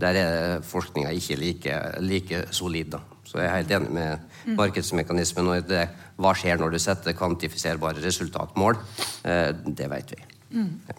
Der 0.00 0.18
er 0.22 0.64
forskninga 0.64 1.12
ikke 1.12 1.36
like, 1.36 1.76
like 2.00 2.42
solid. 2.56 2.94
Da. 2.96 3.02
Så 3.28 3.38
jeg 3.38 3.50
er 3.50 3.58
helt 3.58 3.74
enig 3.76 3.92
med 3.92 4.16
mm. 4.46 4.56
markedsmekanismen. 4.56 5.52
Og 5.52 5.68
det, 5.68 5.84
hva 6.16 6.32
skjer 6.34 6.58
når 6.62 6.74
du 6.74 6.80
setter 6.80 7.14
kvantifiserbare 7.18 8.00
resultatmål? 8.06 8.80
Eh, 9.28 9.50
det 9.68 9.90
vet 9.92 10.16
vi. 10.16 10.24
Mm. 10.56 10.72
Ja. 10.88 10.98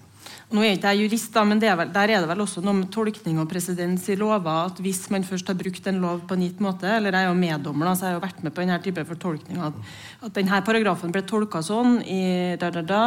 Nå 0.52 0.64
er 0.66 0.74
ikke 0.76 0.92
jeg 0.92 1.06
jurist, 1.06 1.30
da, 1.32 1.46
men 1.48 1.62
vel, 1.64 1.92
der 1.96 2.12
er 2.12 2.24
det 2.24 2.28
vel 2.28 2.44
også 2.44 2.60
noe 2.64 2.76
med 2.82 2.90
tolkning 2.92 3.38
og 3.40 3.48
presedens 3.52 4.10
i 4.12 4.18
lover. 4.20 4.66
at 4.68 4.82
Hvis 4.84 5.06
man 5.14 5.24
først 5.24 5.48
har 5.48 5.56
brukt 5.56 5.86
en 5.88 6.02
lov 6.04 6.26
på 6.28 6.36
en 6.36 6.44
gitt 6.44 6.60
måte, 6.60 6.90
eller 6.92 7.16
jeg 7.16 7.24
er 7.24 7.30
jo 7.30 7.38
meddommer, 7.40 7.94
så 7.96 8.10
jeg 8.10 8.12
har 8.12 8.18
jo 8.18 8.26
vært 8.26 8.42
med 8.44 8.56
på 8.56 8.66
denne 8.66 8.80
type 8.84 9.06
fortolkning, 9.14 9.62
at, 9.64 9.78
at 10.28 10.36
denne 10.36 10.60
paragrafen 10.68 11.14
ble 11.16 11.24
tolka 11.24 11.64
sånn 11.64 12.02
i 12.04 12.24
da, 12.60 12.68
da, 12.76 12.84
da, 12.84 13.06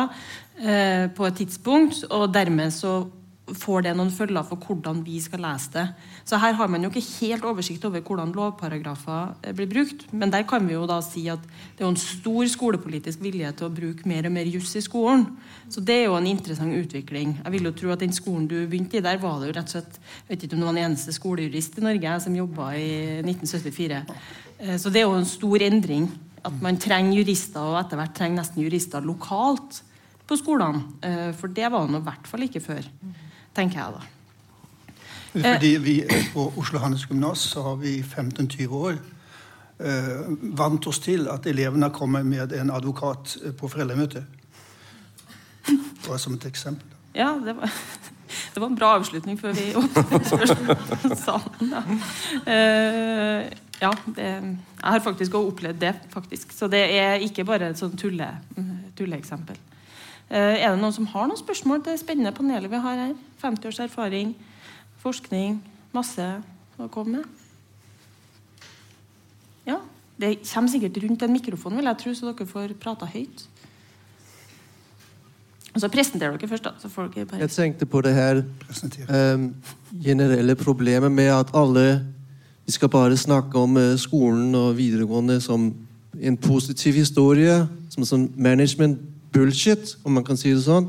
eh, 0.57 1.05
på 1.12 1.28
et 1.28 1.36
tidspunkt, 1.42 2.07
og 2.09 2.32
dermed 2.32 2.72
så 2.72 3.03
får 3.45 3.84
det 3.84 3.92
noen 3.92 4.12
følger 4.12 4.45
for 4.49 4.57
hvordan 4.57 5.03
vi 5.05 5.18
skal 5.20 5.42
lese 5.45 5.72
det. 5.74 5.84
Så 6.24 6.38
her 6.40 6.55
har 6.57 6.70
man 6.72 6.84
jo 6.84 6.88
ikke 6.88 7.05
helt 7.20 7.45
oversikt 7.45 7.84
over 7.84 8.01
hvordan 8.01 8.32
lovparagrafer 8.32 9.34
eh, 9.45 9.53
blir 9.57 9.68
brukt. 9.68 10.07
Men 10.12 10.32
der 10.32 10.47
kan 10.49 10.64
vi 10.64 10.72
jo 10.72 10.86
da 10.88 11.01
si 11.05 11.26
at 11.28 11.42
det 11.76 11.84
er 11.84 11.90
en 11.90 12.01
stor 12.01 12.49
skolepolitisk 12.49 13.20
vilje 13.24 13.51
til 13.59 13.68
å 13.68 13.74
bruke 13.74 14.09
mer 14.09 14.24
og 14.24 14.32
mer 14.32 14.49
juss 14.49 14.72
i 14.80 14.84
skolen. 14.84 15.26
Så 15.68 15.84
det 15.84 15.99
er 16.01 16.07
jo 16.07 16.16
en 16.16 16.30
interessant 16.30 16.72
utvikling. 16.72 17.36
Jeg 17.42 17.57
vil 17.57 17.68
jo 17.68 17.74
tro 17.76 17.92
at 17.92 18.01
den 18.01 18.16
skolen 18.16 18.49
du 18.49 18.57
begynte 18.62 18.97
i, 18.97 19.05
der 19.05 19.20
var 19.20 19.42
det 19.42 19.51
jo 19.51 19.57
rett 19.59 19.68
og 19.68 19.76
slett 19.76 20.01
Jeg 20.01 20.30
vet 20.30 20.47
ikke 20.47 20.57
om 20.57 20.62
det 20.62 20.68
var 20.70 20.78
den 20.78 20.86
eneste 20.86 21.16
skolejurist 21.16 21.76
i 21.78 21.84
Norge 21.84 22.14
som 22.24 22.38
jobba 22.40 22.70
i 22.80 22.92
1974. 23.20 24.01
Eh, 24.59 24.78
så 24.80 24.92
det 24.92 25.03
er 25.03 25.11
jo 25.11 25.18
en 25.18 25.28
stor 25.28 25.66
endring. 25.68 26.09
At 26.45 26.57
man 26.64 26.80
trenger 26.80 27.20
jurister, 27.20 27.61
og 27.61 27.78
etter 27.80 28.01
hvert 28.01 28.16
trenger 28.16 28.40
nesten 28.40 28.64
jurister 28.64 29.05
lokalt 29.05 29.82
på 30.24 30.40
skolene. 30.40 30.80
Eh, 31.05 31.30
for 31.36 31.53
det 31.53 31.68
var 31.68 31.84
det 31.88 32.01
i 32.01 32.09
hvert 32.09 32.32
fall 32.32 32.49
ikke 32.49 32.64
før 32.64 32.88
tenker 33.55 33.80
jeg 33.80 33.96
da. 33.98 34.11
Fordi 35.34 35.76
vi 35.82 36.05
På 36.32 36.52
Oslo 36.57 36.78
Handelsgymnas 36.78 37.55
har 37.55 37.76
vi 37.76 37.96
i 37.98 38.02
15-20 38.02 38.68
år 38.70 38.98
eh, 39.82 40.20
vant 40.55 40.86
oss 40.86 41.00
til 41.02 41.28
at 41.30 41.46
elevene 41.50 41.90
kommer 41.90 42.22
med 42.22 42.52
en 42.55 42.70
advokat 42.70 43.36
eh, 43.44 43.52
på 43.52 43.68
foreldremøte. 43.68 44.24
Bare 46.07 46.18
som 46.18 46.34
et 46.34 46.46
eksempel. 46.46 46.86
Ja, 47.14 47.32
det 47.44 47.57
var, 47.57 47.72
det 48.55 48.62
var 48.62 48.66
en 48.68 48.78
bra 48.78 48.94
avslutning 49.00 49.38
før 49.40 49.52
vi 49.59 49.74
åpnet 49.74 50.30
spørsmålssalen. 50.30 51.74
Ja, 51.74 51.82
uh, 52.46 53.52
ja 53.80 53.90
det, 54.16 54.24
jeg 54.24 54.90
har 54.92 55.00
faktisk 55.02 55.34
også 55.34 55.48
opplevd 55.50 55.80
det. 55.80 55.94
faktisk. 56.11 56.52
Så 56.52 56.68
det 56.70 56.84
er 56.94 57.14
ikke 57.26 57.44
bare 57.44 57.72
et 57.72 57.78
sånn 57.78 57.96
tulle, 57.98 58.28
tulleeksempel. 58.96 59.59
Uh, 59.59 59.73
er 60.30 60.70
det 60.70 60.80
noen 60.80 60.94
som 60.96 61.06
har 61.12 61.28
noen 61.28 61.38
spørsmål 61.38 61.82
til 61.84 61.94
det 61.94 62.00
spennende 62.00 62.32
panelet 62.34 62.72
vi 62.72 62.80
har 62.80 63.00
her? 63.00 63.14
50 63.42 63.68
års 63.68 63.80
erfaring, 63.84 64.34
forskning, 65.02 65.58
masse 65.94 66.28
å 66.80 66.88
komme 66.92 67.20
med. 67.20 67.42
Ja, 69.68 69.80
det 70.20 70.36
kommer 70.46 70.70
sikkert 70.72 71.02
rundt 71.02 71.22
en 71.22 71.32
mikrofon, 71.32 71.76
vil 71.76 71.90
jeg 71.90 72.00
tro, 72.00 72.14
så 72.14 72.30
dere 72.30 72.48
får 72.48 72.74
prata 72.80 73.08
høyt. 73.08 73.46
Og 75.74 75.80
så 75.82 75.90
presenterer 75.90 76.36
dere 76.38 76.48
først, 76.48 76.64
da. 76.64 76.70
Så 76.78 76.88
får 76.88 77.08
dere 77.14 77.26
bare... 77.26 77.40
Jeg 77.42 77.50
tenkte 77.50 77.86
på 77.86 78.00
det 78.04 78.14
her 78.14 78.44
um, 79.34 79.48
generelle 80.04 80.54
problemet 80.54 81.12
med 81.12 81.32
at 81.34 81.50
alle 81.54 82.04
Vi 82.64 82.72
skal 82.72 82.88
bare 82.88 83.16
snakke 83.16 83.58
om 83.58 83.76
uh, 83.76 83.96
skolen 83.98 84.54
og 84.54 84.76
videregående 84.76 85.40
som 85.40 85.74
en 86.22 86.36
positiv 86.36 86.94
historie. 86.94 87.66
Som 87.90 88.02
en 88.02 88.08
sånn 88.08 88.28
management 88.36 89.02
bullshit, 89.35 89.97
om 90.07 90.14
man 90.16 90.24
kan 90.26 90.39
si 90.39 90.55
det 90.55 90.62
sånn. 90.64 90.87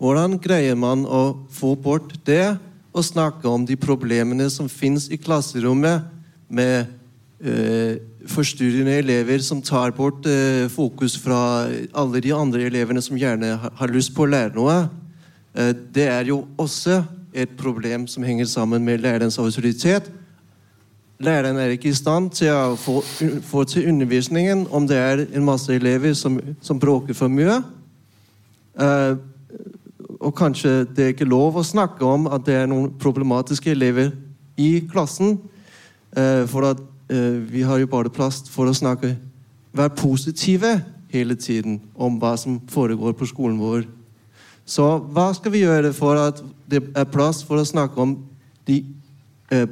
Hvordan 0.00 0.36
greier 0.42 0.76
man 0.76 1.06
å 1.08 1.46
få 1.54 1.72
bort 1.80 2.12
det 2.28 2.56
og 2.94 3.06
snakke 3.06 3.48
om 3.50 3.64
de 3.66 3.76
problemene 3.80 4.46
som 4.52 4.68
fins 4.70 5.08
i 5.10 5.18
klasserommet, 5.18 6.10
med 6.54 6.90
eh, 7.40 7.96
forstyrrende 8.30 8.98
elever 9.00 9.40
som 9.42 9.62
tar 9.64 9.94
bort 9.96 10.26
eh, 10.28 10.68
fokus 10.70 11.16
fra 11.18 11.66
alle 11.96 12.20
de 12.22 12.34
andre 12.36 12.68
elevene 12.68 13.02
som 13.02 13.18
gjerne 13.18 13.56
har, 13.64 13.90
lyst 13.90 14.12
på 14.14 14.26
å 14.26 14.30
lære 14.30 14.54
noe? 14.54 14.76
Eh, 15.56 15.72
det 15.96 16.06
er 16.12 16.28
jo 16.30 16.44
også 16.60 17.00
et 17.34 17.56
problem 17.58 18.06
som 18.06 18.22
henger 18.22 18.46
sammen 18.46 18.84
med 18.84 19.02
lærerens 19.02 19.40
autoritet. 19.42 20.12
Læreren 21.18 21.56
er 21.56 21.74
ikke 21.74 21.88
i 21.88 21.94
stand 21.94 22.30
til 22.34 22.50
å 22.50 22.74
få, 22.78 22.98
få 23.46 23.64
til 23.70 23.88
undervisningen 23.88 24.66
om 24.74 24.88
det 24.88 24.98
er 24.98 25.22
en 25.26 25.44
masse 25.46 25.70
elever 25.72 26.14
som, 26.18 26.40
som 26.60 26.80
bråker 26.80 27.14
for 27.14 27.30
mye. 27.30 27.60
Uh, 28.74 29.14
og 30.18 30.34
kanskje 30.34 30.82
det 30.96 31.04
er 31.04 31.12
ikke 31.14 31.28
lov 31.28 31.60
å 31.60 31.66
snakke 31.66 32.02
om 32.06 32.26
at 32.26 32.42
det 32.46 32.56
er 32.58 32.66
noen 32.70 32.90
problematiske 32.98 33.70
elever 33.70 34.10
i 34.58 34.82
klassen. 34.90 35.38
Uh, 36.16 36.42
for 36.50 36.66
at 36.72 36.82
uh, 36.82 37.38
vi 37.46 37.62
har 37.62 37.78
jo 37.78 37.90
bare 37.90 38.12
plass 38.12 38.42
for 38.50 38.70
å 38.70 38.76
snakke 38.76 39.16
Være 39.74 39.90
positive 39.98 40.68
hele 41.10 41.34
tiden 41.34 41.80
om 41.98 42.14
hva 42.22 42.36
som 42.38 42.60
foregår 42.70 43.16
på 43.18 43.26
skolen 43.26 43.56
vår. 43.58 43.88
Så 44.62 44.84
hva 45.10 45.32
skal 45.34 45.50
vi 45.50 45.64
gjøre 45.64 45.90
for 45.96 46.14
at 46.14 46.38
det 46.70 46.78
er 46.94 47.08
plass 47.10 47.42
for 47.42 47.58
å 47.58 47.66
snakke 47.66 47.98
om 47.98 48.12
de 48.68 48.84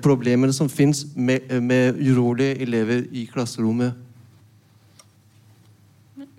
problemene 0.04 0.52
som 0.52 0.68
fins 0.68 1.04
med, 1.16 1.48
med 1.64 1.96
urolige 1.96 2.58
elever 2.62 3.06
i 3.10 3.24
klasserommet? 3.26 3.96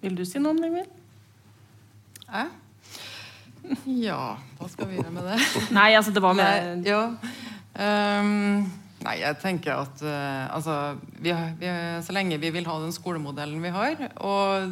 Vil 0.04 0.18
du 0.20 0.26
si 0.28 0.40
noe 0.40 0.52
om 0.52 0.60
det, 0.60 0.70
Emil? 0.70 0.86
Jeg? 2.28 2.52
Ja, 4.04 4.36
hva 4.60 4.70
skal 4.72 4.90
vi 4.90 4.98
gjøre 5.00 5.14
med 5.16 5.28
det? 5.32 5.40
Nei, 5.78 5.94
altså 5.96 6.12
det 6.12 6.24
var 6.24 6.36
med 6.38 6.88
ja. 6.88 7.04
Um, 7.74 8.66
nei, 9.02 9.16
jeg 9.18 9.38
tenker 9.42 9.80
at 9.82 10.02
uh, 10.06 10.54
altså, 10.54 10.98
vi, 11.18 11.32
vi, 11.58 11.70
Så 12.06 12.14
lenge 12.14 12.38
vi 12.38 12.52
vil 12.54 12.68
ha 12.70 12.76
den 12.84 12.94
skolemodellen 12.94 13.64
vi 13.64 13.72
har, 13.74 14.04
og 14.22 14.68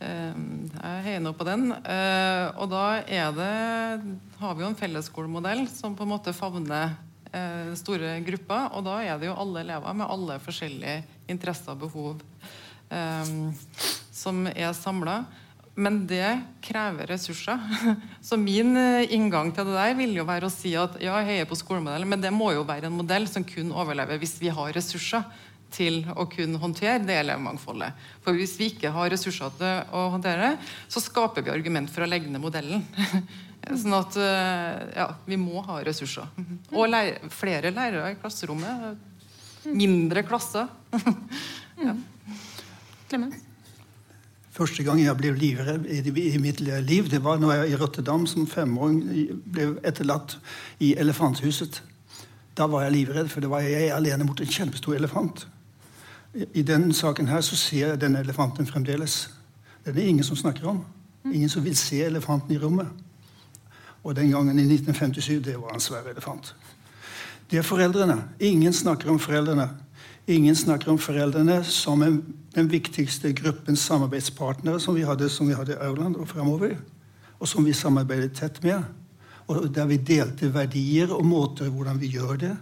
uh, 0.00 0.38
jeg 0.38 1.02
heier 1.04 1.20
nå 1.20 1.34
på 1.36 1.44
den, 1.48 1.68
uh, 1.74 2.46
og 2.56 2.70
da 2.72 2.84
er 3.04 3.34
det 3.36 3.50
har 4.40 4.56
vi 4.56 4.64
jo 4.64 4.70
en 4.70 4.78
fellesskolemodell 4.78 5.66
som 5.72 5.98
på 5.98 6.06
en 6.06 6.14
måte 6.14 6.32
favner 6.36 6.94
eh, 6.94 6.96
store 7.76 8.18
grupper, 8.26 8.70
og 8.76 8.86
da 8.86 9.00
er 9.04 9.18
det 9.20 9.30
jo 9.30 9.38
alle 9.38 9.64
elever 9.64 9.96
med 9.96 10.08
alle 10.08 10.38
forskjellige 10.42 11.00
interesser 11.32 11.74
og 11.74 11.82
behov 11.86 12.22
um, 12.90 13.50
som 14.14 14.46
er 14.52 14.72
samla. 14.76 15.20
Men 15.76 15.98
det 16.08 16.30
krever 16.64 17.10
ressurser. 17.10 17.60
Så 18.24 18.38
min 18.40 18.72
eh, 18.80 19.12
inngang 19.12 19.50
til 19.52 19.68
det 19.68 19.74
der 19.76 19.98
vil 19.98 20.14
jo 20.16 20.24
være 20.24 20.48
å 20.48 20.52
si 20.52 20.72
at 20.78 20.96
ja, 21.04 21.18
jeg 21.20 21.28
heier 21.28 21.50
på 21.50 21.58
skolemodellen, 21.58 22.08
men 22.08 22.22
det 22.22 22.32
må 22.32 22.48
jo 22.56 22.64
være 22.64 22.88
en 22.88 22.96
modell 22.96 23.28
som 23.28 23.44
kun 23.44 23.74
overlever 23.76 24.16
hvis 24.22 24.38
vi 24.40 24.48
har 24.48 24.72
ressurser 24.72 25.26
til 25.76 26.00
å 26.16 26.24
kunne 26.32 26.60
håndtere 26.62 27.02
det 27.04 27.18
elevmangfoldet. 27.20 27.92
For 28.24 28.38
hvis 28.38 28.54
vi 28.56 28.70
ikke 28.72 28.92
har 28.94 29.10
ressurser 29.12 29.52
til 29.58 29.92
å 29.92 30.06
håndtere 30.14 30.52
det, 30.54 30.70
så 30.88 31.02
skaper 31.04 31.44
vi 31.44 31.52
argument 31.52 31.92
for 31.92 32.06
å 32.06 32.08
legge 32.08 32.30
ned 32.32 32.40
modellen. 32.40 32.86
Sånn 33.66 33.96
at 33.96 34.16
eh, 34.20 34.82
ja, 34.94 35.08
vi 35.26 35.38
må 35.40 35.62
ha 35.66 35.80
ressurser. 35.86 36.28
Og 36.70 36.86
leir, 36.86 37.18
flere 37.34 37.72
lærere 37.74 38.12
i 38.14 38.18
klasserommet. 38.20 39.00
Mindre 39.74 40.22
klasser. 40.26 40.70
ja. 41.86 41.96
Clemens? 43.10 43.42
Første 44.56 44.86
gang 44.86 45.02
jeg 45.02 45.12
ble 45.18 45.34
livredd 45.36 45.84
i 45.84 46.38
mitt 46.40 46.62
liv, 46.64 47.10
det 47.12 47.18
var 47.20 47.36
når 47.42 47.58
jeg 47.58 47.72
i 47.74 47.76
Rotterdam 47.76 48.22
som 48.30 48.46
femåring 48.48 49.02
ble 49.44 49.66
etterlatt 49.84 50.38
i 50.80 50.94
elefanthuset. 50.96 51.82
Da 52.56 52.64
var 52.72 52.86
jeg 52.86 52.94
livredd, 52.94 53.28
for 53.28 53.44
det 53.44 53.50
var 53.52 53.66
jeg 53.66 53.90
alene 53.92 54.24
mot 54.24 54.40
en 54.40 54.48
kjempestor 54.48 54.96
elefant. 54.96 55.44
I 56.56 56.64
denne 56.64 56.96
saken 56.96 57.28
her 57.28 57.44
så 57.44 57.56
ser 57.56 57.90
jeg 57.90 58.00
denne 58.00 58.22
elefanten 58.24 58.68
fremdeles. 58.68 59.26
Den 59.84 59.92
er 59.92 59.98
det 59.98 60.08
ingen 60.08 60.24
som 60.24 60.40
snakker 60.40 60.70
om. 60.72 60.80
Ingen 61.28 61.52
som 61.52 61.64
vil 61.64 61.76
se 61.76 62.00
elefanten 62.06 62.56
i 62.56 62.58
rommet. 62.62 62.88
Og 64.06 64.14
den 64.14 64.30
gangen 64.30 64.58
i 64.58 64.62
1957, 64.62 65.40
det 65.42 65.56
var 65.58 65.74
en 65.74 65.82
svær 65.82 66.06
elefant. 66.06 66.52
Det 67.50 67.58
er 67.58 67.66
foreldrene. 67.66 68.20
Ingen 68.38 68.74
snakker 68.74 69.10
om 69.10 69.18
foreldrene. 69.18 69.66
Ingen 70.30 70.54
snakker 70.58 70.92
om 70.92 70.98
foreldrene 70.98 71.60
som 71.66 72.02
en, 72.02 72.20
den 72.54 72.70
viktigste 72.70 73.32
gruppens 73.34 73.82
samarbeidspartnere 73.86 74.78
som 74.82 74.94
vi 74.94 75.04
hadde, 75.06 75.28
som 75.30 75.50
vi 75.50 75.58
hadde 75.58 75.74
i 75.74 75.80
Aurland 75.88 76.18
og 76.22 76.28
fremover, 76.30 76.76
og 77.38 77.50
som 77.50 77.66
vi 77.66 77.74
samarbeidet 77.74 78.36
tett 78.38 78.62
med. 78.62 78.86
Og 79.50 79.66
der 79.74 79.90
vi 79.90 79.98
delte 79.98 80.52
verdier 80.54 81.10
og 81.14 81.26
måter 81.26 81.70
hvordan 81.70 81.98
vi 82.02 82.10
gjør 82.14 82.38
det. 82.42 82.54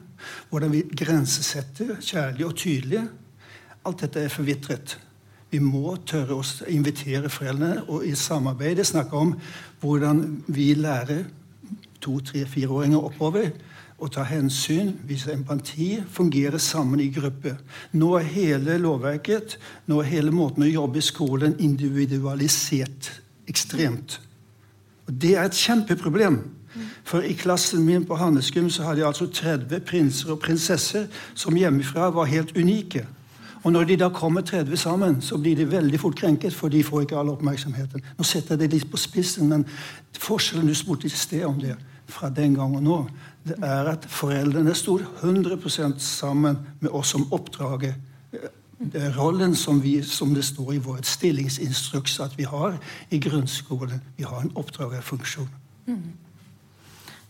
Hvordan 0.48 0.72
vi 0.72 0.84
grensesetter 0.96 1.96
kjærlig 2.00 2.46
og 2.46 2.56
tydelig. 2.56 3.04
Alt 3.84 4.04
dette 4.04 4.24
er 4.24 4.32
forvitret. 4.32 4.96
Vi 5.54 5.60
må 5.62 5.92
tørre 6.02 6.40
å 6.40 6.44
invitere 6.66 7.30
foreldrene 7.30 7.84
og 7.86 8.02
i 8.02 8.16
samarbeid 8.18 8.80
snakke 8.82 9.14
om 9.14 9.36
hvordan 9.84 10.24
vi 10.50 10.72
lærer 10.74 11.28
to, 12.02 12.16
tre, 12.26 12.42
fireåringer 12.50 12.98
oppover 12.98 13.52
å 14.02 14.08
ta 14.10 14.24
hensyn, 14.26 14.90
vise 15.06 15.30
empati, 15.30 16.00
fungere 16.10 16.58
sammen 16.58 16.98
i 17.04 17.06
gruppe. 17.14 17.54
Nå 17.94 18.10
er 18.18 18.26
hele 18.34 18.80
lovverket, 18.82 19.54
nå 19.86 20.00
er 20.02 20.10
hele 20.10 20.34
måten 20.34 20.66
å 20.66 20.72
jobbe 20.72 20.98
i 20.98 21.06
skolen 21.06 21.54
individualisert 21.62 23.12
ekstremt. 23.46 24.18
Og 25.06 25.14
Det 25.22 25.36
er 25.36 25.46
et 25.46 25.54
kjempeproblem. 25.54 26.40
For 27.06 27.22
i 27.22 27.36
klassen 27.38 27.86
min 27.86 28.02
på 28.02 28.18
Handelsgym 28.18 28.66
så 28.74 28.88
hadde 28.88 29.04
jeg 29.04 29.12
altså 29.12 29.30
30 29.30 29.86
prinser 29.86 30.34
og 30.34 30.42
prinsesser 30.42 31.06
som 31.38 31.54
hjemmefra 31.54 32.10
var 32.10 32.26
helt 32.26 32.56
unike. 32.58 33.06
Og 33.64 33.72
når 33.72 33.84
de 33.88 33.96
da 33.96 34.10
kommer 34.12 34.44
30 34.44 34.76
sammen, 34.76 35.20
så 35.24 35.38
blir 35.40 35.56
de 35.56 35.64
veldig 35.70 36.00
fort 36.00 36.18
krenket, 36.20 36.52
for 36.54 36.68
de 36.68 36.82
får 36.84 37.06
ikke 37.06 37.16
all 37.16 37.32
oppmerksomheten. 37.32 38.04
Nå 38.18 38.26
setter 38.28 38.54
jeg 38.54 38.64
det 38.64 38.72
litt 38.76 38.90
på 38.92 39.00
spissen, 39.00 39.48
men 39.48 39.64
forskjellen 40.20 40.68
du 40.68 40.74
spurte 40.76 41.08
i 41.08 41.12
sted 41.12 41.46
om 41.48 41.56
det, 41.60 41.76
fra 42.12 42.28
den 42.28 42.54
gang 42.58 42.74
og 42.76 42.82
nå, 42.84 42.98
det 43.48 43.56
er 43.64 43.88
at 43.94 44.04
foreldrene 44.08 44.74
sto 44.76 44.98
100% 45.00 45.96
sammen 46.04 46.58
med 46.80 46.92
oss 46.92 47.14
som 47.14 47.24
oppdraget. 47.32 47.96
Rollen 49.16 49.54
som, 49.56 49.80
vi, 49.80 50.02
som 50.04 50.34
det 50.36 50.44
står 50.44 50.74
i 50.74 50.82
vår 50.84 51.00
stillingsinstruks 51.08 52.18
at 52.20 52.36
vi 52.36 52.44
har 52.48 52.76
i 53.10 53.20
grunnskolen. 53.22 54.02
Vi 54.18 54.26
har 54.28 54.44
en 54.44 54.52
oppdragerfunksjon. 54.60 55.48
Mm. 55.86 56.12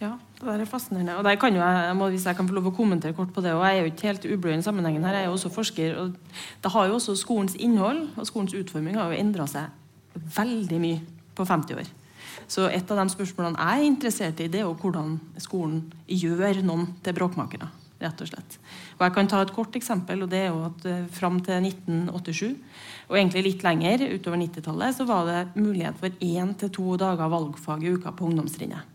Ja, 0.00 0.16
er 0.52 0.64
fascinerende. 0.68 1.16
Og 1.16 1.24
der 1.24 1.36
kan 1.40 1.54
jo 1.54 1.60
jeg, 1.60 1.96
må, 1.96 2.08
Hvis 2.08 2.26
jeg 2.26 2.36
kan 2.36 2.48
få 2.48 2.54
lov 2.54 2.68
å 2.70 2.76
kommentere 2.76 3.16
kort 3.16 3.32
på 3.32 3.40
det, 3.40 3.52
og 3.52 3.64
Jeg 3.64 3.78
er 3.78 3.80
jo 3.80 3.92
ikke 3.92 4.08
helt 4.08 4.24
ublu 4.26 4.50
i 4.52 4.62
sammenhengen 4.62 5.04
her, 5.04 5.14
jeg 5.14 5.22
er 5.22 5.26
jo 5.26 5.36
også 5.38 5.52
forsker. 5.52 5.96
og 5.96 6.14
det 6.62 6.72
har 6.72 6.86
jo 6.86 6.94
også 6.94 7.16
Skolens 7.16 7.54
innhold 7.54 8.08
og 8.16 8.26
skolens 8.26 8.54
utforming 8.54 8.96
har 8.96 9.12
jo 9.12 9.20
endra 9.20 9.46
seg 9.46 9.70
veldig 10.36 10.80
mye 10.80 11.00
på 11.34 11.44
50 11.44 11.74
år. 11.74 11.88
Så 12.48 12.68
et 12.68 12.90
av 12.90 13.00
de 13.00 13.12
spørsmålene 13.12 13.58
jeg 13.58 13.80
er 13.80 13.88
interessert 13.88 14.40
i, 14.40 14.48
det 14.48 14.60
er 14.60 14.68
jo 14.68 14.76
hvordan 14.80 15.16
skolen 15.40 15.80
gjør 16.06 16.62
noen 16.62 16.92
til 17.02 17.16
bråkmakere. 17.16 17.70
rett 18.04 18.20
og 18.20 18.28
slett. 18.28 18.58
Og 18.98 19.04
Jeg 19.06 19.12
kan 19.14 19.28
ta 19.28 19.40
et 19.40 19.52
kort 19.52 19.76
eksempel. 19.76 20.22
og 20.22 20.28
det 20.28 20.38
er 20.38 20.48
jo 20.48 20.64
at 20.66 20.84
uh, 20.84 21.06
Fram 21.08 21.40
til 21.40 21.54
1987, 21.54 22.56
og 23.08 23.16
egentlig 23.16 23.42
litt 23.42 23.62
lenger, 23.62 24.14
utover 24.14 24.36
90-tallet, 24.36 24.96
så 24.96 25.04
var 25.04 25.24
det 25.24 25.62
mulighet 25.62 25.96
for 25.96 26.08
én 26.20 26.54
til 26.54 26.70
to 26.70 26.96
dager 26.96 27.28
valgfag 27.28 27.82
i 27.82 27.94
uka 27.94 28.10
på 28.10 28.26
ungdomstrinnet. 28.26 28.93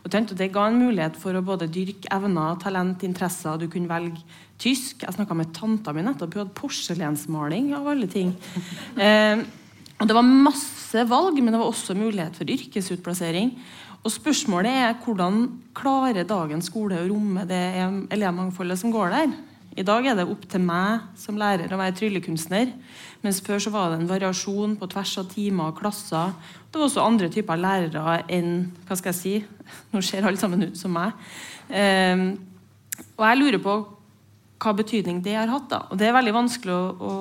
Og 0.00 0.10
tenkte, 0.12 0.36
Det 0.36 0.52
ga 0.52 0.66
en 0.68 0.80
mulighet 0.80 1.16
for 1.20 1.36
å 1.36 1.44
både 1.44 1.68
dyrke 1.68 2.08
evner, 2.10 2.56
talent, 2.62 3.02
interesser. 3.04 3.58
Du 3.58 3.68
kunne 3.68 3.90
velge 3.90 4.22
tysk. 4.58 5.04
Jeg 5.04 5.16
snakka 5.16 5.36
med 5.36 5.52
tanta 5.52 5.92
mi 5.92 6.02
nettopp. 6.02 6.34
Hun 6.34 6.44
hadde 6.46 6.56
porselensmaling, 6.56 7.74
av 7.74 7.88
alle 7.88 8.08
ting. 8.08 8.36
Eh, 9.00 9.44
og 10.00 10.08
Det 10.08 10.16
var 10.16 10.24
masse 10.24 11.02
valg, 11.04 11.36
men 11.42 11.52
det 11.52 11.60
var 11.60 11.68
også 11.68 11.92
mulighet 11.94 12.38
for 12.38 12.48
yrkesutplassering. 12.48 13.52
Og 14.00 14.12
Spørsmålet 14.14 14.72
er 14.72 14.96
hvordan 15.04 15.42
klarer 15.76 16.24
dagens 16.24 16.70
skole 16.72 16.96
å 16.96 17.08
romme 17.10 17.44
det 17.44 17.60
elevmangfoldet 18.08 18.80
som 18.80 18.92
går 18.94 19.12
der? 19.12 19.34
I 19.78 19.84
dag 19.86 20.06
er 20.08 20.16
det 20.18 20.26
opp 20.26 20.48
til 20.50 20.64
meg 20.64 21.04
som 21.20 21.36
lærer 21.38 21.70
å 21.70 21.78
være 21.78 21.94
tryllekunstner. 22.00 22.72
Mens 23.22 23.38
før 23.44 23.60
så 23.62 23.70
var 23.70 23.92
det 23.92 24.00
en 24.00 24.08
variasjon 24.10 24.74
på 24.80 24.88
tvers 24.90 25.12
av 25.20 25.28
timer 25.30 25.70
og 25.70 25.78
klasser. 25.78 26.32
Det 26.70 26.78
var 26.78 26.86
også 26.86 27.02
andre 27.02 27.30
typer 27.32 27.58
lærere 27.58 28.20
enn 28.30 28.52
hva 28.86 28.98
skal 28.98 29.10
jeg 29.10 29.20
si, 29.20 29.34
Nå 29.92 30.02
ser 30.06 30.26
alle 30.26 30.38
sammen 30.38 30.68
ut 30.68 30.78
som 30.78 30.94
meg. 30.94 31.16
Um, 31.70 32.28
og 33.16 33.24
jeg 33.26 33.40
lurer 33.40 33.62
på 33.62 33.74
hva 34.60 34.74
betydning 34.76 35.22
det 35.24 35.36
har 35.38 35.50
hatt. 35.50 35.70
da. 35.70 35.80
Og 35.90 35.98
Det 35.98 36.08
er 36.08 36.16
veldig 36.16 36.34
vanskelig 36.36 36.74
å, 36.74 36.84
å, 37.00 37.14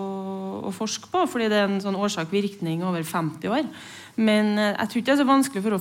å 0.69 0.73
forske 0.75 1.07
på, 1.11 1.23
fordi 1.31 1.47
det 1.51 1.61
er 1.61 1.69
en 1.69 1.81
sånn 1.81 1.97
årsak-virkning 1.97 2.83
over 2.83 3.05
50 3.07 3.53
år. 3.53 3.69
Men 4.19 4.57
eh, 4.59 4.73
jeg 4.73 4.89
tror 4.89 4.99
ikke 4.99 5.07
det 5.07 5.13
er 5.13 5.21
så 5.21 5.29
vanskelig 5.29 5.63
for 5.63 5.77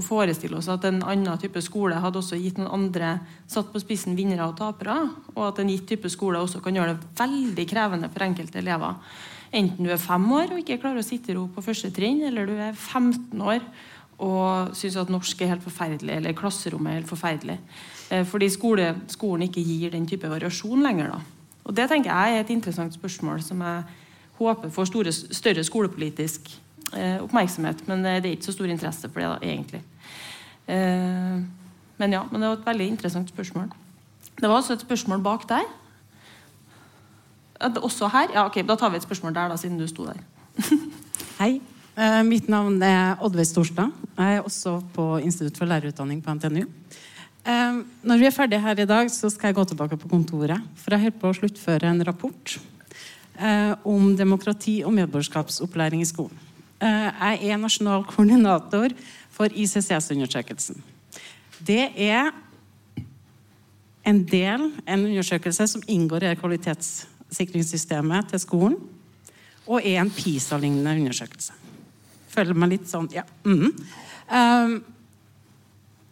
å 0.00 0.02
forestille 0.02 0.58
oss 0.58 0.70
at 0.72 0.88
en 0.88 0.98
annen 1.06 1.38
type 1.38 1.62
skole 1.62 2.00
hadde 2.02 2.18
også 2.18 2.38
gitt 2.40 2.58
noen 2.58 2.72
andre 2.74 3.12
satt 3.50 3.70
på 3.70 3.82
spissen 3.82 4.18
vinnere 4.18 4.48
og 4.48 4.56
tapere, 4.58 4.98
og 5.36 5.44
at 5.52 5.62
en 5.62 5.70
gitt 5.70 5.86
type 5.92 6.10
skole 6.10 6.42
også 6.42 6.62
kan 6.64 6.74
gjøre 6.74 6.96
det 6.96 7.12
veldig 7.20 7.66
krevende 7.70 8.10
for 8.10 8.26
enkelte 8.26 8.58
elever. 8.62 8.98
Enten 9.56 9.86
du 9.86 9.92
er 9.92 10.00
fem 10.00 10.24
år 10.36 10.52
og 10.52 10.60
ikke 10.60 10.80
klarer 10.82 11.00
å 11.00 11.06
sitte 11.06 11.32
i 11.32 11.36
ro 11.36 11.46
på 11.52 11.64
første 11.64 11.88
trinn, 11.94 12.20
eller 12.28 12.48
du 12.48 12.56
er 12.58 12.74
15 12.74 13.40
år 13.40 13.62
og 14.22 14.74
syns 14.76 14.96
at 15.00 15.12
norsk 15.12 15.42
er 15.44 15.54
helt 15.54 15.64
forferdelig, 15.64 16.12
eller 16.14 16.36
klasserommet 16.36 16.92
er 16.92 16.98
helt 17.00 17.10
forferdelig. 17.10 17.56
Eh, 18.12 18.24
fordi 18.28 18.48
skole, 18.52 18.90
skolen 19.12 19.46
ikke 19.48 19.64
gir 19.64 19.92
den 19.92 20.06
type 20.08 20.28
variasjon 20.28 20.84
lenger. 20.84 21.12
Da. 21.12 21.48
Og 21.64 21.74
Det 21.76 21.88
tenker 21.90 22.12
jeg 22.12 22.36
er 22.36 22.44
et 22.44 22.52
interessant 22.54 22.94
spørsmål 22.94 23.42
som 23.44 23.60
jeg 23.60 23.82
håper 24.38 24.72
får 24.72 24.88
store, 24.88 25.12
større 25.12 25.64
skolepolitisk 25.64 26.48
eh, 26.94 27.18
oppmerksomhet. 27.24 27.84
Men 27.88 28.04
det 28.04 28.12
er 28.12 28.30
ikke 28.32 28.48
så 28.48 28.56
stor 28.56 28.72
interesse 28.72 29.08
for 29.08 29.20
det, 29.20 29.28
da, 29.28 29.38
egentlig. 29.42 29.82
Eh, 30.68 31.40
men 31.96 32.12
ja, 32.12 32.22
men 32.30 32.40
det 32.40 32.48
var 32.48 32.60
et 32.60 32.70
veldig 32.70 32.88
interessant 32.92 33.28
spørsmål. 33.32 33.68
Det 34.36 34.48
var 34.48 34.56
også 34.56 34.76
et 34.76 34.84
spørsmål 34.84 35.24
bak 35.24 35.48
der. 35.48 35.68
Også 37.60 38.08
her? 38.12 38.32
Ja, 38.34 38.44
ok, 38.46 38.60
Da 38.68 38.76
tar 38.76 38.90
vi 38.90 38.96
et 38.96 39.06
spørsmål 39.06 39.34
der, 39.34 39.48
da, 39.48 39.56
siden 39.56 39.78
du 39.78 39.86
sto 39.88 40.06
der. 40.06 40.20
Hei. 41.40 41.60
Uh, 41.96 42.20
mitt 42.28 42.48
navn 42.52 42.76
er 42.84 43.16
Oddveig 43.24 43.46
Storstad. 43.48 43.92
Jeg 44.18 44.36
er 44.36 44.42
også 44.44 44.82
på 44.92 45.16
Institutt 45.24 45.56
for 45.56 45.64
lærerutdanning 45.64 46.20
på 46.20 46.34
NTNU. 46.34 46.66
Uh, 47.46 47.80
når 48.04 48.20
vi 48.20 48.26
er 48.28 48.34
ferdige 48.36 48.60
her 48.60 48.82
i 48.82 48.84
dag, 48.84 49.08
så 49.10 49.30
skal 49.32 49.48
jeg 49.48 49.54
gå 49.56 49.64
tilbake 49.64 49.96
på 49.96 50.08
kontoret. 50.08 50.60
For 50.76 50.92
jeg 50.92 51.06
holder 51.06 51.20
på 51.22 51.30
å 51.32 51.38
sluttføre 51.38 51.88
en 51.88 52.04
rapport 52.04 52.58
uh, 53.40 53.72
om 53.88 54.12
demokrati 54.16 54.82
og 54.84 54.92
medborgerskapsopplæring 54.98 56.04
i 56.04 56.10
skolen. 56.10 56.44
jeg 56.80 57.48
er 57.48 57.56
nasjonal 57.56 58.02
koordinator 58.04 58.92
for 59.32 59.48
ICCS-undersøkelsen. 59.48 60.76
Det 61.66 61.88
er 61.96 62.28
en 64.04 64.20
del, 64.28 64.72
en 64.86 65.06
undersøkelse 65.06 65.66
som 65.66 65.82
inngår 65.88 66.28
i 66.28 66.34
kvalitetssikringssystemet 67.26 68.30
til 68.30 68.40
skolen, 68.40 68.76
og 69.66 69.82
en 69.82 70.10
PISA-lignende 70.10 71.00
undersøkelse 71.00 71.52
føler 72.36 72.54
meg 72.54 72.74
litt 72.74 72.88
sånn 72.88 73.08
Ja. 73.12 73.24
Mm. 73.44 73.72
Um, 74.28 74.84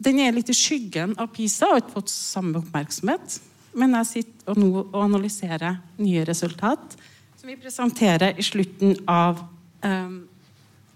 den 0.00 0.18
er 0.20 0.32
litt 0.32 0.48
i 0.48 0.56
skyggen 0.56 1.14
av 1.18 1.28
PISA 1.34 1.66
og 1.66 1.72
har 1.72 1.82
ikke 1.82 1.96
fått 1.98 2.10
samme 2.12 2.58
oppmerksomhet. 2.58 3.40
Men 3.74 3.94
jeg 3.98 4.06
sitter 4.06 4.58
nå 4.58 4.70
og 4.84 5.00
analyserer 5.02 5.80
nye 5.98 6.24
resultat 6.24 6.96
som 7.36 7.48
vi 7.48 7.56
presenterer 7.56 8.38
i 8.38 8.42
slutten 8.42 8.96
av, 9.06 9.44
um, 9.84 10.26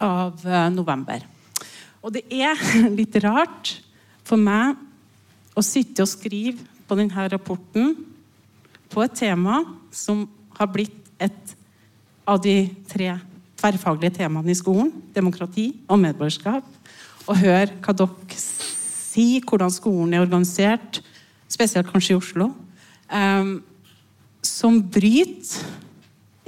av 0.01 0.45
uh, 0.47 0.69
november. 0.73 1.25
Og 2.03 2.15
det 2.15 2.25
er 2.33 2.57
litt 2.99 3.17
rart 3.23 3.77
for 4.25 4.41
meg 4.41 4.77
å 5.55 5.65
sitte 5.65 6.05
og 6.05 6.11
skrive 6.11 6.65
på 6.89 6.97
denne 6.97 7.29
rapporten 7.29 7.95
på 8.89 9.05
et 9.05 9.17
tema 9.19 9.61
som 9.95 10.27
har 10.59 10.71
blitt 10.73 11.09
et 11.21 11.55
av 12.29 12.41
de 12.43 12.69
tre 12.91 13.15
tverrfaglige 13.59 14.19
temaene 14.21 14.53
i 14.53 14.59
skolen, 14.59 14.91
demokrati 15.15 15.71
og 15.89 16.01
medborgerskap, 16.03 16.67
og 17.29 17.41
hør 17.41 17.73
hva 17.85 17.95
dere 17.97 18.39
sier, 18.39 19.45
hvordan 19.45 19.73
skolen 19.73 20.15
er 20.15 20.25
organisert, 20.25 21.01
spesielt 21.51 21.89
kanskje 21.91 22.15
i 22.15 22.19
Oslo, 22.19 22.51
um, 23.11 23.59
som 24.45 24.79
bryter 24.81 25.67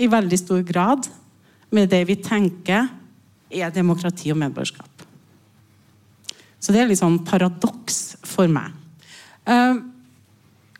i 0.01 0.09
veldig 0.09 0.39
stor 0.41 0.63
grad 0.65 1.09
med 1.75 1.91
det 1.93 2.05
vi 2.09 2.17
tenker 2.23 2.89
er 3.51 3.73
demokrati 3.75 4.31
og 4.33 4.39
medborgerskap. 4.41 5.07
Så 6.61 6.73
det 6.73 6.83
er 6.83 6.91
litt 6.91 7.01
sånn 7.01 7.23
paradoks 7.27 8.21
for 8.29 8.51
meg. 8.53 8.71
Um, 9.49 9.91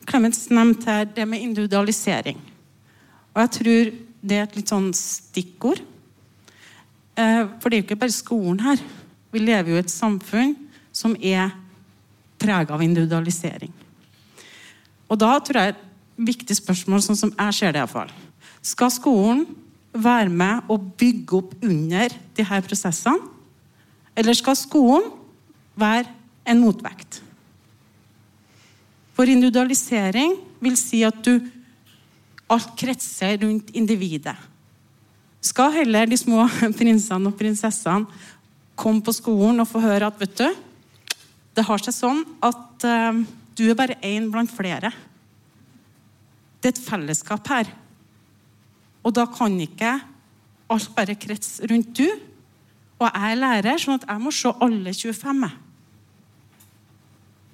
Clemens 0.09 0.47
nevnte 0.53 0.91
her 0.91 1.09
det 1.09 1.27
med 1.29 1.43
individualisering. 1.45 2.39
Og 3.35 3.43
jeg 3.45 3.55
tror 3.59 3.93
det 4.21 4.37
er 4.37 4.45
et 4.45 4.57
litt 4.59 4.71
sånn 4.71 4.91
stikkord 4.97 5.81
Eh, 7.21 7.45
for 7.61 7.69
det 7.69 7.77
er 7.77 7.83
jo 7.83 7.89
ikke 7.89 8.03
bare 8.05 8.15
skolen 8.15 8.61
her. 8.65 8.81
Vi 9.31 9.43
lever 9.43 9.73
jo 9.73 9.79
i 9.79 9.85
et 9.85 9.93
samfunn 9.93 10.55
som 10.95 11.15
er 11.17 11.53
prega 12.41 12.75
av 12.75 12.83
individualisering. 12.85 13.73
Og 15.11 15.19
da 15.21 15.33
tror 15.43 15.61
jeg 15.61 15.75
et 15.75 15.87
viktig 16.31 16.57
spørsmål, 16.57 17.03
sånn 17.05 17.19
som 17.19 17.33
jeg 17.35 17.57
ser 17.57 17.73
det 17.75 17.81
iallfall 17.81 18.11
Skal 18.63 18.93
skolen 18.93 19.47
være 19.91 20.29
med 20.29 20.69
og 20.71 20.93
bygge 21.01 21.39
opp 21.39 21.55
under 21.65 22.13
de 22.37 22.47
her 22.47 22.63
prosessene? 22.65 23.29
Eller 24.17 24.37
skal 24.37 24.57
skolen 24.59 25.11
være 25.79 26.07
en 26.47 26.61
motvekt? 26.63 27.23
For 29.17 29.29
individualisering 29.29 30.37
vil 30.61 30.77
si 30.79 31.03
at 31.05 31.19
du 31.25 31.41
alt 32.51 32.73
kretser 32.79 33.39
rundt 33.45 33.71
individet. 33.77 34.37
Skal 35.41 35.73
heller 35.79 36.09
de 36.11 36.19
små 36.21 36.45
prinsene 36.79 37.31
og 37.31 37.39
prinsessene 37.39 38.09
komme 38.81 39.05
på 39.05 39.15
skolen 39.15 39.61
og 39.63 39.69
få 39.69 39.83
høre 39.85 40.09
at 40.09 40.19
vet 40.21 40.37
du, 40.41 40.49
det 41.57 41.67
har 41.67 41.83
seg 41.83 41.95
sånn 41.95 42.23
at 42.47 42.87
uh, 42.87 43.21
du 43.59 43.67
er 43.69 43.77
bare 43.77 43.99
én 44.07 44.29
blant 44.33 44.51
flere. 44.53 44.93
Det 46.61 46.71
er 46.71 46.77
et 46.77 46.85
fellesskap 46.85 47.49
her. 47.51 47.71
Og 49.05 49.13
da 49.17 49.27
kan 49.29 49.57
ikke 49.61 49.99
alt 50.71 50.93
bare 50.97 51.19
kretse 51.19 51.67
rundt 51.69 51.93
du. 51.99 52.07
Og 53.01 53.07
jeg 53.09 53.33
er 53.33 53.41
lærer, 53.41 53.81
sånn 53.81 53.99
at 53.99 54.07
jeg 54.07 54.23
må 54.23 54.33
se 54.35 54.53
alle 54.65 54.93
25. 54.95 55.47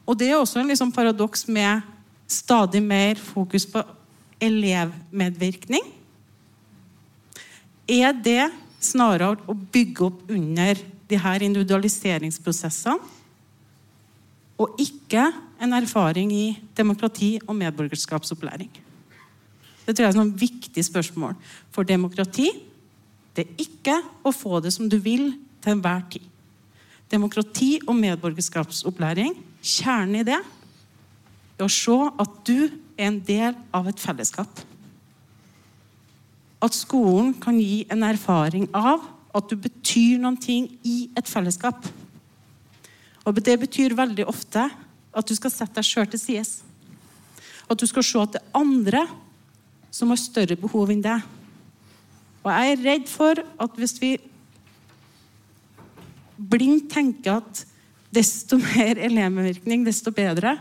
Og 0.06 0.18
det 0.18 0.30
er 0.30 0.38
også 0.38 0.60
en 0.60 0.70
liksom 0.70 0.92
paradoks 0.94 1.46
med 1.50 1.86
stadig 2.30 2.82
mer 2.82 3.18
fokus 3.22 3.66
på 3.70 3.82
elevmedvirkning. 4.42 5.84
Er 7.86 8.12
det 8.12 8.50
snarere 8.82 9.36
å 9.46 9.54
bygge 9.54 10.08
opp 10.08 10.30
under 10.32 10.78
de 11.06 11.20
her 11.22 11.44
individualiseringsprosessene, 11.46 13.14
og 14.56 14.78
ikke 14.80 15.28
en 15.60 15.74
erfaring 15.76 16.30
i 16.32 16.46
demokrati 16.76 17.36
og 17.44 17.58
medborgerskapsopplæring? 17.58 18.70
Det 19.86 19.94
tror 19.94 20.06
jeg 20.06 20.16
er 20.16 20.22
et 20.22 20.40
viktig 20.40 20.84
spørsmål. 20.84 21.36
For 21.70 21.86
demokrati 21.86 22.48
det 23.36 23.44
er 23.44 23.60
ikke 23.60 23.98
å 24.24 24.32
få 24.32 24.62
det 24.64 24.72
som 24.74 24.88
du 24.88 24.96
vil 25.02 25.28
til 25.60 25.76
enhver 25.76 26.02
tid. 26.10 26.24
Demokrati 27.12 27.76
og 27.84 27.94
medborgerskapsopplæring, 28.00 29.36
kjernen 29.62 30.22
i 30.22 30.26
det, 30.26 30.40
er 31.56 31.64
å 31.64 31.70
se 31.70 31.96
at 32.16 32.40
du 32.48 32.72
er 32.96 33.10
en 33.10 33.20
del 33.20 33.56
av 33.74 33.88
et 33.90 34.00
fellesskap. 34.00 34.62
At 36.64 36.74
skolen 36.74 37.34
kan 37.40 37.58
gi 37.60 37.84
en 37.92 38.04
erfaring 38.06 38.66
av 38.74 39.04
at 39.36 39.50
du 39.50 39.56
betyr 39.60 40.18
noen 40.22 40.38
ting 40.40 40.70
i 40.86 41.10
et 41.16 41.28
fellesskap. 41.28 41.84
Og 43.26 43.42
Det 43.42 43.58
betyr 43.60 43.96
veldig 43.96 44.26
ofte 44.26 44.68
at 45.16 45.28
du 45.28 45.34
skal 45.36 45.52
sette 45.52 45.76
deg 45.76 45.84
sjøl 45.84 46.08
til 46.08 46.20
side. 46.20 46.44
At 47.68 47.78
du 47.78 47.86
skal 47.88 48.04
se 48.06 48.20
at 48.22 48.36
det 48.36 48.42
er 48.42 48.60
andre 48.60 49.02
som 49.90 50.12
har 50.12 50.20
større 50.20 50.56
behov 50.60 50.92
enn 50.92 51.02
deg. 51.04 51.24
Og 52.44 52.52
jeg 52.52 52.72
er 52.72 52.84
redd 52.84 53.08
for 53.10 53.40
at 53.42 53.78
hvis 53.80 53.96
vi 53.98 54.12
blindt 56.36 56.92
tenker 56.92 57.40
at 57.40 57.64
desto 58.14 58.58
mer 58.60 59.00
elevmedvirkning, 59.02 59.84
desto 59.86 60.12
bedre, 60.14 60.54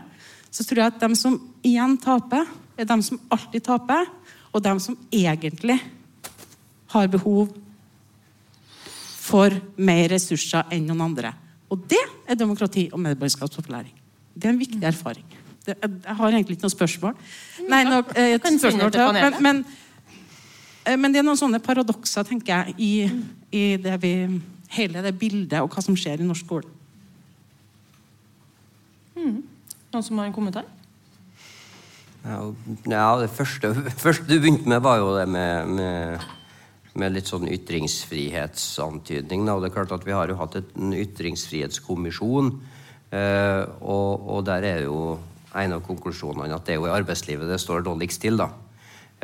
så 0.56 0.64
tror 0.64 0.80
jeg 0.80 0.94
at 0.94 1.02
de 1.02 1.16
som 1.18 1.36
igjen 1.66 1.98
taper, 2.00 2.48
er 2.80 2.88
de 2.88 2.96
som 3.04 3.20
alltid 3.32 3.64
taper, 3.66 4.08
og 4.56 4.62
de 4.64 4.72
som 4.80 4.96
egentlig 5.12 5.76
har 6.94 7.08
behov 7.12 7.50
for 9.26 9.52
mer 9.76 10.08
ressurser 10.14 10.70
enn 10.72 10.86
noen 10.88 11.02
andre. 11.10 11.32
Og 11.68 11.82
det 11.90 12.00
er 12.24 12.38
demokrati 12.38 12.86
og 12.92 13.02
medborgerskapsopplæring. 13.04 13.92
Det 14.32 14.48
er 14.48 14.54
en 14.54 14.60
viktig 14.60 14.80
erfaring. 14.86 15.26
Det, 15.66 15.74
jeg 15.82 16.16
har 16.20 16.30
egentlig 16.30 16.56
ikke 16.56 16.68
noe 16.68 16.76
spørsmål. 16.76 17.16
Nei, 17.68 17.82
no, 17.88 17.98
et 18.14 18.46
spørsmål 18.46 18.94
til, 18.94 19.18
men, 19.18 19.36
men, 19.42 19.60
eh, 20.86 20.96
men, 20.96 21.12
det 21.12 21.20
er 21.20 21.26
noen 21.26 21.40
sånne 21.40 21.60
paradokser, 21.60 22.24
tenker 22.28 22.54
jeg, 22.54 22.76
i, 22.78 22.92
i 23.50 23.64
det 23.82 23.98
vi, 24.04 24.14
hele 24.78 25.04
det 25.04 25.12
bildet 25.18 25.58
og 25.60 25.74
hva 25.74 25.84
som 25.84 25.98
skjer 25.98 26.22
i 26.22 26.28
norsk 26.28 26.46
skole. 26.46 26.72
Mm. 29.16 29.42
Noen 29.96 30.04
som 30.04 30.18
har 30.20 30.26
en 30.28 30.34
kommentar? 30.36 30.66
Ja, 32.26 32.42
det 33.16 33.30
første, 33.32 33.70
første, 34.04 34.26
du 34.28 34.36
begynte 34.42 34.68
med, 34.68 34.82
var 34.84 34.98
jo 35.00 35.14
det 35.16 35.24
med, 35.32 35.70
med, 35.72 36.20
med 37.00 37.14
litt 37.14 37.30
sånn 37.30 37.48
ytringsfrihetsantydning. 37.48 39.46
Og 39.48 39.64
det 39.64 39.70
er 39.70 39.76
klart 39.78 39.94
at 39.96 40.04
Vi 40.04 40.12
har 40.12 40.28
jo 40.28 40.36
hatt 40.36 40.58
en 40.60 40.92
ytringsfrihetskommisjon, 40.92 42.50
eh, 43.16 43.62
og, 43.80 44.20
og, 44.20 44.44
der 44.44 44.68
er 44.68 44.84
jo 44.84 45.16
en 45.56 45.72
av 45.78 45.80
konklusjonene 45.86 46.52
at 46.52 46.68
det 46.68 46.74
er 46.74 46.80
jo 46.82 46.90
i 46.90 46.98
arbeidslivet 46.98 47.48
det 47.48 47.56
står 47.62 47.80
dårligst 47.88 48.20
til. 48.26 48.36
da. 48.42 48.50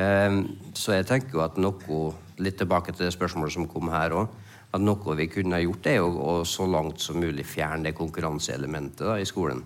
Eh, 0.00 0.40
så 0.72 0.96
jeg 0.96 1.04
tenker 1.10 1.36
jo 1.36 1.44
at 1.44 1.60
noe, 1.60 2.00
litt 2.40 2.56
tilbake 2.62 2.96
til 2.96 3.10
det 3.10 3.16
spørsmålet 3.18 3.52
som 3.58 3.68
kom 3.68 3.92
her 3.92 4.16
òg, 4.22 4.32
at 4.72 4.80
noe 4.80 5.20
vi 5.20 5.28
kunne 5.28 5.60
ha 5.60 5.66
gjort, 5.66 5.92
er 5.92 6.00
å 6.00 6.40
så 6.48 6.64
langt 6.64 7.04
som 7.04 7.20
mulig 7.20 7.44
fjerne 7.44 7.90
det 7.90 7.98
konkurranseelementet 8.00 9.04
da, 9.04 9.20
i 9.20 9.28
skolen 9.28 9.60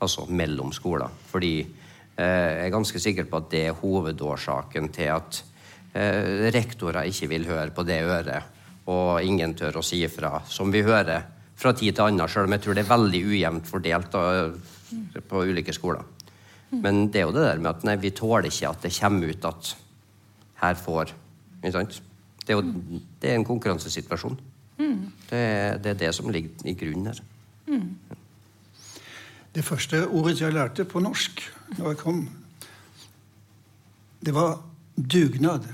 altså 0.00 0.26
mellom 0.28 0.72
skoler. 0.74 1.10
Fordi 1.30 1.54
eh, 1.60 2.50
jeg 2.56 2.66
er 2.66 2.74
ganske 2.74 3.02
sikker 3.02 3.28
på 3.30 3.40
at 3.40 3.50
det 3.52 3.64
er 3.68 3.78
hovedårsaken 3.80 4.88
til 4.94 5.12
at 5.16 5.42
eh, 5.94 6.48
rektorer 6.54 7.10
ikke 7.10 7.30
vil 7.34 7.48
høre 7.50 7.70
på 7.76 7.84
det 7.88 8.00
øret, 8.04 8.56
og 8.90 9.22
ingen 9.22 9.54
tør 9.54 9.80
å 9.80 9.84
si 9.86 10.02
ifra, 10.04 10.40
som 10.48 10.72
vi 10.72 10.82
hører 10.86 11.26
fra 11.60 11.74
tid 11.76 11.92
til 11.94 12.06
annen, 12.06 12.28
sjøl 12.30 12.48
om 12.48 12.56
jeg 12.56 12.64
tror 12.64 12.76
det 12.76 12.84
er 12.86 12.94
veldig 12.94 13.20
ujevnt 13.28 13.68
fordelt 13.68 14.14
da, 14.14 14.22
på 15.28 15.44
ulike 15.44 15.74
skoler. 15.76 16.06
Men 16.70 17.08
det 17.10 17.20
er 17.20 17.26
jo 17.26 17.34
det 17.34 17.44
der 17.44 17.60
med 17.60 17.72
at 17.72 17.84
nei, 17.86 17.96
vi 18.00 18.12
tåler 18.14 18.46
ikke 18.48 18.70
at 18.70 18.84
det 18.86 18.94
kommer 18.94 19.32
ut 19.32 19.48
at 19.48 19.72
her 20.62 20.78
får 20.78 21.12
ikke 21.60 21.74
sant? 21.74 21.98
Det 22.40 22.54
er 22.54 22.60
jo 22.60 23.00
det 23.20 23.30
er 23.30 23.36
en 23.36 23.46
konkurransesituasjon. 23.46 24.38
Mm. 24.80 25.00
Det, 25.28 25.42
det, 25.84 25.92
er 25.92 25.98
det 26.06 26.12
som 26.16 26.30
ligger 26.32 26.70
i 26.70 26.74
grunnen 26.78 27.10
her. 27.10 27.20
Det 29.54 29.64
første 29.64 30.06
ordet 30.08 30.40
jeg 30.40 30.52
lærte 30.52 30.84
på 30.84 31.00
norsk 31.00 31.42
da 31.78 31.88
jeg 31.88 31.96
kom, 31.96 32.28
det 34.24 34.34
var 34.34 34.62
dugnad. 35.12 35.64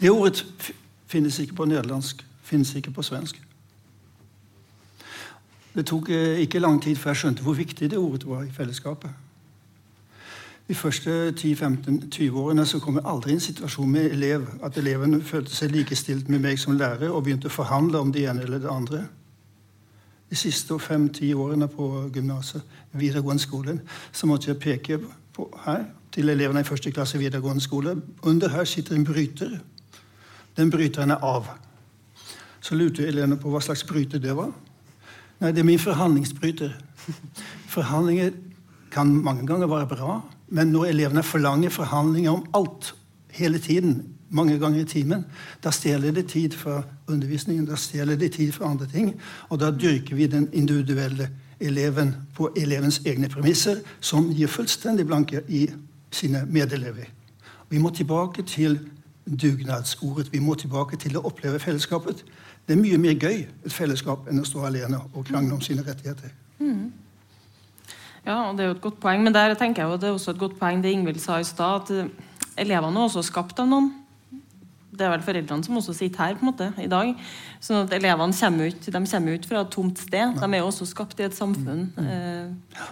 Det 0.00 0.10
ordet 0.10 0.72
finnes 1.06 1.38
ikke 1.38 1.54
på 1.54 1.64
nederlandsk, 1.64 2.26
finnes 2.42 2.74
ikke 2.74 2.90
på 2.90 3.02
svensk. 3.02 3.42
Det 5.74 5.86
tok 5.86 6.10
eh, 6.10 6.40
ikke 6.42 6.58
lang 6.58 6.82
tid 6.82 6.96
før 6.96 7.10
jeg 7.10 7.16
skjønte 7.16 7.42
hvor 7.42 7.54
viktig 7.54 7.90
det 7.90 7.98
ordet 7.98 8.26
var 8.26 8.42
i 8.42 8.50
fellesskapet. 8.50 9.10
De 10.68 10.74
første 10.74 11.34
10-15-20 11.38 12.36
årene 12.38 12.66
så 12.66 12.78
kom 12.78 12.98
jeg 12.98 13.06
aldri 13.06 13.30
i 13.30 13.34
en 13.34 13.42
situasjon 13.42 13.90
med 13.90 14.10
elev 14.10 14.46
at 14.62 14.76
elevene 14.78 15.22
følte 15.22 15.54
seg 15.54 15.70
likestilt 15.74 16.28
med 16.28 16.42
meg 16.42 16.58
som 16.58 16.76
lærer 16.78 17.10
og 17.10 17.24
begynte 17.26 17.50
å 17.50 17.54
forhandle 17.54 17.98
om 17.98 18.12
det 18.14 18.26
ene 18.30 18.42
eller 18.46 18.62
det 18.62 18.70
andre 18.70 19.00
de 20.30 20.36
siste 20.38 20.78
fem-ti 20.78 21.32
årene 21.34 21.68
på 21.68 22.10
gymnaset, 22.14 22.62
videregående 22.92 23.42
skole, 23.42 23.80
så 24.12 24.26
måtte 24.26 24.50
jeg 24.50 24.60
peke 24.62 24.98
på 25.34 25.48
her 25.64 25.84
til 26.14 26.28
elevene 26.28 26.62
i 26.62 26.66
første 26.66 26.90
klasse 26.94 27.18
videregående 27.18 27.62
skole. 27.62 27.96
Under 28.22 28.48
her 28.48 28.64
sitter 28.64 28.94
en 28.94 29.04
bryter. 29.04 29.58
Den 30.56 30.70
bryteren 30.70 31.10
er 31.10 31.24
av. 31.24 31.48
Så 32.60 32.74
lurte 32.74 33.06
elevene 33.06 33.38
på 33.40 33.50
hva 33.50 33.62
slags 33.64 33.84
bryter 33.86 34.22
det 34.22 34.36
var. 34.36 34.52
Nei, 35.40 35.52
det 35.52 35.62
er 35.62 35.68
min 35.68 35.80
forhandlingsbryter. 35.80 36.74
Forhandlinger 37.70 38.34
kan 38.92 39.10
mange 39.24 39.46
ganger 39.46 39.70
være 39.70 39.86
bra, 39.86 40.20
men 40.48 40.72
når 40.74 40.90
elevene 40.90 41.22
forlanger 41.22 41.70
forhandlinger 41.70 42.30
om 42.34 42.46
alt 42.54 42.94
hele 43.32 43.58
tiden, 43.62 44.02
mange 44.30 44.58
ganger 44.58 44.80
i 44.80 44.88
timen. 44.88 45.24
Da 45.64 45.70
stjeler 45.70 46.14
det 46.14 46.28
tid 46.30 46.54
fra 46.56 46.82
undervisningen, 47.06 47.66
da 47.66 47.76
stjeler 47.76 48.16
det 48.16 48.32
tid 48.32 48.52
fra 48.52 48.70
andre 48.70 48.86
ting. 48.86 49.14
Og 49.48 49.60
da 49.60 49.70
dyrker 49.70 50.16
vi 50.16 50.26
den 50.26 50.48
individuelle 50.52 51.30
eleven 51.60 52.14
på 52.34 52.50
elevens 52.56 53.00
egne 53.06 53.28
premisser, 53.28 53.82
som 54.00 54.30
gir 54.32 54.48
fullstendig 54.48 55.06
blanke 55.06 55.42
i 55.48 55.66
sine 56.10 56.44
medelever. 56.46 57.10
Vi 57.68 57.78
må 57.78 57.90
tilbake 57.90 58.42
til 58.42 58.78
dugnadsordet. 59.26 60.32
Vi 60.32 60.38
må 60.38 60.54
tilbake 60.54 60.96
til 60.96 61.18
å 61.18 61.26
oppleve 61.28 61.58
fellesskapet. 61.58 62.24
Det 62.66 62.76
er 62.76 62.80
mye 62.80 62.98
mer 62.98 63.18
gøy 63.18 63.44
et 63.66 63.72
fellesskap 63.72 64.28
enn 64.30 64.40
å 64.40 64.46
stå 64.46 64.64
alene 64.66 65.02
og 65.12 65.26
krangle 65.26 65.54
om 65.54 65.62
sine 65.62 65.84
rettigheter. 65.86 66.32
Mm. 66.58 66.90
Ja, 68.26 68.50
og 68.50 68.56
det 68.56 68.64
er 68.64 68.70
jo 68.70 68.76
et 68.76 68.84
godt 68.84 69.00
poeng, 69.00 69.22
men 69.24 69.34
der 69.34 69.54
tenker 69.58 69.82
jeg 69.82 69.92
jo 69.92 70.00
det 70.00 70.08
er 70.08 70.16
også 70.16 70.34
et 70.34 70.42
godt 70.42 70.58
poeng 70.60 70.82
det 70.82 70.92
Ingvild 70.92 71.20
sa 71.22 71.38
i 71.40 71.46
stad, 71.46 71.90
at 71.90 72.60
elevene 72.60 73.00
er 73.00 73.08
også 73.08 73.24
skapt 73.24 73.62
av 73.62 73.70
noen 73.70 73.90
det 75.00 75.06
er 75.06 75.14
vel 75.14 75.24
foreldrene 75.24 75.64
som 75.64 75.78
også 75.80 75.94
sitter 75.96 76.22
her 76.22 76.36
på 76.36 76.44
en 76.44 76.50
måte 76.50 76.68
i 76.82 76.88
dag. 76.90 77.12
sånn 77.64 77.86
at 77.86 77.94
elevene 77.96 78.36
kommer 78.36 78.68
ut, 78.68 78.84
de 78.84 79.02
kommer 79.12 79.38
ut 79.38 79.48
fra 79.48 79.62
et 79.64 79.72
tomt 79.72 79.98
sted. 79.98 80.34
De 80.36 80.48
er 80.48 80.60
jo 80.60 80.68
også 80.68 80.88
skapt 80.88 81.20
i 81.20 81.26
et 81.26 81.36
samfunn. 81.36 81.86
Eh, 82.04 82.82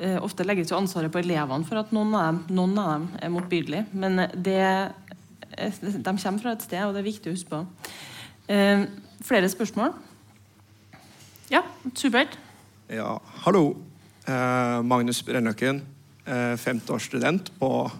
eh, 0.00 0.18
ofte 0.24 0.46
legges 0.48 0.72
jo 0.72 0.78
ansvaret 0.80 1.12
på 1.12 1.20
elevene 1.20 1.68
for 1.68 1.82
at 1.82 1.92
noen 1.96 2.14
av 2.16 2.26
dem, 2.30 2.40
noen 2.56 2.78
av 2.80 2.92
dem 2.94 3.08
er 3.20 3.34
motbydelige. 3.36 3.86
Men 3.92 4.24
det, 4.32 4.60
eh, 5.56 5.80
de 5.82 6.16
kommer 6.16 6.42
fra 6.42 6.56
et 6.56 6.64
sted, 6.64 6.82
og 6.84 6.96
det 6.96 7.04
er 7.04 7.10
viktig 7.12 7.32
å 7.32 7.36
huske 7.36 7.52
på. 7.52 7.64
Eh, 8.48 8.86
flere 9.22 9.48
spørsmål? 9.52 9.92
Ja, 11.52 11.62
supert. 11.94 12.38
Ja, 12.90 13.18
hallo. 13.44 13.76
Eh, 14.26 14.82
Magnus 14.82 15.22
Brennøkken, 15.22 15.82
eh, 16.26 16.56
femteårsstudent 16.56 17.52
på 17.60 17.90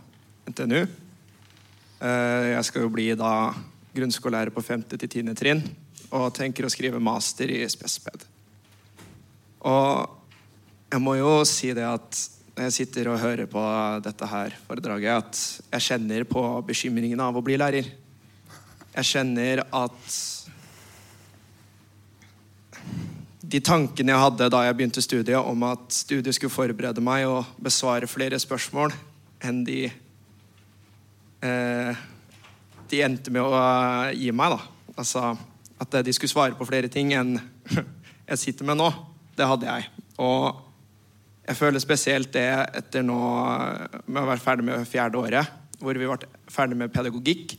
NTNU. 0.49 0.87
Eh, 1.97 2.53
jeg 2.53 2.65
skal 2.69 2.85
jo 2.85 2.93
bli 2.93 3.09
da 3.17 3.33
grunnskolelærer 3.97 4.53
på 4.53 4.63
5. 4.65 4.85
til 4.93 5.09
tiende 5.09 5.35
trinn 5.37 5.63
og 6.13 6.29
tenker 6.37 6.67
å 6.67 6.73
skrive 6.73 7.01
master 7.01 7.49
i 7.51 7.63
spesped. 7.73 8.27
Og 9.67 10.13
jeg 10.93 11.03
må 11.03 11.17
jo 11.17 11.41
si 11.49 11.73
det 11.75 11.87
at 11.89 12.21
når 12.57 12.69
jeg 12.69 12.77
sitter 12.77 13.11
og 13.13 13.21
hører 13.21 13.49
på 13.49 13.63
dette 14.05 14.29
her 14.29 14.55
foredraget, 14.69 15.25
at 15.25 15.73
jeg 15.77 15.87
kjenner 15.91 16.25
på 16.29 16.43
bekymringen 16.69 17.21
av 17.21 17.37
å 17.37 17.45
bli 17.45 17.57
lærer. 17.61 17.89
Jeg 18.97 19.09
kjenner 19.11 19.61
at 19.77 20.15
de 23.47 23.61
tankene 23.61 24.13
jeg 24.13 24.23
hadde 24.25 24.49
da 24.53 24.63
jeg 24.65 24.77
begynte 24.79 25.05
studiet, 25.05 25.37
om 25.37 25.69
at 25.69 25.85
studiet 25.93 26.37
skulle 26.37 26.55
forberede 26.55 27.05
meg 27.05 27.27
og 27.29 27.53
besvare 27.63 28.09
flere 28.09 28.41
spørsmål 28.41 28.95
enn 29.45 29.61
de 29.67 29.85
eh, 31.47 32.05
de 32.91 33.03
endte 33.07 33.33
med 33.35 33.43
å 33.47 33.61
gi 34.15 34.33
meg. 34.35 34.57
da. 34.57 34.93
Altså 34.97 35.33
At 35.83 35.99
de 36.05 36.15
skulle 36.15 36.33
svare 36.33 36.59
på 36.59 36.67
flere 36.69 36.91
ting 36.93 37.13
enn 37.15 37.37
jeg 38.31 38.43
sitter 38.43 38.69
med 38.69 38.81
nå. 38.81 38.91
Det 39.37 39.47
hadde 39.47 39.69
jeg. 39.69 39.91
Og 40.23 40.63
jeg 41.47 41.59
føler 41.59 41.83
spesielt 41.83 42.33
det 42.35 42.49
etter 42.81 43.05
nå 43.07 43.19
med 44.07 44.23
å 44.23 44.29
være 44.31 44.43
ferdig 44.43 44.67
med 44.67 44.89
fjerde 44.89 45.21
året, 45.21 45.53
hvor 45.79 45.95
vi 45.95 46.09
ble 46.09 46.31
ferdig 46.51 46.79
med 46.81 46.91
pedagogikk, 46.95 47.55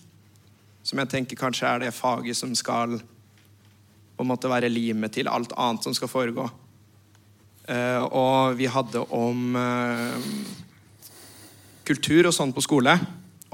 som 0.84 1.00
jeg 1.00 1.12
tenker 1.12 1.40
kanskje 1.40 1.70
er 1.70 1.86
det 1.86 1.94
faget 1.96 2.36
som 2.36 2.56
skal 2.58 2.98
på 2.98 4.26
en 4.26 4.32
måte 4.32 4.50
være 4.50 4.72
limet 4.72 5.14
til 5.14 5.30
alt 5.30 5.54
annet 5.56 5.86
som 5.86 5.96
skal 5.96 6.10
foregå. 6.12 6.48
Uh, 7.68 8.04
og 8.16 8.58
vi 8.58 8.68
hadde 8.72 9.04
om 9.14 9.56
uh, 9.60 10.16
kultur 11.88 12.30
og 12.30 12.36
sånn 12.36 12.56
på 12.56 12.64
skole. 12.64 12.96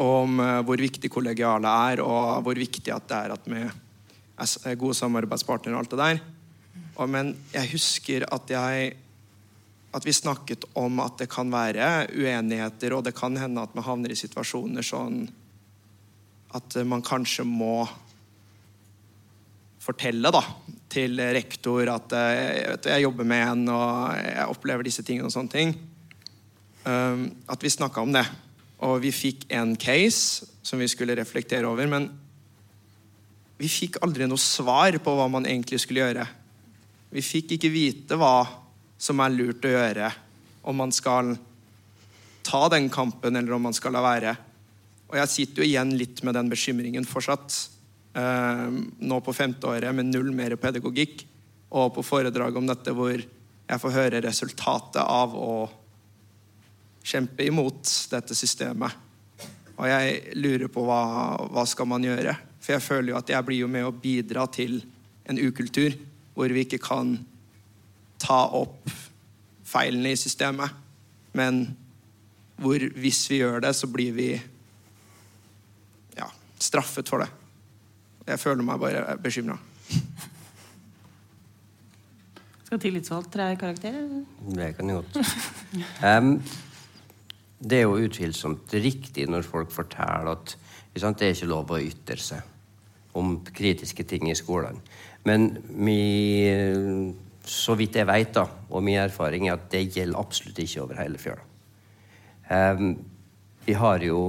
Om 0.01 0.39
uh, 0.41 0.59
hvor 0.65 0.81
viktig 0.81 1.11
kollegialet 1.13 1.69
er, 1.69 2.03
og 2.05 2.43
hvor 2.45 2.57
viktig 2.57 2.93
at 2.93 3.07
det 3.09 3.19
er 3.19 3.35
at 3.35 3.49
vi 3.49 3.63
er 3.63 4.79
gode 4.81 4.97
samarbeidspartnere 4.97 5.77
og 5.77 5.83
alt 5.83 5.93
det 5.93 6.01
der. 6.01 6.21
Og, 6.95 7.09
men 7.09 7.33
jeg 7.53 7.73
husker 7.73 8.25
at 8.33 8.53
jeg 8.53 8.93
at 9.93 10.05
vi 10.07 10.13
snakket 10.15 10.65
om 10.73 10.97
at 11.03 11.19
det 11.21 11.29
kan 11.29 11.51
være 11.53 12.07
uenigheter, 12.17 12.95
og 12.95 13.03
det 13.05 13.13
kan 13.13 13.37
hende 13.37 13.61
at 13.61 13.75
vi 13.75 13.83
havner 13.85 14.13
i 14.13 14.17
situasjoner 14.17 14.85
sånn 14.85 15.27
at 16.53 16.77
man 16.85 17.01
kanskje 17.05 17.45
må 17.45 17.83
fortelle 19.83 20.31
da, 20.31 20.41
til 20.91 21.19
rektor 21.35 21.89
at 21.91 22.13
eh, 22.15 22.77
jeg, 22.77 23.03
jobber 23.03 23.27
med 23.27 23.43
en, 23.47 23.63
og 23.73 24.13
jeg 24.15 24.49
opplever 24.53 24.87
disse 24.87 25.03
tingene 25.05 25.27
og 25.27 25.33
sånne 25.33 25.53
ting. 25.53 25.73
Um, 26.83 27.25
at 27.51 27.63
vi 27.63 27.71
snakka 27.71 28.03
om 28.03 28.13
det. 28.15 28.23
Og 28.83 28.99
vi 29.03 29.13
fikk 29.15 29.47
en 29.55 29.75
case 29.79 30.49
som 30.65 30.81
vi 30.81 30.89
skulle 30.91 31.15
reflektere 31.15 31.67
over, 31.69 31.87
men 31.87 32.09
vi 33.59 33.69
fikk 33.71 34.01
aldri 34.03 34.27
noe 34.27 34.41
svar 34.41 34.97
på 35.03 35.13
hva 35.15 35.29
man 35.31 35.47
egentlig 35.47 35.79
skulle 35.83 36.03
gjøre. 36.03 36.25
Vi 37.13 37.23
fikk 37.23 37.55
ikke 37.55 37.71
vite 37.71 38.17
hva 38.19 38.43
som 38.99 39.21
er 39.23 39.35
lurt 39.35 39.65
å 39.67 39.73
gjøre, 39.73 40.09
om 40.67 40.79
man 40.79 40.91
skal 40.95 41.35
ta 42.43 42.65
den 42.71 42.89
kampen, 42.91 43.37
eller 43.37 43.55
om 43.55 43.69
man 43.69 43.75
skal 43.75 43.95
la 43.95 44.01
være. 44.03 44.33
Og 45.11 45.19
jeg 45.19 45.31
sitter 45.31 45.63
jo 45.63 45.67
igjen 45.69 45.93
litt 45.99 46.23
med 46.25 46.35
den 46.35 46.49
bekymringen 46.51 47.07
fortsatt. 47.07 47.55
Eh, 48.17 48.65
nå 48.99 49.19
på 49.23 49.35
femteåret 49.35 49.95
med 49.95 50.09
null 50.11 50.31
mer 50.35 50.57
pedagogikk, 50.59 51.23
og 51.73 51.95
på 51.95 52.03
foredrag 52.05 52.57
om 52.57 52.67
dette 52.69 52.93
hvor 52.93 53.15
jeg 53.15 53.81
får 53.81 53.95
høre 53.95 54.21
resultatet 54.25 55.01
av 55.01 55.33
å 55.37 55.53
kjempe 57.03 57.45
imot 57.45 57.89
dette 58.11 58.35
systemet. 58.37 58.95
Og 59.73 59.87
jeg 59.89 60.35
lurer 60.37 60.69
på 60.71 60.83
hva, 60.85 61.03
hva 61.51 61.65
skal 61.67 61.89
man 61.89 62.05
gjøre? 62.05 62.35
For 62.63 62.75
jeg 62.75 62.85
føler 62.85 63.11
jo 63.11 63.19
at 63.19 63.31
jeg 63.33 63.45
blir 63.47 63.63
jo 63.65 63.69
med 63.71 63.87
å 63.87 63.95
bidra 63.95 64.45
til 64.53 64.79
en 65.27 65.39
ukultur 65.39 65.95
hvor 66.33 66.51
vi 66.53 66.63
ikke 66.65 66.81
kan 66.81 67.15
ta 68.21 68.45
opp 68.55 68.89
feilene 69.67 70.13
i 70.13 70.19
systemet. 70.19 70.71
Men 71.35 71.65
hvor 72.61 72.83
hvis 72.95 73.25
vi 73.31 73.41
gjør 73.41 73.63
det, 73.65 73.73
så 73.75 73.89
blir 73.91 74.13
vi 74.15 74.29
ja, 76.17 76.29
straffet 76.61 77.09
for 77.09 77.25
det. 77.25 77.29
Jeg 78.29 78.39
føler 78.39 78.63
meg 78.63 78.79
bare 78.79 79.17
bekymra. 79.19 79.57
Skal 82.63 82.79
tillitsvalgt 82.81 83.33
tre 83.33 83.49
karakterer? 83.59 84.05
Det 84.55 84.75
kan 84.77 84.89
jeg 84.89 85.01
godt. 85.01 85.17
Um, 86.03 86.35
det 87.63 87.79
er 87.79 87.85
jo 87.87 88.01
utvilsomt 88.07 88.73
riktig 88.75 89.27
når 89.31 89.45
folk 89.47 89.71
forteller 89.71 90.33
at 90.33 90.55
sant, 90.99 91.19
det 91.19 91.29
er 91.29 91.37
ikke 91.37 91.49
lov 91.49 91.71
å 91.71 91.81
ytre 91.81 92.19
seg 92.21 93.17
om 93.17 93.37
kritiske 93.45 94.05
ting 94.09 94.27
i 94.29 94.37
skolen. 94.37 94.79
Men 95.23 95.51
mi, 95.69 96.49
så 97.45 97.75
vidt 97.79 97.99
jeg 97.99 98.09
vet, 98.09 98.33
da, 98.35 98.47
og 98.69 98.83
min 98.83 98.99
erfaring 98.99 99.47
er 99.47 99.57
at 99.57 99.69
det 99.71 99.85
gjelder 99.93 100.19
absolutt 100.19 100.59
ikke 100.63 100.83
over 100.83 100.99
hele 100.99 101.21
fjøla. 101.21 101.45
Um, 102.49 102.97
vi 103.63 103.75
har 103.79 104.03
jo 104.03 104.23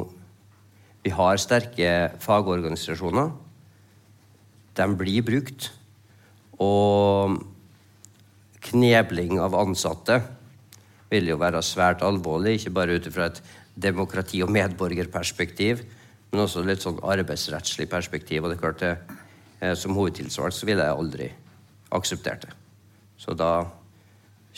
vi 1.05 1.13
har 1.13 1.41
sterke 1.41 1.89
fagorganisasjoner 2.23 3.33
de 4.75 4.87
blir 4.99 5.25
brukt. 5.27 5.71
Og 6.63 7.41
knebling 8.65 9.37
av 9.43 9.57
ansatte 9.59 10.21
vil 11.11 11.29
jo 11.29 11.37
være 11.41 11.63
svært 11.63 12.03
alvorlig, 12.03 12.59
ikke 12.59 12.75
bare 12.75 12.97
ut 12.97 13.13
fra 13.13 13.29
et 13.31 13.43
demokrati- 13.77 14.43
og 14.43 14.51
medborgerperspektiv, 14.51 15.85
men 16.31 16.43
også 16.43 16.65
litt 16.67 16.83
sånn 16.83 17.01
arbeidsrettslig 17.03 17.89
perspektiv. 17.91 18.43
Og 18.43 18.51
det 18.51 18.59
er 18.59 18.63
klart 18.63 18.81
det, 18.81 18.99
eh, 19.61 19.75
Som 19.75 19.95
hovedtilsvart 19.95 20.53
så 20.53 20.67
ville 20.67 20.83
jeg 20.83 20.99
aldri 20.99 21.33
akseptert 21.93 22.43
det. 22.43 22.51
Så 23.19 23.37
da 23.37 23.67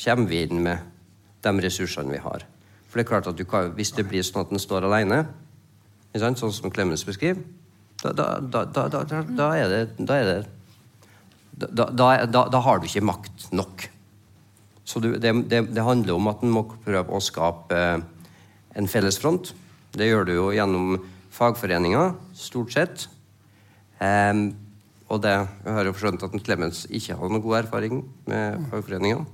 kommer 0.04 0.28
vi 0.28 0.42
inn 0.42 0.62
med 0.62 0.78
de 1.42 1.50
ressursene 1.50 2.10
vi 2.10 2.18
har. 2.18 2.42
For 2.88 2.98
det 2.98 3.06
er 3.06 3.08
klart 3.08 3.26
at 3.26 3.48
kan, 3.48 3.72
Hvis 3.72 3.92
det 3.92 4.08
blir 4.08 4.22
sånn 4.22 4.46
at 4.46 4.52
en 4.52 4.58
står 4.58 4.84
alene, 4.84 5.26
sånn 6.14 6.52
som 6.52 6.70
Clemens 6.70 7.04
beskriver, 7.04 7.42
da, 8.02 8.12
da, 8.12 8.64
da, 8.64 8.88
da, 8.88 9.52
er 9.56 9.68
det 9.68 10.06
Da 10.06 10.14
er 10.14 10.24
det 10.24 10.46
da, 11.56 12.60
har 12.60 12.78
du 12.78 12.86
ikke 12.86 13.04
makt 13.04 13.52
nok. 13.52 13.88
Så 14.86 15.02
du, 15.02 15.16
det, 15.18 15.32
det, 15.50 15.62
det, 15.74 15.82
handler 15.82 16.14
om 16.14 16.28
at 16.30 16.44
en 16.46 16.52
må 16.54 16.62
prøve 16.84 17.10
å 17.10 17.22
skape 17.22 17.74
eh, 17.76 18.04
en 18.78 18.90
felles 18.90 19.18
front. 19.18 19.50
Det 19.96 20.06
gjør 20.06 20.28
du 20.28 20.32
jo 20.36 20.46
gjennom 20.54 21.00
fagforeninger, 21.34 22.14
stort 22.38 22.74
sett. 22.74 23.08
Um, 23.98 24.50
og 25.08 25.22
det, 25.24 25.32
Jeg 25.32 25.74
har 25.74 25.88
jo 25.88 25.94
skjønt 25.96 26.24
at 26.26 26.34
Clemens 26.44 26.84
ikke 26.90 27.16
har 27.18 27.30
noen 27.30 27.42
god 27.44 27.58
erfaring 27.62 28.00
med 28.28 28.66
fagforeninger. 28.70 29.24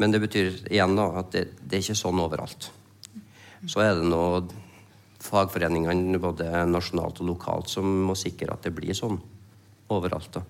Men 0.00 0.14
det 0.14 0.22
betyr 0.22 0.62
igjen 0.70 0.96
da 0.98 1.08
at 1.20 1.30
det, 1.34 1.44
det 1.60 1.78
er 1.78 1.84
ikke 1.84 1.98
sånn 1.98 2.22
overalt. 2.22 2.70
Så 3.70 3.82
er 3.82 3.94
det 3.98 4.08
nå 4.08 4.22
fagforeningene 5.22 6.18
både 6.22 6.64
nasjonalt 6.66 7.20
og 7.22 7.30
lokalt 7.30 7.70
som 7.70 7.86
må 8.08 8.16
sikre 8.18 8.54
at 8.54 8.66
det 8.66 8.74
blir 8.74 8.96
sånn 8.98 9.20
overalt. 9.92 10.38
da. 10.38 10.42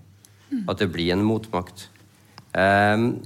At 0.68 0.80
det 0.80 0.88
blir 0.92 1.12
en 1.12 1.24
motmakt. 1.24 1.88
Um, 2.53 3.20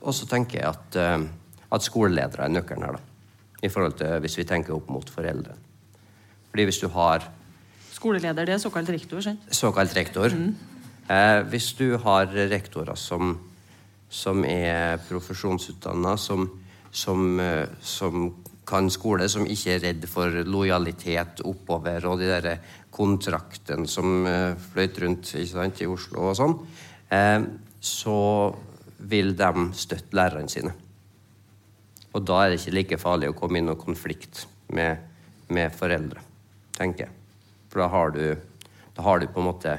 og 0.00 0.16
så 0.16 0.28
tenker 0.30 0.60
jeg 0.60 0.70
at, 0.70 0.96
uh, 0.96 1.74
at 1.76 1.86
skoleledere 1.86 2.46
er 2.46 2.54
nøkkelen 2.54 2.86
her, 2.86 2.98
da. 2.98 3.06
I 3.60 3.68
forhold 3.68 3.98
til 3.98 4.22
hvis 4.24 4.38
vi 4.38 4.46
tenker 4.48 4.72
opp 4.72 4.88
mot 4.88 5.10
foreldre. 5.12 5.52
Fordi 6.50 6.64
hvis 6.64 6.80
du 6.80 6.88
har 6.94 7.28
Skoleleder, 7.90 8.46
det 8.48 8.54
er 8.54 8.58
såkalt 8.62 8.88
rektor? 8.88 9.20
sant? 9.20 9.42
Såkalt 9.52 9.92
rektor. 9.96 10.32
Mm. 10.32 10.54
Uh, 11.10 11.48
hvis 11.52 11.72
du 11.76 11.98
har 12.00 12.30
rektorer 12.32 12.96
som, 12.96 13.34
som 14.08 14.44
er 14.48 14.96
profesjonsutdanna, 15.08 16.14
som, 16.16 16.46
som, 16.90 17.36
uh, 17.36 17.66
som 17.82 18.30
kan 18.70 18.90
skole 18.92 19.26
som 19.30 19.46
ikke 19.48 19.74
er 19.74 19.84
redd 19.84 20.06
for 20.10 20.42
lojalitet 20.46 21.42
oppover 21.44 22.06
og 22.08 22.20
de 22.22 22.30
der 22.30 22.60
kontraktene 22.94 23.88
som 23.90 24.24
uh, 24.26 24.54
fløyt 24.70 25.00
rundt 25.02 25.32
sant, 25.48 25.82
i 25.82 25.88
Oslo 25.90 26.30
og 26.30 26.38
sånn, 26.38 26.56
eh, 27.10 27.40
så 27.80 28.16
vil 29.00 29.32
de 29.36 29.50
støtte 29.76 30.16
lærerne 30.16 30.50
sine. 30.52 30.72
Og 32.12 32.24
da 32.26 32.42
er 32.42 32.50
det 32.50 32.60
ikke 32.60 32.74
like 32.74 32.98
farlig 33.00 33.30
å 33.30 33.38
komme 33.38 33.60
inn 33.60 33.70
i 33.70 33.78
konflikt 33.78 34.44
med, 34.74 34.98
med 35.48 35.72
foreldre, 35.74 36.22
tenker 36.76 37.06
jeg. 37.06 37.16
For 37.70 37.84
da 37.84 37.88
har, 37.92 38.14
du, 38.14 38.70
da 38.96 39.06
har 39.06 39.20
du 39.20 39.28
på 39.30 39.42
en 39.42 39.50
måte 39.52 39.76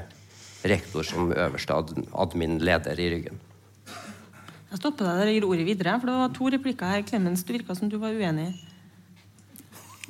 rektor 0.64 1.04
som 1.04 1.32
øverste 1.34 1.76
admin-leder 1.76 3.00
i 3.00 3.08
ryggen. 3.16 3.40
Jeg 4.72 4.80
stopper 4.80 5.04
deg 5.04 5.18
der 5.18 5.28
og 5.28 5.34
gir 5.36 5.46
ordet 5.50 5.64
videre, 5.68 5.96
for 6.00 6.08
det 6.08 6.14
var 6.16 6.30
to 6.32 6.52
replikker 6.54 6.88
her. 6.88 7.02
Clemens, 7.04 7.42
det 7.44 7.58
virka 7.58 7.76
som 7.76 7.90
du 7.92 7.98
var 8.00 8.14
uenig. 8.16 8.48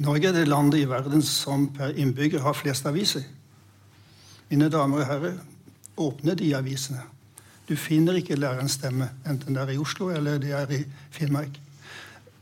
Norge 0.03 0.31
er 0.31 0.37
det 0.37 0.45
landet 0.47 0.85
i 0.85 0.89
verden 0.89 1.25
som 1.27 1.67
per 1.75 1.97
innbygger 1.99 2.45
har 2.45 2.55
flest 2.55 2.87
aviser. 2.87 3.27
Mine 4.53 4.71
damer 4.71 5.03
og 5.03 5.09
herrer, 5.09 5.35
åpne 5.99 6.37
de 6.39 6.53
avisene. 6.55 7.03
Du 7.69 7.77
finner 7.77 8.19
ikke 8.19 8.37
lærerens 8.37 8.79
stemme, 8.79 9.11
enten 9.29 9.55
det 9.55 9.63
er 9.63 9.75
i 9.75 9.79
Oslo 9.79 10.11
eller 10.11 10.39
det 10.39 10.51
er 10.53 10.71
i 10.71 10.83
Finnmark. 11.11 11.61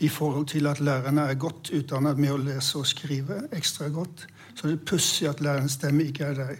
I 0.00 0.08
forhold 0.08 0.46
til 0.46 0.66
at 0.66 0.80
lærerne 0.80 1.20
er 1.20 1.34
godt 1.34 1.70
utdannet 1.76 2.18
med 2.18 2.32
å 2.32 2.40
lese 2.40 2.78
og 2.80 2.88
skrive 2.88 3.42
ekstra 3.52 3.90
godt. 3.92 4.26
Så 4.54 4.68
det 4.68 4.78
er 4.78 4.86
pussig 4.86 5.28
at 5.28 5.40
lærerens 5.44 5.76
stemme 5.76 6.04
ikke 6.08 6.24
er 6.24 6.34
der. 6.34 6.54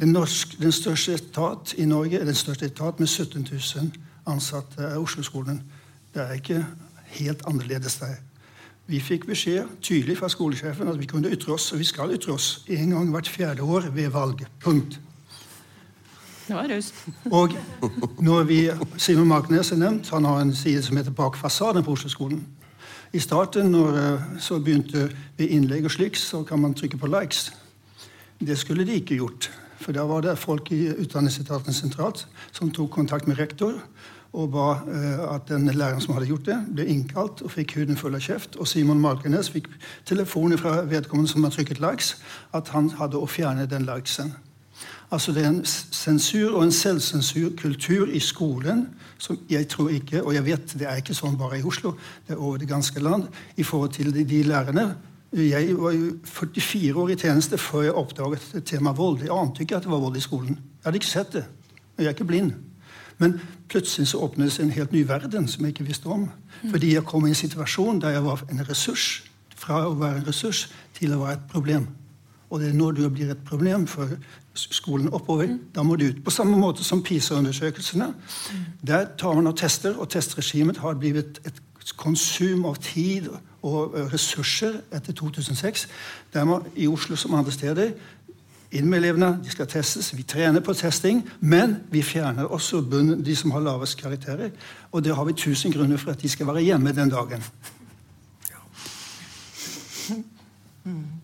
Den, 0.00 0.12
norsk, 0.12 0.58
den, 0.60 0.72
største 0.72 1.16
etat 1.16 1.74
i 1.76 1.84
Norge 1.84 2.20
er 2.20 2.24
den 2.24 2.34
største 2.34 2.68
etat 2.68 3.00
med 3.00 3.08
17 3.08 3.48
000 3.50 3.90
ansatte, 4.26 4.82
er 4.82 5.00
Oslo-skolen. 5.00 5.62
Det 6.14 6.22
er 6.22 6.36
ikke 6.36 6.66
helt 7.16 7.42
annerledes 7.46 7.96
der. 7.98 8.20
Vi 8.86 9.00
fikk 9.00 9.26
beskjed 9.26 9.66
tydelig 9.82 10.18
fra 10.18 10.28
skolesjefen 10.28 10.88
at 10.90 10.98
vi 10.98 11.06
kunne 11.10 11.30
ytre 11.30 11.54
oss, 11.54 11.72
og 11.72 11.78
vi 11.78 11.86
skal 11.86 12.14
ytre 12.14 12.34
oss 12.34 12.64
en 12.68 12.94
gang 12.94 13.10
hvert 13.10 13.28
fjerde 13.28 13.62
år 13.62 13.90
ved 13.94 14.08
valg. 14.14 14.46
Punkt. 14.60 15.00
Og 17.30 17.54
når 18.18 18.42
vi, 18.48 18.60
Simon 18.96 19.28
Marknes 19.28 19.72
er 19.72 19.80
nevnt, 19.80 20.10
han 20.10 20.24
har 20.24 20.40
en 20.40 20.54
side 20.54 20.82
som 20.82 20.96
heter 20.96 21.14
Bak 21.14 21.36
fasaden 21.36 21.84
på 21.86 21.94
Oslo-skolen. 21.96 22.42
I 23.12 23.18
starten, 23.18 23.72
når 23.74 23.96
eh, 23.98 24.28
så 24.38 24.60
begynte 24.62 25.08
ved 25.38 25.48
innlegg 25.50 25.88
og 25.88 25.90
slikt, 25.90 26.18
så 26.22 26.44
kan 26.46 26.60
man 26.62 26.74
trykke 26.74 26.98
på 26.98 27.06
'likes'. 27.10 27.50
Det 28.40 28.58
skulle 28.58 28.86
de 28.86 28.92
ikke 28.92 29.16
gjort. 29.16 29.50
For 29.80 29.92
da 29.92 30.04
var 30.06 30.20
det 30.20 30.38
folk 30.38 30.72
i 30.72 30.88
Utdanningsetaten 30.88 31.72
sentralt 31.72 32.26
som 32.52 32.70
tok 32.70 32.90
kontakt 32.90 33.28
med 33.28 33.38
rektor 33.38 33.74
og 34.32 34.52
ba 34.52 34.66
uh, 34.86 35.34
at 35.34 35.48
den 35.48 35.66
læreren 35.66 36.00
som 36.00 36.14
hadde 36.14 36.26
gjort 36.26 36.46
det, 36.46 36.58
ble 36.74 36.86
innkalt 36.86 37.42
og 37.42 37.50
fikk 37.50 37.74
huden 37.74 37.96
full 37.98 38.14
av 38.14 38.22
kjeft. 38.22 38.56
Og 38.56 38.68
Simon 38.68 39.00
Malkenes 39.00 39.50
fikk 39.50 39.66
telefon 40.06 40.54
fra 40.58 40.84
vedkommende 40.86 41.30
som 41.30 41.44
har 41.44 41.50
trykket 41.50 41.80
'likes', 41.80 42.14
at 42.54 42.68
han 42.68 42.90
hadde 42.90 43.18
å 43.18 43.26
fjerne 43.26 43.66
den 43.66 43.88
likesen. 43.88 44.34
Altså 45.10 45.32
Det 45.32 45.44
er 45.44 45.48
en 45.48 45.64
sensur 45.66 46.54
og 46.54 46.64
en 46.64 46.72
selvsensurkultur 46.72 48.12
i 48.14 48.20
skolen 48.22 48.86
som 49.18 49.38
jeg 49.50 49.68
tror 49.68 49.90
ikke 49.90 50.22
Og 50.22 50.34
jeg 50.34 50.44
vet 50.44 50.74
det 50.78 50.86
er 50.88 51.00
ikke 51.02 51.14
sånn 51.14 51.38
bare 51.38 51.58
i 51.58 51.64
Oslo, 51.66 51.96
det 52.26 52.36
er 52.36 52.40
over 52.40 52.58
det 52.58 52.68
ganske 52.68 53.00
land. 53.00 53.26
I 53.56 53.62
forhold 53.62 53.92
til 53.92 54.14
de, 54.14 54.24
de 54.24 54.42
lærerne. 54.42 54.96
Jeg 55.32 55.76
var 55.78 55.92
jo 55.94 56.16
44 56.24 56.96
år 56.96 57.10
i 57.10 57.16
tjeneste 57.16 57.58
før 57.58 57.82
jeg 57.82 57.94
oppdaget 57.94 58.64
temaet 58.66 58.98
vold. 58.98 59.20
Jeg 59.22 59.30
ante 59.30 59.62
ikke 59.62 59.76
at 59.76 59.86
det 59.86 59.90
var 59.92 60.02
vold 60.02 60.16
i 60.16 60.24
skolen. 60.24 60.56
Jeg 60.56 60.84
hadde 60.84 60.96
ikke 61.02 61.06
sett 61.06 61.32
det. 61.32 61.44
Jeg 61.98 62.06
er 62.06 62.16
ikke 62.16 62.24
blind. 62.24 62.52
Men 63.20 63.40
plutselig 63.68 64.08
så 64.08 64.18
åpnes 64.24 64.58
en 64.58 64.70
helt 64.70 64.92
ny 64.92 65.04
verden 65.06 65.48
som 65.48 65.64
jeg 65.64 65.74
ikke 65.74 65.86
visste 65.86 66.08
om. 66.08 66.30
Fordi 66.70 66.94
jeg 66.94 67.04
kom 67.04 67.26
i 67.26 67.34
en 67.34 67.38
situasjon 67.38 68.00
der 68.00 68.16
jeg 68.16 68.24
var 68.24 68.42
en 68.50 68.68
ressurs. 68.68 69.22
Fra 69.60 69.84
å 69.86 69.94
være 70.00 70.22
en 70.22 70.26
ressurs 70.26 70.70
til 70.96 71.12
å 71.12 71.20
være 71.20 71.36
et 71.36 71.50
problem. 71.52 71.86
Og 72.50 72.60
det 72.60 72.68
er 72.68 72.76
når 72.76 72.92
du 72.98 73.08
blir 73.08 73.30
et 73.30 73.44
problem 73.46 73.86
for 73.86 74.10
skolen 74.54 75.12
oppover. 75.12 75.46
Mm. 75.46 75.58
Da 75.74 75.82
må 75.82 75.96
du 75.96 76.08
ut. 76.08 76.24
På 76.24 76.30
samme 76.34 76.58
måte 76.58 76.84
som 76.84 77.02
PISA-undersøkelsene. 77.02 78.06
Mm. 78.06 78.64
Der 78.86 79.06
tar 79.18 79.34
man 79.34 79.46
og 79.46 79.56
tester, 79.56 79.94
og 79.96 80.08
testregimet 80.08 80.82
har 80.82 80.98
blitt 80.98 81.40
et 81.46 81.62
konsum 81.96 82.64
av 82.66 82.76
tid 82.82 83.28
og 83.62 83.94
ressurser 84.12 84.80
etter 84.94 85.12
2006. 85.12 85.88
Der 86.34 86.44
må 86.44 86.60
i 86.76 86.88
Oslo 86.88 87.16
som 87.16 87.34
andre 87.34 87.52
steder 87.52 87.92
inn 88.70 88.86
med 88.86 89.00
elevene, 89.00 89.32
de 89.42 89.50
skal 89.50 89.66
testes. 89.66 90.12
Vi 90.14 90.22
trener 90.22 90.62
på 90.62 90.74
testing, 90.78 91.24
men 91.40 91.76
vi 91.90 92.02
fjerner 92.06 92.46
også 92.46 92.82
bunnen, 92.86 93.24
de 93.26 93.34
som 93.36 93.50
har 93.50 93.64
lavest 93.66 93.98
karakterer. 93.98 94.52
Og 94.92 95.04
det 95.04 95.16
har 95.16 95.26
vi 95.26 95.34
tusen 95.34 95.74
grunner 95.74 95.98
for 95.98 96.12
at 96.14 96.22
de 96.22 96.30
skal 96.30 96.46
være 96.46 96.62
hjemme 96.62 96.94
den 96.94 97.10
dagen. 97.10 97.46
Ja. 98.50 98.62
Mm. 100.80 101.19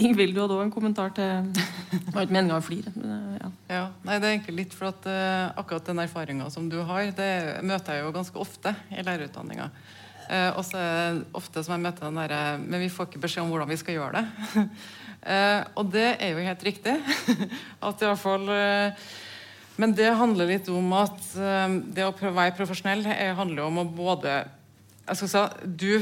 Ingvild, 0.00 0.32
du 0.32 0.40
hadde 0.40 0.56
òg 0.56 0.62
en 0.64 0.72
kommentar 0.72 1.12
til 1.16 1.50
Det 1.52 2.14
var 2.14 2.24
ikke 2.24 2.36
meninga 2.36 2.56
å 2.56 2.64
flire. 2.64 2.92
Ja. 2.96 3.48
ja. 3.68 3.80
Nei, 4.06 4.16
det 4.16 4.28
er 4.28 4.34
egentlig 4.36 4.56
litt 4.62 4.76
for 4.76 4.90
at 4.90 5.08
uh, 5.10 5.52
akkurat 5.60 5.90
den 5.90 6.00
erfaringa 6.02 6.46
som 6.52 6.68
du 6.72 6.78
har, 6.88 7.10
det 7.16 7.32
møter 7.66 7.98
jeg 7.98 8.06
jo 8.06 8.14
ganske 8.14 8.40
ofte 8.40 8.72
i 8.94 9.04
lærerutdanninga. 9.04 9.68
Uh, 10.30 10.50
og 10.54 10.62
så 10.64 10.78
er 10.80 11.18
det 11.18 11.26
ofte 11.36 11.64
som 11.66 11.74
jeg 11.74 11.82
møter 11.82 12.06
den 12.06 12.20
derre 12.20 12.40
Men 12.62 12.84
vi 12.84 12.90
får 12.92 13.08
ikke 13.08 13.22
beskjed 13.24 13.42
om 13.42 13.50
hvordan 13.50 13.72
vi 13.72 13.80
skal 13.80 13.96
gjøre 13.98 14.20
det. 14.22 14.62
uh, 15.26 15.60
og 15.82 15.90
det 15.92 16.06
er 16.14 16.32
jo 16.32 16.46
helt 16.46 16.64
riktig. 16.70 16.96
at 17.90 18.06
i 18.06 18.08
hvert 18.08 18.22
fall 18.22 18.48
Men 19.80 19.94
det 19.96 20.08
handler 20.16 20.48
litt 20.54 20.72
om 20.72 20.96
at 20.96 21.28
det 21.92 22.04
å 22.04 22.14
være 22.20 22.56
profesjonell 22.56 23.04
handler 23.36 23.62
om 23.64 23.80
å 23.80 23.86
både 23.88 24.42
Jeg 25.06 25.20
skal 25.20 25.30
si 25.32 25.44
du 25.80 25.92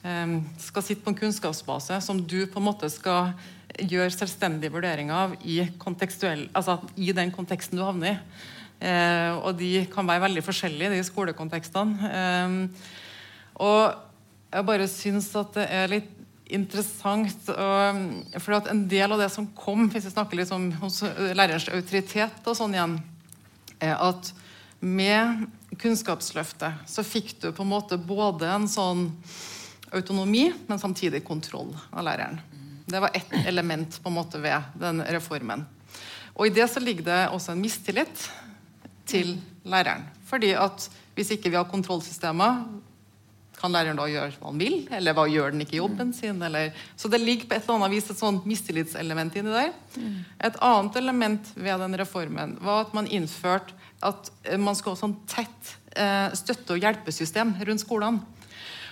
skal 0.00 0.84
sitte 0.84 1.04
på 1.04 1.12
en 1.12 1.18
kunnskapsbase 1.18 1.98
som 2.00 2.22
du 2.24 2.46
på 2.48 2.56
en 2.56 2.64
måte 2.70 2.88
skal 2.88 3.34
gjøre 3.78 4.12
selvstendige 4.14 4.72
vurderinger 4.72 5.14
av 5.14 5.34
i, 5.44 5.60
altså 5.60 6.78
i 6.96 7.12
den 7.16 7.32
konteksten 7.34 7.76
du 7.78 7.84
havner 7.84 8.14
i. 8.14 8.46
Eh, 8.80 9.34
og 9.44 9.58
de 9.58 9.84
kan 9.92 10.08
være 10.08 10.24
veldig 10.24 10.42
forskjellige, 10.44 10.94
de 10.94 11.04
skolekontekstene. 11.04 12.12
Eh, 12.16 12.54
og 13.60 13.82
jeg 14.50 14.66
bare 14.70 14.88
syns 14.90 15.28
at 15.36 15.52
det 15.58 15.66
er 15.68 15.92
litt 15.92 16.16
interessant 16.50 17.50
og, 17.52 17.98
For 18.42 18.56
at 18.56 18.70
en 18.72 18.80
del 18.90 19.12
av 19.14 19.20
det 19.20 19.28
som 19.30 19.46
kom, 19.54 19.84
hvis 19.92 20.08
vi 20.08 20.10
snakker 20.10 20.40
litt 20.40 20.50
om 20.50 20.70
lærerens 21.36 21.68
autoritet 21.70 22.48
og 22.48 22.56
sånn 22.58 22.74
igjen, 22.74 22.96
er 23.78 23.94
at 24.02 24.32
med 24.80 25.46
Kunnskapsløftet 25.78 26.88
så 26.90 27.04
fikk 27.06 27.36
du 27.38 27.50
på 27.54 27.62
en 27.62 27.70
måte 27.70 28.00
både 28.00 28.48
en 28.50 28.66
sånn 28.68 29.04
autonomi, 29.92 30.52
men 30.66 30.78
samtidig 30.78 31.24
kontroll 31.24 31.72
av 31.90 32.04
læreren. 32.04 32.40
Det 32.86 33.00
var 33.00 33.10
ett 33.14 33.32
element 33.46 34.02
på 34.02 34.10
en 34.10 34.16
måte 34.16 34.38
ved 34.42 34.62
den 34.80 35.02
reformen. 35.14 35.64
Og 36.34 36.46
I 36.46 36.54
det 36.54 36.66
så 36.70 36.80
ligger 36.82 37.06
det 37.06 37.20
også 37.30 37.54
en 37.54 37.62
mistillit 37.62 38.28
til 39.10 39.36
læreren. 39.64 40.06
Fordi 40.26 40.54
at 40.58 40.86
hvis 41.14 41.34
ikke 41.34 41.50
vi 41.50 41.58
har 41.58 41.68
kontrollsystemer, 41.70 42.62
kan 43.60 43.74
læreren 43.74 43.98
da 43.98 44.06
gjøre 44.08 44.32
hva 44.40 44.48
han 44.48 44.60
vil? 44.60 44.76
Eller 44.96 45.14
hva 45.16 45.26
gjør 45.28 45.52
den 45.52 45.60
ikke 45.64 45.76
i 45.76 45.82
jobben 45.82 46.14
sin? 46.16 46.40
Eller... 46.42 46.72
Så 46.96 47.10
det 47.12 47.20
ligger 47.20 47.50
på 47.50 47.58
et 47.58 47.66
eller 47.66 47.76
annet 47.76 47.92
vis 47.92 48.08
et 48.08 48.20
sånt 48.20 48.46
mistillitselement 48.48 49.36
inni 49.36 49.52
der. 49.52 49.74
Et 50.48 50.56
annet 50.64 50.96
element 50.96 51.52
ved 51.56 51.84
den 51.84 51.98
reformen 52.00 52.56
var 52.64 52.86
at 52.86 52.94
man 52.96 53.10
innførte 53.10 53.76
at 54.00 54.30
man 54.56 54.78
skal 54.78 54.94
ha 54.94 55.02
sånn 55.02 55.18
tett 55.28 55.74
eh, 55.92 56.32
støtte- 56.32 56.72
og 56.72 56.80
hjelpesystem 56.80 57.52
rundt 57.68 57.84
skolene. 57.84 58.39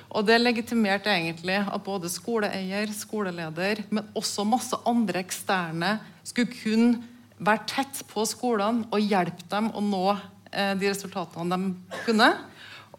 Og 0.09 0.25
det 0.25 0.39
legitimerte 0.41 1.13
egentlig 1.13 1.59
at 1.61 1.85
både 1.85 2.09
skoleeier, 2.09 2.89
skoleleder, 2.97 3.83
men 3.93 4.09
også 4.17 4.47
masse 4.49 4.79
andre 4.89 5.21
eksterne 5.21 5.99
skulle 6.27 6.55
kun 6.55 6.95
være 7.39 7.67
tett 7.71 8.01
på 8.11 8.25
skolene 8.27 8.89
og 8.89 9.05
hjelpe 9.05 9.45
dem 9.53 9.71
å 9.77 9.83
nå 9.85 10.07
eh, 10.15 10.73
de 10.79 10.89
resultatene 10.91 11.59
de 11.59 12.01
kunne. 12.07 12.31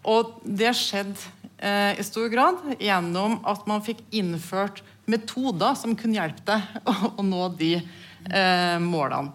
Og 0.08 0.38
det 0.46 0.72
skjedde 0.78 1.18
eh, 1.58 1.98
i 2.00 2.06
stor 2.08 2.30
grad 2.32 2.62
gjennom 2.78 3.40
at 3.50 3.66
man 3.70 3.84
fikk 3.84 4.06
innført 4.16 4.84
metoder 5.10 5.76
som 5.80 5.98
kunne 5.98 6.20
hjelpe 6.22 6.46
deg 6.48 6.80
å, 6.90 7.16
å 7.20 7.26
nå 7.26 7.50
de 7.60 7.74
eh, 7.80 8.78
målene. 8.84 9.34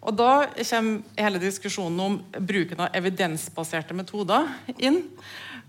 Og 0.00 0.16
Da 0.16 0.48
kommer 0.56 1.02
hele 1.20 1.40
diskusjonen 1.42 2.00
om 2.00 2.14
bruken 2.32 2.80
av 2.80 2.94
evidensbaserte 2.96 3.92
metoder 3.92 4.48
inn. 4.80 5.02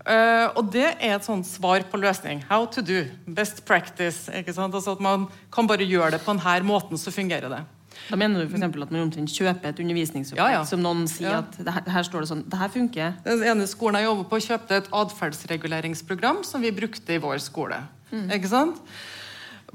Uh, 0.02 0.48
og 0.58 0.72
det 0.74 0.88
er 0.96 1.12
et 1.14 1.26
sånt 1.26 1.46
svar 1.46 1.84
på 1.90 1.96
løsning. 2.00 2.42
How 2.48 2.66
to 2.66 2.82
do. 2.82 3.04
Best 3.26 3.64
practice. 3.68 4.26
ikke 4.34 4.52
sant? 4.56 4.74
Altså 4.74 4.90
At 4.96 5.02
man 5.04 5.28
kan 5.54 5.68
bare 5.70 5.86
gjøre 5.86 6.10
det 6.16 6.20
på 6.24 6.34
denne 6.34 6.66
måten, 6.66 6.98
så 6.98 7.10
fungerer 7.14 7.48
det. 7.52 7.62
Da 8.08 8.16
mener 8.18 8.40
du 8.40 8.46
f.eks. 8.48 8.62
at 8.62 8.90
man 8.90 9.04
omtrent 9.04 9.30
kjøper 9.30 9.68
et 9.70 9.80
undervisningsopplegg 9.82 10.42
ja, 10.42 10.50
ja. 10.58 10.64
som 10.66 10.80
noen 10.82 11.08
sier 11.10 11.30
ja. 11.30 11.38
at 11.42 11.52
det 11.60 11.72
her, 11.74 11.82
her, 11.94 12.02
står 12.08 12.20
det 12.24 12.30
sånn, 12.32 12.44
det 12.50 12.58
her 12.58 12.70
funker? 12.72 13.08
Den 13.26 13.42
ene 13.52 13.66
skolen 13.70 13.98
jeg 14.00 14.06
jobber 14.08 14.26
på, 14.30 14.36
kjøpte 14.48 14.72
et 14.80 14.88
atferdsreguleringsprogram 15.02 16.38
som 16.48 16.58
vi 16.64 16.70
brukte 16.74 17.10
i 17.14 17.22
vår 17.22 17.38
skole. 17.44 17.78
Mm. 18.10 18.28
Ikke 18.38 18.50
sant? 18.50 18.76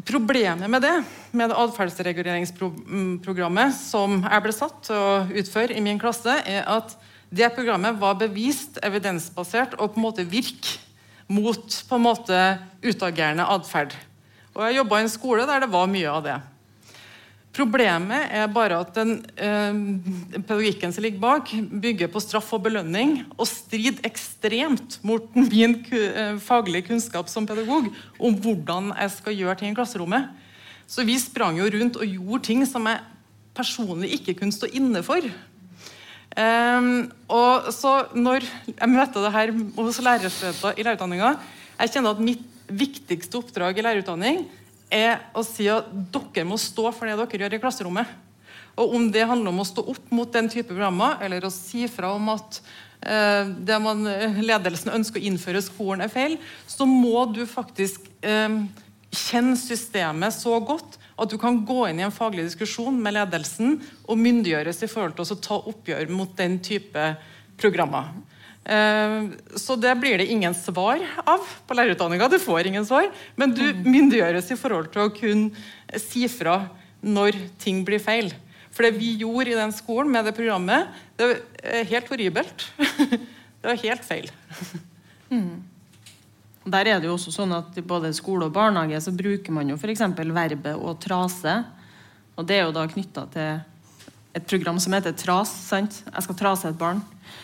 Problemet 0.07 0.69
med 0.69 0.81
det, 0.85 1.03
med 1.33 1.49
det 1.49 1.57
atferdsreguleringsprogrammet 1.57 3.73
som 3.77 4.21
jeg 4.21 4.41
ble 4.45 4.53
satt 4.53 4.83
til 4.85 4.95
å 4.97 5.25
utføre 5.41 5.73
i 5.73 5.85
min 5.85 5.99
klasse, 6.01 6.33
er 6.45 6.63
at 6.69 6.97
det 7.29 7.49
programmet 7.55 7.97
var 7.99 8.19
bevist 8.19 8.79
evidensbasert 8.85 9.75
og 9.77 9.93
på 9.93 9.99
en 9.99 10.05
måte 10.05 10.27
virk 10.27 10.69
mot 11.27 11.79
på 11.89 11.97
en 11.97 12.05
måte 12.05 12.43
utagerende 12.85 13.47
atferd. 13.51 13.95
Og 14.55 14.63
jeg 14.63 14.79
jobba 14.79 14.99
i 14.99 15.05
en 15.05 15.11
skole 15.11 15.47
der 15.47 15.65
det 15.65 15.73
var 15.73 15.89
mye 15.91 16.11
av 16.11 16.23
det. 16.25 16.37
Problemet 17.57 18.29
er 18.37 18.45
bare 18.53 18.77
at 18.83 18.93
den 18.93 19.15
eh, 19.33 19.77
pedagogikken 20.37 20.91
som 20.93 21.01
ligger 21.01 21.21
bak, 21.23 21.49
bygger 21.81 22.09
på 22.13 22.21
straff 22.21 22.51
og 22.53 22.67
belønning 22.67 23.23
og 23.33 23.47
strider 23.49 24.05
ekstremt 24.05 24.99
mot 25.01 25.25
min 25.35 25.79
eh, 25.89 26.37
faglige 26.37 26.91
kunnskap 26.91 27.31
som 27.33 27.47
pedagog 27.49 27.89
om 28.21 28.37
hvordan 28.37 28.91
jeg 28.93 29.15
skal 29.15 29.39
gjøre 29.39 29.57
ting 29.61 29.73
i 29.73 29.77
klasserommet. 29.77 30.29
Så 30.87 31.03
vi 31.03 31.17
sprang 31.19 31.57
jo 31.57 31.69
rundt 31.73 31.97
og 31.97 32.05
gjorde 32.05 32.45
ting 32.45 32.61
som 32.69 32.85
jeg 32.87 33.01
personlig 33.57 34.13
ikke 34.19 34.37
kunne 34.37 34.53
stå 34.53 34.69
inne 34.77 35.01
for. 35.03 35.25
Um, 36.38 37.07
og 37.34 37.72
så 37.73 38.11
når 38.14 38.43
jeg 38.69 38.89
møter 38.91 39.23
det 39.26 39.34
her 39.34 39.51
hos 39.73 39.97
lærerstudenter 40.05 40.77
i 40.77 40.84
lærerutdanninga, 40.85 41.31
jeg 41.80 41.93
kjenner 41.95 42.14
at 42.14 42.22
mitt 42.22 42.43
viktigste 42.68 43.39
oppdrag 43.39 43.80
i 43.80 43.85
lærerutdanning 43.85 44.43
er 44.93 45.23
å 45.34 45.41
si 45.45 45.65
at 45.72 45.89
dere 46.14 46.45
må 46.47 46.59
stå 46.61 46.91
for 46.93 47.09
det 47.09 47.18
dere 47.18 47.41
gjør 47.47 47.57
i 47.57 47.61
klasserommet. 47.64 48.11
Og 48.77 48.93
om 48.93 49.07
det 49.09 49.26
handler 49.26 49.49
om 49.49 49.64
å 49.64 49.68
stå 49.68 49.81
opp 49.89 50.11
mot 50.14 50.30
den 50.34 50.49
type 50.53 50.69
programmer, 50.69 51.18
eller 51.26 51.47
å 51.47 51.53
si 51.53 51.88
fra 51.89 52.11
om 52.14 52.30
at 52.35 52.59
eh, 53.01 53.49
det 53.65 53.80
man, 53.81 54.05
ledelsen 54.38 54.93
ønsker 54.93 55.18
å 55.18 55.30
innføre 55.31 55.64
skolen, 55.65 56.05
er 56.05 56.14
feil, 56.14 56.38
så 56.69 56.85
må 56.85 57.26
du 57.34 57.41
faktisk 57.49 58.05
eh, 58.22 58.61
kjenne 59.09 59.57
systemet 59.57 60.38
så 60.38 60.59
godt 60.61 60.99
at 61.18 61.31
du 61.31 61.38
kan 61.41 61.60
gå 61.65 61.81
inn 61.89 62.02
i 62.02 62.06
en 62.06 62.14
faglig 62.14 62.45
diskusjon 62.45 62.98
med 63.02 63.15
ledelsen 63.18 63.77
og 64.06 64.19
myndiggjøres 64.22 64.84
i 64.85 64.89
forhold 64.91 65.18
til 65.18 65.34
å 65.34 65.41
ta 65.49 65.60
oppgjør 65.73 66.11
mot 66.14 66.34
den 66.38 66.60
type 66.64 67.11
programmer. 67.57 68.11
Eh, 68.68 69.30
så 69.57 69.77
det 69.80 69.95
blir 70.02 70.19
det 70.22 70.27
ingen 70.34 70.56
svar 70.57 71.02
av 71.23 71.45
på 71.68 71.77
lærerutdanninga. 71.77 72.30
Du 72.30 72.38
får 72.41 72.69
ingen 72.69 72.85
svar, 72.85 73.10
men 73.39 73.56
du 73.56 73.64
mm. 73.65 73.85
myndiggjøres 73.88 74.52
i 74.53 74.60
forhold 74.60 74.91
til 74.94 75.07
å 75.07 75.14
kunne 75.15 76.02
si 76.03 76.27
fra 76.31 76.60
når 77.02 77.39
ting 77.61 77.81
blir 77.88 78.02
feil. 78.03 78.30
For 78.73 78.85
det 78.85 78.99
vi 78.99 79.15
gjorde 79.23 79.53
i 79.53 79.57
den 79.57 79.73
skolen 79.73 80.11
med 80.14 80.27
det 80.27 80.35
programmet, 80.38 80.91
det 81.18 81.31
er 81.64 81.88
helt 81.95 82.14
horribelt. 82.14 82.68
Det 83.57 83.72
var 83.72 83.80
helt 83.81 84.03
feil. 84.06 84.27
Mm. 85.34 85.64
Der 86.68 86.89
er 86.91 86.99
det 86.99 87.07
jo 87.07 87.15
også 87.15 87.31
sånn 87.31 87.56
at 87.56 87.77
I 87.80 87.84
både 87.85 88.11
skole 88.15 88.49
og 88.49 88.56
barnehage 88.56 88.99
så 89.06 89.14
bruker 89.15 89.56
man 89.56 89.69
jo 89.72 89.77
f.eks. 89.80 90.03
verbet 90.19 90.76
å 90.76 90.95
trase. 90.99 91.61
Og 92.38 92.48
Det 92.48 92.57
er 92.57 92.65
jo 92.68 92.76
da 92.76 92.88
knytta 92.89 93.27
til 93.34 93.61
et 94.38 94.48
program 94.48 94.80
som 94.80 94.94
heter 94.94 95.15
TRAS. 95.18 95.53
sant? 95.69 96.03
Jeg 96.06 96.26
skal 96.26 96.38
trase 96.38 96.69
et 96.69 96.77
barn. 96.77 97.02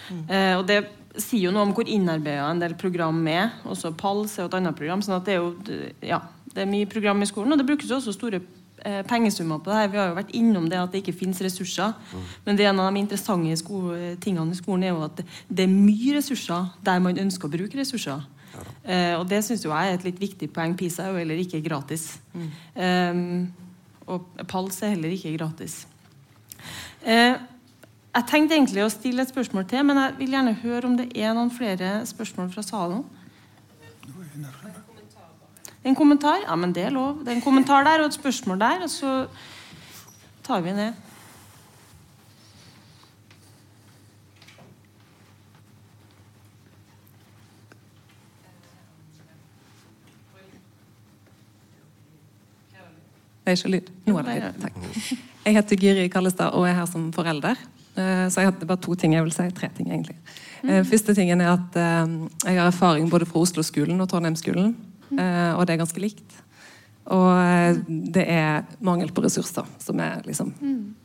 Mm. 0.09 0.25
Eh, 0.29 0.55
og 0.57 0.67
Det 0.67 0.83
sier 1.21 1.47
jo 1.47 1.53
noe 1.53 1.67
om 1.67 1.73
hvor 1.75 1.87
innarbeida 1.89 2.49
en 2.49 2.61
del 2.61 2.75
program 2.79 3.21
er. 3.29 3.53
Også 3.69 3.93
PALS 3.97 4.37
er 4.37 4.43
jo 4.43 4.49
et 4.51 4.57
annet 4.59 4.75
program. 4.75 5.01
sånn 5.01 5.19
at 5.19 5.25
det 5.25 5.35
er 5.35 5.41
jo 5.41 5.53
ja, 6.01 6.21
det 6.53 6.63
er 6.63 6.69
mye 6.69 6.89
program 6.89 7.21
i 7.21 7.29
skolen. 7.29 7.53
Og 7.53 7.57
det 7.57 7.67
brukes 7.67 7.89
jo 7.89 7.97
også 7.97 8.13
store 8.15 8.41
eh, 8.83 9.01
pengesummer 9.09 9.61
på 9.61 9.71
det 9.71 9.79
her. 9.79 9.91
Vi 9.93 10.01
har 10.01 10.11
jo 10.11 10.19
vært 10.19 10.35
innom 10.37 10.69
det 10.69 10.79
at 10.79 10.91
det 10.91 11.03
ikke 11.03 11.17
finnes 11.21 11.41
ressurser. 11.41 11.93
Mm. 12.11 12.29
Men 12.45 12.57
det 12.57 12.65
er 12.65 12.73
en 12.73 12.83
av 12.83 12.91
de 12.91 12.99
interessante 12.99 14.15
tingene 14.21 14.51
i 14.51 14.61
skolen 14.61 14.83
er 14.83 14.93
jo 14.93 15.03
at 15.05 15.23
det 15.49 15.65
er 15.65 15.73
mye 15.73 16.17
ressurser 16.17 16.71
der 16.83 16.99
man 16.99 17.21
ønsker 17.25 17.49
å 17.49 17.55
bruke 17.57 17.79
ressurser. 17.79 18.25
Uh, 18.83 19.15
og 19.21 19.29
det 19.31 19.39
syns 19.45 19.63
jeg 19.63 19.71
er 19.71 19.95
et 19.95 20.05
litt 20.07 20.19
viktig 20.19 20.49
poeng. 20.51 20.75
PISA 20.75 21.05
er 21.05 21.13
jo 21.13 21.21
heller 21.21 21.39
ikke 21.39 21.63
gratis. 21.63 22.17
Mm. 22.33 22.49
Eh, 22.75 23.63
og 24.11 24.25
PALS 24.49 24.81
er 24.83 24.95
heller 24.95 25.13
ikke 25.15 25.37
gratis. 25.37 25.83
Eh, 27.03 27.35
jeg 28.13 28.27
tenkte 28.29 28.55
egentlig 28.57 28.83
å 28.83 28.91
stille 28.91 29.23
et 29.23 29.31
spørsmål 29.31 29.65
til, 29.71 29.85
men 29.87 29.99
jeg 29.99 30.15
vil 30.19 30.35
gjerne 30.35 30.55
høre 30.61 30.89
om 30.89 30.97
det 30.99 31.07
er 31.17 31.33
noen 31.35 31.51
flere 31.53 31.95
spørsmål 32.05 32.51
fra 32.53 32.63
salen. 32.65 33.01
En 35.83 35.97
kommentar? 35.97 36.43
Ja, 36.45 36.55
men 36.55 36.75
det 36.75 36.85
er 36.87 36.93
lov. 36.95 37.23
Det 37.23 37.33
er 37.33 37.39
en 37.39 37.43
kommentar 37.43 37.83
der 37.87 38.03
og 38.03 38.11
et 38.11 38.19
spørsmål 38.19 38.59
der, 38.61 38.85
og 38.85 38.91
så 38.91 39.15
tar 40.45 40.61
vi 40.63 40.75
ned. 40.75 40.93
Det 53.43 53.51
er 53.51 53.59
ikke 53.59 53.73
lyd. 53.73 53.91
Nå 54.07 54.17
er 54.19 54.27
det 54.27 54.35
lyd. 54.39 54.59
Takk. 54.63 54.77
Jeg 55.43 55.57
heter 55.57 55.81
Gyri 55.81 56.07
Kallestad 56.11 56.55
og 56.55 56.67
er 56.67 56.77
her 56.77 56.87
som 56.87 57.09
forelder. 57.15 57.59
Eh, 57.99 58.25
så 58.31 58.41
jeg 58.41 58.49
hadde 58.49 58.69
bare 58.69 58.81
to 58.81 58.95
ting 58.95 59.13
jeg 59.13 59.25
vil 59.25 59.35
si. 59.35 59.49
Tre 59.57 59.69
ting, 59.75 59.91
egentlig. 59.91 60.15
Mm. 60.63 60.85
Første 60.87 61.15
tingen 61.17 61.43
er 61.43 61.51
at 61.57 61.75
eh, 61.75 62.15
jeg 62.47 62.61
har 62.61 62.69
erfaring 62.69 63.11
både 63.11 63.27
fra 63.27 63.43
Oslo-skolen 63.43 63.99
og 63.99 64.09
Trondheim-skolen. 64.09 64.73
Og 65.13 65.67
det 65.67 65.75
er 65.75 65.77
ganske 65.83 66.01
likt. 66.01 66.39
Og 67.13 67.83
det 68.15 68.23
er 68.31 68.63
mangel 68.81 69.11
på 69.13 69.21
ressurser 69.21 69.67
som 69.83 69.99
er 70.01 70.23
liksom 70.25 70.55
den 70.57 70.95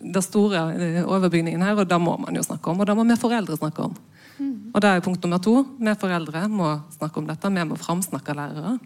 det 0.00 0.22
store 0.24 0.62
overbygningen 1.04 1.60
her, 1.60 1.76
og 1.76 1.88
da 1.88 1.98
må 2.00 2.14
man 2.16 2.36
jo 2.36 2.44
snakke 2.44 2.72
om. 2.72 2.80
Og 2.80 2.88
da 2.88 2.94
må 2.96 3.04
vi 3.04 3.18
foreldre 3.20 3.58
snakke 3.58 3.84
om. 3.84 3.96
Mm. 4.38 4.54
Og 4.72 4.80
da 4.80 4.94
er 4.94 5.04
punkt 5.04 5.22
nummer 5.26 5.42
to. 5.44 5.58
Vi 5.76 5.94
foreldre 6.00 6.46
må 6.48 6.70
snakke 6.94 7.20
om 7.20 7.28
dette. 7.28 7.50
Vi 7.52 7.66
må 7.68 7.76
framsnakke 7.76 8.36
lærere. 8.36 8.78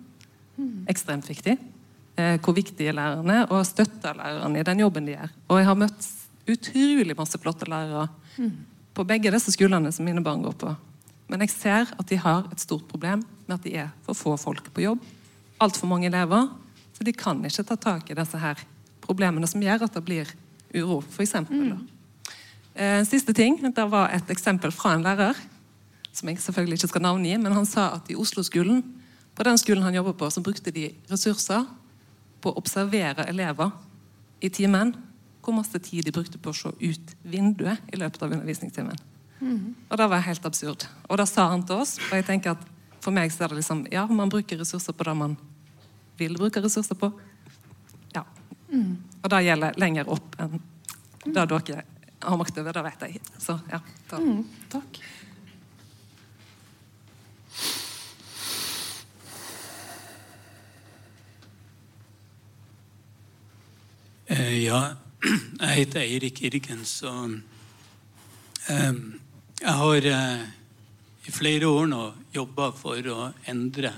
Ekstremt 0.91 1.29
viktig. 1.31 1.57
Eh, 2.15 2.37
hvor 2.39 2.55
viktige 2.55 2.93
lærerne 2.95 3.41
og 3.51 3.65
støtter 3.67 4.15
lærerne 4.15 4.61
i 4.61 4.67
den 4.67 4.81
jobben 4.85 5.07
de 5.09 5.17
gjør. 5.17 5.31
Og 5.51 5.59
jeg 5.59 5.67
har 5.67 5.79
møtt 5.81 6.05
utrolig 6.47 7.17
masse 7.19 7.41
flotte 7.43 7.67
lærere 7.67 8.07
mm. 8.39 8.53
på 8.95 9.07
begge 9.09 9.33
disse 9.35 9.51
skolene 9.51 9.91
som 9.91 10.07
mine 10.07 10.23
barn 10.23 10.45
går 10.45 10.55
på. 10.61 10.71
Men 11.27 11.43
jeg 11.43 11.51
ser 11.51 11.91
at 11.91 12.07
de 12.07 12.21
har 12.23 12.47
et 12.53 12.63
stort 12.63 12.87
problem 12.87 13.25
med 13.49 13.57
at 13.57 13.67
de 13.67 13.75
er 13.83 13.91
for 14.07 14.15
få 14.15 14.37
folk 14.39 14.71
på 14.71 14.87
jobb. 14.87 15.03
Altfor 15.59 15.91
mange 15.91 16.07
elever. 16.07 16.53
Så 16.95 17.03
de 17.03 17.13
kan 17.13 17.43
ikke 17.43 17.67
ta 17.67 17.75
tak 17.75 18.11
i 18.11 18.15
disse 18.15 18.39
her 18.39 18.63
problemene 19.03 19.51
som 19.51 19.63
gjør 19.65 19.89
at 19.89 19.99
det 19.99 20.07
blir 20.07 20.31
uro, 20.71 21.03
f.eks. 21.03 21.35
Mm. 21.51 21.81
Eh, 22.75 23.03
siste 23.11 23.35
ting. 23.35 23.59
Det 23.59 23.91
var 23.91 24.15
et 24.15 24.31
eksempel 24.31 24.71
fra 24.71 24.95
en 24.95 25.03
lærer, 25.03 25.35
som 26.15 26.31
jeg 26.31 26.39
selvfølgelig 26.39 26.79
ikke 26.79 26.95
skal 26.95 27.11
navngi, 27.11 27.35
men 27.43 27.59
han 27.59 27.67
sa 27.67 27.97
at 27.97 28.07
i 28.07 28.15
Oslo-skolen, 28.15 28.85
på 29.35 29.43
den 29.43 29.59
skolen 29.59 29.83
han 29.83 29.97
jobber 29.99 30.15
på, 30.15 30.31
så 30.31 30.43
brukte 30.45 30.71
de 30.71 30.93
ressurser 31.11 31.67
på 32.45 32.53
å 32.53 32.61
observere 32.61 33.27
elever 33.31 33.73
i 34.45 34.51
timen. 34.53 34.93
Hvor 35.45 35.57
masse 35.57 35.81
tid 35.85 36.07
de 36.07 36.13
brukte 36.13 36.41
på 36.41 36.53
å 36.53 36.57
se 36.57 36.71
ut 36.81 37.17
vinduet 37.23 37.81
i 37.93 38.01
løpet 38.01 38.23
av 38.25 38.33
undervisningstimen. 38.33 39.01
Mm. 39.41 39.75
Og 39.91 39.99
det 40.01 40.07
var 40.09 40.25
helt 40.25 40.47
absurd. 40.49 40.87
Og 41.09 41.19
det 41.21 41.27
sa 41.29 41.51
han 41.51 41.65
til 41.69 41.83
oss. 41.85 41.99
Og 42.09 42.15
jeg 42.17 42.27
tenker 42.29 42.55
at 42.55 42.71
for 43.05 43.13
meg 43.13 43.33
så 43.33 43.45
er 43.45 43.53
det 43.53 43.61
liksom 43.61 43.85
Ja, 43.93 44.07
man 44.09 44.33
bruker 44.33 44.61
ressurser 44.61 44.97
på 44.97 45.05
det 45.05 45.17
man 45.21 45.37
vil 46.17 46.37
bruke 46.39 46.63
ressurser 46.65 46.97
på. 46.97 47.11
Ja. 48.15 48.25
Mm. 48.71 48.97
Og 49.21 49.29
det 49.33 49.43
gjelder 49.45 49.81
lenger 49.81 50.09
opp 50.15 50.39
enn 50.41 50.61
det 51.25 51.45
dere 51.49 51.83
har 52.25 52.37
makt 52.41 52.59
over. 52.61 52.73
Det 52.73 52.83
vet 52.85 53.05
jeg. 53.07 53.21
Så 53.41 53.59
ja. 53.71 53.81
Da. 54.11 54.21
Mm. 54.21 54.45
Takk. 54.73 55.01
Ja, 64.35 64.81
jeg 65.61 65.77
heter 65.77 66.01
Eirik 66.01 66.41
Irgens, 66.43 67.03
og 67.07 67.37
eh, 68.73 68.97
jeg 69.61 69.75
har 69.79 70.09
eh, 70.11 70.43
i 71.29 71.35
flere 71.35 71.69
år 71.71 71.87
nå 71.93 72.01
jobba 72.35 72.71
for 72.75 73.11
å 73.13 73.29
endre, 73.51 73.93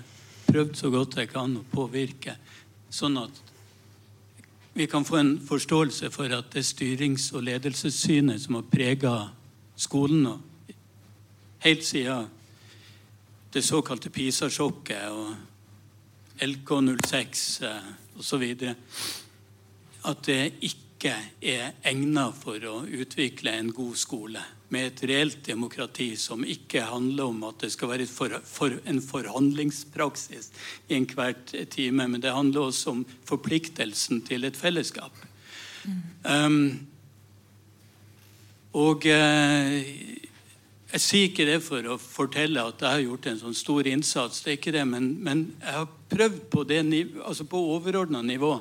prøvd 0.47 0.77
så 0.77 0.91
godt 0.93 1.17
jeg 1.23 1.31
kan 1.33 1.57
å 1.57 1.65
påvirke, 1.73 2.37
sånn 2.93 3.17
at 3.23 3.41
vi 4.77 4.85
kan 4.91 5.07
få 5.09 5.23
en 5.23 5.33
forståelse 5.41 6.13
for 6.13 6.33
at 6.37 6.53
det 6.53 6.67
styrings- 6.69 7.31
og 7.33 7.47
ledelsessynet 7.49 8.43
som 8.43 8.59
har 8.59 8.69
prega 8.69 9.17
skolen 9.73 10.27
nå, 10.27 10.35
helt 11.65 11.87
siden 11.87 12.29
det 13.57 13.65
såkalte 13.65 14.13
PISA-sjokket 14.13 15.17
og 15.17 16.45
LK06 16.45 17.47
osv 18.21 18.45
at 20.07 20.27
det 20.27 20.43
ikke 20.65 21.13
er 21.45 21.75
egnet 21.87 22.37
for 22.41 22.63
å 22.67 22.81
utvikle 22.87 23.53
en 23.53 23.73
god 23.75 23.99
skole 24.01 24.43
med 24.73 24.89
et 24.89 25.03
reelt 25.07 25.45
demokrati 25.47 26.09
som 26.19 26.43
ikke 26.47 26.83
handler 26.89 27.31
om 27.31 27.45
at 27.47 27.61
det 27.63 27.71
skal 27.75 27.93
være 27.93 28.07
for, 28.11 28.33
for, 28.47 28.75
en 28.89 28.99
forhandlingspraksis 29.03 30.51
i 30.89 30.97
enhver 30.99 31.37
time, 31.71 32.09
men 32.09 32.23
det 32.23 32.35
handler 32.35 32.67
også 32.67 32.97
om 32.97 33.05
forpliktelsen 33.29 34.25
til 34.27 34.49
et 34.49 34.59
fellesskap. 34.59 35.15
Mm. 35.87 36.01
Um, 36.27 36.87
og 38.77 39.07
uh, 39.07 39.77
jeg 40.97 41.03
sier 41.03 41.29
ikke 41.29 41.47
det 41.49 41.61
for 41.65 41.87
å 41.93 41.99
fortelle 42.01 42.63
at 42.63 42.83
jeg 42.83 42.99
har 42.99 43.05
gjort 43.05 43.27
en 43.31 43.41
sånn 43.45 43.57
stor 43.59 43.87
innsats, 43.91 44.43
det 44.43 44.53
er 44.53 44.59
ikke 44.59 44.75
det, 44.75 44.87
men, 44.89 45.13
men 45.23 45.47
jeg 45.61 45.79
har 45.79 45.89
prøvd 46.11 46.43
på, 46.51 46.65
det, 46.67 46.83
altså 47.23 47.47
på 47.51 47.63
overordna 47.77 48.23
nivå 48.25 48.57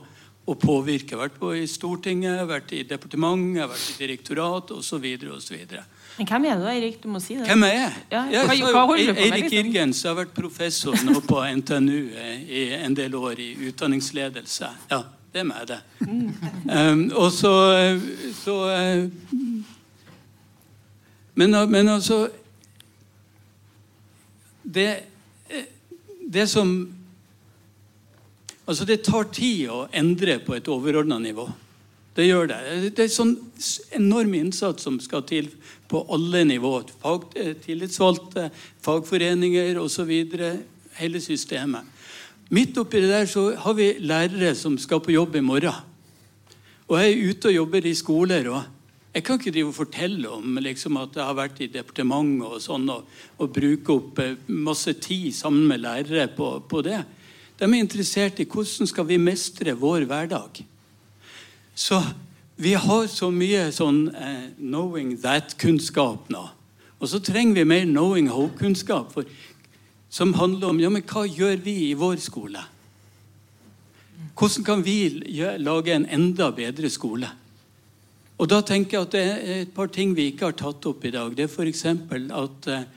og 0.45 0.59
påvirke. 0.61 1.11
Jeg 1.11 1.17
har 1.17 1.23
Vært 1.26 1.39
på 1.41 1.51
i 1.57 1.65
Stortinget, 1.67 2.43
vært 2.47 2.73
i 2.77 2.84
departementet, 2.85 3.65
vært 3.69 3.85
i 3.89 3.97
direktorat 4.03 4.72
osv. 4.76 5.05
Men 6.17 6.30
hvem 6.30 6.45
er 6.47 6.59
du, 6.61 6.67
Eirik? 6.69 7.01
Du 7.01 7.09
må 7.11 7.19
si 7.19 7.35
det. 7.39 7.47
Hvem 7.49 7.65
er 7.67 7.73
jeg? 7.73 7.91
Ja, 8.13 8.22
hva, 8.45 8.55
hva 8.72 8.85
holder 8.91 9.09
du 9.09 9.13
på 9.13 9.19
med? 9.19 9.26
Eirik 9.26 9.49
liksom? 9.49 9.72
Irgens 9.73 10.03
har 10.05 10.17
vært 10.22 10.35
professor 10.38 10.97
nå 11.03 11.19
på 11.26 11.41
NTNU 11.61 11.99
i 12.45 12.65
en 12.77 12.95
del 12.97 13.17
år 13.17 13.41
i 13.41 13.49
utdanningsledelse. 13.72 14.69
Ja, 14.93 15.01
det 15.34 15.41
er 15.41 15.49
meg, 15.49 15.65
det. 15.67 15.81
Mm. 16.05 16.30
Um, 16.69 17.03
og 17.17 17.31
så, 17.34 17.53
så 18.38 18.59
uh, 18.69 19.09
men, 21.35 21.57
men, 21.72 21.89
altså 21.89 22.27
det, 24.63 24.89
det 26.31 26.47
som 26.49 26.94
Altså, 28.65 28.85
det 28.85 29.03
tar 29.05 29.29
tid 29.33 29.69
å 29.69 29.85
endre 29.93 30.39
på 30.41 30.55
et 30.57 30.67
overordna 30.71 31.19
nivå. 31.21 31.45
Det 32.15 32.25
gjør 32.25 32.47
det. 32.49 32.59
Det 32.95 33.03
er 33.03 33.11
sånn 33.11 33.35
enorm 33.93 34.33
innsats 34.37 34.85
som 34.87 34.97
skal 35.03 35.25
til 35.27 35.49
på 35.91 36.01
alle 36.15 36.45
nivåer. 36.47 36.87
Fag, 37.01 37.27
eh, 37.35 37.53
tillitsvalgte, 37.61 38.49
fagforeninger 38.81 39.77
osv. 39.81 40.13
Hele 40.95 41.19
systemet. 41.19 41.83
Midt 42.49 42.77
oppi 42.77 43.01
det 43.01 43.09
der 43.09 43.25
så 43.25 43.55
har 43.57 43.73
vi 43.73 43.97
lærere 43.99 44.55
som 44.55 44.77
skal 44.77 45.01
på 45.01 45.11
jobb 45.11 45.35
i 45.35 45.43
morgen. 45.43 45.73
Og 46.87 46.99
jeg 47.01 47.11
er 47.11 47.29
ute 47.29 47.49
og 47.49 47.55
jobber 47.55 47.85
i 47.85 47.93
skoler. 47.93 48.47
og 48.49 48.63
jeg 49.15 49.23
kan 49.23 49.37
ikke 49.39 49.51
drive 49.55 49.69
og 49.71 49.77
fortelle 49.77 50.29
om 50.29 50.57
liksom, 50.59 50.97
at 50.99 51.13
jeg 51.15 51.23
har 51.23 51.35
vært 51.37 51.59
i 51.63 51.69
departementet 51.71 52.49
og 52.49 52.59
sånn, 52.59 52.89
og, 52.91 53.05
og 53.39 53.53
bruke 53.55 53.93
opp 53.93 54.19
eh, 54.19 54.33
masse 54.47 54.91
tid 54.99 55.29
sammen 55.31 55.69
med 55.69 55.79
lærere 55.85 56.27
på, 56.35 56.49
på, 56.67 56.81
det. 56.83 56.99
De 57.60 57.65
er 57.68 57.80
interessert 57.80 58.40
i 58.40 58.48
hvordan 58.49 58.90
skal 58.90 59.07
vi 59.07 59.18
mestre 59.22 59.76
vår 59.80 60.07
hverdag. 60.10 60.61
Så 61.76 62.02
vi 62.56 62.73
har 62.80 63.07
så 63.11 63.32
mye 63.32 63.68
sånn 63.76 64.07
eh, 64.15 64.52
'knowing 64.60 65.18
that'-kunnskap 65.23 66.30
nå. 66.32 66.44
Og 66.99 67.10
så 67.11 67.19
trenger 67.19 67.53
vi 67.56 67.64
mer 67.64 67.86
'knowing 67.86 68.30
how'-kunnskap 68.32 69.26
som 70.10 70.34
handler 70.34 70.69
om 70.69 70.80
ja, 70.80 70.90
men 70.90 71.03
hva 71.03 71.26
gjør 71.27 71.57
vi 71.64 71.90
i 71.90 71.94
vår 71.94 72.15
skole. 72.23 72.61
Hvordan 74.36 74.64
kan 74.64 74.84
vi 74.84 75.10
lage 75.60 75.91
en 75.91 76.06
enda 76.06 76.52
bedre 76.52 76.90
skole? 76.90 77.27
Og 78.40 78.48
da 78.52 78.61
tenker 78.61 78.98
jeg 78.98 79.02
at 79.02 79.11
Det 79.11 79.22
er 79.22 79.61
et 79.61 79.73
par 79.73 79.88
ting 79.88 80.15
vi 80.15 80.32
ikke 80.32 80.45
har 80.45 80.52
tatt 80.60 80.86
opp 80.86 81.06
i 81.06 81.11
dag. 81.11 81.36
Det 81.36 81.44
er 81.44 81.52
f.eks. 81.52 81.86
at 81.86 82.88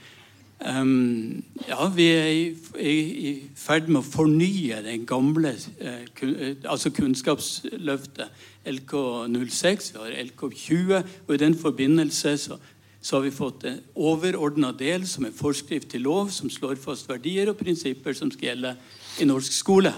um, 0.67 1.43
ja, 1.69 1.87
vi 1.95 2.07
er 2.11 2.29
i, 2.33 2.43
i, 2.79 2.95
i, 3.29 3.33
ferd 3.59 3.87
med 3.91 4.01
å 4.01 4.07
fornye 4.07 4.81
den 4.85 5.05
gamle 5.09 5.53
uh, 5.55 6.03
kun, 6.19 6.35
altså 6.65 6.93
Kunnskapsløftet 6.95 8.33
LK06. 8.69 9.93
Vi 9.95 10.03
har 10.03 10.19
LK20. 10.25 10.93
Og 11.27 11.33
i 11.35 11.41
den 11.41 11.57
forbindelse 11.59 12.35
så, 12.43 12.59
så 13.01 13.17
har 13.17 13.27
vi 13.29 13.35
fått 13.35 13.67
en 13.71 13.81
overordna 13.95 14.73
del 14.77 15.07
som 15.09 15.29
er 15.29 15.37
forskrift 15.37 15.93
til 15.95 16.07
lov, 16.09 16.33
som 16.35 16.51
slår 16.51 16.79
fast 16.83 17.09
verdier 17.11 17.53
og 17.53 17.59
prinsipper 17.61 18.17
som 18.19 18.33
skal 18.35 18.53
gjelde 18.53 18.77
i 19.23 19.29
norsk 19.29 19.55
skole. 19.55 19.95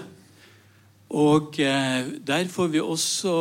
Og 1.11 1.57
uh, 1.57 2.01
der 2.27 2.49
får 2.49 2.73
vi 2.73 2.83
også 2.85 3.37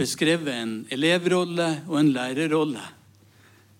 beskrevet 0.00 0.54
en 0.54 0.80
elevrolle 0.90 1.74
og 1.86 2.00
en 2.00 2.14
lærerrolle 2.14 2.86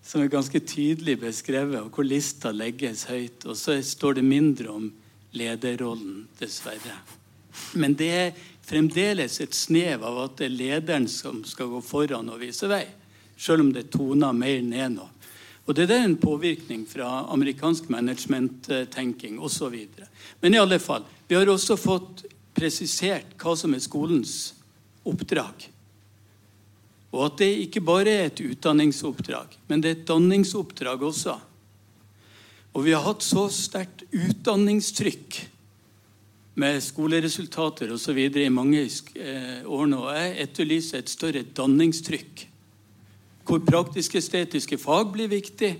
som 0.03 0.21
er 0.21 0.31
ganske 0.33 0.59
tydelig 0.65 1.19
beskrevet, 1.21 1.79
og 1.81 1.95
hvor 1.95 2.07
lista 2.07 2.51
legges 2.51 3.05
høyt. 3.09 3.45
Og 3.45 3.57
så 3.57 3.77
står 3.85 4.19
det 4.19 4.25
mindre 4.25 4.73
om 4.73 4.89
lederrollen, 5.37 6.25
dessverre. 6.39 6.97
Men 7.77 7.95
det 7.99 8.09
er 8.09 8.41
fremdeles 8.65 9.39
et 9.43 9.55
snev 9.55 10.03
av 10.07 10.19
at 10.25 10.37
det 10.39 10.49
er 10.49 10.57
lederen 10.57 11.07
som 11.11 11.43
skal 11.47 11.69
gå 11.71 11.81
foran 11.85 12.31
og 12.31 12.41
vise 12.41 12.69
vei. 12.71 12.85
Selv 13.37 13.65
om 13.65 13.71
det 13.73 13.89
toner 13.93 14.35
mer 14.37 14.61
ned 14.65 14.97
nå. 14.97 15.07
Og 15.69 15.75
Det 15.77 15.85
er 15.91 16.03
en 16.03 16.17
påvirkning 16.17 16.87
fra 16.89 17.27
amerikansk 17.31 17.89
management-tenking 17.89 19.39
osv. 19.39 19.75
Men 20.41 20.53
i 20.53 20.59
alle 20.59 20.79
fall, 20.79 21.05
vi 21.27 21.35
har 21.35 21.47
også 21.47 21.77
fått 21.77 22.25
presisert 22.57 23.37
hva 23.39 23.53
som 23.55 23.73
er 23.73 23.79
skolens 23.79 24.53
oppdrag. 25.07 25.69
Og 27.11 27.25
at 27.27 27.39
det 27.41 27.49
ikke 27.65 27.83
bare 27.83 28.11
er 28.11 28.29
et 28.29 28.43
utdanningsoppdrag, 28.43 29.57
men 29.67 29.83
det 29.83 29.89
er 29.89 29.97
et 29.99 30.07
danningsoppdrag 30.07 31.01
også. 31.03 31.35
Og 32.71 32.85
vi 32.85 32.93
har 32.95 33.03
hatt 33.03 33.23
så 33.25 33.49
sterkt 33.51 34.05
utdanningstrykk 34.15 35.41
med 36.61 36.79
skoleresultater 36.83 37.91
osv. 37.91 38.17
i 38.17 38.49
mange 38.51 38.83
eh, 38.85 39.59
år 39.67 39.89
nå. 39.91 40.05
Jeg 40.15 40.37
etterlyser 40.45 41.01
et 41.01 41.11
større 41.11 41.43
danningstrykk. 41.43 42.45
Hvor 43.47 43.59
praktisk-estetiske 43.67 44.79
fag 44.79 45.11
blir 45.11 45.31
viktig, 45.31 45.73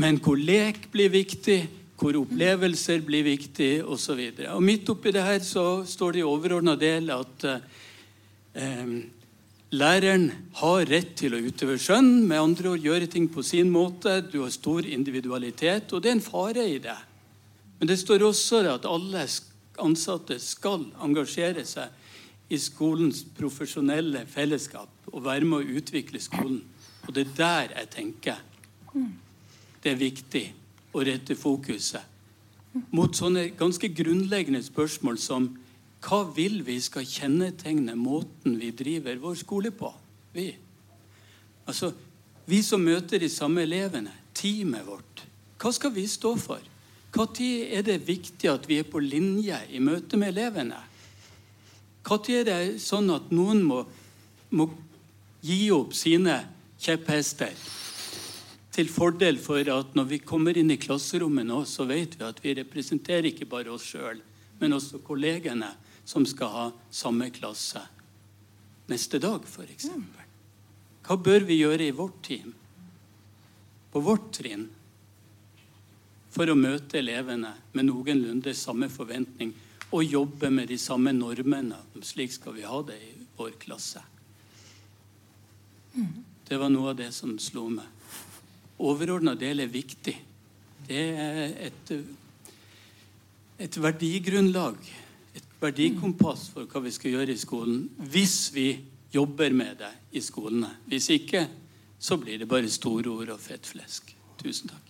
men 0.00 0.20
hvor 0.22 0.38
lek 0.38 0.86
blir 0.92 1.12
viktig, 1.12 1.60
hvor 2.00 2.16
opplevelser 2.16 3.02
blir 3.04 3.26
viktig 3.26 3.82
osv. 3.84 4.20
Midt 4.64 4.88
oppi 4.88 5.12
det 5.12 5.24
her 5.26 5.40
så 5.44 5.82
står 5.84 6.16
det 6.16 6.22
i 6.22 6.28
overordna 6.28 6.76
del 6.80 7.10
at 7.12 7.48
eh, 7.50 8.94
Læreren 9.70 10.32
har 10.58 10.88
rett 10.90 11.12
til 11.20 11.36
å 11.36 11.38
utøve 11.46 11.76
skjønn, 11.78 12.24
med 12.26 12.42
andre 12.42 12.72
ord 12.72 12.82
gjøre 12.82 13.06
ting 13.06 13.28
på 13.30 13.44
sin 13.46 13.68
måte. 13.70 14.16
Du 14.26 14.40
har 14.42 14.50
stor 14.50 14.82
individualitet, 14.82 15.92
og 15.94 16.02
det 16.02 16.10
er 16.10 16.16
en 16.16 16.24
fare 16.24 16.64
i 16.66 16.80
det. 16.82 16.96
Men 17.78 17.92
det 17.92 18.00
står 18.00 18.24
også 18.26 18.64
at 18.66 18.88
alle 18.90 19.22
ansatte 19.80 20.40
skal 20.42 20.88
engasjere 21.06 21.62
seg 21.64 22.50
i 22.50 22.58
skolens 22.58 23.22
profesjonelle 23.36 24.24
fellesskap 24.26 25.12
og 25.14 25.22
være 25.24 25.46
med 25.46 25.62
å 25.62 25.78
utvikle 25.78 26.18
skolen. 26.18 26.64
Og 27.06 27.14
det 27.14 27.28
er 27.28 27.36
der 27.38 27.76
jeg 27.78 27.90
tenker 27.94 28.42
det 29.80 29.92
er 29.92 30.02
viktig 30.02 30.44
å 30.98 31.04
rette 31.06 31.38
fokuset 31.38 32.02
mot 32.90 33.14
sånne 33.16 33.52
ganske 33.58 33.88
grunnleggende 33.94 34.60
spørsmål 34.66 35.18
som 35.18 35.46
hva 36.00 36.22
vil 36.32 36.62
vi 36.64 36.78
skal 36.80 37.04
kjennetegne 37.04 37.94
måten 37.98 38.56
vi 38.60 38.70
driver 38.72 39.18
vår 39.20 39.36
skole 39.42 39.72
på? 39.74 39.90
Vi. 40.32 40.48
Altså, 41.68 41.92
vi 42.48 42.62
som 42.64 42.82
møter 42.82 43.20
de 43.20 43.28
samme 43.28 43.66
elevene, 43.66 44.12
teamet 44.34 44.86
vårt. 44.86 45.24
Hva 45.60 45.72
skal 45.76 45.92
vi 45.94 46.06
stå 46.08 46.34
for? 46.40 46.62
Når 47.14 47.42
er 47.42 47.82
det 47.82 48.06
viktig 48.06 48.48
at 48.48 48.68
vi 48.70 48.78
er 48.80 48.86
på 48.86 49.02
linje 49.02 49.58
i 49.70 49.80
møte 49.82 50.16
med 50.16 50.32
elevene? 50.32 50.78
Når 52.06 52.30
er 52.32 52.46
det 52.48 52.60
sånn 52.80 53.10
at 53.12 53.28
noen 53.34 53.60
må, 53.66 53.82
må 54.56 54.70
gi 55.44 55.68
opp 55.74 55.92
sine 55.94 56.38
kjepphester 56.80 57.52
til 58.72 58.88
fordel 58.88 59.36
for 59.42 59.66
at 59.74 59.94
når 59.98 60.06
vi 60.14 60.18
kommer 60.22 60.56
inn 60.56 60.70
i 60.72 60.78
klasserommet 60.80 61.44
nå, 61.46 61.64
så 61.66 61.84
vet 61.84 62.16
vi 62.16 62.24
at 62.24 62.40
vi 62.40 62.54
representerer 62.56 63.28
ikke 63.32 63.48
bare 63.50 63.72
oss 63.74 63.84
sjøl, 63.90 64.22
men 64.62 64.76
også 64.78 65.02
kollegene 65.04 65.68
som 66.10 66.26
skal 66.26 66.48
ha 66.48 66.66
samme 66.90 67.28
klasse 67.30 67.84
neste 68.90 69.20
dag, 69.22 69.44
f.eks. 69.46 69.86
Hva 71.06 71.16
bør 71.22 71.44
vi 71.46 71.60
gjøre 71.60 71.86
i 71.86 71.94
vårt 71.94 72.16
team, 72.26 72.50
på 73.92 74.00
vårt 74.02 74.32
trinn, 74.34 74.64
for 76.34 76.50
å 76.50 76.56
møte 76.58 76.98
elevene 76.98 77.52
med 77.76 77.86
noenlunde 77.86 78.54
samme 78.58 78.88
forventning 78.90 79.52
og 79.94 80.02
jobbe 80.02 80.50
med 80.50 80.72
de 80.72 80.78
samme 80.82 81.12
normene? 81.14 81.78
Slik 82.02 82.34
skal 82.34 82.56
vi 82.58 82.66
ha 82.66 82.80
det 82.88 82.96
i 82.98 83.12
vår 83.38 83.54
klasse. 83.62 84.02
Det 85.94 86.58
var 86.58 86.72
noe 86.74 86.90
av 86.90 86.98
det 86.98 87.12
som 87.14 87.36
slo 87.38 87.68
meg. 87.70 87.86
Overordna 88.82 89.36
del 89.38 89.62
er 89.62 89.70
viktig. 89.70 90.16
Det 90.88 91.04
er 91.22 91.54
et, 91.68 91.94
et 93.62 93.78
verdigrunnlag 93.86 94.90
verdikompass 95.60 96.48
for 96.54 96.68
hva 96.70 96.82
vi 96.84 96.92
skal 96.94 97.16
gjøre 97.16 97.34
i 97.34 97.40
skolen, 97.40 97.82
hvis 98.10 98.50
vi 98.54 98.68
jobber 99.12 99.52
med 99.56 99.80
det 99.82 99.90
i 100.16 100.22
skolene. 100.24 100.70
Hvis 100.88 101.10
ikke, 101.12 101.46
så 102.00 102.16
blir 102.20 102.40
det 102.40 102.48
bare 102.48 102.70
store 102.70 103.10
ord 103.12 103.34
og 103.34 103.42
fett 103.42 103.66
flesk. 103.68 104.14
Tusen 104.40 104.70
takk. 104.72 104.86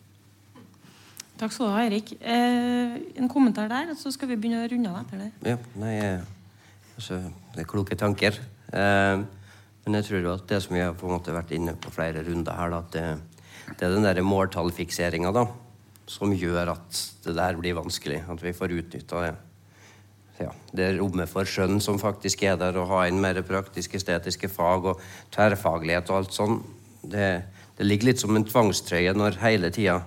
Takk 1.40 1.54
skal 1.54 1.66
du 1.66 1.72
ha, 1.72 1.82
Erik. 1.88 2.12
Eh, 2.20 2.98
en 3.16 3.30
kommentar 3.32 3.70
der, 3.72 3.94
så 3.96 4.12
skal 4.12 4.28
vi 4.30 4.36
begynne 4.36 4.60
å 4.60 4.68
runde 4.70 4.92
av 4.92 5.00
etter 5.00 5.22
det. 5.24 5.30
Ja, 5.54 5.56
nei, 5.80 5.94
altså, 6.98 7.22
det 7.54 7.64
er 7.64 7.70
kloke 7.70 7.96
tanker. 7.98 8.36
Eh, 8.70 9.22
men 9.86 9.96
jeg 9.98 10.06
tror 10.10 10.34
at 10.34 10.44
det 10.52 10.60
som 10.62 10.76
vi 10.76 10.84
har 10.84 10.92
på 10.94 11.08
en 11.08 11.16
måte 11.16 11.34
vært 11.34 11.54
inne 11.56 11.74
på 11.80 11.92
flere 11.94 12.22
runder 12.26 12.60
her, 12.60 12.76
at 12.76 12.92
det, 12.92 13.06
det 13.72 13.88
er 13.88 13.96
den 13.96 14.04
der 14.04 14.20
måltallfikseringa 14.22 15.32
som 16.10 16.34
gjør 16.34 16.74
at 16.74 17.00
det 17.24 17.34
der 17.38 17.56
blir 17.58 17.78
vanskelig. 17.78 18.20
At 18.28 18.44
vi 18.44 18.52
får 18.54 18.76
utnytta 18.76 19.24
det 19.24 19.32
ja, 20.40 20.52
det 20.76 20.92
rommet 20.98 21.30
for 21.30 21.48
skjønn 21.48 21.80
som 21.84 21.98
faktisk 22.00 22.44
er 22.48 22.56
der, 22.60 22.78
å 22.80 22.88
ha 22.88 23.02
inn 23.08 23.20
mer 23.20 23.40
praktisk-estetiske 23.46 24.48
fag 24.52 24.88
og 24.92 25.02
tverrfaglighet 25.34 26.12
og 26.12 26.20
alt 26.20 26.36
sånn, 26.36 26.56
det, 27.02 27.28
det, 27.76 27.86
ligger 27.86 28.10
litt 28.10 28.22
som 28.22 28.36
en 28.36 28.46
tvangstrøye 28.48 29.12
når 29.16 29.40
hele 29.42 29.70
tida 29.74 30.00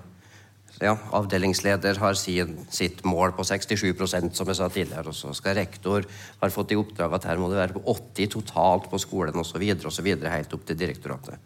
ja, 0.81 0.95
avdelingsleder 1.15 1.99
har 2.01 2.17
sin, 2.17 2.57
sitt 2.73 3.03
mål 3.05 3.35
på 3.37 3.45
67% 3.45 4.33
som 4.35 4.49
jeg 4.49 4.57
sa 4.57 4.67
tidligere, 4.73 5.13
og 5.13 5.15
så 5.15 5.31
skal 5.37 5.57
rektor 5.59 6.07
har 6.41 6.53
fått 6.53 6.73
i 6.73 6.79
oppdrag 6.79 7.13
at 7.13 7.29
her 7.29 7.39
må 7.39 7.51
det 7.51 7.61
være 7.61 7.77
på 7.77 7.85
80 7.93 8.33
totalt 8.33 8.89
på 8.91 8.99
skolen 8.99 9.37
osv. 9.39 9.63
helt 9.63 10.57
opp 10.57 10.65
til 10.67 10.79
direktoratet. 10.79 11.37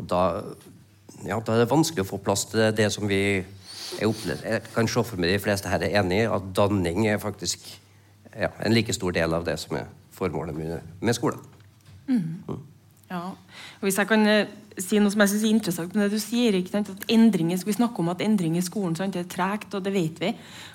Og 0.00 0.08
da, 0.08 0.22
ja, 1.28 1.36
da 1.36 1.54
er 1.54 1.62
det 1.62 1.70
vanskelig 1.70 2.06
å 2.06 2.10
få 2.14 2.22
plass 2.24 2.48
til 2.48 2.64
det, 2.64 2.72
det 2.80 2.88
som 2.96 3.06
vi 3.10 3.20
jeg, 3.98 4.06
opplever, 4.06 4.42
jeg 4.46 4.74
kan 4.74 4.88
se 4.88 5.02
for 5.04 5.20
meg 5.20 5.34
de 5.34 5.42
fleste 5.42 5.70
her 5.70 5.82
er 5.84 6.00
enig 6.00 6.22
i, 6.22 6.28
at 6.30 6.50
danning 6.56 7.06
er 7.10 7.22
faktisk 7.22 7.66
ja, 8.40 8.50
en 8.64 8.74
like 8.74 8.94
stor 8.96 9.14
del 9.14 9.36
av 9.36 9.44
det 9.46 9.58
som 9.60 9.76
er 9.78 9.88
formålet 10.16 10.56
med, 10.56 10.92
med 11.00 11.16
skolen. 11.16 11.40
Mm. 12.08 12.42
Mm. 12.48 12.60
Ja, 13.10 13.20
og 13.34 13.86
Hvis 13.86 13.98
jeg 13.98 14.06
kan 14.06 14.26
eh, 14.30 14.50
si 14.78 15.00
noe 15.02 15.10
som 15.10 15.22
jeg 15.24 15.32
synes 15.32 15.44
er 15.44 15.50
interessant 15.50 15.94
med 15.96 16.04
det 16.06 16.14
du 16.14 16.22
sier, 16.22 16.54
ikke 16.54 16.72
sant, 16.76 16.92
at 16.92 17.06
endringer, 17.10 17.58
Vi 17.66 17.74
snakker 17.74 18.04
om 18.04 18.12
at 18.12 18.22
endring 18.22 18.56
i 18.56 18.62
skolen 18.62 18.94
sant, 18.96 19.16
er 19.16 19.26
tregt, 19.26 19.74
og 19.74 19.82
det 19.84 19.92
vet 19.92 20.20
vi. 20.22 20.30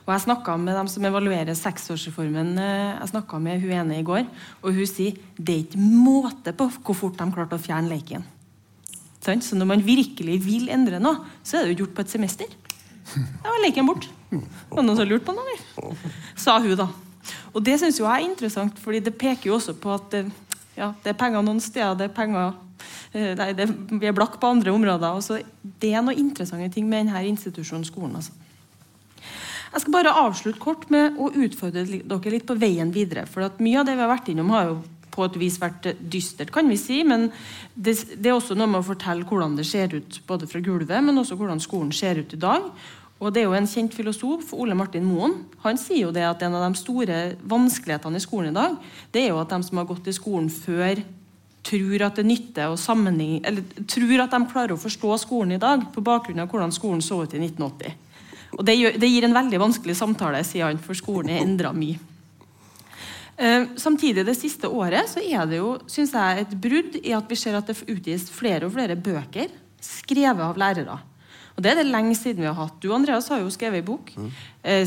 Og 0.06 0.14
Jeg 0.14 0.26
snakka 0.28 0.58
med 0.58 0.76
dem 0.76 0.88
som 0.92 1.06
evaluerer 1.06 1.56
seksårsreformen 1.56 2.58
jeg 2.60 3.12
snakka 3.14 3.40
med 3.40 3.62
hun 3.62 3.72
ene 3.72 4.00
i 4.00 4.04
går, 4.04 4.28
og 4.62 4.74
hun 4.74 4.86
sier 4.86 5.16
det 5.38 5.56
er 5.56 5.64
ikke 5.64 5.80
måte 5.80 6.54
på 6.54 6.70
hvor 6.84 6.96
fort 6.96 7.18
de 7.18 7.32
klarte 7.32 7.56
å 7.56 7.62
fjerne 7.62 7.90
leken. 7.90 8.26
Så 9.26 9.56
når 9.58 9.66
man 9.66 9.82
virkelig 9.82 10.38
vil 10.46 10.70
endre 10.70 11.00
noe, 11.02 11.24
så 11.42 11.58
er 11.58 11.66
det 11.66 11.74
jo 11.74 11.86
gjort 11.86 11.96
på 11.96 12.04
et 12.06 12.14
semester. 12.14 12.52
Da 13.16 13.50
var 13.50 13.64
leken 13.64 13.88
bort. 13.88 14.06
Var 14.30 14.78
det 14.78 14.86
noen 14.86 15.00
som 15.00 15.08
lurte 15.08 15.26
på 15.26 15.34
noe? 15.34 15.96
Sa 16.38 16.60
hun, 16.60 16.76
da. 16.78 16.90
Og 17.56 17.64
det 17.64 17.77
syns 17.80 18.02
jeg 18.02 18.11
er 18.11 18.26
interessant, 18.26 18.80
fordi 18.84 18.99
det 19.06 19.15
peker 19.18 19.49
jo 19.49 19.57
også 19.57 19.77
på 19.80 19.94
at 19.95 20.15
eh, 20.19 20.32
ja, 20.76 20.91
det 21.03 21.14
er 21.14 21.19
penger 21.19 21.44
noen 21.45 21.61
steder, 21.64 21.95
det 21.95 22.10
er 22.10 22.15
penger 22.15 22.49
eh, 23.15 23.32
nei, 23.40 23.52
det, 23.56 23.69
Vi 23.95 24.10
er 24.10 24.15
blakk 24.15 24.40
på 24.41 24.49
andre 24.52 24.73
områder. 24.76 25.22
Så 25.23 25.40
det 25.64 25.94
er 25.94 26.03
noen 26.03 26.19
interessante 26.19 26.68
ting 26.76 26.90
med 26.90 27.06
denne 27.06 27.23
institusjonen 27.30 27.88
skolen. 27.88 28.18
Altså. 28.19 28.36
Jeg 29.76 29.84
skal 29.84 29.95
bare 29.95 30.18
avslutte 30.19 30.61
kort 30.64 30.86
med 30.91 31.18
å 31.19 31.32
utfordre 31.32 31.84
dere 31.84 32.32
litt 32.32 32.45
på 32.48 32.56
veien 32.60 32.91
videre. 32.95 33.26
For 33.27 33.44
mye 33.64 33.82
av 33.82 33.88
det 33.88 33.95
vi 33.95 34.03
har 34.03 34.11
vært 34.11 34.30
innom, 34.32 34.52
har 34.56 34.69
jo 34.69 34.77
på 35.15 35.26
et 35.30 35.40
vis 35.40 35.56
vært 35.61 35.90
dystert, 36.11 36.52
kan 36.52 36.68
vi 36.72 36.77
si. 36.80 37.02
Men 37.07 37.30
det, 37.73 37.98
det, 38.15 38.30
er 38.30 38.36
også 38.36 38.57
noe 38.60 38.68
med 38.72 38.82
å 38.82 38.90
fortelle 38.90 39.27
hvordan 39.27 39.56
det 39.56 39.68
ser 39.68 39.95
ut 39.95 40.19
både 40.27 40.48
fra 40.52 40.64
gulvet, 40.64 40.99
men 41.03 41.23
også 41.23 41.40
hvordan 41.40 41.64
skolen 41.64 41.95
ser 41.95 42.19
ut 42.19 42.36
i 42.36 42.40
dag. 42.40 42.68
Og 43.24 43.32
det 43.32 43.42
er 43.42 43.48
jo 43.48 43.56
En 43.56 43.68
kjent 43.70 43.94
filosof, 43.96 44.52
Ole 44.54 44.76
Martin 44.76 45.06
Moen, 45.08 45.38
han 45.64 45.78
sier 45.80 46.08
jo 46.08 46.14
det 46.16 46.26
at 46.28 46.42
en 46.44 46.56
av 46.58 46.66
de 46.68 46.80
store 46.80 47.20
vanskelighetene 47.48 48.20
i 48.20 48.24
skolen 48.24 48.52
i 48.52 48.58
dag, 48.58 48.76
det 49.12 49.24
er 49.24 49.30
jo 49.32 49.40
at 49.40 49.54
de 49.54 49.62
som 49.64 49.80
har 49.80 49.88
gått 49.88 50.10
i 50.12 50.16
skolen 50.16 50.50
før, 50.52 51.00
tror 51.66 52.04
at 52.06 52.20
det 52.20 52.26
nytter 52.28 52.70
å 52.70 52.78
sammenligne, 52.78 53.42
eller 53.48 53.86
tror 53.90 54.20
at 54.22 54.34
de 54.36 54.42
klarer 54.52 54.76
å 54.76 54.82
forstå 54.82 55.16
skolen 55.24 55.56
i 55.56 55.62
dag 55.62 55.88
på 55.96 56.04
bakgrunn 56.06 56.44
av 56.44 56.52
hvordan 56.52 56.76
skolen 56.76 57.02
så 57.02 57.24
ut 57.24 57.34
i 57.34 57.42
1980. 57.42 57.96
Og 58.56 58.66
Det, 58.68 58.76
gjør, 58.76 59.00
det 59.00 59.10
gir 59.10 59.26
en 59.28 59.36
veldig 59.36 59.62
vanskelig 59.64 59.96
samtale, 59.98 60.44
sier 60.48 60.70
han, 60.70 60.84
for 60.84 60.98
skolen 60.98 61.34
er 61.34 61.42
endra 61.44 61.72
mye. 61.76 61.98
Uh, 63.36 63.74
samtidig 63.76 64.24
det 64.24 64.38
siste 64.38 64.70
året 64.72 65.10
så 65.12 65.20
er 65.20 65.44
det 65.50 65.58
jo 65.58 65.74
synes 65.92 66.14
jeg, 66.16 66.46
et 66.46 66.54
brudd 66.56 66.94
i 67.02 67.12
at 67.18 67.28
vi 67.28 67.36
ser 67.36 67.58
at 67.58 67.68
det 67.68 67.82
utgis 67.92 68.30
flere 68.32 68.70
og 68.70 68.72
flere 68.78 68.96
bøker 68.96 69.52
skrevet 69.84 70.46
av 70.46 70.56
lærere. 70.60 70.96
Og 71.56 71.64
Det 71.64 71.72
er 71.72 71.80
det 71.80 71.88
lenge 71.88 72.15
siden 72.19 72.44
vi 72.44 72.49
har 72.49 72.57
hatt. 72.57 72.77
Du 72.84 72.91
Andreas 72.91 73.30
har 73.32 73.40
jo 73.40 73.49
skrevet 73.53 73.80
ei 73.80 73.88
bok. 73.88 74.11
Mm. 74.19 74.32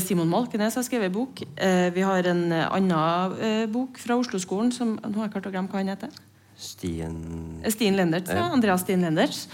Simon 0.05 0.29
Malkenes 0.29 0.77
har 0.77 0.85
skrevet 0.85 1.09
ei 1.09 1.15
bok. 1.15 1.41
Vi 1.95 2.03
har 2.05 2.29
en 2.29 2.43
annen 2.53 3.69
bok 3.73 3.97
fra 3.97 4.19
Oslo-skolen 4.19 4.69
som 4.75 4.99
nå 5.01 5.15
har 5.17 5.29
jeg 5.29 5.33
klart 5.33 5.49
å 5.49 5.53
glemme 5.55 5.71
hva 5.71 5.81
han 5.81 5.89
heter. 5.95 6.13
Stien 6.59 7.15
Stien 7.71 7.95
Lenderts, 7.95 8.29
ja. 8.35 8.49
Andreas 8.51 8.81
Stien 8.83 9.01
Lenderts. 9.01 9.45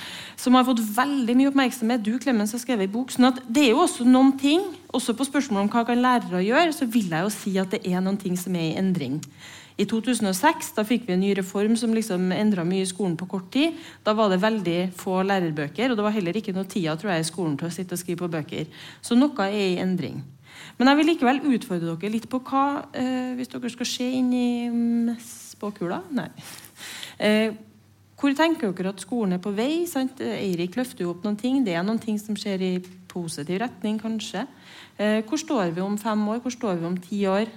Som 0.42 0.58
har 0.58 0.66
fått 0.66 0.82
veldig 0.96 1.36
mye 1.38 1.52
oppmerksomhet. 1.52 2.02
Du 2.04 2.18
Clemens, 2.20 2.56
har 2.56 2.64
skrevet 2.64 2.90
i 2.90 2.92
bok. 2.92 3.14
sånn 3.14 3.30
at 3.30 3.44
det 3.46 3.68
er 3.68 3.76
jo 3.76 3.84
også 3.84 4.08
noen 4.10 4.34
ting, 4.42 4.64
også 4.90 5.14
på 5.14 5.28
spørsmålet 5.28 5.68
om 5.68 5.70
hva 5.70 5.86
kan 5.86 6.02
lærere 6.02 6.42
gjøre, 6.42 6.74
så 6.74 6.90
vil 6.90 7.14
jeg 7.14 7.28
jo 7.28 7.30
si 7.34 7.54
at 7.62 7.78
det 7.78 7.84
er 7.86 8.02
noen 8.02 8.18
ting 8.18 8.36
som 8.38 8.58
er 8.58 8.72
i 8.72 8.78
endring. 8.82 9.22
I 9.76 9.86
2006 9.92 10.72
da 10.78 10.86
fikk 10.88 11.04
vi 11.08 11.16
en 11.16 11.24
ny 11.24 11.34
reform 11.36 11.76
som 11.80 11.94
liksom 11.96 12.30
endra 12.32 12.64
mye 12.68 12.86
i 12.86 12.88
skolen 12.88 13.18
på 13.20 13.28
kort 13.28 13.50
tid. 13.52 13.76
Da 14.06 14.14
var 14.16 14.32
det 14.32 14.40
veldig 14.44 14.80
få 14.96 15.20
lærerbøker, 15.28 15.92
og 15.92 16.00
det 16.00 16.06
var 16.06 16.16
heller 16.16 16.40
ikke 16.40 16.56
noe 16.56 16.70
tida 16.70 16.96
tror 16.96 17.12
jeg, 17.12 17.26
i 17.26 17.28
skolen 17.32 17.58
til 17.60 17.68
å 17.68 17.76
sitte 17.76 17.98
og 17.98 18.02
skrive 18.02 18.24
på 18.24 18.32
bøker. 18.38 18.72
Så 19.04 19.20
noe 19.20 19.50
er 19.50 19.76
i 19.76 19.84
endring. 19.84 20.24
Men 20.80 20.92
jeg 20.92 21.00
vil 21.00 21.10
likevel 21.12 21.44
utfordre 21.58 21.98
dere 22.00 22.14
litt 22.14 22.30
på 22.32 22.40
hva 22.48 22.66
eh, 22.96 23.34
Hvis 23.36 23.52
dere 23.52 23.72
skal 23.74 23.88
se 23.90 24.06
inn 24.18 24.30
i 24.32 25.16
spåkula 25.20 25.98
Nei. 26.16 26.30
Eh, 27.20 27.52
hvor 28.16 28.32
tenker 28.32 28.72
dere 28.72 28.94
at 28.94 29.04
skolen 29.04 29.36
er 29.36 29.42
på 29.44 29.52
vei? 29.56 29.84
Sant? 29.92 30.22
Eirik 30.24 30.78
løfter 30.80 31.04
jo 31.04 31.12
opp 31.12 31.26
noen 31.26 31.36
ting. 31.36 31.60
Det 31.68 31.76
er 31.76 31.84
noen 31.84 32.00
ting 32.00 32.16
som 32.22 32.38
skjer 32.40 32.64
i 32.64 32.74
positiv 33.12 33.60
retning, 33.60 34.00
kanskje. 34.00 34.46
Eh, 34.96 35.20
hvor 35.28 35.40
står 35.40 35.76
vi 35.76 35.84
om 35.84 35.98
fem 36.00 36.24
år? 36.32 36.40
Hvor 36.44 36.56
står 36.56 36.80
vi 36.80 36.88
om 36.88 36.96
ti 37.04 37.20
år? 37.28 37.52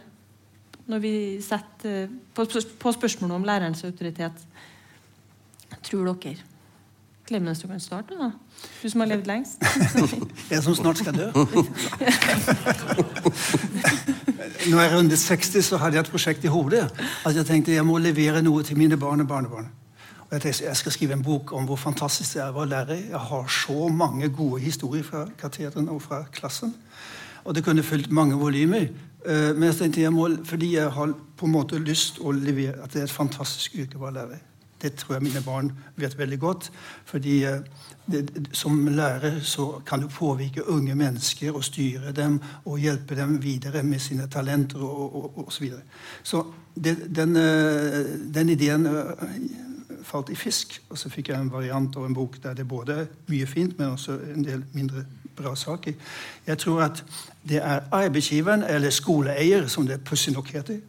Når 0.89 0.99
vi 1.05 1.15
setter 1.45 2.09
på, 2.35 2.47
på 2.81 2.93
spørsmålet 2.93 3.37
om 3.37 3.45
lærerens 3.45 3.85
autoritet. 3.85 4.47
Tror 5.85 6.13
dere? 6.13 6.37
Klemens, 7.29 7.61
du 7.61 7.69
kan 7.69 7.81
starte. 7.81 8.15
da. 8.17 8.31
Du 8.83 8.89
som 8.89 9.01
har 9.01 9.09
levd 9.11 9.27
lengst. 9.29 9.61
jeg 10.53 10.63
som 10.65 10.75
snart 10.75 10.99
skal 10.99 11.13
dø. 11.17 11.27
Når 14.71 14.81
jeg 14.81 14.93
rundet 14.95 15.19
60, 15.19 15.65
så 15.65 15.77
hadde 15.77 15.97
jeg 15.97 16.01
et 16.07 16.11
prosjekt 16.11 16.45
i 16.45 16.53
hodet. 16.53 16.89
At 17.27 17.37
jeg 17.37 17.47
tenkte 17.47 17.73
jeg 17.73 17.85
må 17.87 17.99
levere 18.01 18.43
noe 18.43 18.63
til 18.65 18.79
mine 18.81 18.97
barn 18.97 19.21
og 19.21 19.29
barnebarn. 19.29 19.69
Og 20.29 20.33
jeg 20.33 20.41
tenkte 20.41 20.65
jeg 20.65 20.77
skal 20.77 20.93
skrive 20.93 21.13
en 21.19 21.23
bok 21.25 21.53
om 21.53 21.69
hvor 21.69 21.77
fantastisk 21.77 22.35
det 22.39 22.43
er 22.43 22.49
å 22.49 22.57
være 22.63 22.73
lærer. 22.73 23.05
Jeg 23.13 23.23
har 23.29 23.53
så 23.53 23.89
mange 23.93 24.29
gode 24.29 24.61
historier 24.65 25.05
fra 25.05 25.27
katedren 25.41 25.89
og 25.93 26.03
fra 26.03 26.25
klassen. 26.33 26.75
Og 27.45 27.55
det 27.55 27.65
kunne 27.65 27.83
fulgt 27.85 28.11
mange 28.11 28.41
volumer. 28.41 28.89
Uh, 29.27 29.55
men 29.57 29.69
jeg 29.73 29.79
tenkte 29.81 30.05
jeg 30.05 30.15
må, 30.15 30.29
fordi 30.47 30.75
jeg 30.77 30.91
har 30.95 31.15
på 31.37 31.47
en 31.47 31.53
måte 31.53 31.81
lyst 31.83 32.21
å 32.23 32.31
levere 32.35 32.79
at 32.85 32.93
det 32.95 33.03
er 33.03 33.09
et 33.09 33.15
fantastisk 33.15 33.75
yrke 33.75 33.99
å 33.99 34.05
være 34.05 34.17
lærer. 34.21 34.45
Det 34.79 34.93
tror 34.95 35.17
jeg 35.17 35.25
mine 35.27 35.41
barn 35.43 35.73
vet 35.99 36.15
veldig 36.19 36.39
godt. 36.39 36.71
fordi 37.05 37.45
uh, 37.47 37.59
det, 38.07 38.49
Som 38.53 38.87
lærer 38.87 39.41
så 39.41 39.83
kan 39.87 40.01
du 40.01 40.09
påvirke 40.09 40.69
unge 40.69 40.95
mennesker 40.95 41.53
og 41.53 41.65
styre 41.65 42.13
dem 42.13 42.41
og 42.65 42.79
hjelpe 42.79 43.17
dem 43.17 43.43
videre 43.43 43.83
med 43.83 43.99
sine 43.99 44.29
talenter 44.29 44.79
og, 44.79 45.39
og, 45.39 45.53
så 45.53 45.61
videre. 45.61 45.83
Så 46.23 46.45
det, 46.75 47.17
den, 47.17 47.37
uh, 47.37 48.35
den, 48.35 48.49
ideen 48.49 48.87
falt 50.03 50.31
i 50.31 50.35
fisk. 50.35 50.81
Og 50.91 50.99
så 50.99 51.11
fikk 51.11 51.29
jeg 51.29 51.41
en 51.41 51.53
variant 51.53 51.97
av 51.97 52.07
en 52.07 52.15
bok 52.15 52.39
der 52.43 52.55
det 52.55 52.69
både 52.69 52.93
er 53.03 53.09
mye 53.29 53.47
fint, 53.47 53.79
men 53.79 53.97
også 53.97 54.19
en 54.35 54.45
del 54.45 54.65
mindre 54.73 55.05
bra 55.39 55.55
i. 55.87 55.95
Jeg 56.47 56.59
tror 56.59 56.83
at 56.83 57.05
det 57.49 57.63
er 57.63 57.81
arbeidsgiveren 57.93 58.65
eller 58.69 58.91
skoleeier, 58.91 59.67
som 59.67 59.87
det 59.87 60.01
pussig 60.05 60.35
nok 60.35 60.51
heter, 60.53 60.81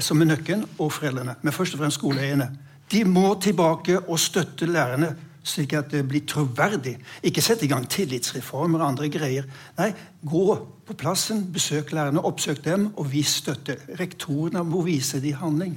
som 0.00 0.20
er 0.20 0.30
nøkkelen, 0.32 0.64
og 0.78 0.92
foreldrene. 0.92 1.34
Men 1.42 1.52
først 1.52 1.74
og 1.74 1.80
fremst 1.82 2.00
skoleeierne. 2.00 2.50
De 2.92 3.04
må 3.04 3.34
tilbake 3.40 4.00
og 4.00 4.18
støtte 4.20 4.66
lærerne, 4.66 5.14
slik 5.44 5.72
at 5.72 5.90
det 5.92 6.02
blir 6.08 6.24
troverdig. 6.28 6.96
Ikke 7.22 7.42
sette 7.44 7.64
i 7.64 7.68
gang 7.68 7.86
tillitsreformer 7.90 8.80
og 8.80 8.88
andre 8.88 9.08
greier. 9.12 9.48
Nei, 9.78 9.90
gå 10.24 10.44
på 10.86 10.96
plassen, 10.98 11.46
besøk 11.52 11.92
lærerne, 11.92 12.24
oppsøk 12.24 12.64
dem, 12.64 12.88
og 12.96 13.10
vis 13.12 13.40
støtte. 13.42 13.76
Rektorene 14.00 14.64
må 14.64 14.82
vise 14.86 15.20
det 15.20 15.32
i 15.32 15.38
handling. 15.38 15.76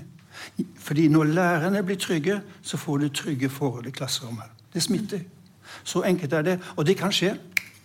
Fordi 0.79 1.07
når 1.07 1.23
lærerne 1.23 1.83
blir 1.83 1.99
trygge, 1.99 2.41
så 2.61 2.77
får 2.77 2.97
du 2.97 3.09
trygge 3.09 3.49
forhold 3.49 3.87
i 3.87 3.91
klasserommet. 3.91 4.47
Det 4.73 4.83
smitter. 4.83 5.19
Så 5.83 6.01
enkelt 6.01 6.33
er 6.33 6.41
det. 6.41 6.59
Og 6.75 6.85
det 6.85 6.97
kan 6.97 7.11
skje 7.11 7.35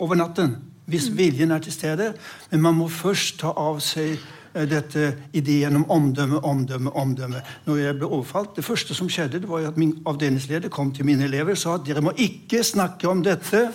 over 0.03 0.19
natten 0.19 0.59
hvis 0.91 1.11
mm. 1.11 1.17
viljen 1.19 1.51
er 1.51 1.59
til 1.63 1.73
stede. 1.73 2.13
Men 2.51 2.63
man 2.63 2.75
må 2.75 2.89
først 2.91 3.41
ta 3.43 3.53
av 3.57 3.79
seg 3.85 4.17
eh, 4.17 4.67
dette 4.69 5.13
ideen 5.37 5.79
om 5.79 5.87
omdømme, 5.91 6.43
omdømme, 6.45 6.91
omdømme. 6.91 7.43
Når 7.67 7.81
jeg 7.81 7.99
ble 8.01 8.11
overfalt, 8.11 8.57
Det 8.57 8.65
første 8.65 8.95
som 8.95 9.09
skjedde, 9.09 9.41
det 9.41 9.49
var 9.49 9.69
at 9.69 9.77
min 9.77 9.95
avdelingsleder 10.07 10.69
kom 10.69 10.93
til 10.93 11.07
mine 11.07 11.25
elever 11.25 11.55
og 11.55 11.59
sa 11.59 11.75
at 11.75 11.87
dere 11.87 12.03
må 12.03 12.13
ikke 12.17 12.65
snakke 12.65 13.09
om 13.09 13.23
dette, 13.23 13.71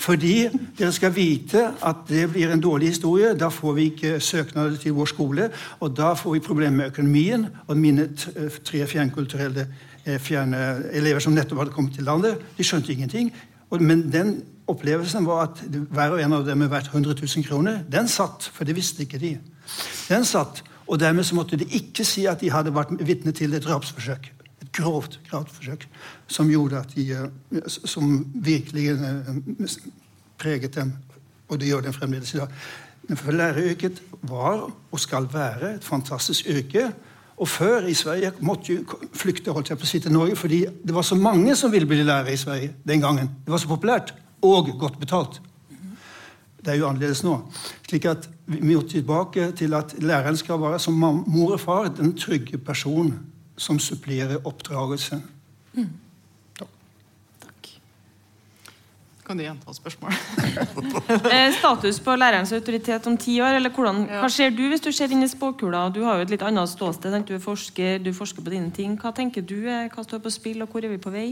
fordi 0.00 0.48
dere 0.78 0.92
skal 0.92 1.14
vite 1.14 1.72
at 1.82 2.06
det 2.08 2.30
blir 2.32 2.52
en 2.52 2.60
dårlig 2.60 2.88
historie. 2.88 3.34
Da 3.34 3.48
får 3.48 3.72
vi 3.72 3.90
ikke 3.90 4.20
søknader 4.20 4.76
til 4.76 4.92
vår 4.92 5.06
skole, 5.06 5.50
og 5.80 5.96
da 5.96 6.14
får 6.14 6.32
vi 6.32 6.40
problemer 6.40 6.76
med 6.76 6.92
økonomien. 6.92 7.46
Og 7.66 7.76
mine 7.76 8.08
tre 8.64 8.86
fjernkulturelle 8.86 9.66
eh, 10.04 10.20
fjerne 10.20 10.84
elever 10.92 11.20
som 11.20 11.32
nettopp 11.32 11.64
hadde 11.64 11.72
kommet 11.76 11.94
til 11.94 12.04
landet, 12.04 12.36
de 12.56 12.64
skjønte 12.64 12.92
ingenting. 12.92 13.32
Men 13.80 14.12
den 14.12 14.42
opplevelsen 14.70 15.26
var 15.26 15.48
at 15.48 15.62
hver 15.68 16.16
og 16.16 16.22
en 16.22 16.38
av 16.38 16.46
dem 16.46 16.64
er 16.64 16.72
verdt 16.72 16.90
100 16.92 17.18
000 17.20 17.46
kroner. 17.46 17.82
Den 17.90 18.08
satt, 18.08 18.48
for 18.54 18.68
det 18.68 18.76
visste 18.78 19.04
ikke 19.04 19.20
de. 19.22 19.36
Den 20.08 20.24
satt, 20.26 20.62
Og 20.90 20.98
dermed 20.98 21.24
så 21.24 21.36
måtte 21.38 21.56
de 21.56 21.68
ikke 21.70 22.04
si 22.04 22.24
at 22.26 22.40
de 22.42 22.50
hadde 22.50 22.72
vært 22.74 22.90
vitne 23.06 23.32
til 23.36 23.54
et 23.54 23.62
drapsforsøk. 23.62 24.24
Et 24.60 24.70
grovt 24.74 25.20
drapsforsøk 25.30 25.86
som 26.26 26.50
gjorde 26.50 26.80
at 26.80 26.94
de, 26.96 27.04
eh, 27.14 27.60
som 27.68 28.24
virkelig 28.34 28.88
eh, 28.96 29.76
preget 30.38 30.74
dem. 30.74 30.92
Og 31.48 31.60
det 31.60 31.68
gjør 31.70 31.86
dem 31.86 31.94
fremdeles 31.94 32.34
i 32.34 32.40
dag. 32.40 32.50
For 33.14 33.32
læreryrket 33.32 34.02
var 34.22 34.66
og 34.66 35.00
skal 35.00 35.28
være 35.32 35.76
et 35.76 35.84
fantastisk 35.84 36.46
yrke. 36.50 36.90
Og 37.36 37.48
før 37.48 37.86
i 37.86 37.94
Sverige 37.94 38.32
måtte 38.40 38.74
jo 38.74 38.98
flykte 39.14 39.54
holdt 39.54 39.70
jeg 39.70 39.78
på 39.78 39.86
å 39.86 39.88
si 39.88 40.00
til 40.02 40.12
Norge, 40.12 40.36
fordi 40.36 40.64
det 40.66 40.94
var 40.94 41.06
så 41.06 41.14
mange 41.14 41.54
som 41.56 41.72
ville 41.72 41.88
bli 41.88 42.02
lærer 42.02 42.34
i 42.34 42.36
Sverige 42.36 42.74
den 42.86 43.00
gangen. 43.00 43.30
Det 43.46 43.54
var 43.54 43.62
så 43.62 43.70
populært 43.70 44.12
og 44.42 44.74
godt 44.78 44.98
betalt. 45.00 45.40
Det 46.60 46.74
er 46.74 46.80
jo 46.80 46.88
annerledes 46.90 47.22
nå. 47.24 47.38
Slik 47.88 48.06
at 48.10 48.28
Vi 48.50 48.60
må 48.66 48.82
tilbake 48.82 49.52
til 49.56 49.74
at 49.78 49.94
læreren 50.02 50.36
skal 50.36 50.58
være 50.60 50.78
som 50.82 50.94
mor 50.98 51.52
og 51.54 51.60
far 51.60 51.88
den 51.88 52.16
trygge 52.18 52.58
person 52.58 53.12
som 53.56 53.78
supplerer 53.78 54.40
oppdragelse. 54.44 55.20
Mm. 55.72 55.86
Takk. 56.58 57.68
Kan 59.26 59.38
du 59.38 59.44
gjenta 59.44 59.72
spørsmålet? 59.72 60.18
Eh, 61.30 61.52
status 61.54 62.00
på 62.00 62.16
lærerens 62.16 62.52
autoritet 62.52 63.06
om 63.06 63.16
ti 63.16 63.40
år? 63.40 63.60
eller 63.60 63.70
hvordan, 63.70 64.06
ja. 64.08 64.20
Hva 64.20 64.28
ser 64.28 64.50
du 64.50 64.64
hvis 64.68 64.82
du 64.82 64.90
ser 64.92 65.12
inn 65.14 65.22
i 65.22 65.28
spåkula? 65.28 65.88
Du 65.94 66.02
har 66.04 66.18
jo 66.18 66.26
et 66.26 66.34
litt 66.34 66.42
annet 66.42 66.68
ståsted. 66.68 67.14
Du 67.28 67.38
forsker, 67.38 67.98
du 67.98 68.12
forsker 68.12 68.42
på 68.42 68.50
dine 68.50 68.70
ting. 68.70 68.98
Hva 68.98 69.14
tenker 69.14 69.46
du? 69.46 69.62
Hva 69.94 70.04
står 70.04 70.24
på 70.24 70.34
spill, 70.34 70.62
og 70.62 70.68
hvor 70.68 70.84
er 70.84 70.90
vi 70.90 70.98
på 70.98 71.14
vei? 71.14 71.28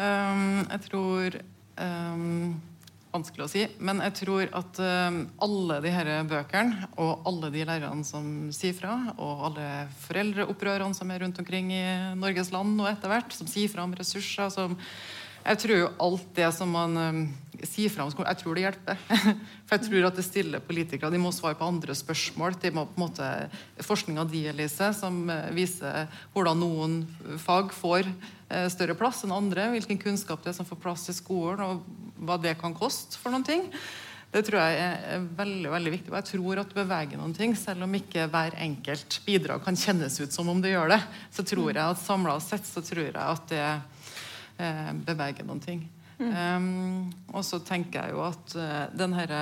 Um, 0.00 0.64
jeg 0.64 0.80
tror 0.88 1.42
Um, 1.80 2.60
vanskelig 3.12 3.44
å 3.44 3.50
si. 3.50 3.62
Men 3.84 4.00
jeg 4.06 4.16
tror 4.22 4.48
at 4.56 4.80
um, 4.80 5.18
alle 5.44 5.78
de 5.84 5.92
her 5.92 6.10
bøkene 6.28 6.88
og 7.00 7.26
alle 7.28 7.52
de 7.54 7.64
lærerne 7.68 8.06
som 8.08 8.26
sier 8.54 8.76
fra, 8.76 8.96
og 9.16 9.48
alle 9.50 9.66
foreldreopprørene 10.06 10.96
som 10.96 11.12
er 11.12 11.24
rundt 11.24 11.40
omkring 11.42 11.72
i 11.74 11.84
Norges 12.18 12.52
land 12.54 12.80
og 12.80 12.88
etter 12.90 13.12
hvert, 13.12 13.36
som 13.36 13.50
sier 13.50 13.72
fra 13.72 13.84
om 13.86 13.96
ressurser 13.98 14.52
som 14.54 14.76
Jeg 15.42 15.58
tror 15.58 15.80
jo 15.80 15.94
alt 16.06 16.28
det 16.36 16.48
som 16.54 16.70
man 16.70 16.98
um, 16.98 17.22
sier 17.66 17.90
fra. 17.90 18.06
Jeg 18.06 18.38
tror 18.40 18.58
det 18.58 18.64
hjelper. 18.64 19.00
For 19.66 19.76
jeg 19.76 19.86
tror 19.88 20.06
at 20.08 20.18
det 20.18 20.26
stiller 20.26 20.62
politikere 20.62 21.10
De 21.12 21.20
må 21.22 21.32
svare 21.34 21.58
på 21.58 21.66
andre 21.66 21.96
spørsmål. 21.98 22.58
De 22.62 22.70
må 22.74 22.86
på 22.86 22.98
en 22.98 23.04
måte 23.06 23.30
Forskninga 23.82 24.26
di, 24.30 24.44
Elise, 24.50 24.92
som 24.98 25.24
eh, 25.32 25.50
viser 25.56 26.06
hvordan 26.34 26.62
noen 26.62 27.00
fag 27.42 27.74
får 27.74 28.06
eh, 28.06 28.68
større 28.72 28.96
plass 28.98 29.24
enn 29.26 29.34
andre. 29.34 29.70
Hvilken 29.74 30.00
kunnskap 30.02 30.44
det 30.44 30.52
er 30.52 30.60
som 30.60 30.68
får 30.68 30.82
plass 30.82 31.08
i 31.10 31.16
skolen, 31.16 31.62
og 31.66 32.22
hva 32.22 32.38
det 32.38 32.56
kan 32.60 32.76
koste 32.76 33.18
for 33.18 33.34
noen 33.34 33.46
ting. 33.46 33.68
Det 34.32 34.46
tror 34.46 34.62
jeg 34.62 34.76
er 34.80 35.24
veldig 35.36 35.70
veldig 35.74 35.90
viktig. 35.92 36.12
Og 36.12 36.18
jeg 36.22 36.28
tror 36.30 36.62
at 36.62 36.70
det 36.70 36.78
beveger 36.78 37.20
noen 37.20 37.34
ting, 37.36 37.56
selv 37.58 37.84
om 37.84 37.98
ikke 37.98 38.30
hver 38.32 38.54
enkelt 38.64 39.18
bidrag 39.26 39.60
kan 39.66 39.76
kjennes 39.76 40.16
ut 40.22 40.32
som 40.32 40.48
om 40.48 40.62
det 40.62 40.72
gjør 40.72 40.94
det. 40.94 41.02
Så 41.34 41.44
tror 41.44 41.68
jeg 41.74 41.82
at 41.82 42.00
samla 42.00 42.38
sett 42.40 42.64
så 42.64 42.80
tror 42.86 43.10
jeg 43.10 43.18
at 43.20 43.50
det 43.52 43.66
eh, 44.62 44.92
beveger 45.06 45.46
noen 45.48 45.62
ting. 45.62 45.82
Um, 46.22 47.08
og 47.32 47.42
så 47.42 47.58
tenker 47.66 47.98
jeg 48.04 48.14
jo 48.14 48.20
at 48.22 48.52
uh, 48.54 48.84
den 48.94 49.14
herre 49.16 49.38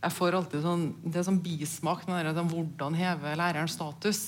Jeg 0.00 0.14
får 0.16 0.34
alltid 0.34 0.64
sånn 0.64 0.86
Det 1.04 1.20
er 1.20 1.26
sånn 1.28 1.38
bismak 1.44 2.02
den 2.08 2.16
her, 2.16 2.32
sånn, 2.34 2.50
hvordan 2.50 2.96
heve 2.98 3.34
lærerens 3.38 3.76
status. 3.76 4.22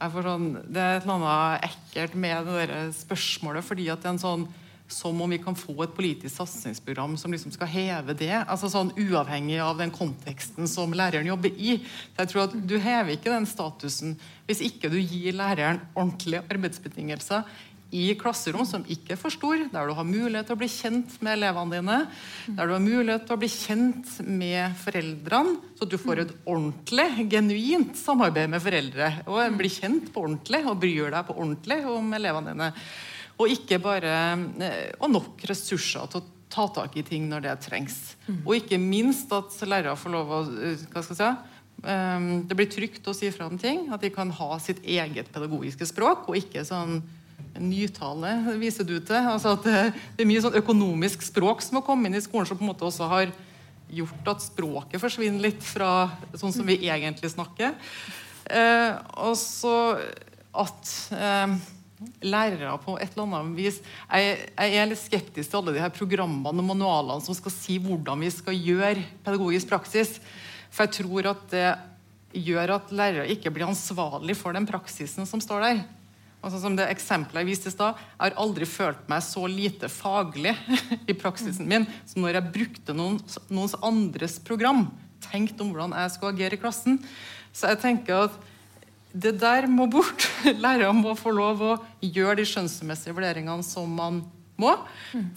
Jeg 0.00 0.14
får 0.14 0.28
sånn, 0.30 0.48
det 0.64 0.80
er 0.80 0.96
et 0.96 1.04
eller 1.04 1.18
annet 1.18 1.66
ekkelt 1.68 2.16
med 2.24 2.48
det 2.48 2.56
der 2.70 2.74
spørsmålet, 2.96 3.66
fordi 3.66 3.90
at 3.92 4.00
det 4.00 4.08
er 4.08 4.14
en 4.14 4.22
sånn 4.22 4.48
som 4.90 5.20
om 5.22 5.30
vi 5.30 5.38
kan 5.38 5.54
få 5.54 5.76
et 5.84 5.92
politisk 5.94 6.34
satsingsprogram 6.34 7.16
som 7.20 7.32
liksom 7.32 7.52
skal 7.54 7.70
heve 7.70 8.14
det. 8.18 8.32
altså 8.40 8.70
sånn 8.70 8.92
Uavhengig 8.98 9.60
av 9.62 9.78
den 9.78 9.92
konteksten 9.94 10.68
som 10.68 10.94
læreren 10.96 11.28
jobber 11.30 11.54
i. 11.54 11.76
Så 12.14 12.24
jeg 12.24 12.32
tror 12.32 12.42
at 12.46 12.56
Du 12.66 12.76
hever 12.78 13.14
ikke 13.14 13.32
den 13.32 13.46
statusen 13.46 14.16
hvis 14.48 14.62
ikke 14.66 14.90
du 14.90 14.98
gir 14.98 15.36
læreren 15.36 15.80
ordentlige 15.94 16.42
arbeidsbetingelser 16.50 17.44
i 17.90 18.14
klasserom 18.18 18.66
som 18.66 18.84
ikke 18.86 19.14
er 19.16 19.20
for 19.20 19.34
stor, 19.34 19.64
der 19.72 19.88
du 19.88 19.94
har 19.96 20.06
mulighet 20.06 20.46
til 20.46 20.56
å 20.56 20.60
bli 20.60 20.68
kjent 20.70 21.16
med 21.24 21.34
elevene 21.36 21.78
dine, 21.80 21.98
der 22.56 22.70
du 22.70 22.74
har 22.76 22.84
mulighet 22.84 23.26
til 23.26 23.36
å 23.36 23.40
bli 23.42 23.50
kjent 23.50 24.12
med 24.26 24.76
foreldrene, 24.78 25.56
så 25.78 25.88
du 25.90 25.96
får 25.98 26.24
et 26.24 26.34
ordentlig, 26.44 27.08
genuint 27.32 27.98
samarbeid 27.98 28.52
med 28.52 28.62
foreldre. 28.62 29.12
Og 29.26 29.58
blir 29.58 29.74
kjent 29.74 30.10
på 30.14 30.26
ordentlig 30.26 30.62
og 30.64 30.78
bryr 30.82 31.10
deg 31.10 31.26
på 31.26 31.36
ordentlig 31.36 31.80
om 31.90 32.12
elevene 32.16 32.54
dine. 32.54 32.72
Og 33.40 33.54
ikke 33.54 33.80
bare 33.80 34.16
eh, 34.60 34.90
Og 35.00 35.08
nok 35.08 35.44
ressurser 35.48 36.10
til 36.12 36.20
å 36.20 36.28
ta 36.50 36.66
tak 36.74 36.98
i 36.98 37.04
ting 37.06 37.28
når 37.30 37.46
det 37.46 37.54
trengs. 37.64 37.96
Og 38.44 38.56
ikke 38.58 38.78
minst 38.82 39.30
at 39.32 39.54
lærere 39.64 39.96
får 39.98 40.14
lov 40.14 40.34
å 40.34 40.42
eh, 40.50 40.84
hva 40.90 41.02
skal 41.04 41.16
jeg 41.16 41.20
si, 41.22 41.56
um, 41.86 42.28
Det 42.46 42.58
blir 42.58 42.70
trygt 42.70 43.08
å 43.08 43.16
si 43.16 43.30
fra 43.32 43.48
om 43.48 43.58
ting. 43.58 43.88
At 43.94 44.04
de 44.04 44.12
kan 44.14 44.30
ha 44.34 44.58
sitt 44.62 44.82
eget 44.84 45.32
pedagogiske 45.32 45.88
språk, 45.88 46.28
og 46.28 46.38
ikke 46.38 46.66
sånn 46.68 47.00
nytale, 47.58 48.34
viser 48.60 48.86
du 48.86 48.96
til. 48.98 49.18
Altså 49.18 49.54
at 49.56 49.66
det, 49.66 49.78
er 50.22 50.28
mye 50.28 50.42
sånn 50.44 50.58
økonomisk 50.60 51.24
språk 51.26 51.64
som 51.64 51.80
har 51.80 51.86
kommet 51.86 52.10
inn 52.10 52.20
i 52.20 52.24
skolen, 52.24 52.48
som 52.48 52.58
på 52.60 52.66
en 52.66 52.72
måte 52.72 52.86
også 52.86 53.08
har 53.10 53.32
gjort 53.90 54.30
at 54.30 54.44
språket 54.44 55.02
forsvinner 55.02 55.42
litt 55.48 55.64
fra 55.66 56.10
sånn 56.38 56.54
som 56.54 56.68
vi 56.68 56.78
egentlig 56.86 57.32
snakker. 57.32 57.74
Eh, 58.50 58.92
og 59.22 59.34
så 59.38 59.74
at 60.50 60.94
eh, 61.14 61.58
lærere 62.24 62.72
på 62.82 62.96
et 62.98 63.12
eller 63.12 63.26
annet 63.26 63.58
vis 63.58 63.76
jeg, 63.82 64.30
jeg, 64.56 64.72
er 64.80 64.88
litt 64.88 65.02
skeptisk 65.02 65.52
til 65.52 65.60
alle 65.60 65.74
de 65.76 65.82
her 65.82 65.92
programmene 65.94 66.62
og 66.62 66.68
manualene 66.72 67.22
som 67.22 67.36
skal 67.36 67.54
si 67.54 67.76
hvordan 67.82 68.24
vi 68.24 68.32
skal 68.34 68.56
gjøre 68.56 69.04
pedagogisk 69.26 69.70
praksis. 69.70 70.16
For 70.70 70.86
jeg 70.86 71.02
tror 71.02 71.32
at 71.34 71.46
det 71.52 71.68
gjør 72.46 72.76
at 72.76 72.92
lærere 72.94 73.30
ikke 73.34 73.50
blir 73.50 73.66
ansvarlig 73.66 74.36
for 74.38 74.54
den 74.54 74.68
praksisen 74.68 75.26
som 75.26 75.42
står 75.42 75.66
der. 75.66 75.82
Altså 76.40 76.60
som 76.62 76.76
det 76.76 76.86
eksempelet 76.88 77.42
jeg 77.42 77.50
viste 77.50 77.68
i 77.68 77.74
stad, 77.74 77.98
Jeg 77.98 78.22
har 78.22 78.38
aldri 78.40 78.64
følt 78.64 79.02
meg 79.12 79.24
så 79.24 79.44
lite 79.44 79.90
faglig 79.92 80.54
i 81.10 81.16
praksisen 81.16 81.68
min 81.68 81.84
som 82.08 82.24
når 82.24 82.38
jeg 82.38 82.52
brukte 82.54 82.96
noen, 82.96 83.20
noens 83.52 83.76
andres 83.84 84.38
program. 84.40 84.86
Tenkt 85.30 85.60
om 85.60 85.72
hvordan 85.72 85.92
jeg 85.98 86.14
skulle 86.14 86.32
agere 86.32 86.56
i 86.56 86.62
klassen. 86.62 86.96
Så 87.52 87.68
jeg 87.68 87.82
tenker 87.82 88.30
at 88.30 88.40
det 89.12 89.34
der 89.42 89.66
må 89.68 89.88
bort. 89.90 90.28
Lærere 90.64 90.94
må 90.96 91.16
få 91.18 91.34
lov 91.34 91.64
å 91.66 91.72
gjøre 92.00 92.40
de 92.40 92.48
skjønnsmessige 92.48 93.16
vurderingene 93.16 93.66
som 93.66 93.90
man 93.90 94.22
må. 94.60 94.72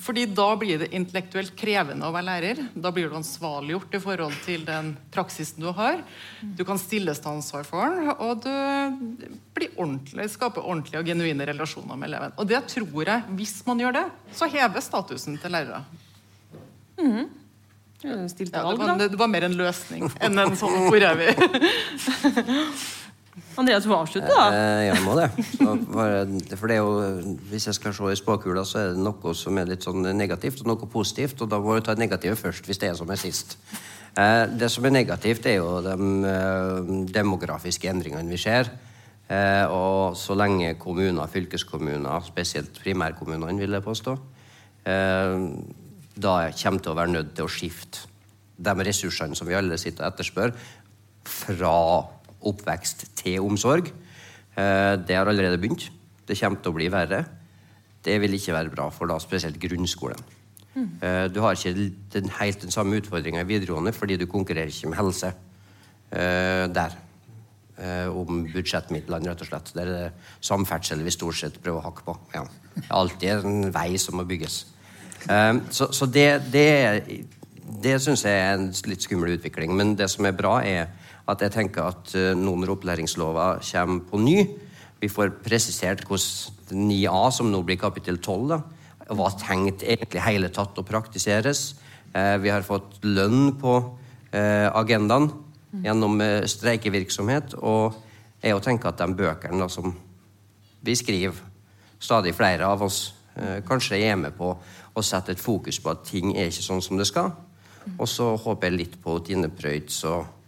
Fordi 0.04 0.26
da 0.36 0.48
blir 0.60 0.84
det 0.84 0.92
intellektuelt 0.96 1.56
krevende 1.60 2.08
å 2.08 2.14
være 2.14 2.28
lærer. 2.30 2.62
Da 2.76 2.92
blir 2.94 3.10
du 3.10 3.18
ansvarliggjort 3.18 3.98
i 3.98 4.02
forhold 4.04 4.38
til 4.46 4.66
den 4.68 4.94
praksisen 5.14 5.64
du 5.64 5.70
har. 5.76 6.02
Du 6.42 6.64
kan 6.68 6.82
stilles 6.82 7.22
til 7.24 7.34
ansvar 7.34 7.68
for 7.68 7.88
den, 7.88 8.12
og 8.14 8.44
du 8.44 9.30
blir 9.54 9.76
ordentlig, 9.78 10.30
skaper 10.34 10.66
ordentlige 10.66 11.04
og 11.04 11.14
genuine 11.14 11.48
relasjoner 11.50 12.00
med 12.00 12.12
eleven. 12.12 12.36
Og 12.38 12.50
det 12.50 12.64
tror 12.72 13.14
jeg, 13.14 13.30
hvis 13.38 13.60
man 13.68 13.84
gjør 13.84 14.00
det, 14.02 14.08
så 14.36 14.50
hever 14.52 14.84
statusen 14.84 15.40
til 15.42 15.56
lærere. 15.56 15.84
Mm. 17.00 17.24
Ja, 18.04 18.18
det, 18.20 18.50
var, 18.52 18.98
det, 19.00 19.16
var, 19.16 19.30
mer 19.32 19.46
en 19.48 19.54
løsning 19.56 20.10
enn 20.20 20.42
en 20.42 20.58
sånn 20.60 20.90
hvor 20.90 21.06
er 21.08 21.16
vi? 21.16 21.30
Andreas, 23.58 23.86
du 23.86 23.94
avslutte, 23.96 24.30
da. 24.30 24.46
Eh, 24.54 24.84
jeg 24.90 25.02
må 25.06 25.16
det. 25.18 25.30
Så, 25.58 25.74
for 26.60 26.70
det 26.70 26.76
er 26.76 26.82
jo, 26.82 27.34
Hvis 27.50 27.66
jeg 27.70 27.78
skal 27.80 27.96
se 27.98 28.12
i 28.14 28.20
spåkula, 28.20 28.66
så 28.66 28.80
er 28.80 28.94
det 28.94 29.02
noe 29.02 29.34
som 29.38 29.58
er 29.58 29.72
litt 29.72 29.86
sånn 29.86 30.06
negativt, 30.18 30.62
og 30.62 30.70
noe 30.70 30.90
positivt. 30.90 31.42
Og 31.42 31.50
da 31.50 31.60
må 31.62 31.78
du 31.78 31.86
ta 31.86 31.96
det 31.98 32.06
negative 32.06 32.38
først, 32.38 32.70
hvis 32.70 32.82
det 32.82 32.92
er 32.92 32.98
som 33.00 33.10
er 33.10 33.22
sist. 33.22 33.58
Eh, 34.14 34.46
det 34.54 34.70
som 34.70 34.86
er 34.86 34.94
negativt, 34.94 35.50
er 35.50 35.58
jo 35.58 35.80
de 35.86 35.98
eh, 36.30 36.92
demografiske 37.14 37.90
endringene 37.90 38.30
vi 38.30 38.42
ser. 38.42 38.70
Eh, 39.34 39.66
og 39.72 40.18
så 40.20 40.36
lenge 40.38 40.76
kommuner, 40.78 41.30
fylkeskommuner, 41.32 42.26
spesielt 42.28 42.78
primærkommunene, 42.84 43.60
vil 43.60 43.78
jeg 43.78 43.86
påstå, 43.86 44.18
eh, 44.86 45.38
da 46.14 46.34
kommer 46.52 46.82
til 46.84 46.92
å 46.92 46.98
være 47.00 47.16
nødt 47.16 47.34
til 47.34 47.48
å 47.48 47.52
skifte 47.52 48.10
de 48.64 48.74
ressursene 48.86 49.36
som 49.36 49.48
vi 49.48 49.56
alle 49.58 49.80
sitter 49.82 50.06
og 50.06 50.14
etterspør, 50.14 50.54
fra 51.24 51.78
oppvekst 52.50 53.08
til 53.20 53.44
omsorg. 53.44 53.90
Eh, 54.56 54.94
det 55.08 55.18
har 55.18 55.30
allerede 55.30 55.60
begynt. 55.62 55.90
Det 56.28 56.38
kommer 56.40 56.62
til 56.62 56.74
å 56.74 56.78
bli 56.78 56.90
verre. 56.94 57.24
Det 58.04 58.16
vil 58.22 58.36
ikke 58.36 58.56
være 58.56 58.74
bra 58.74 58.90
for 58.92 59.10
da 59.10 59.18
spesielt 59.24 59.60
grunnskolen. 59.62 60.20
Mm. 60.74 60.88
Du 61.30 61.38
har 61.44 61.54
ikke 61.54 61.92
den, 62.16 62.32
helt 62.40 62.64
den 62.64 62.74
samme 62.74 62.98
utfordringa 62.98 63.44
i 63.44 63.46
videregående 63.46 63.92
fordi 63.94 64.16
du 64.18 64.24
konkurrerer 64.26 64.72
ikke 64.72 64.90
med 64.90 64.98
helse 64.98 65.30
uh, 65.30 66.66
der. 66.74 66.96
Om 68.10 68.48
budsjettmidlene, 68.54 69.30
rett 69.30 69.44
og 69.46 69.50
slett. 69.50 69.70
Det 69.76 69.84
er 69.84 69.92
det 69.92 70.34
samferdsel 70.46 71.04
vi 71.06 71.14
stort 71.14 71.38
sett 71.38 71.60
prøver 71.62 71.82
å 71.82 71.86
hakke 71.88 72.06
på. 72.06 72.16
Ja. 72.34 72.44
Det 72.74 72.84
er 72.84 72.98
alltid 72.98 73.46
en 73.46 73.70
vei 73.74 73.88
som 74.02 74.18
må 74.18 74.26
bygges. 74.30 74.60
Så, 75.74 75.90
så, 75.90 76.06
det, 76.06 76.28
det, 76.54 76.68
det 77.84 77.96
syns 78.02 78.26
jeg 78.28 78.40
er 78.40 78.58
en 78.58 78.70
litt 78.90 79.06
skummel 79.06 79.36
utvikling. 79.38 79.74
Men 79.78 79.96
det 80.00 80.10
som 80.14 80.26
er 80.30 80.38
bra, 80.38 80.60
er 80.62 80.92
at 81.30 81.42
jeg 81.44 81.54
tenker 81.54 81.88
at 81.88 82.14
nå 82.36 82.56
når 82.60 82.74
opplæringslova 82.76 83.46
kommer 83.64 84.04
på 84.10 84.20
ny, 84.20 84.38
vi 85.04 85.10
får 85.12 85.34
presisert 85.44 86.06
hvordan 86.08 86.88
9a, 86.88 87.24
som 87.36 87.50
nå 87.52 87.60
blir 87.68 87.80
kapittel 87.80 88.18
12, 88.22 88.44
da, 88.52 88.60
var 89.12 89.36
tenkt 89.40 89.84
egentlig 89.84 90.24
hele 90.24 90.50
tatt 90.54 90.80
å 90.80 90.86
praktiseres. 90.88 91.74
Uh, 92.16 92.38
vi 92.40 92.52
har 92.54 92.64
fått 92.64 93.02
lønn 93.04 93.52
på 93.60 93.74
uh, 93.84 94.70
agendaen 94.72 95.28
gjennom 95.84 96.22
streikevirksomhet. 96.48 97.58
Og 97.60 97.98
jeg 98.44 98.62
tenker 98.64 98.92
at 98.94 99.02
de 99.02 99.18
bøkene 99.18 99.60
da, 99.60 99.68
som 99.72 99.92
vi 100.84 100.96
skriver, 100.96 101.40
stadig 102.00 102.36
flere 102.36 102.68
av 102.68 102.84
oss, 102.86 103.02
kanskje 103.66 103.98
er 104.06 104.18
med 104.20 104.36
på 104.38 104.52
å 104.94 105.02
sette 105.02 105.34
et 105.34 105.42
fokus 105.42 105.80
på 105.82 105.90
at 105.90 106.04
ting 106.06 106.36
er 106.36 106.52
ikke 106.52 106.66
sånn 106.68 106.84
som 106.86 107.00
det 107.00 107.08
skal. 107.10 107.32
Og 107.98 108.06
så 108.08 108.28
håper 108.38 108.70
jeg 108.70 108.78
litt 108.78 108.98
på 109.02 109.16
Tine 109.26 109.50
Preutz 109.50 110.04
og 110.06 110.43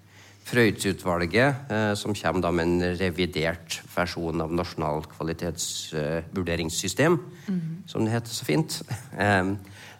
Frøydsutvalget, 0.45 1.71
eh, 1.73 1.93
som 1.97 2.13
kommer 2.13 2.45
da 2.45 2.51
med 2.53 2.67
en 2.67 2.83
revidert 2.99 3.79
versjon 3.95 4.43
av 4.43 4.51
Nasjonal 4.53 5.01
kvalitetsvurderingssystem, 5.15 7.13
mm. 7.47 7.61
som 7.89 8.05
det 8.05 8.13
heter 8.13 8.33
så 8.33 8.45
fint. 8.45 8.81
Eh, 9.25 9.45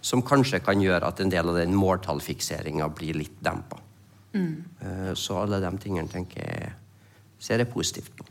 som 0.05 0.21
kanskje 0.21 0.61
kan 0.61 0.77
gjøre 0.77 1.01
at 1.07 1.17
en 1.23 1.31
del 1.33 1.49
av 1.49 1.55
den 1.57 1.73
måltallfikseringa 1.73 2.85
blir 2.93 3.17
litt 3.17 3.41
dempa. 3.41 3.79
Mm. 4.35 4.63
Eh, 4.81 5.13
så 5.17 5.39
alle 5.41 5.57
de 5.63 5.71
tingene 5.81 6.11
tenker 6.11 6.43
jeg 6.43 6.73
ser 7.41 7.63
jeg 7.63 7.71
positivt 7.71 8.11
på. 8.17 8.25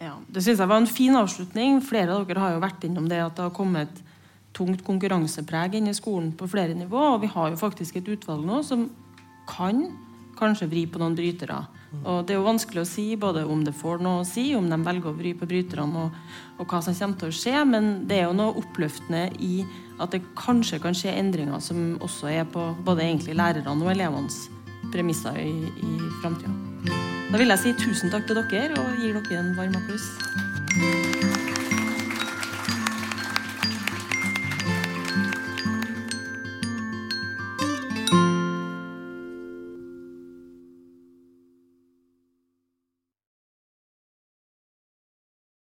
Ja, 0.00 0.14
Det 0.28 0.44
syns 0.44 0.60
jeg 0.60 0.68
var 0.68 0.76
en 0.76 0.86
fin 0.86 1.16
avslutning. 1.16 1.80
Flere 1.82 2.14
av 2.14 2.26
dere 2.28 2.44
har 2.44 2.52
jo 2.54 2.62
vært 2.62 2.84
innom 2.84 3.08
det 3.08 3.22
at 3.24 3.36
det 3.36 3.46
har 3.46 3.54
kommet 3.56 4.02
tungt 4.56 4.84
konkurransepreg 4.84 5.74
inn 5.78 5.88
i 5.88 5.96
skolen 5.96 6.32
på 6.36 6.48
flere 6.48 6.76
nivå. 6.76 7.16
Og 7.16 7.22
vi 7.24 7.32
har 7.32 7.50
jo 7.50 7.60
faktisk 7.60 7.96
et 7.96 8.08
utvalg 8.12 8.44
nå 8.46 8.62
som 8.66 8.86
kan 9.48 9.86
kanskje 10.38 10.68
vri 10.70 10.84
på 10.90 11.00
noen 11.02 11.16
brytere. 11.16 11.62
Og 12.04 12.26
Det 12.26 12.34
er 12.34 12.40
jo 12.40 12.46
vanskelig 12.46 12.82
å 12.82 12.88
si 12.88 13.06
både 13.16 13.44
om 13.48 13.62
det 13.64 13.74
får 13.76 14.02
noe 14.04 14.20
å 14.20 14.28
si, 14.28 14.50
om 14.56 14.68
de 14.68 14.78
velger 14.84 15.10
å 15.10 15.16
vri 15.16 15.32
på 15.34 15.48
bryterne, 15.48 16.06
og, 16.06 16.18
og, 16.58 16.66
hva 16.66 16.82
som 16.84 16.94
kommer 16.94 17.20
til 17.20 17.32
å 17.32 17.38
skje, 17.40 17.64
men 17.64 17.90
det 18.08 18.20
er 18.20 18.28
jo 18.28 18.36
noe 18.36 18.56
oppløftende 18.60 19.30
i 19.40 19.64
at 20.02 20.12
det 20.12 20.22
kanskje 20.36 20.80
kan 20.82 20.96
skje 20.96 21.16
endringer 21.16 21.62
som 21.64 21.96
også 22.04 22.28
er 22.28 22.44
på 22.52 22.68
både 22.84 23.06
egentlig 23.06 23.38
lærerne 23.38 23.76
og 23.80 23.92
elevenes 23.94 24.46
premisser 24.92 25.40
i, 25.40 25.52
i 25.80 25.92
framtida. 26.20 26.52
Da 27.32 27.40
vil 27.40 27.50
jeg 27.50 27.62
si 27.64 27.76
tusen 27.80 28.12
takk 28.12 28.28
til 28.28 28.38
dere 28.38 28.76
og 28.78 29.02
gir 29.02 29.16
dere 29.18 29.40
en 29.40 29.54
varm 29.58 29.78
applaus. 29.80 31.15